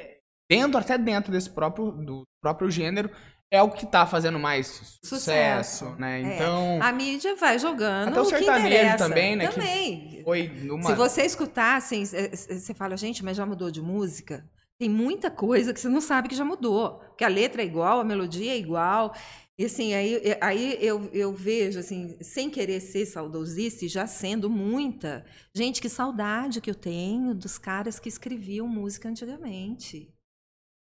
dentro, 0.48 0.78
até 0.78 0.96
dentro 0.96 1.32
desse 1.32 1.50
próprio, 1.50 1.92
do 1.92 2.24
próprio 2.40 2.70
gênero, 2.70 3.10
é 3.56 3.62
o 3.62 3.72
que 3.72 3.86
tá 3.86 4.06
fazendo 4.06 4.38
mais 4.38 4.68
sucesso, 5.02 5.86
sucesso 5.86 5.96
né? 5.98 6.22
É. 6.22 6.36
Então. 6.36 6.80
A 6.82 6.92
mídia 6.92 7.36
vai 7.36 7.58
jogando. 7.58 8.10
Até 8.10 8.22
o 8.22 8.26
sertanejo 8.26 8.98
também, 8.98 9.36
né? 9.36 9.48
Também. 9.48 10.22
foi 10.24 10.48
numa... 10.48 10.84
Se 10.84 10.94
você 10.94 11.24
escutar, 11.24 11.78
assim, 11.78 12.04
você 12.06 12.74
fala, 12.74 12.96
gente, 12.98 13.24
mas 13.24 13.38
já 13.38 13.46
mudou 13.46 13.72
de 13.72 13.82
música? 13.82 14.48
Tem 14.78 14.90
muita 14.90 15.32
coisa 15.32 15.74
que 15.74 15.80
você 15.80 15.88
não 15.88 16.02
sabe 16.02 16.28
que 16.28 16.36
já 16.36 16.44
mudou. 16.44 17.00
Porque 17.00 17.24
a 17.24 17.30
letra 17.30 17.62
é 17.62 17.66
igual, 17.66 18.02
a 18.02 18.04
melodia 18.04 18.52
é 18.52 18.58
igual. 18.58 19.14
E 19.58 19.66
assim, 19.66 19.94
aí, 19.94 20.22
aí 20.42 20.78
eu, 20.82 21.10
eu 21.14 21.34
vejo, 21.34 21.80
assim, 21.80 22.18
sem 22.22 22.50
querer 22.50 22.82
ser 22.82 23.06
saudosista, 23.06 23.86
e 23.86 23.88
já 23.88 24.06
sendo 24.06 24.50
muita, 24.50 25.26
gente, 25.54 25.82
que 25.82 25.88
saudade 25.88 26.60
que 26.60 26.70
eu 26.70 26.76
tenho 26.76 27.34
dos 27.34 27.58
caras 27.58 27.98
que 27.98 28.10
escreviam 28.10 28.68
música 28.68 29.08
antigamente 29.08 30.14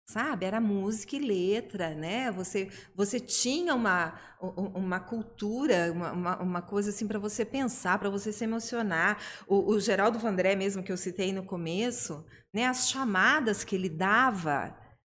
sabe? 0.09 0.47
Era 0.47 0.61
música 0.61 1.17
e 1.17 1.19
letra, 1.19 1.95
né? 1.95 2.31
Você, 2.31 2.71
você 2.95 3.21
tinha 3.21 3.75
uma, 3.75 4.19
uma 4.41 4.99
cultura, 4.99 5.93
uma, 5.93 6.43
uma 6.43 6.63
coisa 6.63 6.91
assim 6.91 7.07
para 7.07 7.19
você 7.19 7.45
pensar, 7.45 7.99
para 7.99 8.09
você 8.09 8.33
se 8.33 8.43
emocionar. 8.43 9.19
O, 9.47 9.73
o 9.73 9.79
Geraldo 9.79 10.19
Vandré, 10.19 10.57
mesmo 10.57 10.83
que 10.83 10.91
eu 10.91 10.97
citei 10.97 11.31
no 11.31 11.45
começo, 11.45 12.25
né? 12.53 12.67
As 12.67 12.89
chamadas 12.89 13.63
que 13.65 13.77
ele 13.77 13.91
dava 13.91 14.75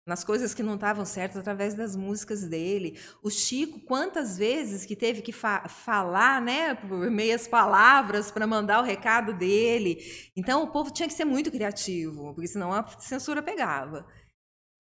nas 0.08 0.24
coisas 0.24 0.56
que 0.56 0.64
não 0.64 0.74
estavam 0.74 1.06
certas 1.06 1.38
através 1.38 1.76
das 1.76 1.96
músicas 1.96 2.44
dele. 2.46 3.00
O 3.22 3.30
Chico, 3.30 3.80
quantas 3.82 4.40
vezes 4.40 4.88
que 4.88 4.96
teve 4.96 5.22
que 5.22 5.32
fa 5.32 5.70
falar, 5.70 6.42
né, 6.42 6.74
por 6.74 7.12
meias 7.12 7.48
palavras 7.48 8.32
para 8.32 8.48
mandar 8.48 8.82
o 8.82 8.84
recado 8.84 9.34
dele. 9.34 10.00
Então 10.36 10.64
o 10.64 10.72
povo 10.72 10.90
tinha 10.92 11.08
que 11.08 11.14
ser 11.14 11.26
muito 11.26 11.52
criativo, 11.52 12.34
porque 12.34 12.48
senão 12.48 12.74
a 12.74 12.88
censura 12.98 13.44
pegava. 13.44 14.08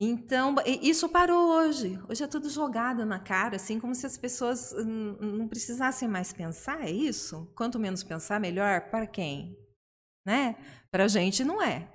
Então, 0.01 0.55
isso 0.65 1.09
parou 1.09 1.49
hoje. 1.57 1.99
Hoje 2.07 2.23
é 2.23 2.27
tudo 2.27 2.49
jogado 2.49 3.05
na 3.05 3.19
cara, 3.19 3.57
assim, 3.57 3.79
como 3.79 3.93
se 3.93 4.05
as 4.05 4.17
pessoas 4.17 4.73
não 4.85 5.45
precisassem 5.45 6.07
mais 6.07 6.31
pensar, 6.31 6.81
é 6.87 6.89
isso? 6.89 7.51
Quanto 7.53 7.77
menos 7.77 8.01
pensar, 8.01 8.39
melhor. 8.39 8.89
Para 8.89 9.05
quem? 9.05 9.57
Né? 10.25 10.55
Para 10.89 11.03
a 11.03 11.07
gente, 11.09 11.43
não 11.43 11.61
é. 11.61 11.91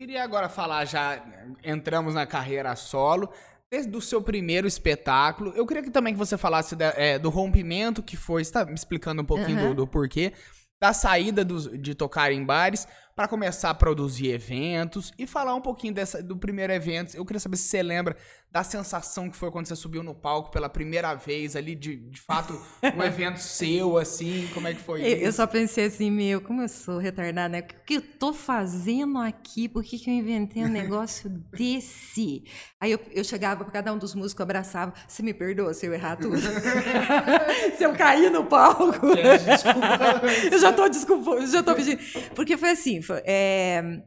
Queria 0.00 0.24
agora 0.24 0.48
falar, 0.48 0.86
já 0.86 1.22
entramos 1.62 2.14
na 2.14 2.26
carreira 2.26 2.74
solo, 2.74 3.30
desde 3.70 3.94
o 3.94 4.00
seu 4.00 4.22
primeiro 4.22 4.66
espetáculo. 4.66 5.52
Eu 5.54 5.66
queria 5.66 5.82
que 5.82 5.90
também 5.90 6.14
que 6.14 6.18
você 6.18 6.38
falasse 6.38 6.74
da, 6.74 6.88
é, 6.96 7.18
do 7.18 7.28
rompimento 7.28 8.02
que 8.02 8.16
foi, 8.16 8.42
você 8.42 8.48
está 8.48 8.64
me 8.64 8.74
explicando 8.74 9.20
um 9.20 9.26
pouquinho 9.26 9.60
uhum. 9.60 9.68
do, 9.68 9.74
do 9.74 9.86
porquê, 9.86 10.32
da 10.80 10.94
saída 10.94 11.44
dos, 11.44 11.68
de 11.80 11.94
tocar 11.94 12.32
em 12.32 12.44
bares 12.44 12.86
para 13.16 13.26
começar 13.26 13.70
a 13.70 13.74
produzir 13.74 14.30
eventos 14.30 15.10
e 15.18 15.26
falar 15.26 15.54
um 15.54 15.60
pouquinho 15.62 15.94
dessa, 15.94 16.22
do 16.22 16.36
primeiro 16.36 16.70
evento. 16.70 17.16
Eu 17.16 17.24
queria 17.24 17.40
saber 17.40 17.56
se 17.56 17.64
você 17.64 17.82
lembra 17.82 18.14
da 18.52 18.62
sensação 18.62 19.28
que 19.28 19.36
foi 19.36 19.50
quando 19.50 19.66
você 19.66 19.76
subiu 19.76 20.02
no 20.02 20.14
palco 20.14 20.50
pela 20.50 20.68
primeira 20.68 21.14
vez 21.14 21.56
ali, 21.56 21.74
de, 21.74 21.96
de 21.96 22.20
fato, 22.20 22.58
um 22.94 23.02
evento 23.04 23.38
seu, 23.38 23.98
assim, 23.98 24.48
como 24.54 24.68
é 24.68 24.74
que 24.74 24.80
foi 24.80 25.02
eu, 25.02 25.06
isso? 25.08 25.24
Eu 25.24 25.32
só 25.32 25.46
pensei 25.46 25.86
assim, 25.86 26.10
meu, 26.10 26.40
como 26.40 26.62
eu 26.62 26.68
sou 26.68 26.98
retardada, 26.98 27.48
né? 27.48 27.60
O 27.60 27.84
que 27.84 27.94
eu 27.94 28.00
tô 28.00 28.32
fazendo 28.32 29.18
aqui? 29.18 29.68
Por 29.68 29.82
que, 29.82 29.98
que 29.98 30.08
eu 30.10 30.14
inventei 30.14 30.62
um 30.64 30.68
negócio 30.68 31.28
desse? 31.52 32.44
Aí 32.80 32.92
eu, 32.92 33.00
eu 33.12 33.24
chegava 33.24 33.64
para 33.64 33.72
cada 33.72 33.92
um 33.92 33.98
dos 33.98 34.14
músicos, 34.14 34.42
abraçava, 34.42 34.94
você 35.06 35.22
me 35.22 35.34
perdoa 35.34 35.74
se 35.74 35.86
eu 35.86 35.92
errar 35.92 36.16
tudo? 36.16 36.36
se 37.76 37.82
eu 37.82 37.94
cair 37.94 38.30
no 38.30 38.44
palco? 38.44 39.06
É, 39.18 39.38
desculpa. 39.38 40.22
eu 40.50 40.58
já 40.58 40.72
tô 40.72 40.88
desculpando, 40.88 41.46
já 41.46 41.62
tô 41.62 41.74
pedindo. 41.74 42.00
Porque 42.34 42.56
foi 42.56 42.70
assim, 42.70 43.02
é, 43.24 44.02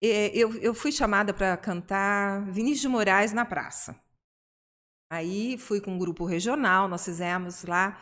eu, 0.00 0.54
eu 0.58 0.74
fui 0.74 0.92
chamada 0.92 1.32
para 1.32 1.56
cantar 1.56 2.44
Vinícius 2.50 2.82
de 2.82 2.88
Moraes 2.88 3.32
na 3.32 3.44
praça. 3.44 3.98
Aí 5.10 5.56
fui 5.58 5.80
com 5.80 5.92
um 5.92 5.98
grupo 5.98 6.24
regional, 6.24 6.88
nós 6.88 7.04
fizemos 7.04 7.64
lá. 7.64 7.98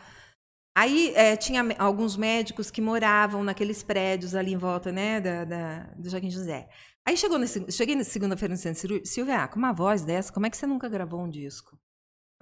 Aí 0.75 1.13
é, 1.15 1.35
tinha 1.37 1.63
alguns 1.77 2.17
médicos 2.17 2.71
que 2.71 2.81
moravam 2.81 3.43
naqueles 3.43 3.83
prédios 3.83 4.33
ali 4.33 4.53
em 4.53 4.57
volta 4.57 4.91
né, 4.91 5.21
da, 5.21 5.45
da 5.45 5.79
do 5.95 6.09
Joaquim 6.09 6.31
José. 6.31 6.67
Aí 7.05 7.15
chegou 7.15 7.37
nesse, 7.37 7.71
cheguei 7.71 7.95
na 7.95 8.03
segunda-feira 8.03 8.53
no 8.53 8.57
centro 8.57 9.05
Silvia, 9.05 9.47
com 9.47 9.59
uma 9.59 9.73
voz 9.73 10.03
dessa, 10.03 10.31
como 10.31 10.45
é 10.45 10.49
que 10.49 10.57
você 10.57 10.65
nunca 10.65 10.89
gravou 10.89 11.21
um 11.21 11.29
disco? 11.29 11.77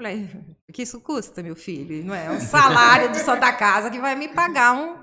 Falei, 0.01 0.27
o 0.67 0.73
que 0.73 0.81
isso 0.81 0.99
custa, 0.99 1.43
meu 1.43 1.55
filho? 1.55 2.03
Não 2.03 2.15
é 2.15 2.31
um 2.31 2.39
salário 2.39 3.11
de 3.11 3.19
Santa 3.19 3.53
Casa 3.53 3.91
que 3.91 3.99
vai 3.99 4.15
me 4.15 4.29
pagar 4.29 4.73
um. 4.73 4.99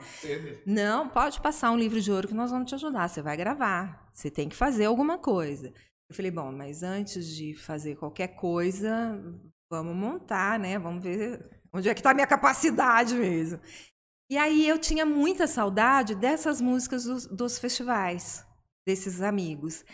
Não, 0.66 1.08
pode 1.08 1.40
passar 1.40 1.70
um 1.70 1.76
livro 1.76 2.00
de 2.00 2.10
ouro 2.10 2.26
que 2.26 2.34
nós 2.34 2.50
vamos 2.50 2.68
te 2.68 2.74
ajudar. 2.74 3.08
Você 3.08 3.22
vai 3.22 3.36
gravar. 3.36 4.10
Você 4.12 4.28
tem 4.28 4.48
que 4.48 4.56
fazer 4.56 4.86
alguma 4.86 5.16
coisa. 5.16 5.72
Eu 6.10 6.16
falei, 6.16 6.32
bom, 6.32 6.50
mas 6.50 6.82
antes 6.82 7.28
de 7.28 7.54
fazer 7.54 7.94
qualquer 7.94 8.34
coisa, 8.34 9.22
vamos 9.70 9.94
montar, 9.94 10.58
né? 10.58 10.80
Vamos 10.80 11.04
ver 11.04 11.48
onde 11.72 11.88
é 11.88 11.94
que 11.94 12.00
está 12.00 12.10
a 12.10 12.14
minha 12.14 12.26
capacidade 12.26 13.14
mesmo. 13.14 13.60
E 14.28 14.36
aí 14.36 14.66
eu 14.66 14.80
tinha 14.80 15.06
muita 15.06 15.46
saudade 15.46 16.16
dessas 16.16 16.60
músicas 16.60 17.04
dos, 17.04 17.24
dos 17.24 17.56
festivais, 17.56 18.44
desses 18.84 19.22
amigos. 19.22 19.84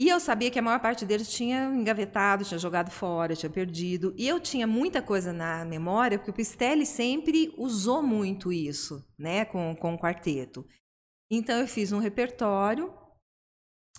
E 0.00 0.08
eu 0.08 0.18
sabia 0.18 0.50
que 0.50 0.58
a 0.58 0.62
maior 0.62 0.80
parte 0.80 1.04
deles 1.04 1.30
tinha 1.30 1.66
engavetado, 1.66 2.42
tinha 2.42 2.58
jogado 2.58 2.90
fora, 2.90 3.36
tinha 3.36 3.50
perdido. 3.50 4.14
E 4.16 4.26
eu 4.26 4.40
tinha 4.40 4.66
muita 4.66 5.02
coisa 5.02 5.30
na 5.30 5.62
memória, 5.62 6.18
porque 6.18 6.30
o 6.30 6.34
Pistelli 6.34 6.86
sempre 6.86 7.52
usou 7.58 8.02
muito 8.02 8.50
isso, 8.50 9.06
né, 9.18 9.44
com, 9.44 9.76
com 9.76 9.92
o 9.92 9.98
quarteto. 9.98 10.66
Então 11.30 11.60
eu 11.60 11.68
fiz 11.68 11.92
um 11.92 11.98
repertório. 11.98 12.90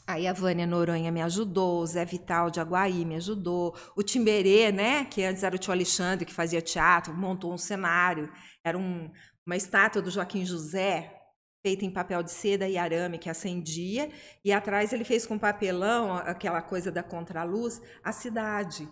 Aí 0.07 0.25
a 0.27 0.33
Vânia 0.33 0.65
Noronha 0.65 1.11
me 1.11 1.21
ajudou, 1.21 1.81
o 1.81 1.85
Zé 1.85 2.03
Vital 2.03 2.49
de 2.49 2.59
Aguaí 2.59 3.05
me 3.05 3.17
ajudou, 3.17 3.77
o 3.95 4.01
Timberê, 4.01 4.71
né, 4.71 5.05
que 5.05 5.23
antes 5.23 5.43
era 5.43 5.55
o 5.55 5.59
tio 5.59 5.71
Alexandre, 5.71 6.25
que 6.25 6.33
fazia 6.33 6.63
teatro, 6.63 7.13
montou 7.13 7.53
um 7.53 7.59
cenário. 7.59 8.27
Era 8.65 8.75
um, 8.75 9.11
uma 9.45 9.55
estátua 9.55 10.01
do 10.01 10.09
Joaquim 10.09 10.43
José, 10.43 11.20
feita 11.61 11.85
em 11.85 11.91
papel 11.91 12.23
de 12.23 12.31
seda 12.31 12.67
e 12.67 12.77
arame 12.77 13.17
que 13.17 13.29
acendia, 13.29 14.09
e 14.43 14.51
atrás 14.51 14.91
ele 14.93 15.03
fez 15.03 15.25
com 15.25 15.37
papelão, 15.37 16.15
aquela 16.15 16.61
coisa 16.61 16.91
da 16.91 17.03
contraluz, 17.03 17.81
a 18.03 18.11
cidade. 18.11 18.87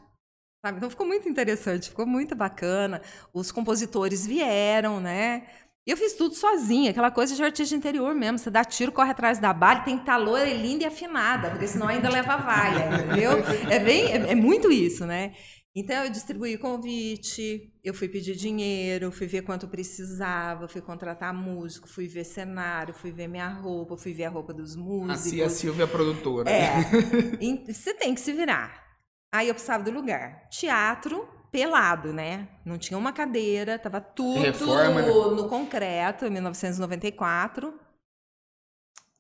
Sabe? 0.64 0.78
Então 0.78 0.90
ficou 0.90 1.06
muito 1.08 1.28
interessante, 1.28 1.90
ficou 1.90 2.06
muito 2.06 2.36
bacana. 2.36 3.02
Os 3.34 3.52
compositores 3.52 4.26
vieram, 4.28 5.00
né? 5.00 5.48
Eu 5.88 5.98
fiz 5.98 6.14
tudo 6.14 6.36
sozinha, 6.36 6.92
aquela 6.92 7.10
coisa 7.10 7.34
de 7.34 7.42
artista 7.42 7.74
interior 7.76 8.14
mesmo. 8.14 8.38
Você 8.38 8.52
dá 8.52 8.64
tiro, 8.64 8.92
corre 8.92 9.10
atrás 9.10 9.40
da 9.40 9.54
bala, 9.54 9.80
tem 9.80 9.96
que 9.96 10.04
estar 10.04 10.18
loira, 10.18 10.52
linda 10.54 10.84
e 10.84 10.86
afinada, 10.86 11.50
porque 11.50 11.66
senão 11.66 11.88
ainda 11.88 12.10
leva 12.10 12.38
vaia, 12.38 12.90
entendeu? 12.94 13.32
É, 13.72 13.80
bem, 13.80 14.06
é, 14.12 14.32
é 14.32 14.36
muito 14.36 14.72
isso, 14.72 15.06
né? 15.06 15.34
Então, 15.76 16.04
eu 16.04 16.10
distribuí 16.10 16.58
convite, 16.58 17.72
eu 17.84 17.94
fui 17.94 18.08
pedir 18.10 18.36
dinheiro, 18.36 19.12
fui 19.12 19.28
ver 19.28 19.44
quanto 19.44 19.68
precisava, 19.68 20.68
fui 20.68 20.82
contratar 20.82 21.34
músico, 21.34 21.88
fui 21.88 22.08
ver 22.08 22.24
cenário, 22.24 22.94
fui 22.94 23.12
ver 23.12 23.28
minha 23.28 23.48
roupa, 23.48 23.96
fui 23.96 24.12
ver 24.12 24.26
a 24.26 24.30
roupa 24.30 24.52
dos 24.52 24.76
músicos. 24.76 25.28
Assim, 25.28 25.42
a 25.42 25.50
Silvia 25.50 25.84
é 25.84 25.88
produtora. 25.88 26.50
É. 26.50 26.84
você 27.72 27.94
tem 27.94 28.16
que 28.16 28.22
se 28.22 28.34
virar. 28.34 28.84
Aí 29.32 29.48
eu 29.48 29.54
precisava 29.54 29.84
do 29.84 29.92
lugar. 29.92 30.50
Teatro, 30.50 31.28
pelado, 31.52 32.12
né? 32.12 32.48
Não 32.66 32.78
tinha 32.78 32.98
uma 32.98 33.14
cadeira, 33.14 33.78
tava 33.78 34.02
tudo 34.02 34.40
Reforma, 34.40 35.02
né? 35.02 35.08
no 35.08 35.48
concreto, 35.48 36.26
em 36.26 36.32
1994. 36.32 37.74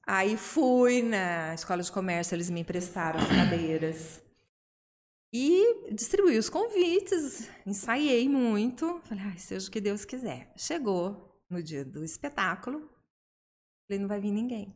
Aí 0.05 0.35
fui 0.35 1.03
na 1.03 1.53
escola 1.53 1.83
de 1.83 1.91
comércio, 1.91 2.33
eles 2.33 2.49
me 2.49 2.61
emprestaram 2.61 3.19
as 3.19 3.27
cadeiras. 3.27 4.28
E 5.31 5.93
distribuí 5.93 6.37
os 6.37 6.49
convites, 6.49 7.49
ensaiei 7.65 8.27
muito. 8.27 8.99
Falei, 9.01 9.23
ah, 9.25 9.37
seja 9.37 9.67
o 9.67 9.71
que 9.71 9.79
Deus 9.79 10.03
quiser. 10.03 10.51
Chegou 10.57 11.39
no 11.49 11.61
dia 11.61 11.85
do 11.85 12.03
espetáculo, 12.03 12.89
falei, 13.87 13.99
não 13.99 14.07
vai 14.07 14.19
vir 14.19 14.31
ninguém. 14.31 14.75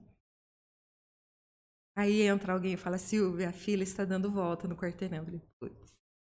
Aí 1.95 2.22
entra 2.24 2.54
alguém 2.54 2.74
e 2.74 2.78
fala, 2.78 2.97
Silvia, 2.97 3.49
a 3.49 3.54
fila 3.54 3.84
está 3.84 4.04
dando 4.04 4.32
volta 4.32 4.68
no 4.68 4.76
quarteirão. 4.76 5.26
Falei, 5.26 5.41
putz. 5.60 5.93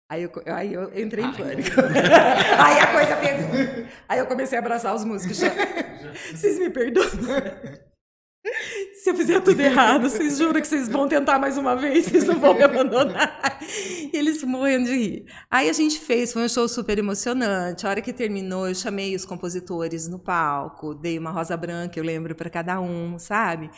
Aí 0.09 0.23
eu, 0.23 0.31
aí 0.45 0.73
eu 0.73 0.99
entrei 0.99 1.25
em 1.25 1.33
pânico. 1.33 1.75
aí 1.81 2.79
a 2.79 2.93
coisa 2.93 3.17
pegou. 3.17 3.89
Aí 4.07 4.19
eu 4.19 4.27
comecei 4.27 4.57
a 4.57 4.61
abraçar 4.61 4.95
os 4.95 5.03
músicos. 5.03 5.39
Vocês 6.31 6.57
me 6.59 6.69
perdoam? 6.69 7.07
Se 9.03 9.11
eu 9.11 9.15
fizer 9.15 9.41
tudo 9.41 9.59
errado, 9.59 10.09
vocês 10.09 10.37
juram 10.37 10.59
que 10.59 10.67
vocês 10.67 10.89
vão 10.89 11.07
tentar 11.07 11.37
mais 11.37 11.55
uma 11.57 11.75
vez, 11.75 12.05
vocês 12.05 12.25
não 12.25 12.39
vão 12.39 12.55
me 12.55 12.63
abandonar. 12.63 13.59
E 13.61 14.09
eles 14.17 14.43
morrendo 14.43 14.85
de 14.85 14.95
rir. 14.95 15.25
Aí 15.51 15.69
a 15.69 15.73
gente 15.73 15.99
fez, 15.99 16.33
foi 16.33 16.43
um 16.43 16.49
show 16.49 16.67
super 16.67 16.97
emocionante. 16.97 17.85
A 17.85 17.89
hora 17.89 18.01
que 18.01 18.11
terminou, 18.11 18.67
eu 18.67 18.73
chamei 18.73 19.15
os 19.15 19.23
compositores 19.23 20.07
no 20.07 20.17
palco, 20.17 20.95
dei 20.95 21.19
uma 21.19 21.31
rosa 21.31 21.55
branca, 21.55 21.99
eu 21.99 22.03
lembro, 22.03 22.33
para 22.33 22.49
cada 22.49 22.79
um, 22.79 23.19
sabe? 23.19 23.69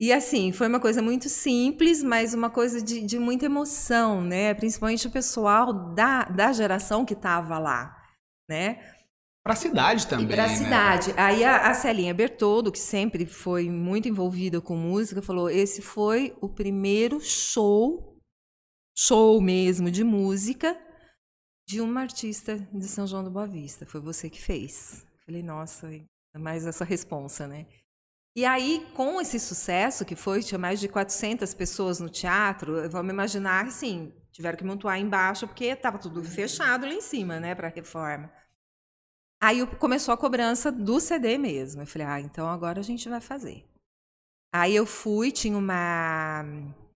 E 0.00 0.12
assim, 0.12 0.52
foi 0.52 0.68
uma 0.68 0.80
coisa 0.80 1.02
muito 1.02 1.28
simples, 1.28 2.02
mas 2.02 2.32
uma 2.32 2.48
coisa 2.48 2.80
de, 2.80 3.02
de 3.02 3.18
muita 3.18 3.46
emoção, 3.46 4.22
né? 4.22 4.54
Principalmente 4.54 5.06
o 5.06 5.10
pessoal 5.10 5.94
da, 5.94 6.24
da 6.24 6.52
geração 6.52 7.04
que 7.04 7.14
estava 7.14 7.58
lá, 7.58 7.94
né? 8.48 8.78
Para 9.46 9.52
a 9.52 9.56
cidade 9.56 10.08
também. 10.08 10.26
Para 10.26 10.44
a 10.46 10.48
né? 10.48 10.56
cidade. 10.56 11.14
Aí 11.16 11.44
a, 11.44 11.70
a 11.70 11.74
Celinha 11.74 12.12
Bertoldo, 12.12 12.72
que 12.72 12.80
sempre 12.80 13.24
foi 13.24 13.70
muito 13.70 14.08
envolvida 14.08 14.60
com 14.60 14.74
música, 14.74 15.22
falou: 15.22 15.48
esse 15.48 15.80
foi 15.80 16.36
o 16.40 16.48
primeiro 16.48 17.20
show, 17.20 18.18
show 18.98 19.40
mesmo 19.40 19.88
de 19.88 20.02
música 20.02 20.76
de 21.64 21.80
uma 21.80 22.00
artista 22.00 22.58
de 22.72 22.88
São 22.88 23.06
João 23.06 23.22
do 23.22 23.30
Boa 23.30 23.46
Vista. 23.46 23.86
Foi 23.86 24.00
você 24.00 24.28
que 24.28 24.42
fez. 24.42 25.06
Falei, 25.24 25.44
nossa, 25.44 25.88
mais 26.36 26.66
essa 26.66 26.84
responsa, 26.84 27.46
né? 27.46 27.66
E 28.34 28.44
aí, 28.44 28.84
com 28.94 29.20
esse 29.20 29.38
sucesso 29.38 30.04
que 30.04 30.16
foi, 30.16 30.42
tinha 30.42 30.58
mais 30.58 30.80
de 30.80 30.88
400 30.88 31.54
pessoas 31.54 32.00
no 32.00 32.08
teatro, 32.08 32.90
vamos 32.90 33.12
imaginar, 33.12 33.66
assim, 33.66 34.12
tiveram 34.32 34.58
que 34.58 34.64
montar 34.64 34.98
embaixo, 34.98 35.46
porque 35.46 35.66
estava 35.66 35.98
tudo 35.98 36.22
fechado 36.24 36.84
lá 36.84 36.92
em 36.92 37.00
cima, 37.00 37.38
né, 37.38 37.54
para 37.54 37.68
a 37.68 37.70
reforma. 37.70 38.30
Aí 39.40 39.66
começou 39.78 40.14
a 40.14 40.16
cobrança 40.16 40.72
do 40.72 40.98
CD 40.98 41.36
mesmo. 41.36 41.82
Eu 41.82 41.86
falei, 41.86 42.06
ah, 42.06 42.20
então 42.20 42.48
agora 42.48 42.80
a 42.80 42.82
gente 42.82 43.08
vai 43.08 43.20
fazer. 43.20 43.64
Aí 44.54 44.74
eu 44.74 44.86
fui, 44.86 45.30
tinha 45.30 45.58
uma, 45.58 46.42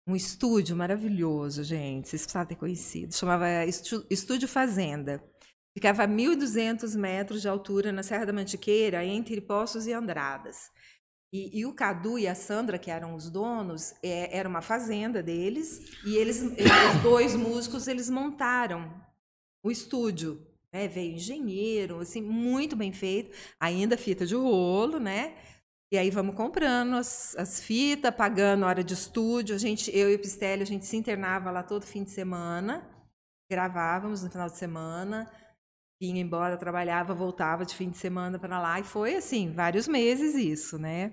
um 0.06 0.16
estúdio 0.16 0.76
maravilhoso, 0.76 1.62
gente. 1.62 2.08
Vocês 2.08 2.22
precisavam 2.22 2.48
ter 2.48 2.56
conhecido. 2.56 3.14
Chamava 3.14 3.46
Estúdio 3.66 4.48
Fazenda. 4.48 5.22
Ficava 5.76 6.04
a 6.04 6.08
1.200 6.08 6.96
metros 6.96 7.42
de 7.42 7.48
altura 7.48 7.92
na 7.92 8.02
Serra 8.02 8.26
da 8.26 8.32
Mantiqueira, 8.32 9.04
entre 9.04 9.40
Poços 9.40 9.86
e 9.86 9.92
Andradas. 9.92 10.70
E, 11.32 11.60
e, 11.60 11.64
o 11.64 11.72
Cadu 11.72 12.18
e 12.18 12.26
a 12.26 12.34
Sandra, 12.34 12.76
que 12.76 12.90
eram 12.90 13.14
os 13.14 13.30
donos, 13.30 13.94
é, 14.02 14.36
era 14.36 14.48
uma 14.48 14.60
fazenda 14.60 15.22
deles, 15.22 15.80
e 16.04 16.16
eles, 16.16 16.42
os 16.42 17.02
dois 17.02 17.36
músicos, 17.36 17.86
eles 17.86 18.10
montaram 18.10 18.92
o 19.64 19.70
estúdio. 19.70 20.44
Né? 20.72 20.88
Veio 20.88 21.14
engenheiro, 21.14 22.00
assim, 22.00 22.22
muito 22.22 22.76
bem 22.76 22.92
feito, 22.92 23.36
ainda 23.58 23.96
fita 23.96 24.24
de 24.24 24.34
rolo, 24.34 24.98
né? 24.98 25.36
E 25.92 25.98
aí 25.98 26.08
vamos 26.08 26.36
comprando 26.36 26.94
as, 26.94 27.34
as 27.36 27.60
fitas, 27.60 28.14
pagando 28.14 28.64
hora 28.64 28.84
de 28.84 28.94
estúdio. 28.94 29.56
A 29.56 29.58
gente, 29.58 29.90
eu 29.96 30.08
e 30.08 30.14
o 30.14 30.18
Pistelli, 30.20 30.62
a 30.62 30.66
gente 30.66 30.86
se 30.86 30.96
internava 30.96 31.50
lá 31.50 31.64
todo 31.64 31.84
fim 31.84 32.04
de 32.04 32.10
semana, 32.10 32.88
gravávamos 33.50 34.22
no 34.22 34.30
final 34.30 34.48
de 34.48 34.56
semana, 34.56 35.28
vinha 36.00 36.20
embora, 36.20 36.56
trabalhava, 36.56 37.12
voltava 37.12 37.66
de 37.66 37.74
fim 37.74 37.90
de 37.90 37.98
semana 37.98 38.38
para 38.38 38.60
lá. 38.60 38.78
E 38.78 38.84
foi 38.84 39.16
assim, 39.16 39.52
vários 39.52 39.88
meses 39.88 40.36
isso, 40.36 40.78
né? 40.78 41.12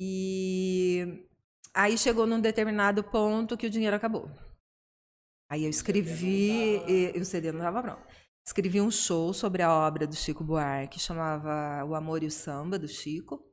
E 0.00 1.26
aí 1.74 1.98
chegou 1.98 2.28
num 2.28 2.40
determinado 2.40 3.02
ponto 3.02 3.56
que 3.56 3.66
o 3.66 3.70
dinheiro 3.70 3.96
acabou. 3.96 4.30
Aí 5.50 5.64
eu 5.64 5.70
escrevi, 5.70 6.80
o 7.20 7.24
CD 7.24 7.50
não 7.50 7.58
estava 7.58 7.82
pronto. 7.82 8.06
Escrevi 8.48 8.80
um 8.80 8.90
show 8.90 9.34
sobre 9.34 9.62
a 9.62 9.70
obra 9.70 10.06
do 10.06 10.16
Chico 10.16 10.42
Buarque, 10.42 10.98
chamava 10.98 11.84
O 11.84 11.94
Amor 11.94 12.22
e 12.22 12.26
o 12.26 12.30
Samba, 12.30 12.78
do 12.78 12.88
Chico. 12.88 13.46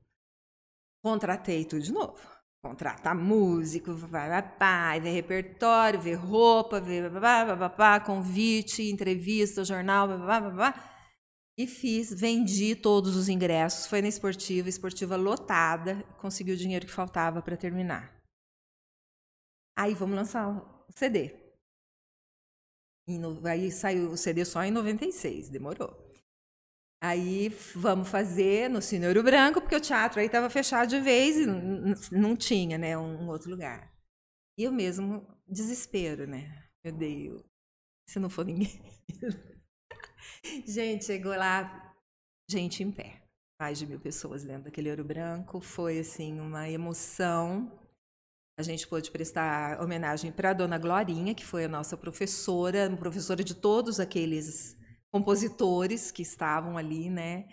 Contratei 1.04 1.66
tudo 1.66 1.82
de 1.82 1.92
novo. 1.92 2.18
Contratar 2.64 3.14
músico, 3.14 3.94
vai, 3.94 4.30
vai, 4.30 4.58
vai, 4.58 5.02
ver 5.02 5.10
repertório, 5.12 6.00
ver 6.00 6.14
roupa, 6.14 6.80
ver 6.80 7.10
babá, 7.10 8.00
convite, 8.00 8.84
entrevista, 8.84 9.66
jornal, 9.66 10.08
babá, 10.08 10.74
E 11.58 11.68
fiz, 11.68 12.18
vendi 12.18 12.74
todos 12.74 13.18
os 13.18 13.28
ingressos. 13.28 13.88
Foi 13.88 14.02
na 14.02 14.08
esportiva, 14.08 14.70
esportiva 14.70 15.18
lotada, 15.18 16.04
consegui 16.22 16.54
o 16.54 16.58
dinheiro 16.58 16.86
que 16.86 16.94
faltava 16.94 17.42
para 17.42 17.58
terminar. 17.58 18.18
Aí 19.78 19.94
vamos 19.94 20.16
lançar 20.16 20.48
o 20.48 20.86
CD. 20.96 21.45
Aí 23.44 23.72
saiu 23.72 24.12
o 24.12 24.18
CD 24.18 24.44
só 24.44 24.64
em 24.64 24.72
96, 24.72 25.50
demorou. 25.50 26.06
Aí 27.04 27.50
vamos 27.76 28.10
fazer 28.10 28.70
no 28.70 28.82
Senhor 28.82 29.22
Branco, 29.22 29.62
porque 29.62 29.76
o 29.76 29.82
teatro 29.82 30.20
aí 30.20 30.26
estava 30.26 30.50
fechado 30.50 30.90
de 30.90 31.00
vez 31.00 31.38
e 31.38 31.46
não 32.12 32.36
tinha, 32.36 32.78
né, 32.78 32.98
um, 32.98 33.28
outro 33.28 33.50
lugar. 33.50 33.94
E 34.58 34.64
eu 34.64 34.72
mesmo, 34.72 35.28
desespero, 35.48 36.26
né? 36.26 36.64
Meu 36.84 36.94
Deus, 36.94 37.44
se 38.10 38.20
não 38.20 38.30
for 38.30 38.46
ninguém. 38.46 38.82
gente, 40.66 41.06
chegou 41.06 41.36
lá, 41.36 41.94
gente 42.50 42.82
em 42.82 42.92
pé. 42.92 43.22
Mais 43.60 43.78
de 43.78 43.86
mil 43.86 44.00
pessoas 44.00 44.44
dentro 44.44 44.64
daquele 44.64 44.90
ouro 44.90 45.04
branco. 45.04 45.62
Foi, 45.62 46.00
assim, 46.00 46.40
uma 46.40 46.70
emoção. 46.70 47.72
A 48.58 48.64
gente 48.64 48.88
pôde 48.88 49.12
prestar 49.12 49.82
homenagem 49.82 50.32
para 50.32 50.52
a 50.52 50.54
dona 50.54 50.78
Glorinha, 50.78 51.36
que 51.36 51.46
foi 51.46 51.66
a 51.66 51.70
nossa 51.70 51.98
professora, 51.98 52.90
professora 52.98 53.44
de 53.44 53.54
todos 53.54 54.00
aqueles 54.00 54.78
compositores 55.12 56.10
que 56.10 56.22
estavam 56.22 56.78
ali, 56.78 57.10
né? 57.10 57.48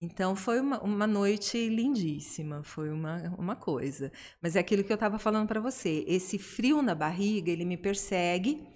Então 0.00 0.36
foi 0.36 0.60
uma, 0.60 0.80
uma 0.82 1.06
noite 1.06 1.68
lindíssima, 1.68 2.62
foi 2.62 2.90
uma, 2.90 3.34
uma 3.36 3.56
coisa. 3.56 4.12
Mas 4.40 4.56
é 4.56 4.60
aquilo 4.60 4.84
que 4.84 4.92
eu 4.92 4.94
estava 4.94 5.18
falando 5.18 5.48
para 5.48 5.60
você. 5.60 6.04
Esse 6.06 6.38
frio 6.38 6.82
na 6.82 6.94
barriga, 6.94 7.50
ele 7.50 7.64
me 7.64 7.76
persegue. 7.76 8.66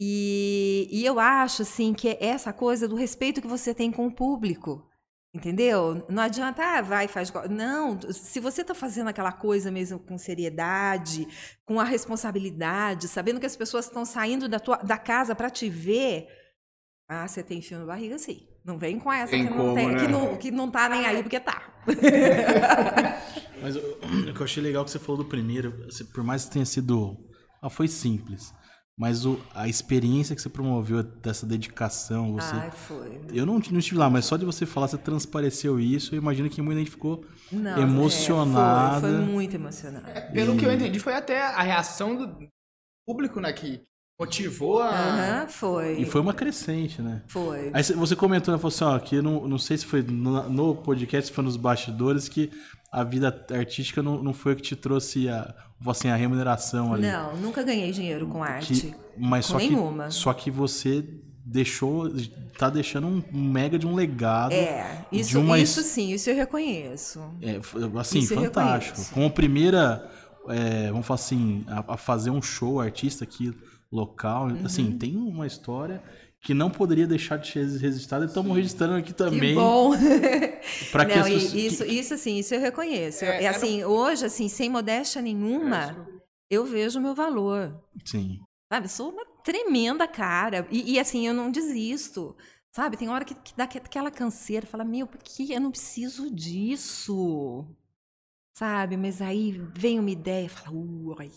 E, 0.00 0.88
e 0.90 1.04
eu 1.04 1.18
acho 1.18 1.62
assim 1.62 1.92
que 1.92 2.08
é 2.08 2.24
essa 2.24 2.52
coisa 2.52 2.88
do 2.88 2.96
respeito 2.96 3.40
que 3.40 3.46
você 3.48 3.74
tem 3.74 3.90
com 3.90 4.06
o 4.06 4.14
público. 4.14 4.87
Entendeu? 5.38 6.04
Não 6.08 6.24
adianta, 6.24 6.64
ah, 6.64 6.82
vai, 6.82 7.06
faz. 7.06 7.32
Não, 7.48 7.96
se 8.10 8.40
você 8.40 8.62
está 8.62 8.74
fazendo 8.74 9.06
aquela 9.06 9.30
coisa 9.30 9.70
mesmo 9.70 9.96
com 9.96 10.18
seriedade, 10.18 11.28
com 11.64 11.78
a 11.78 11.84
responsabilidade, 11.84 13.06
sabendo 13.06 13.38
que 13.38 13.46
as 13.46 13.54
pessoas 13.54 13.84
estão 13.84 14.04
saindo 14.04 14.48
da, 14.48 14.58
tua, 14.58 14.78
da 14.78 14.98
casa 14.98 15.36
para 15.36 15.48
te 15.48 15.70
ver, 15.70 16.26
ah, 17.08 17.28
você 17.28 17.40
tem 17.40 17.62
fio 17.62 17.78
na 17.78 17.86
barriga, 17.86 18.18
sim. 18.18 18.48
Não 18.64 18.76
vem 18.76 18.98
com 18.98 19.12
essa 19.12 19.30
tem 19.30 19.46
que, 19.46 19.52
como, 19.52 19.62
não 19.62 19.74
tem, 19.76 19.86
né? 19.86 20.00
que, 20.00 20.08
não, 20.08 20.36
que 20.36 20.50
não 20.50 20.68
tá 20.68 20.88
nem 20.88 21.06
aí 21.06 21.22
porque 21.22 21.38
tá. 21.38 21.72
Mas 23.62 23.76
o, 23.76 23.78
o 23.78 24.34
que 24.34 24.40
eu 24.40 24.44
achei 24.44 24.60
legal 24.60 24.84
que 24.84 24.90
você 24.90 24.98
falou 24.98 25.18
do 25.18 25.24
primeiro, 25.24 25.86
por 26.12 26.24
mais 26.24 26.46
que 26.46 26.50
tenha 26.50 26.66
sido. 26.66 27.16
Ah, 27.62 27.70
foi 27.70 27.86
simples. 27.86 28.52
Mas 28.98 29.24
o, 29.24 29.38
a 29.54 29.68
experiência 29.68 30.34
que 30.34 30.42
você 30.42 30.48
promoveu 30.48 31.02
dessa 31.04 31.46
dedicação, 31.46 32.32
você. 32.32 32.54
Ai, 32.56 32.70
foi. 32.72 33.20
Eu 33.32 33.46
não, 33.46 33.60
não 33.70 33.78
estive 33.78 33.96
lá, 33.96 34.10
mas 34.10 34.24
só 34.24 34.36
de 34.36 34.44
você 34.44 34.66
falar, 34.66 34.88
você 34.88 34.98
transpareceu 34.98 35.78
isso. 35.78 36.14
Eu 36.14 36.18
imagino 36.18 36.50
que 36.50 36.60
muita 36.60 36.80
gente 36.80 36.90
ficou 36.90 37.24
Não, 37.52 37.78
emocionada. 37.80 39.06
É, 39.06 39.10
foi, 39.12 39.18
foi 39.24 39.32
muito 39.32 39.54
emocionante. 39.54 40.32
Pelo 40.32 40.54
E- 40.54 40.56
que 40.58 40.64
eu 40.66 40.72
entendi, 40.72 40.98
foi 40.98 41.14
até 41.14 41.40
a 41.40 41.62
reação 41.62 42.16
do 42.16 42.48
público, 43.06 43.40
né, 43.40 43.52
que 43.52 43.80
motivou 44.20 44.82
a... 44.82 44.88
Aham, 44.90 45.48
foi. 45.48 46.00
E 46.00 46.04
foi 46.04 46.20
uma 46.20 46.34
crescente, 46.34 47.00
né? 47.00 47.22
Foi. 47.28 47.70
Aí 47.72 47.84
cê- 47.84 47.94
você 47.94 48.16
comentou, 48.16 48.52
né? 48.52 48.58
Falou 48.58 48.74
assim, 48.74 48.84
ó, 48.84 48.98
que 48.98 49.14
eu 49.16 49.22
não, 49.22 49.46
não 49.46 49.58
sei 49.58 49.78
se 49.78 49.86
foi 49.86 50.02
no, 50.02 50.48
no 50.50 50.74
podcast, 50.74 51.28
se 51.28 51.32
foi 51.32 51.44
nos 51.44 51.56
bastidores, 51.56 52.28
que 52.28 52.50
a 52.90 53.04
vida 53.04 53.46
artística 53.52 54.02
não, 54.02 54.22
não 54.22 54.32
foi 54.32 54.52
o 54.54 54.56
que 54.56 54.62
te 54.62 54.76
trouxe 54.76 55.28
a, 55.28 55.54
assim, 55.86 56.08
a 56.08 56.16
remuneração 56.16 56.94
ali. 56.94 57.06
Não, 57.06 57.36
nunca 57.36 57.62
ganhei 57.62 57.92
dinheiro 57.92 58.26
com 58.26 58.42
arte. 58.42 58.72
Que, 58.74 58.94
mas 59.16 59.46
com 59.46 59.52
só 59.52 59.58
nenhuma. 59.58 60.06
que 60.08 60.14
só 60.14 60.32
que 60.32 60.50
você 60.50 61.04
deixou, 61.44 62.10
tá 62.58 62.68
deixando 62.68 63.06
um 63.06 63.22
mega 63.32 63.78
de 63.78 63.86
um 63.86 63.94
legado. 63.94 64.52
É, 64.52 65.04
isso, 65.10 65.40
uma 65.40 65.58
isso 65.58 65.82
sim, 65.82 66.12
isso 66.12 66.28
eu 66.28 66.36
reconheço. 66.36 67.20
É, 67.40 67.58
assim, 67.98 68.18
Isso 68.18 68.34
fantástico. 68.34 68.90
reconheço. 68.98 69.14
Como 69.14 69.30
primeira, 69.30 70.10
é, 70.48 70.90
vamos 70.90 71.06
falar 71.06 71.14
assim, 71.16 71.64
a, 71.68 71.94
a 71.94 71.96
fazer 71.96 72.30
um 72.30 72.42
show 72.42 72.80
artista 72.80 73.24
aqui 73.24 73.54
local, 73.90 74.48
Uhum. 74.48 74.66
assim, 74.66 74.92
tem 74.98 75.16
uma 75.16 75.46
história 75.46 76.02
que 76.40 76.54
não 76.54 76.70
poderia 76.70 77.06
deixar 77.06 77.36
de 77.38 77.50
ser 77.50 77.66
registrada. 77.78 78.24
e 78.24 78.28
Estamos 78.28 78.54
registrando 78.56 78.94
aqui 78.94 79.12
também. 79.12 79.50
Que 79.50 79.54
bom. 79.54 79.90
Pra 80.92 81.04
que 81.04 81.14
Não, 81.14 81.22
as 81.22 81.28
pessoas- 81.32 81.54
isso, 81.54 81.84
que- 81.84 81.90
isso 81.92 82.14
assim, 82.14 82.38
isso 82.38 82.54
eu 82.54 82.60
reconheço. 82.60 83.24
É, 83.24 83.28
É, 83.28 83.44
era- 83.44 83.56
assim, 83.56 83.84
hoje, 83.84 84.24
assim, 84.26 84.48
sem 84.48 84.68
modéstia 84.70 85.20
nenhuma, 85.20 86.06
eu 86.50 86.64
vejo 86.64 86.98
o 86.98 87.02
meu 87.02 87.14
valor. 87.14 87.82
Sim. 88.04 88.38
Sabe, 88.72 88.86
eu 88.86 88.90
sou 88.90 89.10
uma 89.10 89.24
tremenda 89.42 90.06
cara. 90.06 90.66
E, 90.70 90.92
e, 90.94 91.00
assim, 91.00 91.26
eu 91.26 91.34
não 91.34 91.50
desisto. 91.50 92.36
Sabe, 92.74 92.96
tem 92.96 93.08
hora 93.08 93.24
que, 93.24 93.34
que 93.34 93.56
dá 93.56 93.64
aque- 93.64 93.78
aquela 93.78 94.10
canseira, 94.10 94.66
fala, 94.66 94.84
meu, 94.84 95.06
por 95.06 95.18
que 95.22 95.52
eu 95.52 95.60
não 95.60 95.70
preciso 95.70 96.30
disso? 96.30 97.66
Sabe, 98.56 98.96
mas 98.96 99.22
aí 99.22 99.52
vem 99.76 99.98
uma 99.98 100.10
ideia 100.10 100.46
e 100.46 100.48
fala, 100.48 100.76
ui. 100.76 101.30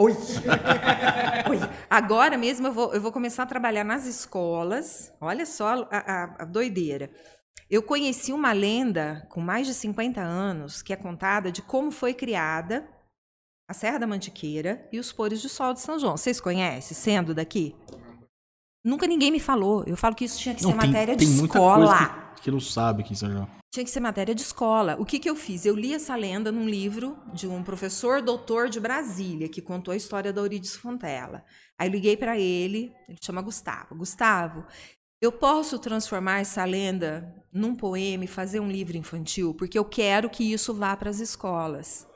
Oi. 0.00 0.12
Oi. 1.50 1.58
Agora 1.90 2.38
mesmo 2.38 2.66
eu 2.68 2.72
vou, 2.72 2.94
eu 2.94 3.00
vou 3.02 3.12
começar 3.12 3.42
a 3.42 3.46
trabalhar 3.46 3.84
nas 3.84 4.06
escolas. 4.06 5.12
Olha 5.20 5.44
só 5.44 5.86
a, 5.90 5.98
a- 5.98 6.36
a 6.38 6.44
doideira. 6.44 7.10
Eu 7.68 7.82
conheci 7.82 8.32
uma 8.32 8.52
lenda 8.52 9.26
com 9.30 9.40
mais 9.40 9.66
de 9.66 9.74
50 9.74 10.20
anos 10.20 10.80
que 10.82 10.92
é 10.92 10.96
contada 10.96 11.52
de 11.52 11.60
como 11.62 11.90
foi 11.90 12.14
criada 12.14 12.88
a 13.68 13.74
Serra 13.74 13.98
da 13.98 14.06
Mantiqueira 14.06 14.88
e 14.90 14.98
os 14.98 15.12
Pores 15.12 15.40
de 15.40 15.48
Sol 15.48 15.74
de 15.74 15.80
São 15.80 15.98
João. 15.98 16.16
Vocês 16.16 16.40
conhecem, 16.40 16.96
sendo 16.96 17.34
daqui? 17.34 17.76
Nunca 18.84 19.06
ninguém 19.06 19.30
me 19.30 19.40
falou. 19.40 19.84
Eu 19.86 19.96
falo 19.96 20.14
que 20.14 20.24
isso 20.24 20.38
tinha 20.38 20.54
que 20.54 20.62
Não, 20.62 20.70
ser 20.72 20.78
tem, 20.78 20.86
matéria 20.90 21.16
tem 21.16 21.28
de 21.28 21.34
muita 21.34 21.58
escola. 21.58 21.86
coisa 21.86 22.32
que, 22.36 22.42
que 22.42 22.50
não 22.50 22.60
sabe 22.60 23.02
aqui 23.02 23.12
em 23.12 23.16
São 23.16 23.30
João. 23.30 23.48
Tinha 23.72 23.84
que 23.84 23.90
ser 23.90 24.00
matéria 24.00 24.34
de 24.34 24.42
escola. 24.42 24.96
O 24.98 25.04
que, 25.04 25.18
que 25.20 25.30
eu 25.30 25.36
fiz? 25.36 25.64
Eu 25.64 25.76
li 25.76 25.94
essa 25.94 26.16
lenda 26.16 26.50
num 26.50 26.68
livro 26.68 27.16
de 27.32 27.46
um 27.46 27.62
professor 27.62 28.20
doutor 28.20 28.68
de 28.68 28.80
Brasília, 28.80 29.48
que 29.48 29.62
contou 29.62 29.92
a 29.92 29.96
história 29.96 30.32
da 30.32 30.40
Eurídice 30.40 30.76
Fontela. 30.78 31.44
Aí 31.78 31.86
eu 31.88 31.92
liguei 31.92 32.16
para 32.16 32.36
ele, 32.36 32.92
ele 33.08 33.18
chama 33.22 33.40
Gustavo. 33.42 33.94
Gustavo, 33.94 34.64
eu 35.22 35.30
posso 35.30 35.78
transformar 35.78 36.40
essa 36.40 36.64
lenda 36.64 37.32
num 37.52 37.76
poema 37.76 38.24
e 38.24 38.28
fazer 38.28 38.58
um 38.58 38.68
livro 38.68 38.96
infantil? 38.96 39.54
Porque 39.54 39.78
eu 39.78 39.84
quero 39.84 40.28
que 40.28 40.52
isso 40.52 40.74
vá 40.74 40.96
para 40.96 41.10
as 41.10 41.20
escolas. 41.20 42.08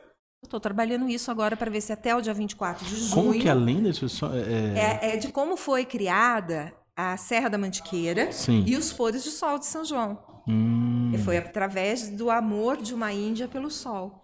Estou 0.44 0.60
trabalhando 0.60 1.08
isso 1.08 1.30
agora 1.30 1.56
para 1.56 1.70
ver 1.70 1.80
se 1.80 1.92
até 1.92 2.14
o 2.14 2.20
dia 2.20 2.34
24 2.34 2.84
de 2.86 2.96
junho... 2.96 3.10
Como 3.10 3.32
que 3.38 3.48
a 3.48 3.54
lenda 3.54 3.88
isso 3.88 4.08
só- 4.08 4.32
é, 4.32 4.40
é- 4.40 4.98
É, 5.10 5.14
é 5.14 5.16
de 5.16 5.28
como 5.32 5.56
foi 5.56 5.84
criada 5.84 6.72
a 6.96 7.16
Serra 7.16 7.48
da 7.48 7.58
Mantiqueira 7.58 8.30
Sim. 8.30 8.62
e 8.66 8.76
os 8.76 8.92
Pores 8.92 9.24
de 9.24 9.30
Sol 9.30 9.58
de 9.58 9.66
São 9.66 9.84
João. 9.84 10.18
Hum, 10.46 11.10
E 11.14 11.18
foi 11.18 11.38
através 11.38 12.08
do 12.10 12.30
amor 12.30 12.76
de 12.76 12.94
uma 12.94 13.12
Índia 13.12 13.48
pelo 13.48 13.70
sol. 13.70 14.20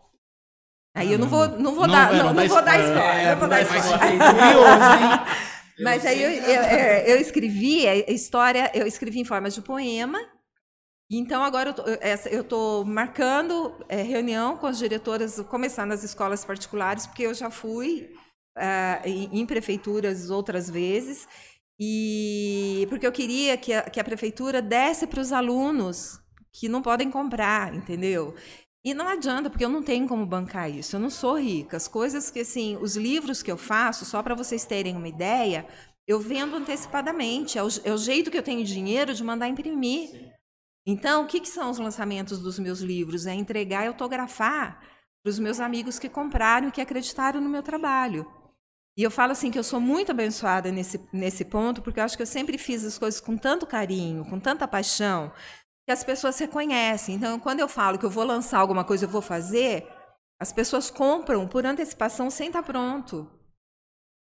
Aí 0.95 1.13
eu 1.13 1.19
não 1.19 1.29
vou, 1.29 1.49
não 1.49 1.75
vou 1.75 1.87
Não, 1.87 1.95
dar, 1.95 2.13
é, 2.15 2.19
não, 2.19 2.35
não 2.35 2.49
vou 2.49 2.63
dar 2.63 2.79
spoiler. 2.81 2.99
spoiler, 2.99 3.27
É, 3.27 3.31
não 3.31 3.39
vou 3.39 3.49
dar 3.49 3.65
mas 3.65 3.85
spoiler. 3.87 4.23
aí 6.11 6.23
eu, 6.23 6.31
eu, 6.31 6.61
é, 6.63 7.13
eu 7.13 7.17
escrevi 7.21 7.89
a 7.89 7.95
história, 8.11 8.71
eu 8.75 8.87
escrevi 8.87 9.21
em 9.21 9.25
forma 9.25 9.49
de 9.49 9.63
poema. 9.63 10.19
Então 11.11 11.43
agora 11.43 11.75
eu 12.31 12.45
tô 12.45 12.85
marcando 12.85 13.75
é, 13.89 14.01
reunião 14.03 14.57
com 14.57 14.67
as 14.67 14.79
diretoras, 14.79 15.41
começar 15.49 15.85
nas 15.85 16.05
escolas 16.05 16.45
particulares, 16.45 17.07
porque 17.07 17.25
eu 17.25 17.35
já 17.35 17.51
fui 17.51 18.13
ah, 18.57 19.03
em, 19.05 19.41
em 19.41 19.47
prefeituras 19.47 20.31
outras 20.31 20.71
vezes. 20.71 21.27
E 21.79 22.87
porque 22.91 23.07
eu 23.07 23.13
queria 23.13 23.57
que 23.57 23.73
a, 23.73 23.83
que 23.83 23.99
a 23.99 24.05
prefeitura 24.05 24.63
desse 24.63 25.07
para 25.07 25.21
os 25.21 25.33
alunos 25.33 26.21
que 26.53 26.69
não 26.69 26.83
podem 26.83 27.11
comprar, 27.11 27.75
entendeu? 27.75 28.35
E 28.85 28.95
não 28.95 29.09
adianta, 29.09 29.51
porque 29.51 29.65
eu 29.65 29.69
não 29.69 29.83
tenho 29.83 30.07
como 30.09 30.25
bancar 30.25 30.71
isso. 30.71 30.97
Eu 30.97 31.01
não 31.01 31.11
sou 31.11 31.39
rica. 31.39 31.77
As 31.77 31.89
coisas 31.89 32.31
que, 32.31 32.41
assim, 32.41 32.77
os 32.81 32.97
livros 32.97 33.43
que 33.43 33.51
eu 33.51 33.57
faço, 33.57 34.05
só 34.05 34.23
para 34.23 34.35
vocês 34.35 34.65
terem 34.65 34.97
uma 34.97 35.09
ideia, 35.09 35.67
eu 36.07 36.19
vendo 36.19 36.57
antecipadamente. 36.57 37.59
É 37.59 37.63
o, 37.63 37.69
é 37.85 37.93
o 37.93 37.99
jeito 37.99 38.31
que 38.31 38.39
eu 38.39 38.43
tenho 38.43 38.65
dinheiro 38.65 39.15
de 39.15 39.25
mandar 39.25 39.49
imprimir. 39.49 40.33
Então, 40.87 41.25
o 41.25 41.27
que, 41.27 41.41
que 41.41 41.49
são 41.49 41.71
os 41.71 41.79
lançamentos 41.79 42.39
dos 42.39 42.59
meus 42.59 42.81
livros? 42.81 43.27
É 43.27 43.35
entregar 43.35 43.85
e 43.85 43.89
autografar 43.89 44.81
para 45.23 45.31
os 45.31 45.39
meus 45.39 45.61
amigos 45.61 45.99
que 45.99 46.09
compraram 46.09 46.69
e 46.69 46.73
que 46.73 46.81
acreditaram 46.81 47.41
no 47.41 47.49
meu 47.49 47.63
trabalho. 47.63 48.27
E 48.97 49.03
eu 49.03 49.11
falo 49.11 49.33
assim 49.33 49.51
que 49.51 49.59
eu 49.59 49.65
sou 49.65 49.81
muito 49.81 50.11
abençoada 50.11 50.73
nesse, 50.73 51.01
nesse 51.13 51.45
ponto, 51.45 51.81
porque 51.81 52.01
eu 52.01 52.05
acho 52.05 52.17
que 52.17 52.23
eu 52.23 52.27
sempre 52.27 52.59
fiz 52.59 52.85
as 52.85 52.99
coisas 52.99 53.21
com 53.21 53.37
tanto 53.37 53.67
carinho, 53.67 54.25
com 54.25 54.41
tanta 54.41 54.67
paixão, 54.67 55.33
que 55.87 55.93
as 55.93 56.05
pessoas 56.05 56.39
reconhecem. 56.39 57.15
Então, 57.15 57.39
quando 57.39 57.61
eu 57.61 57.69
falo 57.69 57.99
que 57.99 58.05
eu 58.05 58.11
vou 58.11 58.25
lançar 58.25 58.59
alguma 58.59 58.85
coisa, 58.85 59.05
eu 59.05 59.09
vou 59.09 59.23
fazer, 59.23 59.87
as 60.41 60.53
pessoas 60.53 60.91
compram 60.91 61.47
por 61.47 61.65
antecipação 61.65 62.31
sem 62.31 62.49
estar 62.49 62.63
pronto. 62.63 63.31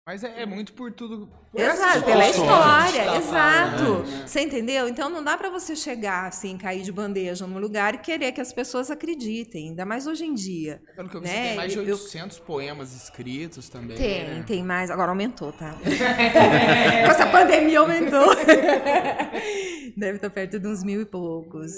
Mas 0.06 0.24
é, 0.24 0.42
é, 0.42 0.46
muito 0.46 0.72
por 0.72 0.92
tudo. 0.92 1.28
Por 1.52 1.60
exato, 1.60 2.04
pela 2.04 2.28
história, 2.28 3.04
tá 3.04 3.16
exato. 3.16 3.84
Falando, 3.84 4.06
né? 4.06 4.26
Você 4.26 4.40
entendeu? 4.40 4.88
Então 4.88 5.10
não 5.10 5.22
dá 5.22 5.36
para 5.36 5.50
você 5.50 5.76
chegar 5.76 6.26
assim, 6.26 6.56
cair 6.56 6.82
de 6.82 6.90
bandeja 6.90 7.46
num 7.46 7.58
lugar 7.58 7.94
e 7.94 7.98
querer 7.98 8.32
que 8.32 8.40
as 8.40 8.52
pessoas 8.52 8.90
acreditem, 8.90 9.68
ainda 9.68 9.84
mais 9.84 10.06
hoje 10.06 10.24
em 10.24 10.34
dia. 10.34 10.80
Pelo 10.96 11.08
que 11.08 11.16
eu 11.16 11.20
vi, 11.20 11.28
né? 11.28 11.48
tem 11.48 11.56
mais 11.56 11.72
de 11.72 11.78
800 11.78 12.38
eu... 12.38 12.44
poemas 12.44 12.94
escritos 12.94 13.68
também. 13.68 13.96
Tem, 13.96 14.24
né? 14.24 14.44
tem 14.46 14.64
mais. 14.64 14.90
Agora 14.90 15.10
aumentou, 15.10 15.52
tá? 15.52 15.76
Com 15.78 17.10
essa 17.10 17.26
pandemia 17.26 17.80
aumentou. 17.80 18.34
Deve 19.96 20.16
estar 20.16 20.30
perto 20.30 20.58
de 20.58 20.66
uns 20.66 20.82
mil 20.82 21.02
e 21.02 21.06
poucos. 21.06 21.72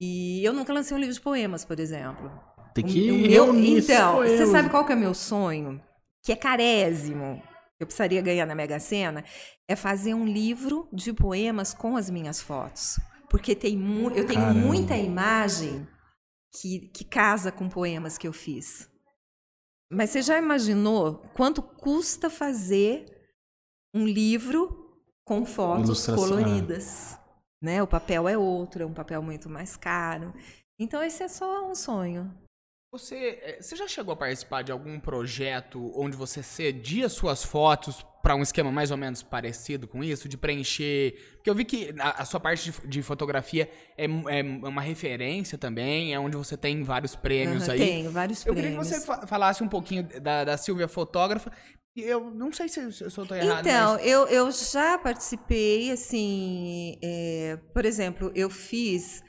E 0.00 0.42
eu 0.44 0.52
nunca 0.52 0.72
lancei 0.72 0.96
um 0.96 1.00
livro 1.00 1.14
de 1.14 1.20
poemas, 1.20 1.64
por 1.64 1.78
exemplo. 1.78 2.30
Tem 2.74 2.84
que 2.84 3.10
o, 3.12 3.18
meu, 3.18 3.54
Então, 3.54 4.16
você 4.16 4.46
sabe 4.46 4.68
qual 4.70 4.84
que 4.84 4.92
é 4.92 4.96
o 4.96 4.98
meu 4.98 5.14
sonho? 5.14 5.80
Que 6.24 6.32
é 6.32 6.36
carésimo, 6.36 7.42
eu 7.78 7.86
precisaria 7.86 8.22
ganhar 8.22 8.46
na 8.46 8.54
Mega 8.54 8.80
Sena, 8.80 9.22
é 9.68 9.76
fazer 9.76 10.14
um 10.14 10.26
livro 10.26 10.88
de 10.90 11.12
poemas 11.12 11.74
com 11.74 11.96
as 11.96 12.08
minhas 12.08 12.40
fotos. 12.40 12.98
Porque 13.28 13.54
tem 13.54 13.78
eu 14.16 14.26
tenho 14.26 14.40
Caramba. 14.40 14.60
muita 14.60 14.96
imagem 14.96 15.86
que, 16.60 16.88
que 16.88 17.04
casa 17.04 17.52
com 17.52 17.68
poemas 17.68 18.16
que 18.16 18.26
eu 18.26 18.32
fiz. 18.32 18.88
Mas 19.90 20.10
você 20.10 20.22
já 20.22 20.38
imaginou 20.38 21.18
quanto 21.34 21.62
custa 21.62 22.30
fazer 22.30 23.04
um 23.94 24.06
livro 24.06 24.98
com 25.24 25.44
fotos 25.44 26.06
coloridas? 26.06 27.18
Né? 27.60 27.82
O 27.82 27.86
papel 27.86 28.28
é 28.28 28.38
outro, 28.38 28.82
é 28.82 28.86
um 28.86 28.94
papel 28.94 29.22
muito 29.22 29.48
mais 29.48 29.76
caro. 29.76 30.32
Então, 30.78 31.02
esse 31.02 31.22
é 31.22 31.28
só 31.28 31.70
um 31.70 31.74
sonho. 31.74 32.32
Você, 32.94 33.40
eh, 33.42 33.58
você 33.60 33.74
já 33.74 33.88
chegou 33.88 34.12
a 34.12 34.16
participar 34.16 34.62
de 34.62 34.70
algum 34.70 35.00
projeto 35.00 35.92
onde 35.96 36.16
você 36.16 36.44
cedia 36.44 37.08
suas 37.08 37.42
fotos 37.42 38.06
para 38.22 38.36
um 38.36 38.42
esquema 38.42 38.70
mais 38.70 38.92
ou 38.92 38.96
menos 38.96 39.20
parecido 39.20 39.88
com 39.88 40.04
isso, 40.04 40.28
de 40.28 40.36
preencher? 40.36 41.12
Porque 41.34 41.50
eu 41.50 41.56
vi 41.56 41.64
que 41.64 41.92
a, 41.98 42.22
a 42.22 42.24
sua 42.24 42.38
parte 42.38 42.70
de, 42.70 42.86
de 42.86 43.02
fotografia 43.02 43.68
é, 43.98 44.04
é, 44.04 44.42
uma 44.42 44.80
referência 44.80 45.58
também, 45.58 46.14
é 46.14 46.20
onde 46.20 46.36
você 46.36 46.56
tem 46.56 46.84
vários 46.84 47.16
prêmios 47.16 47.66
uhum, 47.66 47.72
aí. 47.72 47.78
Tenho 47.80 48.10
vários 48.12 48.46
eu 48.46 48.54
prêmios. 48.54 48.76
Eu 48.76 48.82
queria 48.82 49.00
que 49.00 49.06
você 49.06 49.26
falasse 49.26 49.64
um 49.64 49.68
pouquinho 49.68 50.04
da, 50.20 50.44
da 50.44 50.56
Silvia 50.56 50.86
fotógrafa. 50.86 51.50
Eu 51.96 52.30
não 52.30 52.52
sei 52.52 52.68
se, 52.68 52.92
se 52.92 53.02
eu 53.02 53.08
estou 53.08 53.36
errado. 53.36 53.66
Então, 53.66 53.94
mas... 53.94 54.06
eu, 54.06 54.28
eu 54.28 54.52
já 54.52 54.98
participei, 54.98 55.90
assim, 55.90 56.96
é, 57.02 57.58
por 57.72 57.84
exemplo, 57.84 58.30
eu 58.36 58.48
fiz 58.48 59.20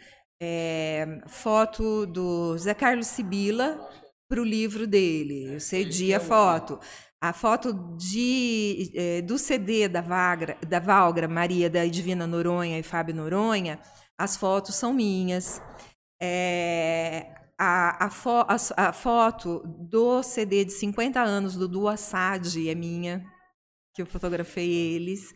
é, 0.41 1.21
foto 1.27 2.05
do 2.05 2.57
Zé 2.57 2.73
Carlos 2.73 3.07
Sibila 3.07 3.79
para 4.27 4.41
o 4.41 4.45
livro 4.45 4.87
dele. 4.87 5.53
Eu 5.53 5.59
cedi 5.59 6.13
a 6.13 6.19
foto. 6.19 6.79
A 7.21 7.33
foto 7.33 7.73
de, 7.97 8.91
é, 8.93 9.21
do 9.21 9.37
CD 9.37 9.87
da, 9.87 10.01
Vagra, 10.01 10.57
da 10.67 10.79
Valgra, 10.79 11.27
Maria 11.27 11.69
da 11.69 11.85
Divina 11.85 12.27
Noronha 12.27 12.77
e 12.77 12.83
Fábio 12.83 13.15
Noronha, 13.15 13.79
as 14.17 14.37
fotos 14.37 14.75
são 14.75 14.93
minhas. 14.93 15.61
É, 16.21 17.33
a, 17.57 18.05
a, 18.05 18.09
fo, 18.09 18.29
a, 18.29 18.55
a, 18.77 18.93
foto 18.93 19.61
do 19.65 20.21
CD 20.21 20.65
de 20.65 20.71
50 20.73 21.21
anos 21.21 21.55
do 21.55 21.67
Du 21.67 21.87
Assad 21.87 22.69
é 22.69 22.75
minha, 22.75 23.25
que 23.93 24.01
eu 24.01 24.05
fotografei 24.05 24.69
eles. 24.95 25.33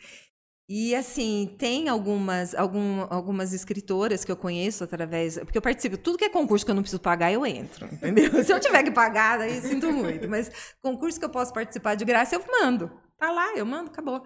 E 0.72 0.94
assim, 0.94 1.56
tem 1.58 1.90
algumas, 1.90 2.54
algum, 2.54 3.02
algumas 3.10 3.54
escritoras 3.54 4.24
que 4.24 4.32
eu 4.32 4.38
conheço 4.38 4.84
através. 4.84 5.40
Porque 5.40 5.58
eu 5.58 5.62
participo, 5.64 5.98
tudo 5.98 6.20
que 6.20 6.26
é 6.26 6.30
concurso 6.30 6.64
que 6.64 6.70
eu 6.70 6.76
não 6.76 6.84
preciso 6.84 7.02
pagar, 7.02 7.34
eu 7.34 7.44
entro, 7.44 7.88
entendeu? 7.88 8.32
Se 8.46 8.54
eu 8.54 8.60
tiver 8.60 8.84
que 8.84 8.92
pagar, 8.92 9.42
aí 9.42 9.60
sinto 9.62 9.92
muito. 9.92 10.30
Mas 10.30 10.52
concurso 10.80 11.18
que 11.18 11.26
eu 11.26 11.30
posso 11.30 11.52
participar 11.52 11.96
de 11.96 12.06
graça, 12.06 12.36
eu 12.36 12.44
mando. 12.48 12.92
Tá 13.18 13.32
lá, 13.32 13.58
eu 13.58 13.66
mando, 13.66 13.90
acabou. 13.90 14.24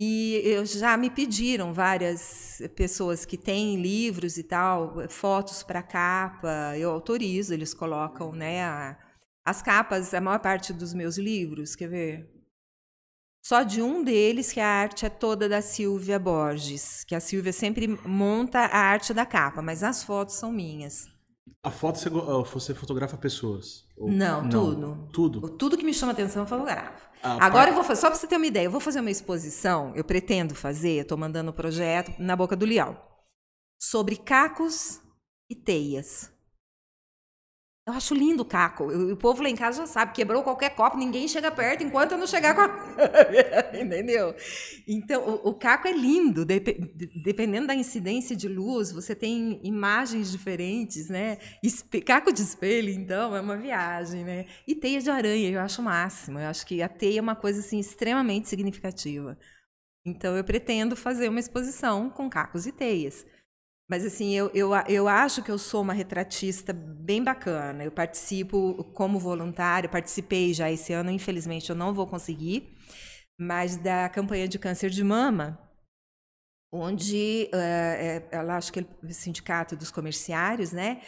E 0.00 0.40
eu 0.42 0.64
já 0.64 0.96
me 0.96 1.10
pediram 1.10 1.74
várias 1.74 2.62
pessoas 2.74 3.26
que 3.26 3.36
têm 3.36 3.76
livros 3.82 4.38
e 4.38 4.44
tal, 4.44 5.06
fotos 5.10 5.62
para 5.62 5.82
capa, 5.82 6.78
eu 6.78 6.90
autorizo, 6.90 7.52
eles 7.52 7.74
colocam, 7.74 8.32
né? 8.32 8.62
A, 8.62 8.98
as 9.44 9.60
capas, 9.60 10.14
a 10.14 10.20
maior 10.20 10.38
parte 10.38 10.72
dos 10.72 10.94
meus 10.94 11.18
livros, 11.18 11.76
quer 11.76 11.88
ver? 11.88 12.37
Só 13.48 13.62
de 13.62 13.80
um 13.80 14.04
deles 14.04 14.52
que 14.52 14.60
a 14.60 14.68
arte 14.68 15.06
é 15.06 15.08
toda 15.08 15.48
da 15.48 15.62
Silvia 15.62 16.18
Borges, 16.18 17.02
que 17.02 17.14
a 17.14 17.20
Silvia 17.20 17.50
sempre 17.50 17.88
monta 18.04 18.58
a 18.58 18.76
arte 18.76 19.14
da 19.14 19.24
capa, 19.24 19.62
mas 19.62 19.82
as 19.82 20.02
fotos 20.02 20.34
são 20.34 20.52
minhas. 20.52 21.08
A 21.62 21.70
foto 21.70 21.98
você, 21.98 22.10
você 22.10 22.74
fotografa 22.74 23.16
pessoas? 23.16 23.86
Ou... 23.96 24.10
Não, 24.10 24.42
Não, 24.42 24.50
tudo. 24.50 25.08
Tudo? 25.10 25.48
Tudo 25.48 25.78
que 25.78 25.82
me 25.82 25.94
chama 25.94 26.12
atenção 26.12 26.42
eu 26.42 26.46
fotografo. 26.46 27.08
Ah, 27.22 27.38
Agora 27.40 27.70
eu 27.70 27.74
vou 27.74 27.82
fazer, 27.82 28.02
só 28.02 28.10
para 28.10 28.18
você 28.18 28.26
ter 28.26 28.36
uma 28.36 28.46
ideia, 28.46 28.66
eu 28.66 28.70
vou 28.70 28.82
fazer 28.82 29.00
uma 29.00 29.10
exposição, 29.10 29.94
eu 29.96 30.04
pretendo 30.04 30.54
fazer, 30.54 31.00
estou 31.00 31.16
mandando 31.16 31.50
o 31.50 31.54
um 31.54 31.56
projeto 31.56 32.12
na 32.18 32.36
Boca 32.36 32.54
do 32.54 32.66
Leal, 32.66 33.24
sobre 33.80 34.16
cacos 34.16 35.00
e 35.48 35.54
teias. 35.54 36.30
Eu 37.88 37.94
acho 37.94 38.14
lindo 38.14 38.42
o 38.42 38.44
caco. 38.44 38.84
O, 38.84 39.16
povo 39.16 39.42
lá 39.42 39.48
em 39.48 39.56
casa 39.56 39.78
já 39.78 39.86
sabe, 39.86 40.12
quebrou 40.12 40.42
qualquer 40.42 40.74
copo, 40.74 40.98
ninguém 40.98 41.26
chega 41.26 41.50
perto 41.50 41.82
enquanto 41.82 42.12
eu 42.12 42.18
não 42.18 42.26
chegar 42.26 42.54
com 42.54 42.60
a. 42.60 42.68
Entendeu? 43.80 44.36
Então, 44.86 45.26
o, 45.26 45.48
o 45.48 45.54
caco 45.54 45.88
é 45.88 45.92
lindo. 45.92 46.44
Dep 46.44 46.68
dependendo 47.24 47.68
da 47.68 47.74
incidência 47.74 48.36
de 48.36 48.46
luz, 48.46 48.92
você 48.92 49.14
tem 49.14 49.58
imagens 49.64 50.30
diferentes, 50.30 51.08
né? 51.08 51.38
Espe 51.64 52.02
caco 52.02 52.30
de 52.30 52.42
espelho, 52.42 52.90
então, 52.90 53.34
é 53.34 53.40
uma 53.40 53.56
viagem, 53.56 54.22
né? 54.22 54.44
E 54.66 54.74
teia 54.74 55.00
de 55.00 55.08
aranha, 55.08 55.50
eu 55.50 55.60
acho 55.60 55.80
o 55.80 55.84
máximo. 55.86 56.38
Eu 56.38 56.48
acho 56.48 56.66
que 56.66 56.82
a 56.82 56.90
teia 56.90 57.20
é 57.20 57.22
uma 57.22 57.36
coisa 57.36 57.60
assim, 57.60 57.78
extremamente 57.78 58.50
significativa. 58.50 59.38
Então, 60.04 60.36
eu 60.36 60.44
pretendo 60.44 60.94
fazer 60.94 61.30
uma 61.30 61.40
exposição 61.40 62.10
com 62.10 62.28
cacos 62.28 62.66
e 62.66 62.72
teias. 62.72 63.24
Mas 63.88 64.04
assim, 64.04 64.34
eu, 64.34 64.50
eu, 64.54 64.70
eu 64.86 65.08
acho 65.08 65.42
que 65.42 65.50
eu 65.50 65.56
sou 65.56 65.80
uma 65.80 65.94
retratista 65.94 66.74
bem 66.74 67.24
bacana. 67.24 67.82
Eu 67.82 67.90
participo 67.90 68.84
como 68.92 69.18
voluntária, 69.18 69.88
participei 69.88 70.52
já 70.52 70.70
esse 70.70 70.92
ano, 70.92 71.10
infelizmente 71.10 71.70
eu 71.70 71.76
não 71.76 71.94
vou 71.94 72.06
conseguir, 72.06 72.76
mas 73.40 73.76
da 73.76 74.08
campanha 74.10 74.46
de 74.46 74.58
câncer 74.58 74.90
de 74.90 75.02
mama, 75.02 75.58
onde 76.70 77.48
uh, 77.54 78.28
ela 78.30 78.56
acho 78.58 78.70
que 78.70 78.80
é 78.80 78.86
o 79.02 79.10
sindicato 79.10 79.74
dos 79.74 79.90
comerciários, 79.90 80.70
né? 80.70 81.00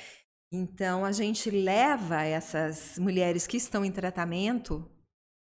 Então 0.50 1.04
a 1.04 1.12
gente 1.12 1.50
leva 1.50 2.22
essas 2.24 2.98
mulheres 2.98 3.46
que 3.46 3.58
estão 3.58 3.84
em 3.84 3.92
tratamento 3.92 4.90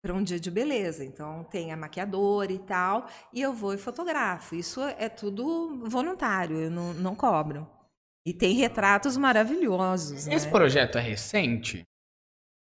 para 0.03 0.13
um 0.13 0.21
dia 0.21 0.37
de 0.37 0.51
beleza. 0.51 1.05
Então 1.05 1.45
tem 1.45 1.71
a 1.71 1.77
maquiadora 1.77 2.51
e 2.51 2.59
tal, 2.59 3.07
e 3.31 3.41
eu 3.41 3.53
vou 3.53 3.73
e 3.73 3.77
fotografo. 3.77 4.53
Isso 4.53 4.81
é 4.81 5.07
tudo 5.07 5.81
voluntário, 5.85 6.57
eu 6.57 6.69
não, 6.69 6.93
não 6.93 7.15
cobro. 7.15 7.65
E 8.25 8.33
tem 8.33 8.53
retratos 8.55 9.15
maravilhosos. 9.15 10.27
Esse 10.27 10.45
né? 10.45 10.51
projeto 10.51 10.97
é 10.97 11.01
recente? 11.01 11.87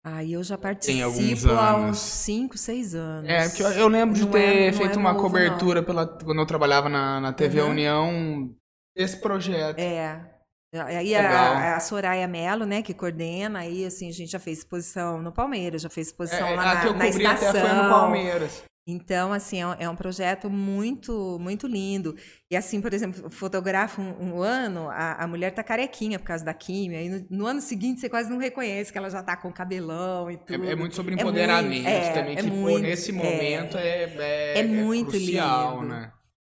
Aí 0.03 0.33
eu 0.33 0.43
já 0.43 0.57
participo 0.57 1.51
há 1.51 1.77
uns 1.77 1.99
5, 1.99 2.57
6 2.57 2.95
anos. 2.95 3.29
É, 3.29 3.49
que 3.51 3.63
eu, 3.63 3.69
eu 3.73 3.89
lembro 3.89 4.15
de 4.15 4.23
não 4.23 4.31
ter 4.31 4.69
é, 4.69 4.73
feito 4.73 4.95
é 4.95 4.99
uma 4.99 5.13
novo, 5.13 5.25
cobertura 5.25 5.83
pela, 5.83 6.07
quando 6.07 6.41
eu 6.41 6.47
trabalhava 6.47 6.89
na, 6.89 7.21
na 7.21 7.33
TV 7.33 7.61
uhum. 7.61 7.71
União 7.71 8.55
desse 8.97 9.21
projeto. 9.21 9.79
É. 9.79 10.36
Aí 10.85 11.15
a, 11.15 11.77
a, 11.77 11.81
Soraya 11.81 12.27
Mello, 12.29 12.65
né, 12.65 12.83
que 12.83 12.95
coordena, 12.95 13.61
aí 13.61 13.85
assim, 13.85 14.09
a 14.09 14.13
gente 14.13 14.31
já 14.31 14.39
fez 14.39 14.59
exposição 14.59 15.21
no 15.23 15.33
Palmeiras, 15.33 15.83
já 15.83 15.89
fez 15.89 16.09
exposição 16.09 16.49
é, 16.49 16.57
lá 16.57 16.75
na, 16.75 16.81
que 16.81 16.87
eu 16.89 16.95
na 16.95 17.09
estação. 17.09 17.51
Até 17.51 17.61
foi 17.61 17.73
no 17.73 17.89
Palmeiras. 17.89 18.65
Então, 18.89 19.33
assim, 19.33 19.61
é 19.61 19.67
um, 19.67 19.73
é 19.81 19.91
um, 19.91 19.97
projeto 19.97 20.49
muito, 20.49 21.39
muito 21.41 21.67
lindo. 21.67 22.15
E 22.49 22.57
assim, 22.57 22.81
por 22.81 22.95
exemplo, 22.95 23.29
fotografa 23.33 24.01
um, 24.01 24.35
um 24.35 24.43
ano, 24.43 24.89
a, 24.89 25.25
a, 25.25 25.27
mulher 25.27 25.51
tá 25.51 25.65
carequinha 25.65 26.21
por 26.21 26.27
causa 26.27 26.45
da 26.45 26.55
química, 26.55 27.03
e 27.03 27.09
no, 27.09 27.27
no, 27.29 27.47
ano 27.47 27.61
seguinte 27.61 28.01
você 28.01 28.09
quase 28.09 28.31
não 28.31 28.39
reconhece 28.39 28.93
que 28.93 28.99
ela 28.99 29.11
já 29.11 29.25
tá 29.25 29.37
com 29.37 29.53
cabelão 29.53 30.31
e 30.31 30.37
tudo. 30.37 30.65
É, 30.65 30.71
é 30.71 30.77
muito 30.77 30.95
sobre 30.95 31.15
empoderamento 31.15 31.85
é 31.85 32.01
muito, 32.01 32.15
também, 32.15 32.37
é, 32.37 32.43
que 32.43 32.51
muito, 32.51 32.77
pô, 32.77 32.79
nesse 32.79 33.11
momento 33.11 33.77
é, 33.77 34.05
é, 34.19 34.59
é, 34.61 34.63
muito 34.63 35.11
crucial, 35.11 35.81
lindo. 35.81 35.89
né? 35.89 36.13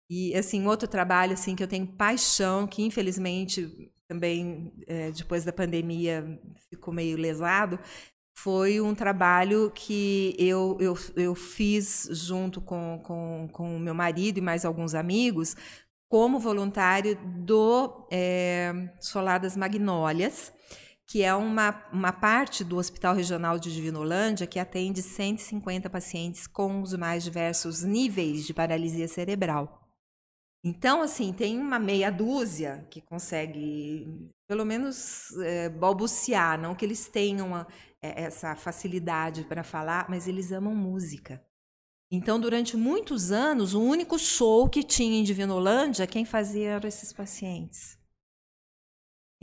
E, 0.10 0.36
assim, 0.36 0.66
outro 0.68 0.88
trabalho, 0.88 1.34
assim, 1.34 1.54
que 1.54 1.64
eu 1.64 1.68
tenho 1.68 1.88
paixão, 1.88 2.66
que 2.66 2.82
infelizmente 2.82 3.92
também 4.12 4.74
é, 4.88 5.09
depois 5.09 5.45
da 5.45 5.53
pandemia 5.53 6.38
ficou 6.70 6.93
meio 6.93 7.18
lesado, 7.18 7.80
foi 8.38 8.82
um 8.82 8.93
trabalho 8.93 9.72
que 9.74 10.36
eu, 10.38 10.78
eu, 10.82 10.97
eu 11.16 11.34
fiz 11.34 12.09
junto 12.12 12.59
com 12.59 12.95
o 12.95 12.99
com, 12.99 13.47
com 13.49 13.80
meu 13.80 13.93
marido 13.93 14.38
e 14.38 14.41
mais 14.41 14.66
alguns 14.66 14.93
amigos, 14.93 15.55
como 16.09 16.39
voluntário 16.39 17.18
do 17.24 18.05
é, 18.12 18.74
Magnólias, 19.57 20.51
que 21.07 21.24
é 21.24 21.34
uma, 21.34 21.82
uma 21.93 22.12
parte 22.12 22.66
do 22.66 22.76
Hospital 22.76 23.16
Regional 23.16 23.57
de 23.57 23.74
Divinolândia 23.74 24.45
que 24.45 24.59
atende 24.59 25.01
150 25.01 25.89
pacientes 25.89 26.47
com 26.47 26.82
os 26.82 26.93
mais 26.95 27.24
diversos 27.24 27.82
níveis 27.82 28.45
de 28.45 28.53
paralisia 28.53 29.07
cerebral. 29.07 29.81
Então, 30.64 31.01
assim, 31.01 31.34
tem 31.34 31.57
uma 31.57 31.80
meia 31.80 32.12
dúzia 32.12 32.86
que 32.91 33.01
consegue, 33.01 34.30
pelo 34.47 34.64
menos, 34.64 35.36
é, 35.39 35.70
balbuciar, 35.70 36.59
não 36.59 36.76
que 36.76 36.86
eles 36.86 37.07
tenham 37.07 37.47
uma, 37.47 37.68
é, 38.01 38.24
essa 38.24 38.55
facilidade 38.55 39.43
para 39.45 39.64
falar, 39.64 40.07
mas 40.07 40.28
eles 40.28 40.51
amam 40.51 40.76
música. 40.76 41.43
Então, 42.12 42.39
durante 42.39 42.78
muitos 42.78 43.32
anos, 43.32 43.74
o 43.74 43.82
único 43.82 44.20
show 44.20 44.70
que 44.70 44.84
tinha 44.84 45.18
em 45.20 45.24
Divinolândia, 45.24 46.05
quem 46.05 46.26
fazia 46.26 46.72
eram 46.72 46.88
esses 46.88 47.12
pacientes. 47.12 47.97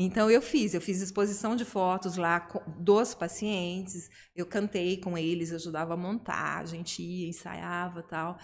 Então, 0.00 0.30
eu 0.30 0.40
fiz, 0.40 0.74
eu 0.74 0.80
fiz 0.80 1.00
exposição 1.00 1.56
de 1.56 1.64
fotos 1.64 2.16
lá 2.16 2.48
dos 2.78 3.14
pacientes, 3.14 4.08
eu 4.36 4.46
cantei 4.46 5.00
com 5.00 5.18
eles, 5.18 5.52
ajudava 5.52 5.94
a 5.94 5.96
montar, 5.96 6.58
a 6.58 6.64
gente 6.66 7.02
ia, 7.02 7.28
ensaiava 7.28 8.04
tal. 8.04 8.38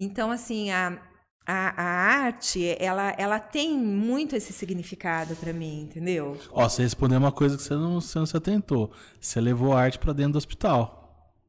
Então, 0.00 0.30
assim, 0.30 0.70
a, 0.70 1.02
a, 1.46 1.82
a, 1.82 1.84
arte, 2.24 2.76
ela, 2.78 3.14
ela 3.18 3.38
tem 3.38 3.76
muito 3.76 4.34
esse 4.34 4.52
significado 4.52 5.36
para 5.36 5.52
mim, 5.52 5.82
entendeu? 5.82 6.38
Ó, 6.50 6.68
você 6.68 6.82
respondeu 6.82 7.18
uma 7.18 7.32
coisa 7.32 7.56
que 7.56 7.62
você 7.62 7.74
não, 7.74 8.00
você 8.00 8.18
não 8.18 8.26
se 8.26 8.36
atentou. 8.36 8.90
Você 9.20 9.40
levou 9.40 9.74
a 9.74 9.82
arte 9.82 9.98
para 9.98 10.12
dentro 10.12 10.32
do 10.32 10.38
hospital. 10.38 11.04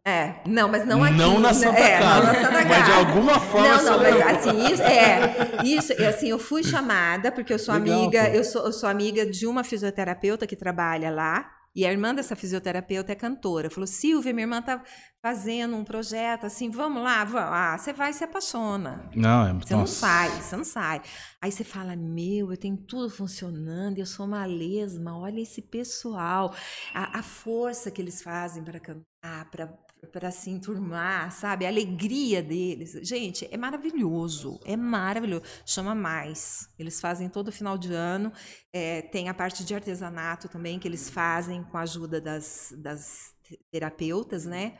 É, 0.08 0.36
não, 0.46 0.68
mas 0.68 0.86
não 0.86 1.04
aqui. 1.04 1.16
Não 1.16 1.40
na 1.40 1.48
né? 1.48 1.54
Santa 1.56 1.80
é, 1.80 1.98
Casa. 1.98 2.28
Na 2.28 2.36
Santa 2.36 2.66
Mas 2.66 2.86
de 2.86 2.92
alguma 2.92 3.40
forma 3.40 3.68
Não, 3.78 3.84
não, 3.84 4.00
mas 4.00 4.22
assim, 4.38 4.72
isso, 4.72 4.84
é, 4.84 5.62
isso, 5.64 5.94
é, 5.94 6.08
assim, 6.08 6.28
eu 6.28 6.38
fui 6.38 6.64
chamada 6.64 7.32
porque 7.32 7.52
eu 7.52 7.58
sou 7.58 7.74
Legal, 7.74 8.02
amiga, 8.02 8.30
eu 8.30 8.44
sou, 8.44 8.66
eu 8.66 8.72
sou 8.72 8.88
amiga 8.88 9.26
de 9.26 9.48
uma 9.48 9.64
fisioterapeuta 9.64 10.46
que 10.46 10.56
trabalha 10.56 11.10
lá. 11.10 11.55
E 11.76 11.86
a 11.86 11.92
irmã 11.92 12.16
dessa 12.16 12.36
fisioterapeuta 12.36 13.12
é 13.12 13.16
cantora. 13.16 13.70
Falou: 13.70 13.86
Silvia, 13.86 14.34
minha 14.34 14.46
irmã 14.46 14.62
tá 14.62 14.82
fazendo 15.22 15.76
um 15.76 15.84
projeto 15.84 16.46
assim, 16.46 16.70
vamos 16.70 17.04
lá, 17.04 17.24
vamos. 17.26 17.50
Ah, 17.52 17.78
você 17.78 17.92
vai 17.92 18.12
e 18.12 18.14
se 18.14 18.24
apaixona. 18.24 19.10
Não, 19.16 19.48
é 19.48 19.54
Você 19.54 19.74
nossa. 19.74 19.76
não 19.76 19.86
sai, 19.88 20.30
você 20.30 20.56
não 20.56 20.64
sai. 20.64 21.02
Aí 21.42 21.52
você 21.52 21.64
fala: 21.64 21.96
Meu, 21.96 22.52
eu 22.52 22.58
tenho 22.58 22.78
tudo 22.78 23.10
funcionando, 23.10 23.98
eu 23.98 24.06
sou 24.06 24.26
uma 24.26 24.46
lesma, 24.46 25.18
olha 25.18 25.42
esse 25.42 25.62
pessoal, 25.62 26.54
a, 26.94 27.20
a 27.20 27.24
força 27.24 27.92
que 27.92 28.02
eles 28.02 28.22
fazem 28.22 28.64
para 28.64 28.80
cantar, 28.80 29.52
para 29.52 29.85
para 30.12 30.32
se 30.32 30.50
enturmar, 30.50 31.32
sabe? 31.32 31.66
A 31.66 31.70
alegria 31.70 32.42
deles. 32.42 32.94
Gente, 33.08 33.48
é 33.52 33.58
maravilhoso, 33.58 34.60
é 34.66 34.76
maravilhoso. 34.76 35.44
Chama 35.66 35.94
mais. 35.94 36.70
Eles 36.78 37.00
fazem 37.00 37.30
todo 37.30 37.52
final 37.52 37.78
de 37.78 37.94
ano. 37.94 38.32
É, 38.74 39.02
tem 39.02 39.30
a 39.30 39.34
parte 39.34 39.64
de 39.64 39.74
artesanato 39.74 40.48
também 40.48 40.80
que 40.80 40.88
eles 40.88 41.10
fazem 41.10 41.64
com 41.64 41.78
a 41.78 41.82
ajuda 41.82 42.22
das, 42.22 42.74
das 42.78 43.34
terapeutas, 43.72 44.46
né? 44.46 44.78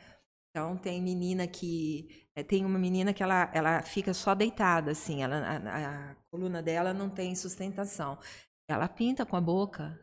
Então 0.50 0.76
tem 0.76 1.02
menina 1.02 1.46
que 1.46 2.26
é, 2.34 2.42
tem 2.42 2.64
uma 2.64 2.78
menina 2.78 3.12
que 3.12 3.22
ela, 3.22 3.50
ela 3.52 3.82
fica 3.82 4.14
só 4.14 4.34
deitada 4.34 4.90
assim, 4.90 5.22
ela, 5.22 5.36
a, 5.36 6.12
a 6.12 6.14
coluna 6.30 6.62
dela 6.62 6.94
não 6.94 7.10
tem 7.10 7.34
sustentação. 7.34 8.18
Ela 8.68 8.88
pinta 8.88 9.24
com 9.24 9.36
a 9.36 9.40
boca, 9.40 9.98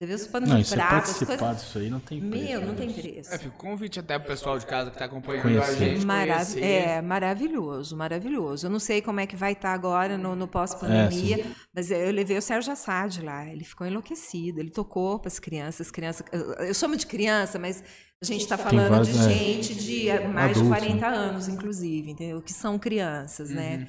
você 0.00 0.06
vê 0.06 0.14
os 0.14 0.26
panos 0.26 0.48
não, 0.48 0.62
de 0.62 0.70
prata, 0.70 0.94
participar 0.94 1.36
coisas... 1.36 1.62
disso 1.62 1.78
aí 1.78 1.90
não 1.90 2.00
tem 2.00 2.20
preço. 2.20 2.44
Meu, 2.44 2.66
não 2.66 2.74
tem 2.74 2.90
preço. 2.90 3.34
É, 3.34 3.36
fica 3.36 3.50
convite 3.50 4.00
até 4.00 4.18
pro 4.18 4.28
pessoal 4.28 4.58
de 4.58 4.64
casa 4.64 4.88
que 4.88 4.96
está 4.96 5.04
acompanhando 5.04 5.42
conhecer. 5.42 5.70
a 5.70 5.74
gente 5.74 6.06
Marav 6.06 6.58
É, 6.58 7.02
maravilhoso, 7.02 7.94
maravilhoso. 7.94 8.66
Eu 8.66 8.70
não 8.70 8.78
sei 8.78 9.02
como 9.02 9.20
é 9.20 9.26
que 9.26 9.36
vai 9.36 9.52
estar 9.52 9.68
tá 9.68 9.74
agora 9.74 10.16
no, 10.16 10.34
no 10.34 10.48
pós-pandemia, 10.48 11.40
é, 11.40 11.46
mas 11.74 11.90
eu 11.90 12.10
levei 12.12 12.38
o 12.38 12.40
Sérgio 12.40 12.72
Assad 12.72 13.20
lá, 13.22 13.46
ele 13.46 13.62
ficou 13.62 13.86
enlouquecido, 13.86 14.58
ele 14.58 14.70
tocou 14.70 15.18
para 15.18 15.28
as 15.28 15.38
crianças, 15.38 15.90
crianças, 15.90 16.24
eu 16.32 16.72
chamo 16.72 16.96
de 16.96 17.06
criança, 17.06 17.58
mas 17.58 17.84
a 18.22 18.24
gente 18.24 18.40
está 18.40 18.56
falando 18.56 18.88
vários, 18.88 19.08
de 19.08 19.18
né? 19.18 19.28
gente 19.28 19.74
de 19.74 20.06
mais 20.28 20.56
Adulto, 20.56 20.62
de 20.62 20.80
40 20.80 21.10
né? 21.10 21.16
anos, 21.16 21.46
inclusive, 21.46 22.10
entendeu? 22.10 22.40
Que 22.40 22.54
são 22.54 22.78
crianças, 22.78 23.50
né? 23.50 23.72
uhum. 23.72 23.80
né? 23.80 23.88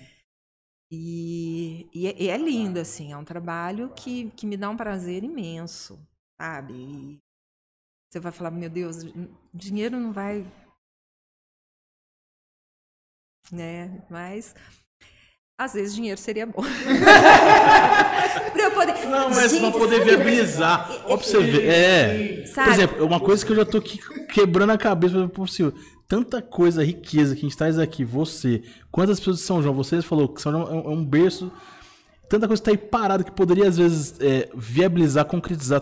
E, 0.91 1.87
e, 1.93 2.07
é, 2.07 2.21
e, 2.21 2.29
é 2.29 2.37
lindo, 2.37 2.77
assim, 2.77 3.13
é 3.13 3.17
um 3.17 3.23
trabalho 3.23 3.93
que, 3.95 4.29
que 4.31 4.45
me 4.45 4.57
dá 4.57 4.69
um 4.69 4.75
prazer 4.75 5.23
imenso, 5.23 5.97
sabe? 6.39 6.73
E 6.73 7.17
você 8.11 8.19
vai 8.19 8.33
falar, 8.33 8.51
meu 8.51 8.69
Deus, 8.69 8.97
dinheiro 9.53 9.97
não 9.97 10.11
vai. 10.11 10.45
Né? 13.49 14.05
Mas 14.09 14.53
às 15.57 15.73
vezes 15.73 15.95
dinheiro 15.95 16.19
seria 16.19 16.45
bom. 16.45 16.61
pra 18.51 18.63
eu 18.63 18.71
poder. 18.71 19.05
Não, 19.05 19.29
mas 19.29 19.51
Gente, 19.51 19.61
pra 19.61 19.79
poder 19.79 20.03
viabilizar. 20.03 20.91
Ó, 21.05 21.15
pra 21.15 21.25
você 21.25 21.39
ver. 21.39 21.67
É. 21.69 22.45
Sabe? 22.47 22.67
Por 22.67 22.73
exemplo, 22.73 23.05
uma 23.05 23.19
coisa 23.19 23.45
que 23.45 23.51
eu 23.51 23.55
já 23.55 23.65
tô 23.65 23.77
aqui 23.77 23.99
quebrando 24.25 24.71
a 24.71 24.77
cabeça 24.77 25.27
possível 25.29 25.73
tanta 26.11 26.41
coisa, 26.41 26.83
riqueza 26.83 27.33
que 27.33 27.39
a 27.39 27.43
gente 27.43 27.55
traz 27.55 27.79
aqui, 27.79 28.03
você, 28.03 28.63
quantas 28.91 29.17
pessoas 29.17 29.37
de 29.37 29.43
São 29.43 29.63
João, 29.63 29.73
vocês 29.73 30.03
falou 30.03 30.27
que 30.27 30.41
São 30.41 30.51
João 30.51 30.67
é 30.67 30.89
um 30.89 31.01
é 31.01 31.05
berço, 31.05 31.49
tanta 32.27 32.47
coisa 32.49 32.61
está 32.61 32.69
aí 32.71 32.77
parada 32.77 33.23
que 33.23 33.31
poderia, 33.31 33.65
às 33.65 33.77
vezes, 33.77 34.19
é, 34.19 34.49
viabilizar, 34.53 35.23
concretizar 35.23 35.81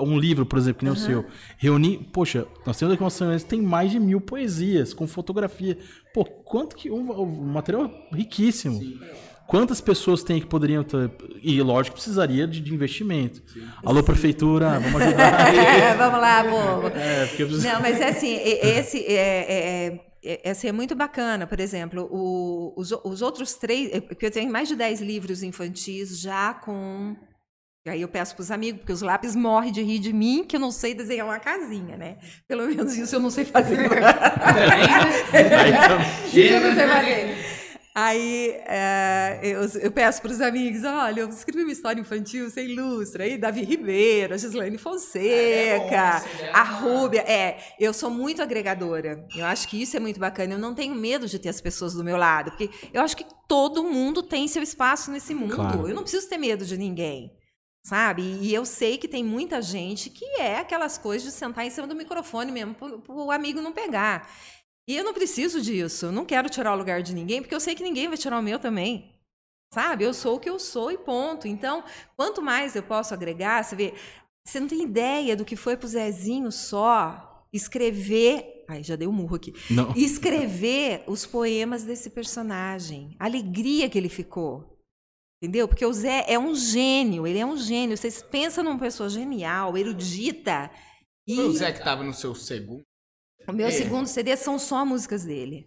um 0.00 0.16
livro, 0.16 0.46
por 0.46 0.56
exemplo, 0.56 0.78
que 0.78 0.84
nem 0.84 0.94
uhum. 0.94 1.00
o 1.00 1.04
seu. 1.04 1.24
Reunir, 1.58 1.98
poxa, 2.12 2.46
nós 2.64 2.78
temos 2.78 2.94
aqui 2.94 3.02
uma 3.02 3.10
São 3.10 3.36
tem 3.40 3.60
mais 3.60 3.90
de 3.90 3.98
mil 3.98 4.20
poesias, 4.20 4.94
com 4.94 5.04
fotografia. 5.08 5.76
Pô, 6.14 6.24
quanto 6.24 6.76
que. 6.76 6.88
Um, 6.88 7.10
um 7.10 7.46
material 7.46 7.90
riquíssimo. 8.12 8.78
Sim. 8.78 9.00
Quantas 9.46 9.80
pessoas 9.80 10.24
tem 10.24 10.40
que 10.40 10.46
poderiam 10.46 10.82
ter. 10.82 11.10
E 11.42 11.62
lógico 11.62 11.94
precisaria 11.94 12.48
de, 12.48 12.60
de 12.60 12.74
investimento. 12.74 13.42
Sim. 13.46 13.66
Alô, 13.84 14.02
prefeitura, 14.02 14.80
vamos 14.80 15.00
ajudar. 15.02 15.54
é, 15.54 15.94
vamos 15.94 16.20
lá, 16.20 16.42
povo. 16.44 16.88
É, 16.88 17.26
preciso... 17.26 17.66
Não, 17.66 17.80
mas 17.80 18.00
é 18.00 18.08
assim, 18.08 18.34
esse 18.34 19.04
é, 19.06 20.00
é, 20.24 20.40
é, 20.44 20.50
assim, 20.50 20.66
é 20.68 20.72
muito 20.72 20.96
bacana. 20.96 21.46
Por 21.46 21.60
exemplo, 21.60 22.08
o, 22.10 22.74
os, 22.76 22.90
os 23.04 23.22
outros 23.22 23.54
três. 23.54 24.00
Porque 24.00 24.26
eu 24.26 24.30
tenho 24.30 24.50
mais 24.50 24.66
de 24.68 24.74
10 24.74 25.00
livros 25.00 25.44
infantis 25.44 26.18
já 26.18 26.52
com. 26.54 27.14
Aí 27.86 28.02
eu 28.02 28.08
peço 28.08 28.34
para 28.34 28.42
os 28.42 28.50
amigos, 28.50 28.80
porque 28.80 28.92
os 28.92 29.00
lápis 29.00 29.36
morrem 29.36 29.70
de 29.70 29.80
rir 29.80 30.00
de 30.00 30.12
mim, 30.12 30.42
que 30.42 30.56
eu 30.56 30.60
não 30.60 30.72
sei 30.72 30.92
desenhar 30.92 31.24
uma 31.24 31.38
casinha, 31.38 31.96
né? 31.96 32.16
Pelo 32.48 32.66
menos 32.66 32.96
isso 32.96 33.14
eu 33.14 33.20
não 33.20 33.30
sei 33.30 33.44
fazer. 33.44 33.78
isso 36.26 36.40
eu 36.40 36.60
não 36.60 36.74
sei 36.74 36.86
fazer. 36.88 37.55
Aí 37.98 38.50
é, 38.66 39.40
eu, 39.42 39.62
eu, 39.80 39.90
peço 39.90 40.20
para 40.20 40.30
os 40.30 40.42
amigos: 40.42 40.84
olha, 40.84 41.20
eu 41.20 41.30
escrevi 41.30 41.62
uma 41.62 41.72
história 41.72 41.98
infantil, 41.98 42.50
você 42.50 42.62
ilustra. 42.62 43.24
Aí 43.24 43.38
Davi 43.38 43.62
Ribeiro, 43.62 44.34
a 44.34 44.36
Gislaine 44.36 44.76
Fonseca, 44.76 46.18
ah, 46.18 46.22
é 46.38 46.50
a 46.52 46.62
Rúbia. 46.62 47.22
É, 47.22 47.56
eu 47.80 47.94
sou 47.94 48.10
muito 48.10 48.42
agregadora. 48.42 49.26
Eu 49.34 49.46
acho 49.46 49.66
que 49.66 49.80
isso 49.80 49.96
é 49.96 50.00
muito 50.00 50.20
bacana. 50.20 50.52
Eu 50.52 50.58
não 50.58 50.74
tenho 50.74 50.94
medo 50.94 51.26
de 51.26 51.38
ter 51.38 51.48
as 51.48 51.58
pessoas 51.58 51.94
do 51.94 52.04
meu 52.04 52.18
lado, 52.18 52.50
porque 52.50 52.68
eu 52.92 53.00
acho 53.00 53.16
que 53.16 53.24
todo 53.48 53.82
mundo 53.82 54.22
tem 54.22 54.46
seu 54.46 54.62
espaço 54.62 55.10
nesse 55.10 55.34
mundo. 55.34 55.56
Claro. 55.56 55.88
Eu 55.88 55.94
não 55.94 56.02
preciso 56.02 56.28
ter 56.28 56.36
medo 56.36 56.66
de 56.66 56.76
ninguém. 56.76 57.32
Sabe? 57.82 58.20
E 58.42 58.52
eu 58.52 58.66
sei 58.66 58.98
que 58.98 59.06
tem 59.06 59.22
muita 59.22 59.62
gente 59.62 60.10
que 60.10 60.24
é 60.40 60.58
aquelas 60.58 60.98
coisas 60.98 61.22
de 61.22 61.32
sentar 61.32 61.64
em 61.64 61.70
cima 61.70 61.86
do 61.86 61.94
microfone 61.94 62.50
mesmo 62.50 62.74
para 62.74 63.14
o 63.14 63.30
amigo 63.30 63.62
não 63.62 63.72
pegar. 63.72 64.28
E 64.88 64.96
eu 64.96 65.04
não 65.04 65.12
preciso 65.12 65.60
disso. 65.60 66.06
Eu 66.06 66.12
não 66.12 66.24
quero 66.24 66.48
tirar 66.48 66.72
o 66.72 66.78
lugar 66.78 67.02
de 67.02 67.14
ninguém, 67.14 67.42
porque 67.42 67.54
eu 67.54 67.60
sei 67.60 67.74
que 67.74 67.82
ninguém 67.82 68.08
vai 68.08 68.16
tirar 68.16 68.38
o 68.38 68.42
meu 68.42 68.58
também. 68.58 69.12
Sabe? 69.74 70.04
Eu 70.04 70.14
sou 70.14 70.36
o 70.36 70.40
que 70.40 70.48
eu 70.48 70.58
sou 70.58 70.92
e 70.92 70.98
ponto. 70.98 71.48
Então, 71.48 71.82
quanto 72.16 72.40
mais 72.40 72.76
eu 72.76 72.82
posso 72.82 73.12
agregar, 73.12 73.64
você 73.64 73.74
vê, 73.74 73.94
você 74.46 74.60
não 74.60 74.68
tem 74.68 74.82
ideia 74.82 75.36
do 75.36 75.44
que 75.44 75.56
foi 75.56 75.76
pro 75.76 75.88
Zezinho 75.88 76.52
só 76.52 77.44
escrever. 77.52 78.64
Ai, 78.68 78.82
já 78.82 78.94
dei 78.94 79.08
um 79.08 79.12
murro 79.12 79.36
aqui. 79.36 79.52
Não. 79.70 79.92
Escrever 79.96 81.04
os 81.06 81.24
poemas 81.24 81.84
desse 81.84 82.10
personagem. 82.10 83.14
A 83.18 83.26
alegria 83.26 83.88
que 83.88 83.96
ele 83.96 84.08
ficou. 84.08 84.76
Entendeu? 85.40 85.68
Porque 85.68 85.84
o 85.84 85.92
Zé 85.92 86.24
é 86.26 86.38
um 86.38 86.54
gênio, 86.54 87.26
ele 87.26 87.38
é 87.38 87.46
um 87.46 87.56
gênio. 87.56 87.96
Vocês 87.96 88.22
pensam 88.22 88.64
numa 88.64 88.78
pessoa 88.78 89.08
genial, 89.08 89.76
erudita. 89.76 90.70
E... 91.26 91.36
Foi 91.36 91.44
o 91.44 91.52
Zé 91.52 91.72
que 91.72 91.78
estava 91.78 92.02
no 92.02 92.14
seu 92.14 92.34
segundo 92.34 92.84
o 93.48 93.52
meu 93.52 93.68
é. 93.68 93.70
segundo 93.70 94.06
CD 94.06 94.36
são 94.36 94.58
só 94.58 94.84
músicas 94.84 95.24
dele. 95.24 95.66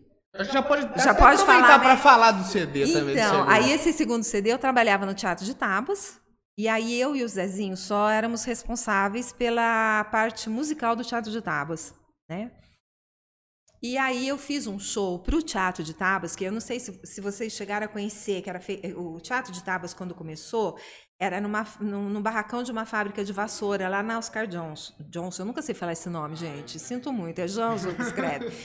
Já 0.52 0.62
pode, 0.62 0.82
já 1.02 1.14
pode 1.14 1.44
falar 1.44 1.80
para 1.80 1.96
né? 1.96 1.98
falar 1.98 2.32
do 2.32 2.44
CD 2.44 2.84
então, 2.84 2.94
também. 2.94 3.16
Então, 3.16 3.50
aí 3.50 3.72
esse 3.72 3.92
segundo 3.92 4.24
CD 4.24 4.54
eu 4.54 4.60
trabalhava 4.60 5.06
no 5.06 5.14
Teatro 5.14 5.44
de 5.44 5.56
Tábuas. 5.56 6.20
E 6.58 6.68
aí 6.68 7.00
eu 7.00 7.16
e 7.16 7.24
o 7.24 7.28
Zezinho 7.28 7.78
só 7.78 8.10
éramos 8.10 8.44
responsáveis 8.44 9.32
pela 9.32 10.04
parte 10.12 10.50
musical 10.50 10.94
do 10.96 11.06
Teatro 11.06 11.32
de 11.32 11.42
Tábuas, 11.42 11.94
né? 12.30 12.52
E 13.82 13.98
aí 13.98 14.28
eu 14.28 14.38
fiz 14.38 14.68
um 14.68 14.78
show 14.78 15.20
para 15.20 15.38
o 15.38 15.42
Teatro 15.42 15.84
de 15.84 15.94
Tábuas, 15.94 16.36
que 16.36 16.44
eu 16.44 16.52
não 16.52 16.60
sei 16.60 16.80
se, 16.82 17.00
se 17.06 17.22
vocês 17.22 17.54
chegaram 17.54 17.86
a 17.86 17.90
conhecer, 17.90 18.42
que 18.42 18.50
era 18.50 18.60
fe... 18.60 18.82
o 18.98 19.22
Teatro 19.22 19.54
de 19.54 19.64
Tábuas 19.64 19.94
quando 19.94 20.14
começou, 20.14 20.78
era 21.20 21.42
numa, 21.42 21.68
num, 21.82 22.10
num, 22.10 22.22
barracão 22.22 22.64
de 22.64 22.72
uma 22.72 22.86
fábrica 22.86 23.26
de 23.26 23.34
vassoura, 23.34 23.90
lá 23.90 24.02
na 24.02 24.18
Oscar 24.18 24.48
Johnson. 24.48 24.94
Johnson, 25.02 25.42
eu 25.42 25.46
nunca 25.48 25.62
sei 25.62 25.76
falar 25.76 25.92
esse 25.92 26.10
nome, 26.10 26.36
gente. 26.36 26.80
Sinto 26.80 27.12
muito, 27.12 27.40
é 27.40 27.46
Johnson 27.46 27.94
que 27.94 28.02
escreve. 28.02 28.56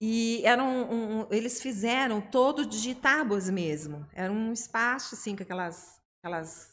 E 0.00 0.42
eram 0.44 0.66
um, 0.66 1.20
um, 1.20 1.26
eles 1.30 1.62
fizeram 1.62 2.20
todo 2.20 2.66
de 2.66 2.92
tábuas 2.92 3.48
mesmo. 3.48 4.04
Era 4.12 4.32
um 4.32 4.52
espaço 4.52 5.14
assim 5.14 5.36
com 5.36 5.44
aquelas 5.44 6.00
aquelas 6.18 6.72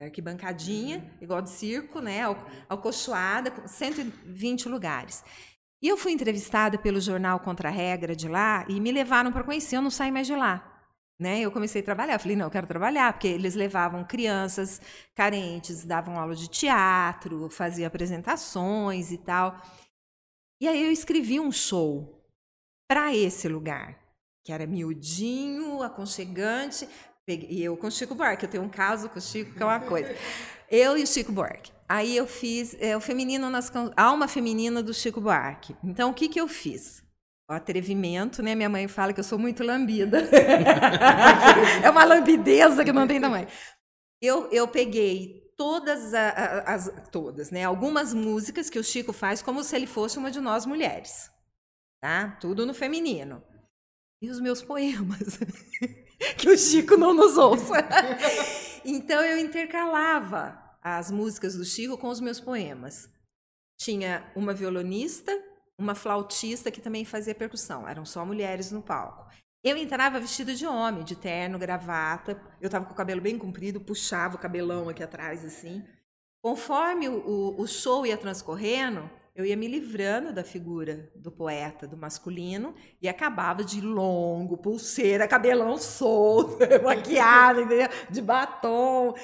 arquibancadinha, 0.00 1.10
igual 1.20 1.40
de 1.40 1.50
circo, 1.50 2.00
né, 2.00 2.20
alcochoada, 2.68 3.50
com 3.50 3.66
120 3.66 4.68
lugares. 4.68 5.24
E 5.82 5.88
eu 5.88 5.96
fui 5.96 6.12
entrevistada 6.12 6.78
pelo 6.78 7.00
jornal 7.00 7.40
Contra 7.40 7.70
Regra 7.70 8.14
de 8.14 8.28
lá 8.28 8.64
e 8.68 8.80
me 8.80 8.92
levaram 8.92 9.32
para 9.32 9.44
conhecer, 9.44 9.76
eu 9.76 9.82
não 9.82 9.90
saí 9.90 10.12
mais 10.12 10.26
de 10.26 10.34
lá. 10.34 10.73
Né? 11.18 11.40
Eu 11.40 11.52
comecei 11.52 11.80
a 11.80 11.84
trabalhar, 11.84 12.18
falei, 12.18 12.36
não, 12.36 12.46
eu 12.46 12.50
quero 12.50 12.66
trabalhar, 12.66 13.12
porque 13.12 13.28
eles 13.28 13.54
levavam 13.54 14.04
crianças 14.04 14.80
carentes, 15.14 15.84
davam 15.84 16.18
aula 16.18 16.34
de 16.34 16.48
teatro, 16.48 17.48
faziam 17.48 17.86
apresentações 17.86 19.12
e 19.12 19.18
tal. 19.18 19.60
E 20.60 20.66
aí 20.66 20.82
eu 20.82 20.90
escrevi 20.90 21.38
um 21.38 21.52
show 21.52 22.20
para 22.88 23.14
esse 23.14 23.48
lugar, 23.48 23.96
que 24.44 24.52
era 24.52 24.66
miudinho, 24.66 25.82
aconchegante. 25.82 26.88
E 27.28 27.62
eu 27.62 27.76
com 27.76 27.86
o 27.86 27.90
Chico 27.90 28.14
Buarque, 28.14 28.44
eu 28.44 28.50
tenho 28.50 28.64
um 28.64 28.68
caso 28.68 29.08
com 29.08 29.18
o 29.18 29.22
Chico 29.22 29.54
que 29.54 29.62
é 29.62 29.66
uma 29.66 29.80
coisa. 29.80 30.14
Eu 30.70 30.98
e 30.98 31.04
o 31.04 31.06
Chico 31.06 31.30
Buarque. 31.30 31.72
Aí 31.88 32.16
eu 32.16 32.26
fiz 32.26 32.76
é, 32.80 32.96
o 32.96 33.00
feminino 33.00 33.48
nas 33.50 33.70
alma 33.96 34.26
feminina 34.26 34.82
do 34.82 34.92
Chico 34.92 35.20
Buarque. 35.20 35.76
Então 35.84 36.10
o 36.10 36.14
que 36.14 36.28
que 36.28 36.40
eu 36.40 36.48
fiz? 36.48 37.03
O 37.48 37.52
atrevimento, 37.52 38.42
né? 38.42 38.54
Minha 38.54 38.70
mãe 38.70 38.88
fala 38.88 39.12
que 39.12 39.20
eu 39.20 39.24
sou 39.24 39.38
muito 39.38 39.62
lambida. 39.62 40.22
é 41.84 41.90
uma 41.90 42.04
lambideza 42.04 42.84
que 42.84 42.92
não 42.92 43.06
tem 43.06 43.20
tamanho. 43.20 43.46
Eu, 44.20 44.50
eu 44.50 44.66
peguei 44.66 45.44
todas 45.56 46.14
as, 46.14 46.64
as, 46.66 47.10
todas, 47.10 47.50
né? 47.50 47.64
Algumas 47.64 48.14
músicas 48.14 48.70
que 48.70 48.78
o 48.78 48.84
Chico 48.84 49.12
faz 49.12 49.42
como 49.42 49.62
se 49.62 49.76
ele 49.76 49.86
fosse 49.86 50.18
uma 50.18 50.30
de 50.30 50.40
nós 50.40 50.64
mulheres, 50.64 51.30
tá? 52.00 52.36
Tudo 52.40 52.64
no 52.64 52.74
feminino. 52.74 53.42
E 54.22 54.30
os 54.30 54.40
meus 54.40 54.62
poemas, 54.62 55.38
que 56.38 56.48
o 56.48 56.56
Chico 56.56 56.96
não 56.96 57.12
nos 57.12 57.36
ouça. 57.36 57.74
então 58.84 59.22
eu 59.22 59.38
intercalava 59.38 60.58
as 60.82 61.10
músicas 61.10 61.54
do 61.54 61.64
Chico 61.64 61.98
com 61.98 62.08
os 62.08 62.20
meus 62.20 62.40
poemas. 62.40 63.08
Tinha 63.78 64.30
uma 64.34 64.54
violonista, 64.54 65.32
uma 65.78 65.94
flautista 65.94 66.70
que 66.70 66.80
também 66.80 67.04
fazia 67.04 67.34
percussão. 67.34 67.88
Eram 67.88 68.04
só 68.04 68.24
mulheres 68.24 68.70
no 68.70 68.82
palco. 68.82 69.26
Eu 69.64 69.78
entrava 69.78 70.20
vestida 70.20 70.54
de 70.54 70.66
homem, 70.66 71.02
de 71.02 71.16
terno, 71.16 71.58
gravata. 71.58 72.38
Eu 72.60 72.66
estava 72.66 72.84
com 72.84 72.92
o 72.92 72.96
cabelo 72.96 73.20
bem 73.20 73.38
comprido, 73.38 73.80
puxava 73.80 74.36
o 74.36 74.38
cabelão 74.38 74.90
aqui 74.90 75.02
atrás, 75.02 75.42
assim. 75.42 75.82
Conforme 76.42 77.08
o, 77.08 77.58
o, 77.58 77.66
show 77.66 78.04
ia 78.04 78.18
transcorrendo, 78.18 79.10
eu 79.34 79.46
ia 79.46 79.56
me 79.56 79.66
livrando 79.66 80.34
da 80.34 80.44
figura 80.44 81.10
do 81.16 81.32
poeta, 81.32 81.88
do 81.88 81.96
masculino, 81.96 82.74
e 83.00 83.08
acabava 83.08 83.64
de 83.64 83.80
longo, 83.80 84.58
pulseira, 84.58 85.26
cabelão 85.26 85.78
solto, 85.78 86.58
maquiada, 86.84 87.62
entendeu? 87.62 87.88
de 88.10 88.20
batom. 88.20 89.14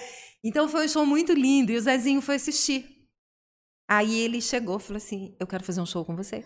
Então 0.42 0.66
foi 0.66 0.86
um 0.86 0.88
show 0.88 1.04
muito 1.04 1.34
lindo, 1.34 1.70
e 1.70 1.76
o 1.76 1.80
Zezinho 1.82 2.22
foi 2.22 2.36
assistir. 2.36 2.99
Aí 3.90 4.20
ele 4.20 4.40
chegou 4.40 4.76
e 4.76 4.80
falou 4.80 4.98
assim: 4.98 5.34
Eu 5.40 5.46
quero 5.46 5.64
fazer 5.64 5.80
um 5.80 5.86
show 5.86 6.04
com 6.04 6.14
você, 6.14 6.44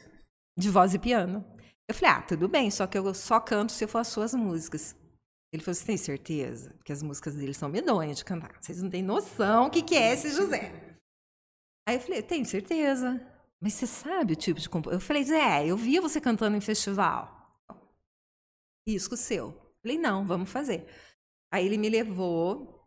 de 0.57 0.71
voz 0.71 0.95
e 0.95 0.99
piano. 0.99 1.45
Eu 1.87 1.95
falei, 1.95 2.15
ah, 2.15 2.23
tudo 2.23 2.49
bem, 2.49 2.71
só 2.71 2.87
que 2.87 2.97
eu 2.97 3.13
só 3.13 3.39
canto 3.39 3.73
se 3.73 3.87
for 3.87 3.99
as 3.99 4.09
suas 4.09 4.33
músicas. 4.33 4.97
Ele 5.53 5.63
falou, 5.63 5.75
você 5.75 5.85
tem 5.85 5.97
certeza? 5.97 6.75
Que 6.85 6.93
as 6.93 7.03
músicas 7.03 7.35
dele 7.35 7.55
são 7.55 7.69
medonhas 7.69 8.19
de 8.19 8.25
cantar. 8.25 8.57
Vocês 8.61 8.83
não 8.83 8.91
têm 8.91 9.03
noção 9.03 9.67
o 9.67 9.71
que, 9.71 9.83
que 9.83 9.95
é 9.95 10.13
esse 10.13 10.31
José. 10.31 10.99
Aí 11.87 11.97
eu 11.97 12.01
falei, 12.01 12.23
tenho 12.23 12.47
certeza. 12.47 13.21
Mas 13.63 13.75
você 13.75 13.87
sabe 13.87 14.33
o 14.33 14.37
tipo 14.37 14.59
de 14.59 14.69
composição? 14.69 14.99
Eu 14.99 15.07
falei, 15.07 15.25
Zé, 15.25 15.67
eu 15.67 15.77
via 15.77 16.01
você 16.01 16.21
cantando 16.21 16.57
em 16.57 16.61
festival. 16.61 17.63
Risco 18.89 19.17
seu. 19.17 19.49
Eu 19.49 19.77
falei, 19.83 19.99
não, 19.99 20.27
vamos 20.27 20.51
fazer. 20.51 20.89
Aí 21.53 21.67
ele 21.67 21.79
me 21.79 21.89
levou, 21.89 22.84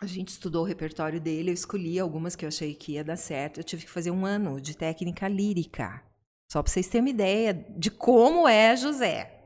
a 0.00 0.06
gente 0.06 0.28
estudou 0.28 0.62
o 0.62 0.66
repertório 0.66 1.20
dele, 1.20 1.50
eu 1.50 1.54
escolhi 1.54 1.98
algumas 1.98 2.34
que 2.34 2.44
eu 2.44 2.48
achei 2.48 2.74
que 2.74 2.92
ia 2.92 3.04
dar 3.04 3.16
certo. 3.16 3.58
Eu 3.58 3.64
tive 3.64 3.84
que 3.84 3.90
fazer 3.90 4.10
um 4.10 4.26
ano 4.26 4.60
de 4.60 4.76
técnica 4.76 5.28
lírica. 5.28 6.02
Só 6.50 6.62
para 6.62 6.70
vocês 6.70 6.88
terem 6.88 7.02
uma 7.06 7.10
ideia 7.10 7.54
de 7.54 7.90
como 7.90 8.48
é 8.48 8.76
José. 8.76 9.44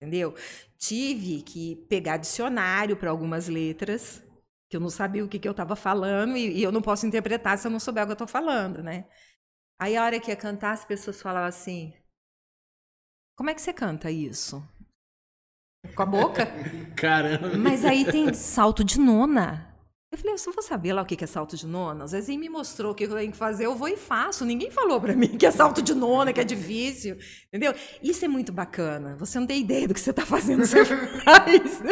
Entendeu? 0.00 0.34
Tive 0.78 1.42
que 1.42 1.76
pegar 1.88 2.18
dicionário 2.18 2.96
para 2.96 3.10
algumas 3.10 3.48
letras, 3.48 4.22
que 4.68 4.76
eu 4.76 4.80
não 4.80 4.90
sabia 4.90 5.24
o 5.24 5.28
que, 5.28 5.38
que 5.38 5.48
eu 5.48 5.52
estava 5.52 5.74
falando, 5.74 6.36
e, 6.36 6.58
e, 6.58 6.62
eu 6.62 6.70
não 6.72 6.82
posso 6.82 7.06
interpretar 7.06 7.56
se 7.58 7.66
eu 7.66 7.70
não 7.70 7.80
souber 7.80 8.04
o 8.04 8.06
que 8.06 8.12
eu 8.12 8.14
estou 8.14 8.28
falando, 8.28 8.82
né? 8.82 9.06
Aí 9.78 9.96
a 9.96 10.04
hora 10.04 10.20
que 10.20 10.30
ia 10.30 10.36
cantar, 10.36 10.72
as 10.72 10.84
pessoas 10.84 11.20
falavam 11.20 11.48
assim: 11.48 11.92
Como 13.36 13.50
é 13.50 13.54
que 13.54 13.62
você 13.62 13.72
canta 13.72 14.10
isso? 14.10 14.62
Com 15.94 16.02
a 16.02 16.06
boca? 16.06 16.46
Caramba! 16.96 17.56
Mas 17.56 17.84
aí 17.84 18.04
tem 18.04 18.32
salto 18.32 18.84
de 18.84 18.98
nona. 18.98 19.74
Eu 20.14 20.18
falei, 20.18 20.34
eu 20.34 20.38
só 20.38 20.52
vou 20.52 20.62
saber 20.62 20.92
lá 20.92 21.02
o 21.02 21.04
que 21.04 21.24
é 21.24 21.26
salto 21.26 21.56
de 21.56 21.66
nona. 21.66 22.04
O 22.04 22.06
Zezinho 22.06 22.38
me 22.38 22.48
mostrou 22.48 22.92
o 22.92 22.94
que 22.94 23.02
eu 23.02 23.16
tenho 23.16 23.32
que 23.32 23.36
fazer, 23.36 23.66
eu 23.66 23.74
vou 23.74 23.88
e 23.88 23.96
faço. 23.96 24.44
Ninguém 24.44 24.70
falou 24.70 25.00
para 25.00 25.12
mim 25.16 25.36
que 25.36 25.44
é 25.44 25.50
salto 25.50 25.82
de 25.82 25.92
nona, 25.92 26.32
que 26.32 26.40
é 26.40 26.44
difícil, 26.44 27.18
entendeu? 27.48 27.74
Isso 28.00 28.24
é 28.24 28.28
muito 28.28 28.52
bacana. 28.52 29.16
Você 29.16 29.40
não 29.40 29.46
tem 29.46 29.60
ideia 29.60 29.88
do 29.88 29.94
que 29.94 29.98
você 29.98 30.10
está 30.10 30.24
fazendo, 30.24 30.64
você 30.64 30.84
faz. 31.24 31.82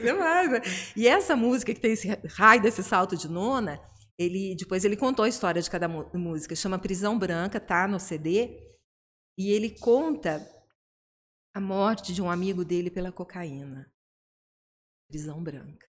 Você 0.00 0.16
faz. 0.16 0.52
Né? 0.52 0.60
E 0.94 1.08
essa 1.08 1.34
música 1.34 1.74
que 1.74 1.80
tem 1.80 1.92
esse 1.92 2.08
raio 2.36 2.62
desse 2.62 2.84
salto 2.84 3.16
de 3.16 3.28
nona, 3.28 3.80
ele 4.16 4.54
depois 4.56 4.84
ele 4.84 4.96
contou 4.96 5.24
a 5.24 5.28
história 5.28 5.60
de 5.60 5.68
cada 5.68 5.88
música. 5.88 6.54
Chama 6.54 6.78
Prisão 6.78 7.18
Branca, 7.18 7.58
tá 7.58 7.88
no 7.88 7.98
CD. 7.98 8.60
E 9.36 9.50
ele 9.50 9.70
conta 9.70 10.46
a 11.54 11.60
morte 11.60 12.12
de 12.12 12.20
um 12.22 12.30
amigo 12.30 12.64
dele 12.64 12.90
pela 12.90 13.12
cocaína. 13.12 13.90
Prisão 15.08 15.42
Branca. 15.42 15.86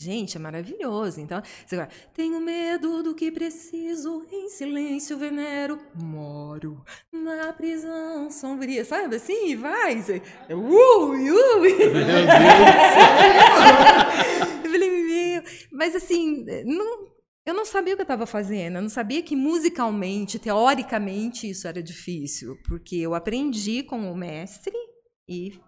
Gente, 0.00 0.36
é 0.36 0.40
maravilhoso. 0.40 1.20
Então, 1.20 1.42
você 1.66 1.76
vai, 1.76 1.88
tenho 2.14 2.40
medo 2.40 3.02
do 3.02 3.16
que 3.16 3.32
preciso, 3.32 4.24
em 4.30 4.48
silêncio 4.48 5.18
venero, 5.18 5.76
moro 5.92 6.84
na 7.12 7.52
prisão 7.52 8.30
sombria. 8.30 8.84
Sabe 8.84 9.16
assim? 9.16 9.56
Vai. 9.56 10.00
Você, 10.00 10.22
uh, 10.50 10.54
uh. 10.54 11.18
Mas 15.72 15.96
assim, 15.96 16.44
não, 16.64 17.08
eu 17.48 17.54
não 17.54 17.64
sabia 17.64 17.94
o 17.94 17.96
que 17.96 18.02
eu 18.02 18.04
estava 18.04 18.26
fazendo. 18.26 18.76
Eu 18.76 18.82
não 18.82 18.88
sabia 18.88 19.22
que 19.22 19.34
musicalmente, 19.34 20.38
teoricamente, 20.38 21.48
isso 21.48 21.66
era 21.66 21.82
difícil. 21.82 22.56
Porque 22.66 22.96
eu 22.96 23.14
aprendi 23.14 23.82
com 23.82 24.12
o 24.12 24.16
mestre 24.16 24.74
e 25.28 25.58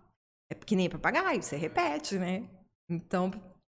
é 0.50 0.54
que 0.54 0.76
nem 0.76 0.90
papagaio, 0.90 1.42
você 1.42 1.56
repete, 1.56 2.18
né? 2.18 2.48
Então, 2.88 3.30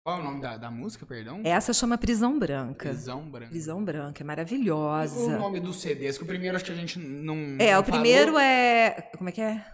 qual 0.06 0.20
é 0.20 0.22
o 0.22 0.24
nome 0.24 0.40
da, 0.40 0.56
da 0.56 0.70
música, 0.70 1.04
perdão? 1.04 1.42
Essa 1.44 1.74
chama 1.74 1.98
Prisão 1.98 2.38
Branca. 2.38 2.90
Prisão 2.90 3.28
Branca. 3.28 3.50
Prisão 3.50 3.84
Branca, 3.84 4.22
é 4.22 4.26
maravilhosa. 4.26 5.36
O 5.36 5.40
nome 5.40 5.60
do 5.60 5.74
CD, 5.74 6.14
que 6.14 6.22
o 6.22 6.28
primeiro 6.28 6.56
acho 6.56 6.66
que 6.66 6.72
a 6.72 6.76
gente 6.76 7.00
não. 7.00 7.56
É, 7.58 7.74
não 7.74 7.80
o 7.80 7.84
primeiro 7.84 8.38
é. 8.38 9.10
Como 9.18 9.30
é 9.30 9.32
que 9.32 9.42
é? 9.42 9.66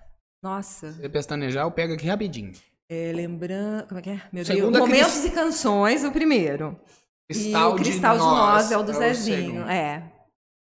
Nossa. 0.42 0.94
Se 0.94 1.10
pestanejar, 1.10 1.66
eu 1.66 1.72
pego 1.72 1.96
aqui 1.96 2.08
rapidinho. 2.08 2.54
É, 2.90 3.12
lembrando. 3.14 3.88
Como 3.88 4.00
é 4.00 4.04
que 4.04 4.10
é? 4.10 4.22
Meu 4.32 4.46
Segunda 4.46 4.80
Deus. 4.80 4.90
Momentos 4.90 5.14
Crist... 5.20 5.28
e 5.28 5.32
Canções, 5.32 6.04
o 6.06 6.12
primeiro. 6.12 6.80
Cristal, 7.32 7.70
e 7.70 7.74
o 7.74 7.76
Cristal 7.76 8.18
de, 8.18 8.24
de 8.24 8.28
Nós 8.28 8.72
é 8.72 8.78
o 8.78 8.84
do 8.84 8.92
é 8.92 8.96
Zezinho. 8.96 9.62
É. 9.64 10.12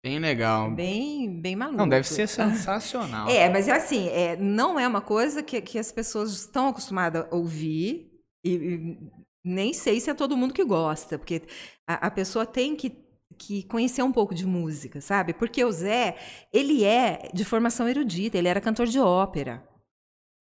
Bem 0.04 0.18
legal. 0.20 0.72
Bem, 0.72 1.42
bem 1.42 1.56
maluco. 1.56 1.78
Não, 1.78 1.90
deve 1.90 2.08
ser 2.08 2.28
sensacional. 2.30 3.28
é, 3.30 3.50
mas 3.50 3.68
é 3.68 3.74
assim, 3.74 4.08
é, 4.10 4.38
não 4.38 4.80
é 4.80 4.88
uma 4.88 5.02
coisa 5.02 5.44
que, 5.44 5.60
que 5.62 5.78
as 5.78 5.92
pessoas 5.92 6.32
estão 6.32 6.70
acostumadas 6.70 7.26
a 7.30 7.36
ouvir. 7.36 8.10
E, 8.44 8.52
e 8.54 8.98
nem 9.44 9.74
sei 9.74 10.00
se 10.00 10.10
é 10.10 10.14
todo 10.14 10.38
mundo 10.38 10.54
que 10.54 10.64
gosta, 10.64 11.18
porque 11.18 11.44
a, 11.88 12.08
a 12.08 12.12
pessoa 12.12 12.46
tem 12.46 12.76
que, 12.76 12.96
que 13.38 13.64
conhecer 13.64 14.02
um 14.02 14.12
pouco 14.12 14.34
de 14.34 14.46
música, 14.46 15.02
sabe? 15.02 15.34
Porque 15.34 15.64
o 15.66 15.72
Zé, 15.72 16.16
ele 16.54 16.86
é 16.86 17.30
de 17.34 17.44
formação 17.44 17.88
erudita, 17.88 18.38
ele 18.38 18.48
era 18.48 18.62
cantor 18.62 18.88
de 18.88 19.00
ópera. 19.00 19.68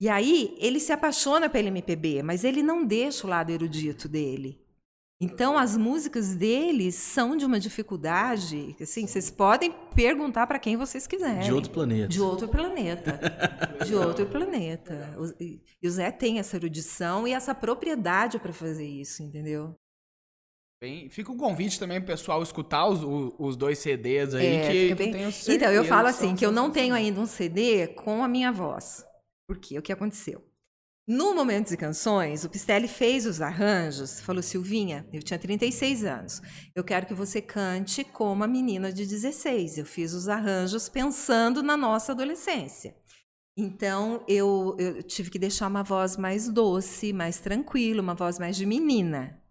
E 0.01 0.09
aí 0.09 0.57
ele 0.61 0.79
se 0.79 0.93
apaixona 0.93 1.51
pelo 1.51 1.69
MPB, 1.69 2.23
mas 2.23 2.45
ele 2.45 2.63
não 2.63 2.85
deixa 2.85 3.27
o 3.27 3.31
lado 3.31 3.51
erudito 3.51 4.09
dele. 4.09 4.65
Então, 5.21 5.59
as 5.59 5.77
músicas 5.77 6.37
deles 6.37 6.95
são 6.95 7.37
de 7.37 7.45
uma 7.45 7.59
dificuldade, 7.59 8.77
assim, 8.81 9.05
vocês 9.05 9.31
podem 9.31 9.73
perguntar 9.93 10.47
para 10.47 10.61
quem 10.61 10.77
vocês 10.77 11.09
quiserem. 11.09 11.43
De 11.43 11.53
outro 11.53 11.73
planeta. 11.73 12.07
De 12.07 12.21
outro 12.21 12.49
planeta. 12.49 13.21
de 13.85 13.95
outro 13.97 14.27
planeta. 14.27 15.17
E 15.41 15.89
o 15.89 15.91
Zé 15.91 16.13
tem 16.13 16.39
essa 16.39 16.55
erudição 16.57 17.27
e 17.27 17.33
essa 17.33 17.53
propriedade 17.53 18.39
para 18.39 18.53
fazer 18.53 18.87
isso, 18.87 19.21
entendeu? 19.25 19.75
Bem, 20.81 21.09
fica 21.09 21.33
o 21.33 21.37
convite 21.37 21.81
também 21.81 22.01
pro 22.01 22.07
pessoal 22.15 22.41
escutar 22.41 22.87
os, 22.87 23.01
os 23.37 23.57
dois 23.57 23.79
CDs 23.79 24.33
aí, 24.33 24.47
é, 24.47 24.71
que, 24.71 24.95
bem... 24.95 25.07
que 25.09 25.19
tenho 25.19 25.33
certeza. 25.33 25.57
Então, 25.57 25.73
eu 25.73 25.85
falo 25.85 26.07
assim, 26.07 26.37
que 26.37 26.47
eu 26.47 26.53
não 26.53 26.71
tenho 26.71 26.95
ainda 26.95 27.21
um 27.21 27.27
CD 27.27 27.89
com 27.89 28.23
a 28.23 28.29
minha 28.29 28.53
voz. 28.53 29.05
Por 29.49 29.59
quê? 29.59 29.77
O 29.77 29.83
que 29.83 29.93
aconteceu? 29.93 30.48
No 31.09 31.35
Momentos 31.35 31.73
e 31.73 31.77
Canções, 31.79 32.45
o 32.45 32.51
Pistelli 32.51 32.87
fez 32.87 33.25
os 33.25 33.41
arranjos, 33.41 34.21
falou, 34.21 34.43
Silvinha, 34.43 35.07
eu 35.11 35.23
tinha 35.23 35.39
36 35.39 36.05
anos, 36.05 36.43
eu 36.75 36.85
quero 36.85 37.07
que 37.07 37.15
você 37.15 37.41
cante 37.41 38.05
como 38.05 38.45
a 38.45 38.47
menina 38.47 38.93
de 38.93 39.07
16. 39.07 39.79
Eu 39.79 39.87
fiz 39.87 40.13
os 40.13 40.29
arranjos 40.29 40.87
pensando 40.87 41.63
na 41.63 41.79
nossa 41.79 42.13
adolescência. 42.13 42.95
Então, 43.57 44.23
eu, 44.29 44.77
eu 44.79 45.03
tive 45.03 45.31
que 45.31 45.39
deixar 45.39 45.69
uma 45.69 45.83
voz 45.83 46.19
mais 46.19 46.47
doce, 46.47 47.11
mais 47.11 47.41
tranquila, 47.41 48.03
uma 48.03 48.15
voz 48.15 48.39
mais 48.39 48.55
de 48.55 48.67
menina. 48.67 49.43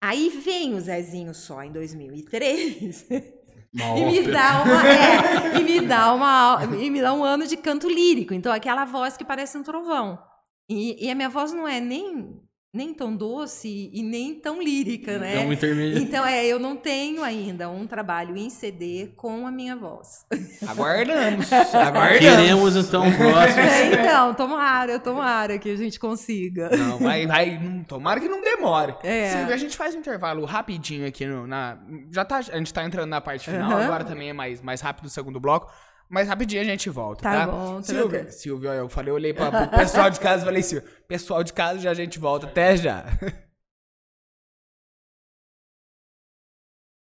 Aí 0.00 0.28
vem 0.28 0.72
o 0.74 0.80
Zezinho 0.80 1.34
só 1.34 1.64
em 1.64 1.72
2003 1.72 3.08
e 3.10 4.04
me 4.04 4.22
dá 4.30 4.62
uma 4.62 4.88
é, 4.88 5.58
e 5.58 5.64
me 5.64 5.80
dá 5.80 6.14
uma 6.14 6.64
e 6.80 6.90
me 6.90 7.00
dá 7.00 7.12
um 7.12 7.24
ano 7.24 7.44
de 7.44 7.56
canto 7.56 7.88
lírico. 7.88 8.32
Então 8.32 8.52
aquela 8.52 8.84
voz 8.84 9.16
que 9.16 9.24
parece 9.24 9.58
um 9.58 9.64
trovão. 9.64 10.30
E, 10.68 11.06
e 11.06 11.10
a 11.10 11.14
minha 11.14 11.28
voz 11.28 11.52
não 11.52 11.66
é 11.66 11.80
nem 11.80 12.40
nem 12.74 12.94
tão 12.94 13.14
doce 13.14 13.90
e 13.92 14.02
nem 14.02 14.34
tão 14.34 14.62
lírica, 14.62 15.18
né? 15.18 15.40
Um 15.40 15.52
intermediário. 15.52 16.02
Então, 16.02 16.24
é, 16.24 16.46
eu 16.46 16.58
não 16.58 16.74
tenho 16.74 17.22
ainda 17.22 17.68
um 17.68 17.86
trabalho 17.86 18.34
em 18.34 18.48
CD 18.48 19.12
com 19.14 19.46
a 19.46 19.50
minha 19.52 19.76
voz. 19.76 20.24
Aguardamos. 20.66 21.52
aguardamos. 21.52 22.16
Queremos, 22.18 22.76
então, 22.76 23.02
próximo. 23.12 23.60
É, 23.60 23.92
então, 23.92 24.32
tomara, 24.32 24.98
tomara 24.98 25.58
que 25.58 25.68
a 25.68 25.76
gente 25.76 26.00
consiga. 26.00 26.70
Não, 26.74 26.98
vai, 26.98 27.26
vai, 27.26 27.60
tomara 27.86 28.18
que 28.18 28.28
não 28.28 28.40
demore. 28.40 28.94
É. 29.02 29.28
Silvia, 29.28 29.54
a 29.54 29.58
gente 29.58 29.76
faz 29.76 29.94
um 29.94 29.98
intervalo 29.98 30.42
rapidinho 30.46 31.06
aqui 31.06 31.26
no, 31.26 31.46
na. 31.46 31.78
Já 32.10 32.24
tá, 32.24 32.38
a 32.38 32.56
gente 32.56 32.72
tá 32.72 32.82
entrando 32.84 33.10
na 33.10 33.20
parte 33.20 33.50
final, 33.50 33.70
Uhum. 33.70 33.84
agora 33.84 34.02
também 34.02 34.30
é 34.30 34.32
mais, 34.32 34.62
mais 34.62 34.80
rápido 34.80 35.04
o 35.04 35.10
segundo 35.10 35.38
bloco. 35.38 35.70
Mas 36.12 36.28
rapidinho 36.28 36.60
a 36.60 36.64
gente 36.64 36.90
volta, 36.90 37.22
tá? 37.22 37.46
Tá 37.46 37.50
bom, 37.50 37.82
Silvia, 37.82 38.08
tranquilo. 38.08 38.32
Silvia, 38.32 38.68
eu 38.72 38.86
falei, 38.86 39.10
eu 39.10 39.14
olhei 39.14 39.32
pra, 39.32 39.50
pro 39.50 39.78
pessoal 39.78 40.10
de 40.10 40.20
casa 40.20 40.42
e 40.42 40.44
falei, 40.44 40.62
Silvia, 40.62 40.86
pessoal 41.08 41.42
de 41.42 41.54
casa 41.54 41.78
já 41.78 41.90
a 41.90 41.94
gente 41.94 42.18
volta, 42.18 42.46
até 42.46 42.76
já. 42.76 43.06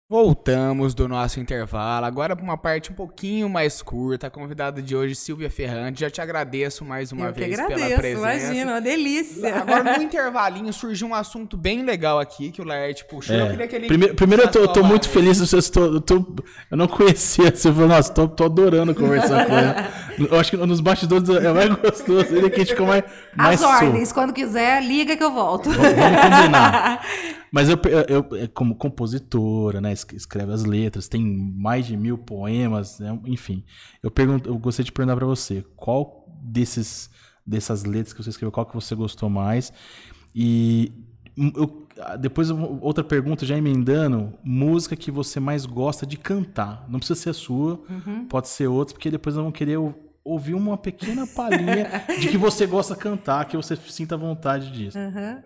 Voltamos 0.07 0.93
do 0.95 1.09
nosso 1.09 1.41
intervalo, 1.41 2.05
agora 2.05 2.37
para 2.37 2.45
uma 2.45 2.59
parte 2.59 2.93
um 2.93 2.95
pouquinho 2.95 3.49
mais 3.49 3.81
curta. 3.81 4.27
A 4.27 4.31
convidada 4.31 4.83
de 4.83 4.95
hoje, 4.95 5.15
Silvia 5.15 5.49
Ferrante. 5.51 6.01
Já 6.03 6.11
te 6.11 6.21
agradeço 6.21 6.85
mais 6.85 7.11
uma 7.11 7.29
eu 7.29 7.33
que 7.33 7.41
vez 7.41 7.59
agradeço, 7.59 7.87
pela 7.89 7.97
presença. 7.99 8.21
imagina, 8.45 8.73
uma 8.73 8.81
delícia. 8.83 9.57
Agora, 9.57 9.97
no 9.97 10.03
intervalinho, 10.05 10.71
surgiu 10.75 11.09
um 11.09 11.15
assunto 11.15 11.57
bem 11.57 11.83
legal 11.87 12.21
aqui 12.21 12.51
que 12.51 12.61
o 12.61 12.67
Laerte 12.67 13.07
puxou. 13.07 13.35
Eu 13.35 13.47
É. 13.47 13.51
queria 13.53 13.67
que 13.67 13.77
ele. 13.77 13.87
Primeiro, 13.87 14.15
primeiro 14.15 14.43
eu 14.43 14.51
tô, 14.51 14.59
eu 14.59 14.69
tô 14.69 14.83
muito 14.85 15.09
feliz, 15.09 15.41
eu, 15.51 15.63
tô, 15.73 15.85
eu, 15.95 16.01
tô- 16.03 16.37
eu 16.71 16.77
não 16.77 16.87
conhecia, 16.87 17.51
você 17.51 17.73
falou, 17.73 17.89
nossa, 17.89 18.13
tô, 18.13 18.29
tô 18.29 18.45
adorando 18.45 18.95
conversar 18.95 19.47
com 19.47 19.55
ela. 19.57 19.75
Eu 20.19 20.39
acho 20.39 20.51
que 20.51 20.57
nos 20.57 20.81
bastidores 20.81 21.29
é 21.29 21.53
mais 21.53 21.69
gostoso, 21.77 22.35
ele 22.35 22.49
que 22.51 22.57
a 22.57 22.59
gente 22.61 22.71
fica 22.71 22.85
mais, 22.85 23.05
mais 23.37 23.62
As 23.62 23.83
ordens, 23.83 24.12
quando 24.12 24.33
quiser, 24.33 24.83
liga 24.83 25.17
que 25.17 25.23
eu 25.25 25.33
volto. 25.33 25.71
Vamos 25.71 25.89
combinar. 25.89 27.05
Mas 27.53 27.69
eu, 27.69 27.79
eu, 28.09 28.27
eu, 28.37 28.49
como 28.49 28.75
compositora, 28.75 29.81
né, 29.81 29.93
es- 29.93 30.05
escreve 30.12 30.53
as 30.53 30.65
letras, 30.65 31.07
tem 31.07 31.25
mais 31.57 31.87
de 31.87 31.97
mil 31.97 32.19
poemas, 32.19 32.99
né, 32.99 33.17
enfim. 33.27 33.62
Eu, 34.03 34.11
pergunto, 34.11 34.49
eu 34.49 34.59
gostaria 34.59 34.85
de 34.87 34.91
perguntar 34.93 35.17
pra 35.17 35.25
você, 35.27 35.65
qual 35.77 36.27
desses, 36.43 37.09
dessas 37.47 37.85
letras 37.85 38.12
que 38.12 38.21
você 38.23 38.31
escreveu, 38.31 38.51
qual 38.51 38.67
que 38.67 38.75
você 38.75 38.95
gostou 38.97 39.31
mais? 39.31 39.73
E 40.35 40.93
hum, 41.39 41.53
eu- 41.55 41.85
depois 42.19 42.51
eu 42.51 42.57
vou- 42.57 42.79
outra 42.83 43.05
pergunta, 43.05 43.47
já 43.47 43.57
emendando, 43.57 44.33
música 44.43 44.97
que 44.97 45.12
você 45.12 45.39
mais 45.39 45.65
gosta 45.65 46.05
de 46.05 46.17
cantar. 46.17 46.85
Não 46.89 46.99
precisa 46.99 47.21
ser 47.21 47.31
a 47.31 47.35
sua, 47.35 47.81
pode 48.29 48.49
ser 48.49 48.67
outra, 48.67 48.95
porque 48.95 49.12
depois 49.12 49.37
vamos 49.37 49.53
querer 49.53 49.79
ouvir 50.25 50.55
uma 50.55 50.79
pequena 50.79 51.27
palhinha 51.27 52.05
de 52.18 52.29
que 52.29 52.39
você 52.39 52.66
gosta 52.66 52.95
de 52.95 53.01
cantar, 53.01 53.47
que 53.47 53.57
você 53.57 53.77
sinta 53.77 54.16
vontade 54.16 54.70
disso. 54.70 54.99
Aham. 54.99 55.43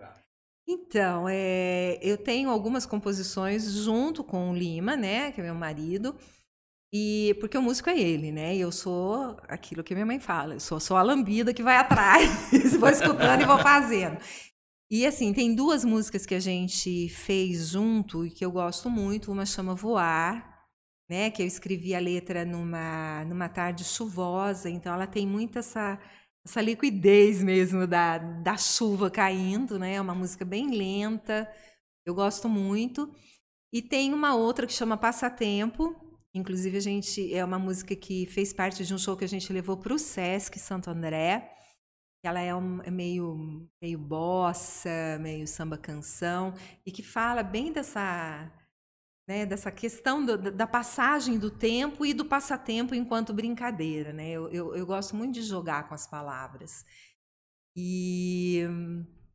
Então, 0.67 1.25
é, 1.27 1.97
eu 2.01 2.15
tenho 2.15 2.49
algumas 2.49 2.85
composições 2.85 3.71
junto 3.71 4.23
com 4.23 4.51
o 4.51 4.55
Lima, 4.55 4.95
né, 4.95 5.31
que 5.31 5.41
é 5.41 5.43
meu 5.43 5.55
marido, 5.55 6.15
e 6.93 7.35
porque 7.39 7.57
o 7.57 7.61
músico 7.61 7.89
é 7.89 7.99
ele, 7.99 8.31
né? 8.31 8.55
E 8.55 8.61
eu 8.61 8.71
sou 8.71 9.35
aquilo 9.47 9.83
que 9.83 9.95
minha 9.95 10.05
mãe 10.05 10.19
fala, 10.19 10.53
eu 10.53 10.59
sou, 10.59 10.79
sou 10.79 10.95
a 10.95 11.01
lambida 11.01 11.53
que 11.53 11.63
vai 11.63 11.75
atrás, 11.75 12.29
vou 12.79 12.89
escutando 12.89 13.41
e 13.41 13.45
vou 13.45 13.57
fazendo. 13.59 14.17
E 14.91 15.05
assim, 15.05 15.31
tem 15.33 15.53
duas 15.53 15.85
músicas 15.85 16.25
que 16.25 16.33
a 16.33 16.39
gente 16.39 17.09
fez 17.09 17.69
junto 17.69 18.25
e 18.25 18.31
que 18.31 18.43
eu 18.43 18.51
gosto 18.51 18.89
muito. 18.89 19.31
Uma 19.31 19.45
chama 19.45 19.75
Voar, 19.75 20.48
né? 21.09 21.31
Que 21.31 21.41
eu 21.41 21.47
escrevi 21.47 21.95
a 21.95 21.99
letra 21.99 22.45
numa, 22.45 23.25
numa 23.25 23.49
tarde 23.49 23.83
chuvosa, 23.83 24.69
então 24.69 24.93
ela 24.93 25.07
tem 25.07 25.25
muito 25.27 25.59
essa 25.59 25.99
essa 26.45 26.61
liquidez 26.61 27.43
mesmo 27.43 27.85
da, 27.85 28.17
da 28.17 28.57
chuva 28.57 29.11
caindo, 29.11 29.77
né? 29.77 29.95
É 29.95 30.01
uma 30.01 30.15
música 30.15 30.45
bem 30.45 30.71
lenta, 30.75 31.51
eu 32.05 32.13
gosto 32.15 32.47
muito. 32.49 33.13
E 33.71 33.81
tem 33.81 34.13
uma 34.13 34.35
outra 34.35 34.65
que 34.65 34.73
chama 34.73 34.97
Passatempo, 34.97 35.95
inclusive 36.33 36.77
a 36.77 36.81
gente 36.81 37.33
é 37.33 37.43
uma 37.45 37.59
música 37.59 37.95
que 37.95 38.25
fez 38.27 38.51
parte 38.51 38.85
de 38.85 38.93
um 38.93 38.97
show 38.97 39.15
que 39.15 39.25
a 39.25 39.27
gente 39.27 39.51
levou 39.53 39.77
para 39.77 39.93
o 39.93 39.99
Sesc 39.99 40.57
Santo 40.57 40.89
André. 40.89 41.51
Ela 42.23 42.41
é, 42.41 42.53
um, 42.53 42.81
é 42.83 42.91
meio 42.91 43.69
meio 43.81 43.99
bossa, 43.99 45.19
meio 45.21 45.47
samba 45.47 45.77
canção 45.77 46.53
e 46.85 46.91
que 46.91 47.03
fala 47.03 47.43
bem 47.43 47.71
dessa 47.71 48.51
né, 49.29 49.45
dessa 49.45 49.69
questão 49.71 50.25
do- 50.25 50.51
da 50.51 50.65
passagem 50.65 51.37
do 51.37 51.51
tempo 51.51 52.03
e 52.03 52.15
do 52.15 52.25
passatempo 52.25 52.95
enquanto 52.95 53.31
brincadeira. 53.31 54.11
Né? 54.11 54.31
Eu, 54.31 54.49
eu, 54.49 54.75
eu 54.75 54.87
gosto 54.87 55.15
muito 55.15 55.35
de 55.35 55.43
jogar 55.43 55.87
com 55.87 55.93
as 55.93 56.07
palavras. 56.07 56.83
E 57.75 58.63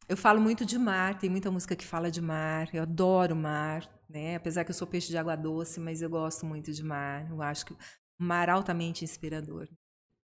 eu 0.09 0.17
falo 0.17 0.41
muito 0.41 0.67
de 0.67 0.77
mar, 0.77 1.17
tem 1.17 1.31
muita 1.31 1.49
música 1.49 1.77
que 1.77 1.87
fala 1.87 2.11
de 2.11 2.21
mar, 2.21 2.69
eu 2.75 2.83
adoro 2.83 3.37
mar, 3.37 3.89
né? 4.09 4.35
apesar 4.35 4.65
que 4.65 4.73
eu 4.73 4.75
sou 4.75 4.87
peixe 4.89 5.07
de 5.11 5.17
água 5.17 5.37
doce, 5.37 5.79
mas 5.79 6.03
eu 6.03 6.11
gosto 6.11 6.45
muito 6.45 6.73
de 6.73 6.83
mar. 6.83 7.31
Eu 7.31 7.41
acho 7.41 7.65
que 7.67 7.77
mar 8.19 8.51
altamente 8.51 9.05
inspirador. 9.05 9.69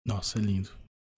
Nossa, 0.07 0.39
é 0.39 0.41
lindo. 0.41 0.71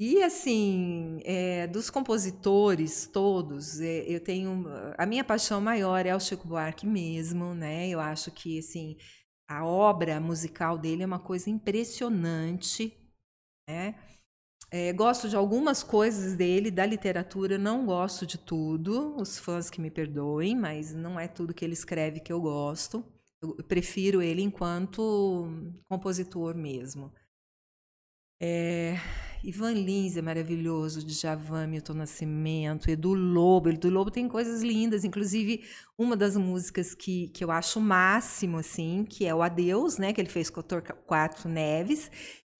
E 0.03 0.23
assim, 0.23 1.21
é, 1.25 1.67
dos 1.67 1.91
compositores 1.91 3.07
todos, 3.07 3.83
é, 3.83 4.01
eu 4.09 4.19
tenho 4.19 4.65
a 4.97 5.05
minha 5.05 5.23
paixão 5.23 5.61
maior 5.61 6.07
é 6.07 6.17
o 6.17 6.19
Chico 6.19 6.49
Buarque 6.49 6.87
mesmo, 6.87 7.55
né? 7.55 7.87
Eu 7.87 8.01
acho 8.01 8.31
que 8.31 8.59
assim 8.59 8.97
a 9.47 9.63
obra 9.67 10.19
musical 10.19 10.79
dele 10.79 11.03
é 11.03 11.07
uma 11.07 11.19
coisa 11.19 11.51
impressionante, 11.51 12.97
né? 13.69 13.95
É, 14.71 14.93
gosto 14.93 15.29
de 15.29 15.37
algumas 15.37 15.83
coisas 15.83 16.35
dele, 16.37 16.71
da 16.71 16.87
literatura, 16.87 17.59
não 17.59 17.85
gosto 17.85 18.27
de 18.27 18.39
tudo. 18.39 19.17
Os 19.17 19.39
fãs 19.39 19.69
que 19.69 19.81
me 19.83 19.91
perdoem, 19.91 20.57
mas 20.57 20.95
não 20.95 21.21
é 21.21 21.29
tudo 21.29 21.55
que 21.55 21.65
ele 21.65 21.75
escreve 21.75 22.21
que 22.21 22.33
eu 22.33 22.41
gosto. 22.41 23.05
Eu 23.43 23.57
prefiro 23.65 24.23
ele 24.23 24.43
enquanto 24.43 25.49
compositor 25.89 26.55
mesmo. 26.55 27.13
É, 28.41 28.95
Ivan 29.43 29.73
Lins 29.73 30.17
é 30.17 30.23
maravilhoso, 30.23 31.05
Djavan, 31.05 31.67
Milton 31.67 31.95
Nascimento, 31.95 32.91
Edu 32.91 33.15
Lobo. 33.15 33.71
Edu 33.71 33.89
Lobo 33.89 34.11
tem 34.11 34.29
coisas 34.29 34.63
lindas, 34.63 35.05
inclusive 35.05 35.65
uma 35.99 36.17
das 36.17 36.37
músicas 36.37 36.95
que, 36.95 37.29
que 37.29 37.43
eu 37.43 37.51
acho 37.51 37.79
o 37.79 37.83
máximo, 37.83 38.59
assim, 38.59 39.05
que 39.09 39.25
é 39.27 39.35
o 39.35 39.43
Adeus, 39.43 39.97
né, 39.97 40.13
que 40.13 40.21
ele 40.21 40.29
fez 40.29 40.51
com 40.51 40.61
o 40.61 40.63
Torquato 40.63 41.49
Neves. 41.49 42.11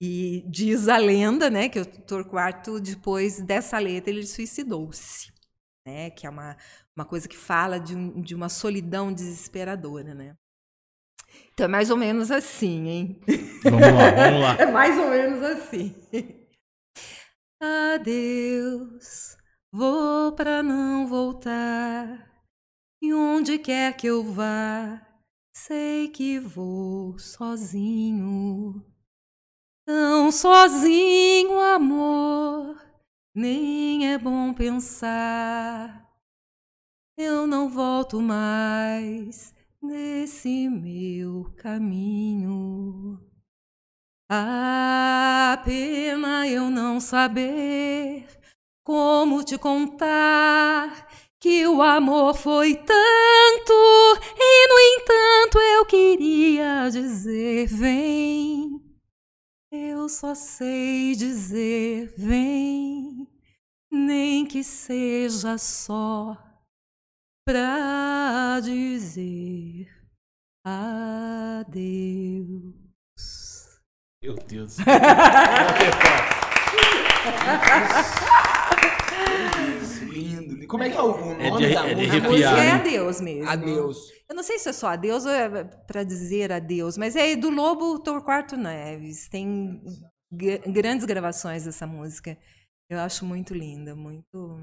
E 0.01 0.43
diz 0.49 0.89
a 0.89 0.97
lenda, 0.97 1.51
né, 1.51 1.69
que 1.69 1.79
o 1.79 1.85
Torquato, 1.85 2.81
depois 2.81 3.41
dessa 3.43 3.79
letra, 3.79 4.11
ele 4.11 4.27
suicidou-se, 4.27 5.31
né, 5.87 6.09
que 6.09 6.27
é 6.27 6.31
uma, 6.31 6.57
uma 6.97 7.05
coisa 7.05 7.29
que 7.29 7.37
fala 7.37 7.79
de, 7.79 7.95
um- 7.95 8.23
de 8.23 8.35
uma 8.35 8.49
solidão 8.49 9.13
desesperadora, 9.13 10.15
né. 10.15 10.35
Então 11.53 11.67
é 11.67 11.69
mais 11.69 11.91
ou 11.91 11.97
menos 11.99 12.31
assim, 12.31 12.89
hein? 12.89 13.21
Vamos 13.63 13.81
lá, 13.81 14.11
vamos 14.11 14.41
lá. 14.41 14.57
É 14.59 14.67
mais 14.73 14.99
ou 14.99 15.11
menos 15.11 15.43
assim. 15.43 15.95
Adeus, 17.63 19.37
vou 19.71 20.33
pra 20.33 20.63
não 20.63 21.07
voltar. 21.07 22.43
E 23.03 23.13
onde 23.13 23.59
quer 23.59 23.95
que 23.95 24.07
eu 24.07 24.25
vá, 24.25 25.07
sei 25.53 26.09
que 26.09 26.39
vou 26.39 27.19
sozinho. 27.19 28.83
Tão 29.85 30.33
sozinho, 30.33 31.61
amor, 31.61 32.83
nem 33.35 34.11
é 34.11 34.17
bom 34.17 34.55
pensar. 34.55 36.09
Eu 37.15 37.47
não 37.47 37.69
volto 37.69 38.23
mais 38.23 39.55
nesse 39.83 40.67
meu 40.67 41.53
caminho. 41.59 43.30
A 44.33 45.61
pena 45.65 46.47
eu 46.47 46.71
não 46.71 47.01
saber 47.01 48.29
como 48.85 49.43
te 49.43 49.59
contar 49.59 51.09
que 51.41 51.67
o 51.67 51.83
amor 51.83 52.37
foi 52.37 52.77
tanto 52.77 53.73
e 54.37 54.69
no 54.69 54.79
entanto 55.01 55.59
eu 55.59 55.85
queria 55.85 56.89
dizer 56.91 57.67
vem. 57.67 58.81
Eu 59.73 60.09
só 60.09 60.33
sei 60.33 61.17
dizer 61.17 62.15
vem. 62.17 63.27
nem 63.91 64.47
que 64.47 64.63
seja 64.63 65.59
só 65.59 66.37
pra 67.45 68.61
dizer 68.63 69.89
adeus. 70.65 71.61
Meu 74.23 74.35
Deus. 74.35 74.77
Lindo. 80.13 80.67
Como 80.67 80.83
é 80.83 80.91
que 80.91 80.97
é 80.97 81.03
o 81.03 81.17
nome 81.19 81.43
É 81.45 81.51
de- 81.51 81.75
da 81.75 81.89
é 81.89 81.95
de 81.95 82.03
música? 82.03 82.17
A 82.17 82.31
música 82.31 82.49
arrepiar, 82.51 82.59
é 82.59 82.65
hein? 82.67 82.73
adeus 82.73 83.21
mesmo. 83.21 83.49
Adeus. 83.49 83.99
Eu 84.29 84.35
não 84.37 84.43
sei 84.43 84.59
se 84.59 84.69
é 84.69 84.73
só 84.73 84.89
adeus 84.89 85.25
ou 85.25 85.31
é 85.33 85.65
para 85.65 86.03
dizer 86.05 86.53
adeus, 86.53 86.97
mas 86.97 87.17
é 87.17 87.35
do 87.37 87.51
Lobo 87.51 87.99
Torquato 88.01 88.57
Neves. 88.57 89.29
Tem 89.29 89.83
grandes 90.67 91.05
gravações 91.07 91.65
dessa 91.65 91.87
música. 91.87 92.37
Eu 92.89 92.99
acho 93.01 93.25
muito 93.25 93.55
linda, 93.55 93.95
muito. 93.95 94.63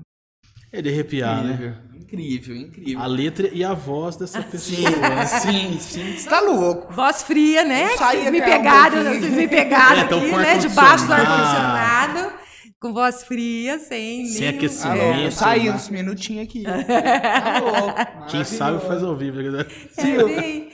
É 0.71 0.81
de 0.81 0.89
arrepiar, 0.89 1.43
né? 1.43 1.75
Incrível, 1.95 2.55
incrível, 2.55 2.55
incrível. 2.55 3.01
A 3.01 3.05
letra 3.07 3.49
e 3.51 3.63
a 3.63 3.73
voz 3.73 4.15
dessa 4.15 4.41
pessoa. 4.41 4.89
Sim, 5.25 5.77
sim. 5.79 6.13
Você 6.17 6.29
tá 6.29 6.39
louco. 6.41 6.93
Voz 6.93 7.23
fria, 7.23 7.63
né? 7.65 7.89
Vocês 7.89 8.31
me 8.31 8.41
um 8.41 8.43
pegaram, 8.45 8.95
pouquinho. 9.03 9.19
vocês 9.21 9.33
me 9.33 9.47
pegaram 9.47 9.97
É, 9.97 10.01
aqui, 10.03 10.31
né? 10.31 10.57
Debaixo 10.57 11.05
do 11.07 11.13
ar-condicionado. 11.13 12.37
Com 12.79 12.93
voz 12.93 13.23
fria, 13.23 13.79
sem. 13.79 14.25
Sem 14.27 14.41
nenhum- 14.41 14.57
aquecimento. 14.57 15.01
Ah, 15.01 15.19
É. 15.21 15.25
eu 15.27 15.31
saí 15.31 15.69
uns 15.69 15.89
minutinhos 15.89 16.43
aqui. 16.47 16.63
Tá 16.87 17.59
louco. 17.59 18.27
Quem 18.29 18.43
sabe 18.43 18.85
faz 18.85 19.01
ao 19.03 19.15
vivo. 19.15 19.41
né? 19.41 19.65
É 19.97 20.23
bem, 20.23 20.66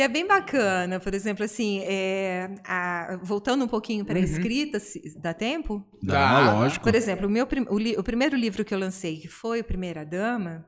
e 0.00 0.02
é 0.02 0.08
bem 0.08 0.26
bacana, 0.26 0.98
por 0.98 1.12
exemplo, 1.14 1.44
assim, 1.44 1.80
é, 1.84 2.54
a- 2.64 3.18
voltando 3.22 3.64
um 3.64 3.68
pouquinho 3.68 4.04
para 4.04 4.18
a 4.18 4.22
escrita, 4.22 4.80
se- 4.80 5.02
dá 5.20 5.34
tempo? 5.34 5.86
Dá, 6.02 6.52
lógico. 6.54 6.82
Por 6.84 6.94
exemplo, 6.94 7.26
o, 7.26 7.30
meu, 7.30 7.46
prim- 7.46 7.66
o, 7.68 7.78
li- 7.78 7.96
o 7.96 8.02
primeiro 8.02 8.36
livro 8.36 8.64
que 8.64 8.72
eu 8.74 8.78
lancei, 8.78 9.18
que 9.18 9.28
foi 9.28 9.60
o 9.60 9.64
Primeira 9.64 10.04
Dama, 10.04 10.66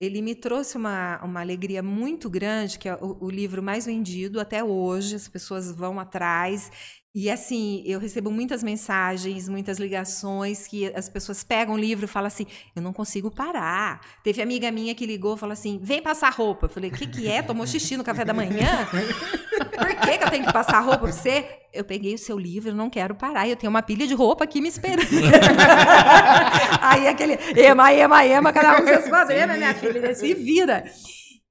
ele 0.00 0.22
me 0.22 0.34
trouxe 0.34 0.76
uma, 0.76 1.22
uma 1.24 1.40
alegria 1.40 1.82
muito 1.82 2.30
grande, 2.30 2.78
que 2.78 2.88
é 2.88 2.94
o, 2.94 3.18
o 3.24 3.28
livro 3.30 3.62
mais 3.62 3.84
vendido 3.86 4.40
até 4.40 4.62
hoje, 4.64 5.14
as 5.16 5.28
pessoas 5.28 5.70
vão 5.74 5.98
atrás. 6.00 6.70
E 7.12 7.28
assim, 7.28 7.82
eu 7.84 7.98
recebo 7.98 8.30
muitas 8.30 8.62
mensagens, 8.62 9.48
muitas 9.48 9.80
ligações 9.80 10.68
que 10.68 10.86
as 10.94 11.08
pessoas 11.08 11.42
pegam 11.42 11.74
o 11.74 11.78
livro 11.78 12.04
e 12.04 12.08
falam 12.08 12.28
assim: 12.28 12.46
eu 12.74 12.80
não 12.80 12.92
consigo 12.92 13.32
parar. 13.32 14.00
Teve 14.22 14.40
amiga 14.40 14.70
minha 14.70 14.94
que 14.94 15.04
ligou 15.04 15.34
e 15.34 15.38
falou 15.38 15.52
assim: 15.52 15.80
vem 15.82 16.00
passar 16.00 16.32
roupa. 16.32 16.66
Eu 16.66 16.70
falei: 16.70 16.88
o 16.88 16.92
que, 16.92 17.08
que 17.08 17.26
é? 17.26 17.42
Tomou 17.42 17.66
xixi 17.66 17.96
no 17.96 18.04
café 18.04 18.24
da 18.24 18.32
manhã? 18.32 18.86
Por 18.90 19.88
que, 19.96 20.18
que 20.18 20.24
eu 20.24 20.30
tenho 20.30 20.46
que 20.46 20.52
passar 20.52 20.78
roupa 20.78 21.00
pra 21.00 21.12
você? 21.12 21.44
Eu 21.72 21.84
peguei 21.84 22.14
o 22.14 22.18
seu 22.18 22.38
livro, 22.38 22.70
eu 22.70 22.76
não 22.76 22.88
quero 22.88 23.14
parar. 23.16 23.48
Eu 23.48 23.56
tenho 23.56 23.70
uma 23.70 23.82
pilha 23.82 24.06
de 24.06 24.14
roupa 24.14 24.44
aqui 24.44 24.60
me 24.60 24.68
esperando. 24.68 25.08
Aí 26.80 27.08
aquele 27.08 27.36
ema, 27.56 27.92
ema, 27.92 28.24
ema, 28.24 28.52
cada 28.52 28.74
um 28.74 28.84
com 28.84 28.86
seus 28.86 29.08
quadrinhos, 29.08 29.56
minha 29.56 29.74
filha, 29.74 30.14
se 30.14 30.32
vira. 30.34 30.84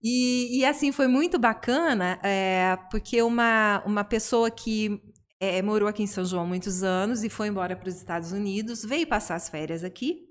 E, 0.01 0.59
e, 0.59 0.65
assim, 0.65 0.93
foi 0.93 1.07
muito 1.07 1.37
bacana, 1.37 2.17
é, 2.23 2.77
porque 2.89 3.21
uma, 3.21 3.83
uma 3.85 4.03
pessoa 4.05 4.49
que 4.49 5.01
é, 5.39 5.61
morou 5.61 5.87
aqui 5.87 6.03
em 6.03 6.07
São 6.07 6.25
João 6.25 6.43
há 6.43 6.45
muitos 6.45 6.83
anos 6.83 7.23
e 7.23 7.29
foi 7.29 7.47
embora 7.47 7.75
para 7.75 7.87
os 7.87 7.95
Estados 7.95 8.31
Unidos, 8.31 8.83
veio 8.83 9.07
passar 9.07 9.35
as 9.35 9.47
férias 9.47 9.83
aqui, 9.83 10.27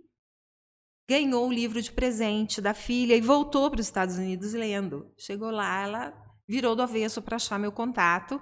ganhou 1.09 1.49
o 1.49 1.53
livro 1.53 1.81
de 1.81 1.91
presente 1.91 2.61
da 2.61 2.75
filha 2.75 3.17
e 3.17 3.21
voltou 3.21 3.71
para 3.71 3.81
os 3.81 3.87
Estados 3.87 4.17
Unidos 4.17 4.53
lendo. 4.53 5.11
Chegou 5.17 5.51
lá, 5.51 5.83
ela 5.83 6.15
virou 6.47 6.77
do 6.77 6.83
avesso 6.83 7.23
para 7.23 7.37
achar 7.37 7.59
meu 7.59 7.73
contato. 7.73 8.39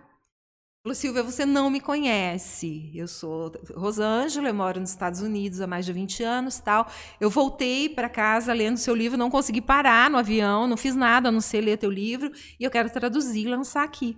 Falou, 0.82 0.94
Silvia, 0.94 1.22
você 1.22 1.44
não 1.44 1.68
me 1.70 1.80
conhece. 1.80 2.92
Eu 2.94 3.08
sou 3.08 3.52
Rosângela, 3.74 4.48
eu 4.48 4.54
moro 4.54 4.80
nos 4.80 4.90
Estados 4.90 5.20
Unidos 5.20 5.60
há 5.60 5.66
mais 5.66 5.84
de 5.84 5.92
20 5.92 6.22
anos 6.24 6.58
tal. 6.58 6.88
Eu 7.20 7.30
voltei 7.30 7.88
para 7.88 8.08
casa 8.08 8.52
lendo 8.52 8.76
seu 8.76 8.94
livro, 8.94 9.18
não 9.18 9.30
consegui 9.30 9.60
parar 9.60 10.10
no 10.10 10.18
avião, 10.18 10.66
não 10.66 10.76
fiz 10.76 10.94
nada 10.94 11.28
a 11.28 11.32
não 11.32 11.40
ser 11.40 11.60
ler 11.60 11.76
teu 11.76 11.90
livro, 11.90 12.30
e 12.58 12.64
eu 12.64 12.70
quero 12.70 12.90
traduzir 12.90 13.46
e 13.46 13.48
lançar 13.48 13.82
aqui. 13.82 14.16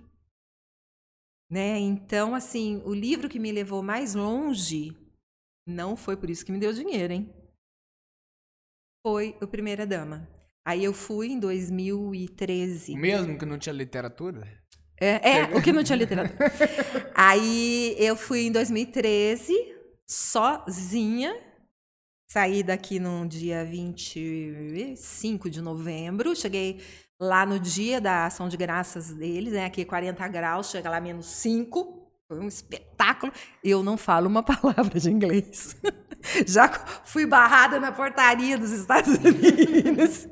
Né? 1.49 1.79
Então, 1.79 2.35
assim, 2.35 2.81
o 2.85 2.93
livro 2.93 3.27
que 3.27 3.39
me 3.39 3.51
levou 3.51 3.81
mais 3.81 4.13
longe 4.13 4.95
não 5.65 5.95
foi 5.95 6.15
por 6.15 6.29
isso 6.29 6.45
que 6.45 6.51
me 6.51 6.59
deu 6.59 6.71
dinheiro, 6.71 7.13
hein? 7.13 7.33
Foi 9.05 9.35
o 9.41 9.47
Primeira 9.47 9.87
Dama. 9.87 10.29
Aí 10.63 10.83
eu 10.83 10.93
fui 10.93 11.29
em 11.29 11.39
2013. 11.39 12.95
Mesmo 12.95 13.37
que 13.37 13.45
não 13.45 13.57
tinha 13.57 13.73
literatura? 13.73 14.47
É, 15.01 15.37
é, 15.37 15.43
o 15.57 15.61
que 15.61 15.71
não 15.71 15.83
tinha 15.83 15.95
literatura. 15.95 16.51
Aí 17.15 17.95
eu 17.97 18.15
fui 18.15 18.41
em 18.41 18.51
2013, 18.51 19.53
sozinha. 20.05 21.35
Saí 22.27 22.61
daqui 22.61 22.99
no 22.99 23.27
dia 23.27 23.65
25 23.65 25.49
de 25.49 25.61
novembro. 25.61 26.35
Cheguei 26.35 26.79
lá 27.19 27.45
no 27.45 27.59
dia 27.59 27.99
da 27.99 28.25
ação 28.25 28.47
de 28.47 28.55
graças 28.55 29.13
deles, 29.13 29.53
né? 29.53 29.65
Aqui 29.65 29.83
40 29.83 30.27
graus, 30.29 30.69
chega 30.69 30.89
lá 30.89 31.01
menos 31.01 31.25
5. 31.25 31.99
Foi 32.27 32.39
um 32.39 32.47
espetáculo. 32.47 33.33
Eu 33.63 33.83
não 33.83 33.97
falo 33.97 34.27
uma 34.27 34.41
palavra 34.43 34.99
de 34.99 35.09
inglês. 35.09 35.75
Já 36.45 36.69
fui 37.05 37.25
barrada 37.25 37.79
na 37.79 37.91
portaria 37.91 38.57
dos 38.57 38.71
Estados 38.71 39.15
Unidos. 39.19 40.27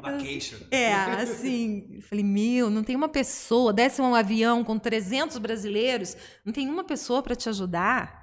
Vacation. 0.00 0.58
É, 0.70 0.92
assim, 0.92 2.00
falei, 2.02 2.24
meu, 2.24 2.70
não 2.70 2.84
tem 2.84 2.94
uma 2.94 3.08
pessoa, 3.08 3.72
desce 3.72 4.02
um 4.02 4.14
avião 4.14 4.62
com 4.62 4.78
300 4.78 5.38
brasileiros, 5.38 6.16
não 6.44 6.52
tem 6.52 6.68
uma 6.68 6.84
pessoa 6.84 7.22
para 7.22 7.34
te 7.34 7.48
ajudar. 7.48 8.15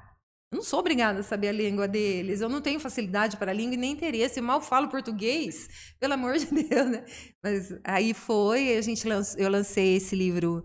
Eu 0.53 0.57
não 0.57 0.63
sou 0.63 0.79
obrigada 0.79 1.21
a 1.21 1.23
saber 1.23 1.47
a 1.47 1.51
língua 1.51 1.87
deles, 1.87 2.39
eu 2.39 2.47
não 2.47 2.61
tenho 2.61 2.79
facilidade 2.79 3.37
para 3.37 3.49
a 3.49 3.53
língua 3.53 3.73
e 3.73 3.77
nem 3.77 3.93
interesse, 3.93 4.39
eu 4.39 4.43
mal 4.43 4.61
falo 4.61 4.87
português, 4.87 5.95
pelo 5.99 6.13
amor 6.13 6.37
de 6.37 6.45
Deus, 6.53 6.91
né? 6.91 7.03
Mas 7.41 7.75
aí 7.83 8.13
foi, 8.13 8.77
a 8.77 8.81
gente 8.81 9.07
lanç, 9.07 9.35
eu 9.35 9.49
lancei 9.49 9.95
esse 9.95 10.15
livro 10.15 10.63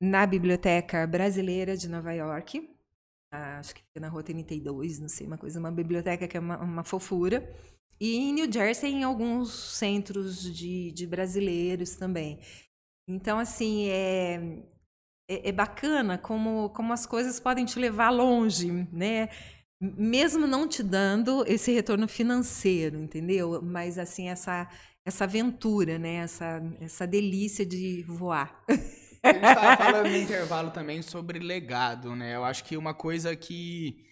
na 0.00 0.26
Biblioteca 0.26 1.06
Brasileira 1.06 1.76
de 1.76 1.88
Nova 1.88 2.12
York, 2.12 2.68
acho 3.30 3.72
que 3.72 3.84
fica 3.84 4.00
na 4.00 4.08
Rua 4.08 4.24
32, 4.24 4.98
não 4.98 5.08
sei, 5.08 5.28
uma 5.28 5.38
coisa, 5.38 5.60
uma 5.60 5.70
biblioteca 5.70 6.26
que 6.26 6.36
é 6.36 6.40
uma, 6.40 6.58
uma 6.58 6.82
fofura. 6.82 7.48
E 8.00 8.16
em 8.16 8.32
New 8.32 8.52
Jersey, 8.52 8.90
em 8.90 9.04
alguns 9.04 9.76
centros 9.76 10.42
de, 10.42 10.90
de 10.90 11.06
brasileiros 11.06 11.94
também. 11.94 12.40
Então, 13.06 13.38
assim, 13.38 13.88
é, 13.90 14.64
é, 15.30 15.48
é, 15.48 15.52
bacana 15.52 16.18
como, 16.18 16.70
como 16.70 16.92
as 16.92 17.06
coisas 17.06 17.38
podem 17.38 17.64
te 17.64 17.78
levar 17.78 18.10
longe, 18.10 18.88
né? 18.92 19.28
Mesmo 19.80 20.44
não 20.44 20.66
te 20.66 20.82
dando 20.82 21.44
esse 21.46 21.72
retorno 21.72 22.08
financeiro, 22.08 22.98
entendeu? 22.98 23.62
Mas, 23.62 23.96
assim, 23.96 24.28
essa, 24.28 24.68
essa 25.06 25.24
aventura, 25.24 25.98
né? 25.98 26.16
Essa, 26.16 26.60
essa 26.80 27.06
delícia 27.06 27.64
de 27.64 28.02
voar. 28.02 28.62
A 29.22 29.32
gente 29.32 29.40
tava 29.40 29.76
falando 29.76 30.08
no 30.10 30.16
intervalo 30.16 30.70
também 30.70 31.00
sobre 31.00 31.38
legado, 31.38 32.16
né? 32.16 32.34
Eu 32.34 32.44
acho 32.44 32.64
que 32.64 32.76
uma 32.76 32.92
coisa 32.92 33.36
que 33.36 34.04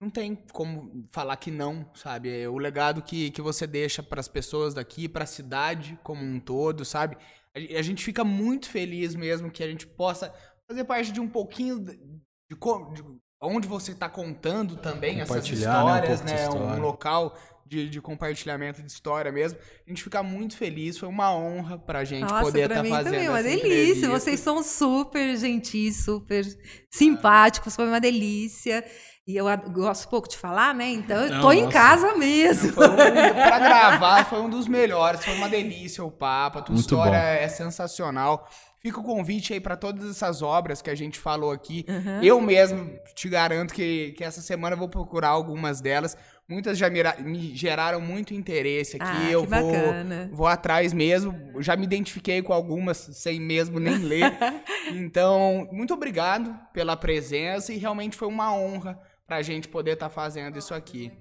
não 0.00 0.10
tem 0.10 0.36
como 0.52 1.06
falar 1.10 1.36
que 1.38 1.50
não, 1.50 1.90
sabe? 1.94 2.42
É 2.42 2.48
o 2.48 2.58
legado 2.58 3.02
que, 3.02 3.30
que 3.30 3.42
você 3.42 3.66
deixa 3.66 4.02
para 4.02 4.20
as 4.20 4.28
pessoas 4.28 4.74
daqui, 4.74 5.08
para 5.08 5.24
a 5.24 5.26
cidade 5.26 5.98
como 6.02 6.22
um 6.22 6.38
todo, 6.38 6.84
sabe? 6.84 7.16
A, 7.54 7.82
gente 7.82 8.02
fica 8.02 8.24
muito 8.24 8.68
feliz 8.68 9.14
mesmo 9.14 9.50
que 9.50 9.62
a 9.62 9.68
gente 9.68 9.86
possa 9.86 10.34
fazer 10.72 10.84
parte 10.84 11.12
de 11.12 11.20
um 11.20 11.28
pouquinho 11.28 11.78
de, 11.78 11.96
de, 11.96 12.56
de 12.94 13.04
onde 13.40 13.68
você 13.68 13.92
está 13.92 14.08
contando 14.08 14.76
também 14.76 15.20
essas 15.20 15.46
histórias, 15.48 16.22
né? 16.22 16.48
Um, 16.48 16.66
né? 16.66 16.76
um 16.76 16.80
local 16.80 17.36
de, 17.66 17.88
de, 17.88 18.00
compartilhamento 18.00 18.82
de 18.82 18.90
história 18.90 19.32
mesmo. 19.32 19.58
A 19.86 19.90
gente 19.90 20.02
fica 20.02 20.22
muito 20.22 20.56
feliz, 20.56 20.98
foi 20.98 21.08
uma 21.08 21.34
honra 21.34 21.78
pra 21.78 22.04
gente 22.04 22.28
Nossa, 22.28 22.42
poder 22.42 22.70
estar 22.70 22.82
tá 22.82 22.88
fazendo 22.88 23.12
também, 23.12 23.28
uma 23.28 23.38
essa 23.38 23.48
delícia. 23.48 23.66
entrevista. 23.66 24.08
Vocês 24.08 24.40
são 24.40 24.62
super 24.62 25.36
gentis, 25.36 26.04
super 26.04 26.44
simpáticos, 26.90 27.74
foi 27.74 27.86
uma 27.86 28.00
delícia. 28.00 28.84
E 29.26 29.36
eu 29.36 29.46
gosto 29.70 30.08
pouco 30.08 30.28
de 30.28 30.36
falar, 30.36 30.74
né? 30.74 30.90
Então 30.90 31.16
eu 31.24 31.40
tô 31.40 31.52
em 31.52 31.68
casa 31.68 32.14
mesmo. 32.16 32.72
Não, 32.80 32.92
um, 32.92 32.96
pra 32.96 33.58
gravar 33.58 34.24
foi 34.26 34.40
um 34.40 34.50
dos 34.50 34.66
melhores, 34.66 35.24
foi 35.24 35.34
uma 35.34 35.48
delícia 35.48 36.04
o 36.04 36.10
papo, 36.10 36.58
a 36.58 36.62
tua 36.62 36.74
Muito 36.74 36.82
história 36.82 37.18
bom. 37.18 37.24
é 37.24 37.48
sensacional. 37.48 38.46
Fica 38.82 38.98
o 38.98 39.04
convite 39.04 39.52
aí 39.52 39.60
para 39.60 39.76
todas 39.76 40.10
essas 40.10 40.42
obras 40.42 40.82
que 40.82 40.90
a 40.90 40.94
gente 40.96 41.16
falou 41.16 41.52
aqui. 41.52 41.84
Uhum. 41.88 42.20
Eu 42.20 42.40
mesmo 42.40 42.90
te 43.14 43.28
garanto 43.28 43.72
que, 43.72 44.10
que 44.16 44.24
essa 44.24 44.40
semana 44.40 44.74
eu 44.74 44.78
vou 44.78 44.88
procurar 44.88 45.28
algumas 45.28 45.80
delas. 45.80 46.16
Muitas 46.48 46.76
já 46.76 46.90
me, 46.90 47.00
me 47.20 47.54
geraram 47.54 48.00
muito 48.00 48.34
interesse 48.34 48.96
aqui. 48.96 49.06
Ah, 49.06 49.30
eu 49.30 49.44
vou, 49.44 49.72
bacana. 49.72 50.28
vou 50.32 50.48
atrás 50.48 50.92
mesmo. 50.92 51.62
Já 51.62 51.76
me 51.76 51.84
identifiquei 51.84 52.42
com 52.42 52.52
algumas 52.52 52.96
sem 52.96 53.40
mesmo 53.40 53.78
nem 53.78 53.98
ler. 53.98 54.36
então, 54.90 55.68
muito 55.70 55.94
obrigado 55.94 56.52
pela 56.72 56.96
presença 56.96 57.72
e 57.72 57.78
realmente 57.78 58.16
foi 58.16 58.26
uma 58.26 58.52
honra 58.52 58.98
pra 59.28 59.42
gente 59.42 59.68
poder 59.68 59.92
estar 59.92 60.08
tá 60.08 60.14
fazendo 60.14 60.58
isso 60.58 60.74
aqui. 60.74 61.12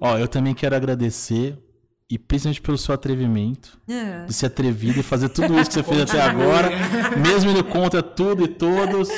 Ó, 0.00 0.18
eu 0.18 0.26
também 0.26 0.54
quero 0.54 0.74
agradecer 0.74 1.56
e 2.10 2.18
principalmente 2.18 2.60
pelo 2.60 2.76
seu 2.76 2.94
atrevimento 2.94 3.78
É. 3.88 4.24
de 4.26 4.32
ser 4.34 4.46
atrevido 4.46 4.98
e 4.98 5.02
fazer 5.02 5.28
tudo 5.28 5.58
isso 5.58 5.70
que 5.70 5.74
você 5.74 5.82
fez 5.82 6.02
até 6.10 6.20
agora, 6.20 6.68
mesmo 7.16 7.50
indo 7.52 7.62
contra 7.62 8.02
tudo 8.02 8.44
e 8.44 8.48
todos, 8.48 9.08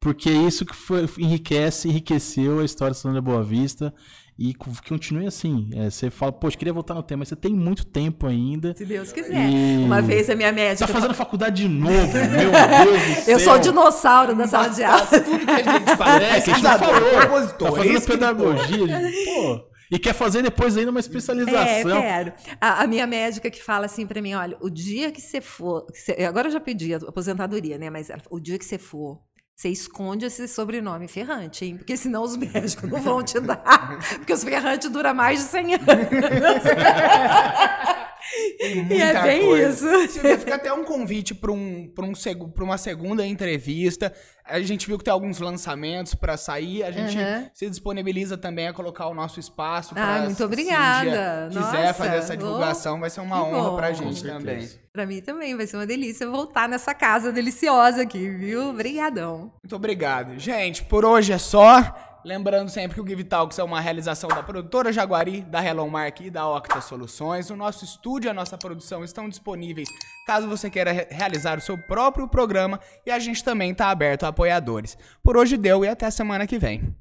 porque 0.00 0.30
isso 0.30 0.64
que 0.64 0.74
foi, 0.74 1.06
enriquece, 1.18 1.88
enriqueceu 1.88 2.60
a 2.60 2.64
história 2.64 2.92
de 2.92 2.98
Santa 3.00 3.20
Boa 3.20 3.42
Vista 3.42 3.92
E 4.38 4.52
continue 4.88 5.26
assim. 5.26 5.70
É, 5.74 5.88
você 5.88 6.10
fala, 6.10 6.32
poxa, 6.32 6.56
queria 6.56 6.72
voltar 6.72 6.94
no 6.94 7.02
tema, 7.04 7.20
mas 7.20 7.28
você 7.28 7.36
tem 7.36 7.54
muito 7.54 7.86
tempo 7.86 8.26
ainda. 8.26 8.74
Se 8.76 8.84
Deus 8.84 9.12
quiser. 9.12 9.48
E... 9.48 9.84
Uma 9.84 10.02
vez 10.02 10.28
a 10.28 10.34
minha 10.34 10.50
médica. 10.50 10.86
Tá 10.88 10.92
fazendo 10.92 11.14
faculdade 11.14 11.62
de 11.62 11.68
novo, 11.68 11.92
meu 11.92 12.50
Deus 12.50 13.16
do 13.16 13.22
céu. 13.22 13.34
Eu 13.34 13.38
sou 13.38 13.54
o 13.54 13.58
dinossauro 13.58 14.34
da 14.34 14.48
sala 14.48 14.68
de 14.70 14.82
aula. 14.82 15.06
Tudo 15.06 15.46
que 15.46 15.50
a 15.50 15.62
gente 15.62 15.96
faz, 15.96 16.22
é, 16.22 16.40
que 16.40 16.50
a 16.50 16.54
gente 16.54 16.62
falou, 16.62 17.48
tá 17.58 17.72
fazendo 17.72 18.00
pedagogia. 18.06 19.00
Pô. 19.26 19.73
E 19.94 19.98
quer 19.98 20.12
fazer 20.12 20.42
depois 20.42 20.76
ainda 20.76 20.90
uma 20.90 20.98
especialização. 20.98 21.98
É, 21.98 22.02
quero. 22.02 22.32
A, 22.60 22.82
a, 22.82 22.86
minha 22.86 23.06
médica 23.06 23.48
que 23.48 23.62
fala 23.62 23.86
assim 23.86 24.04
para 24.04 24.20
mim, 24.20 24.34
olha, 24.34 24.56
o 24.60 24.68
dia 24.68 25.12
que 25.12 25.20
você 25.20 25.40
for, 25.40 25.86
que 25.86 26.00
você, 26.00 26.12
agora 26.24 26.48
eu 26.48 26.52
já 26.52 26.60
pedi 26.60 26.92
a 26.92 26.96
aposentadoria, 26.96 27.78
né? 27.78 27.88
Mas 27.88 28.10
ela, 28.10 28.20
o 28.28 28.40
dia 28.40 28.58
que 28.58 28.64
você 28.64 28.76
for 28.76 29.22
você 29.54 29.68
esconde 29.68 30.26
esse 30.26 30.48
sobrenome 30.48 31.06
Ferrante, 31.06 31.64
hein? 31.64 31.76
Porque 31.76 31.96
senão 31.96 32.24
os 32.24 32.36
médicos 32.36 32.90
não 32.90 33.00
vão 33.00 33.22
te 33.22 33.38
dar. 33.38 34.00
Porque 34.18 34.32
os 34.32 34.42
Ferrante 34.42 34.88
dura 34.88 35.14
mais 35.14 35.38
de 35.38 35.44
100 35.44 35.74
anos. 35.74 35.86
e 38.90 39.00
é 39.00 39.22
bem 39.22 39.46
coisa. 39.46 39.96
isso. 40.04 40.20
Fica 40.40 40.54
até 40.54 40.72
um 40.72 40.84
convite 40.84 41.34
para 41.34 41.52
um, 41.52 41.92
um, 41.98 42.64
uma 42.64 42.78
segunda 42.78 43.26
entrevista. 43.26 44.12
A 44.44 44.60
gente 44.60 44.86
viu 44.86 44.98
que 44.98 45.04
tem 45.04 45.12
alguns 45.12 45.38
lançamentos 45.38 46.14
para 46.14 46.36
sair. 46.36 46.82
A 46.82 46.90
gente 46.90 47.16
uhum. 47.16 47.48
se 47.52 47.68
disponibiliza 47.70 48.36
também 48.36 48.68
a 48.68 48.72
colocar 48.72 49.06
o 49.06 49.14
nosso 49.14 49.40
espaço. 49.40 49.94
Pra, 49.94 50.16
ah, 50.16 50.22
muito 50.22 50.44
obrigada. 50.44 51.50
Se 51.50 51.58
quiser 51.58 51.86
Nossa, 51.86 51.94
fazer 51.94 52.16
essa 52.16 52.36
divulgação, 52.36 52.96
oh, 52.96 53.00
vai 53.00 53.10
ser 53.10 53.20
uma 53.20 53.42
honra 53.42 53.76
para 53.76 53.86
a 53.88 53.92
gente 53.92 54.22
também. 54.22 54.68
Para 54.92 55.06
mim 55.06 55.20
também, 55.20 55.56
vai 55.56 55.66
ser 55.66 55.76
uma 55.76 55.86
delícia 55.86 56.28
voltar 56.28 56.68
nessa 56.68 56.94
casa 56.94 57.32
deliciosa 57.32 58.02
aqui, 58.02 58.28
viu? 58.28 58.68
Obrigadão. 58.70 59.52
Muito 59.62 59.74
obrigado. 59.74 60.38
Gente, 60.38 60.84
por 60.84 61.04
hoje 61.04 61.32
é 61.32 61.38
só. 61.38 62.13
Lembrando 62.24 62.70
sempre 62.70 62.94
que 62.94 63.00
o 63.02 63.06
Give 63.06 63.22
Talks 63.22 63.58
é 63.58 63.62
uma 63.62 63.80
realização 63.80 64.30
da 64.30 64.42
produtora 64.42 64.90
Jaguari, 64.90 65.42
da 65.42 65.62
Hello 65.62 65.86
Mark 65.90 66.20
e 66.20 66.30
da 66.30 66.48
Octa 66.48 66.80
Soluções. 66.80 67.50
O 67.50 67.56
nosso 67.56 67.84
estúdio 67.84 68.28
e 68.28 68.30
a 68.30 68.34
nossa 68.34 68.56
produção 68.56 69.04
estão 69.04 69.28
disponíveis 69.28 69.88
caso 70.26 70.48
você 70.48 70.70
queira 70.70 70.90
re 70.90 71.06
realizar 71.10 71.58
o 71.58 71.60
seu 71.60 71.76
próprio 71.76 72.26
programa 72.26 72.80
e 73.04 73.10
a 73.10 73.18
gente 73.18 73.44
também 73.44 73.72
está 73.72 73.90
aberto 73.90 74.24
a 74.24 74.28
apoiadores. 74.28 74.96
Por 75.22 75.36
hoje 75.36 75.58
deu 75.58 75.84
e 75.84 75.88
até 75.88 76.10
semana 76.10 76.46
que 76.46 76.58
vem. 76.58 76.96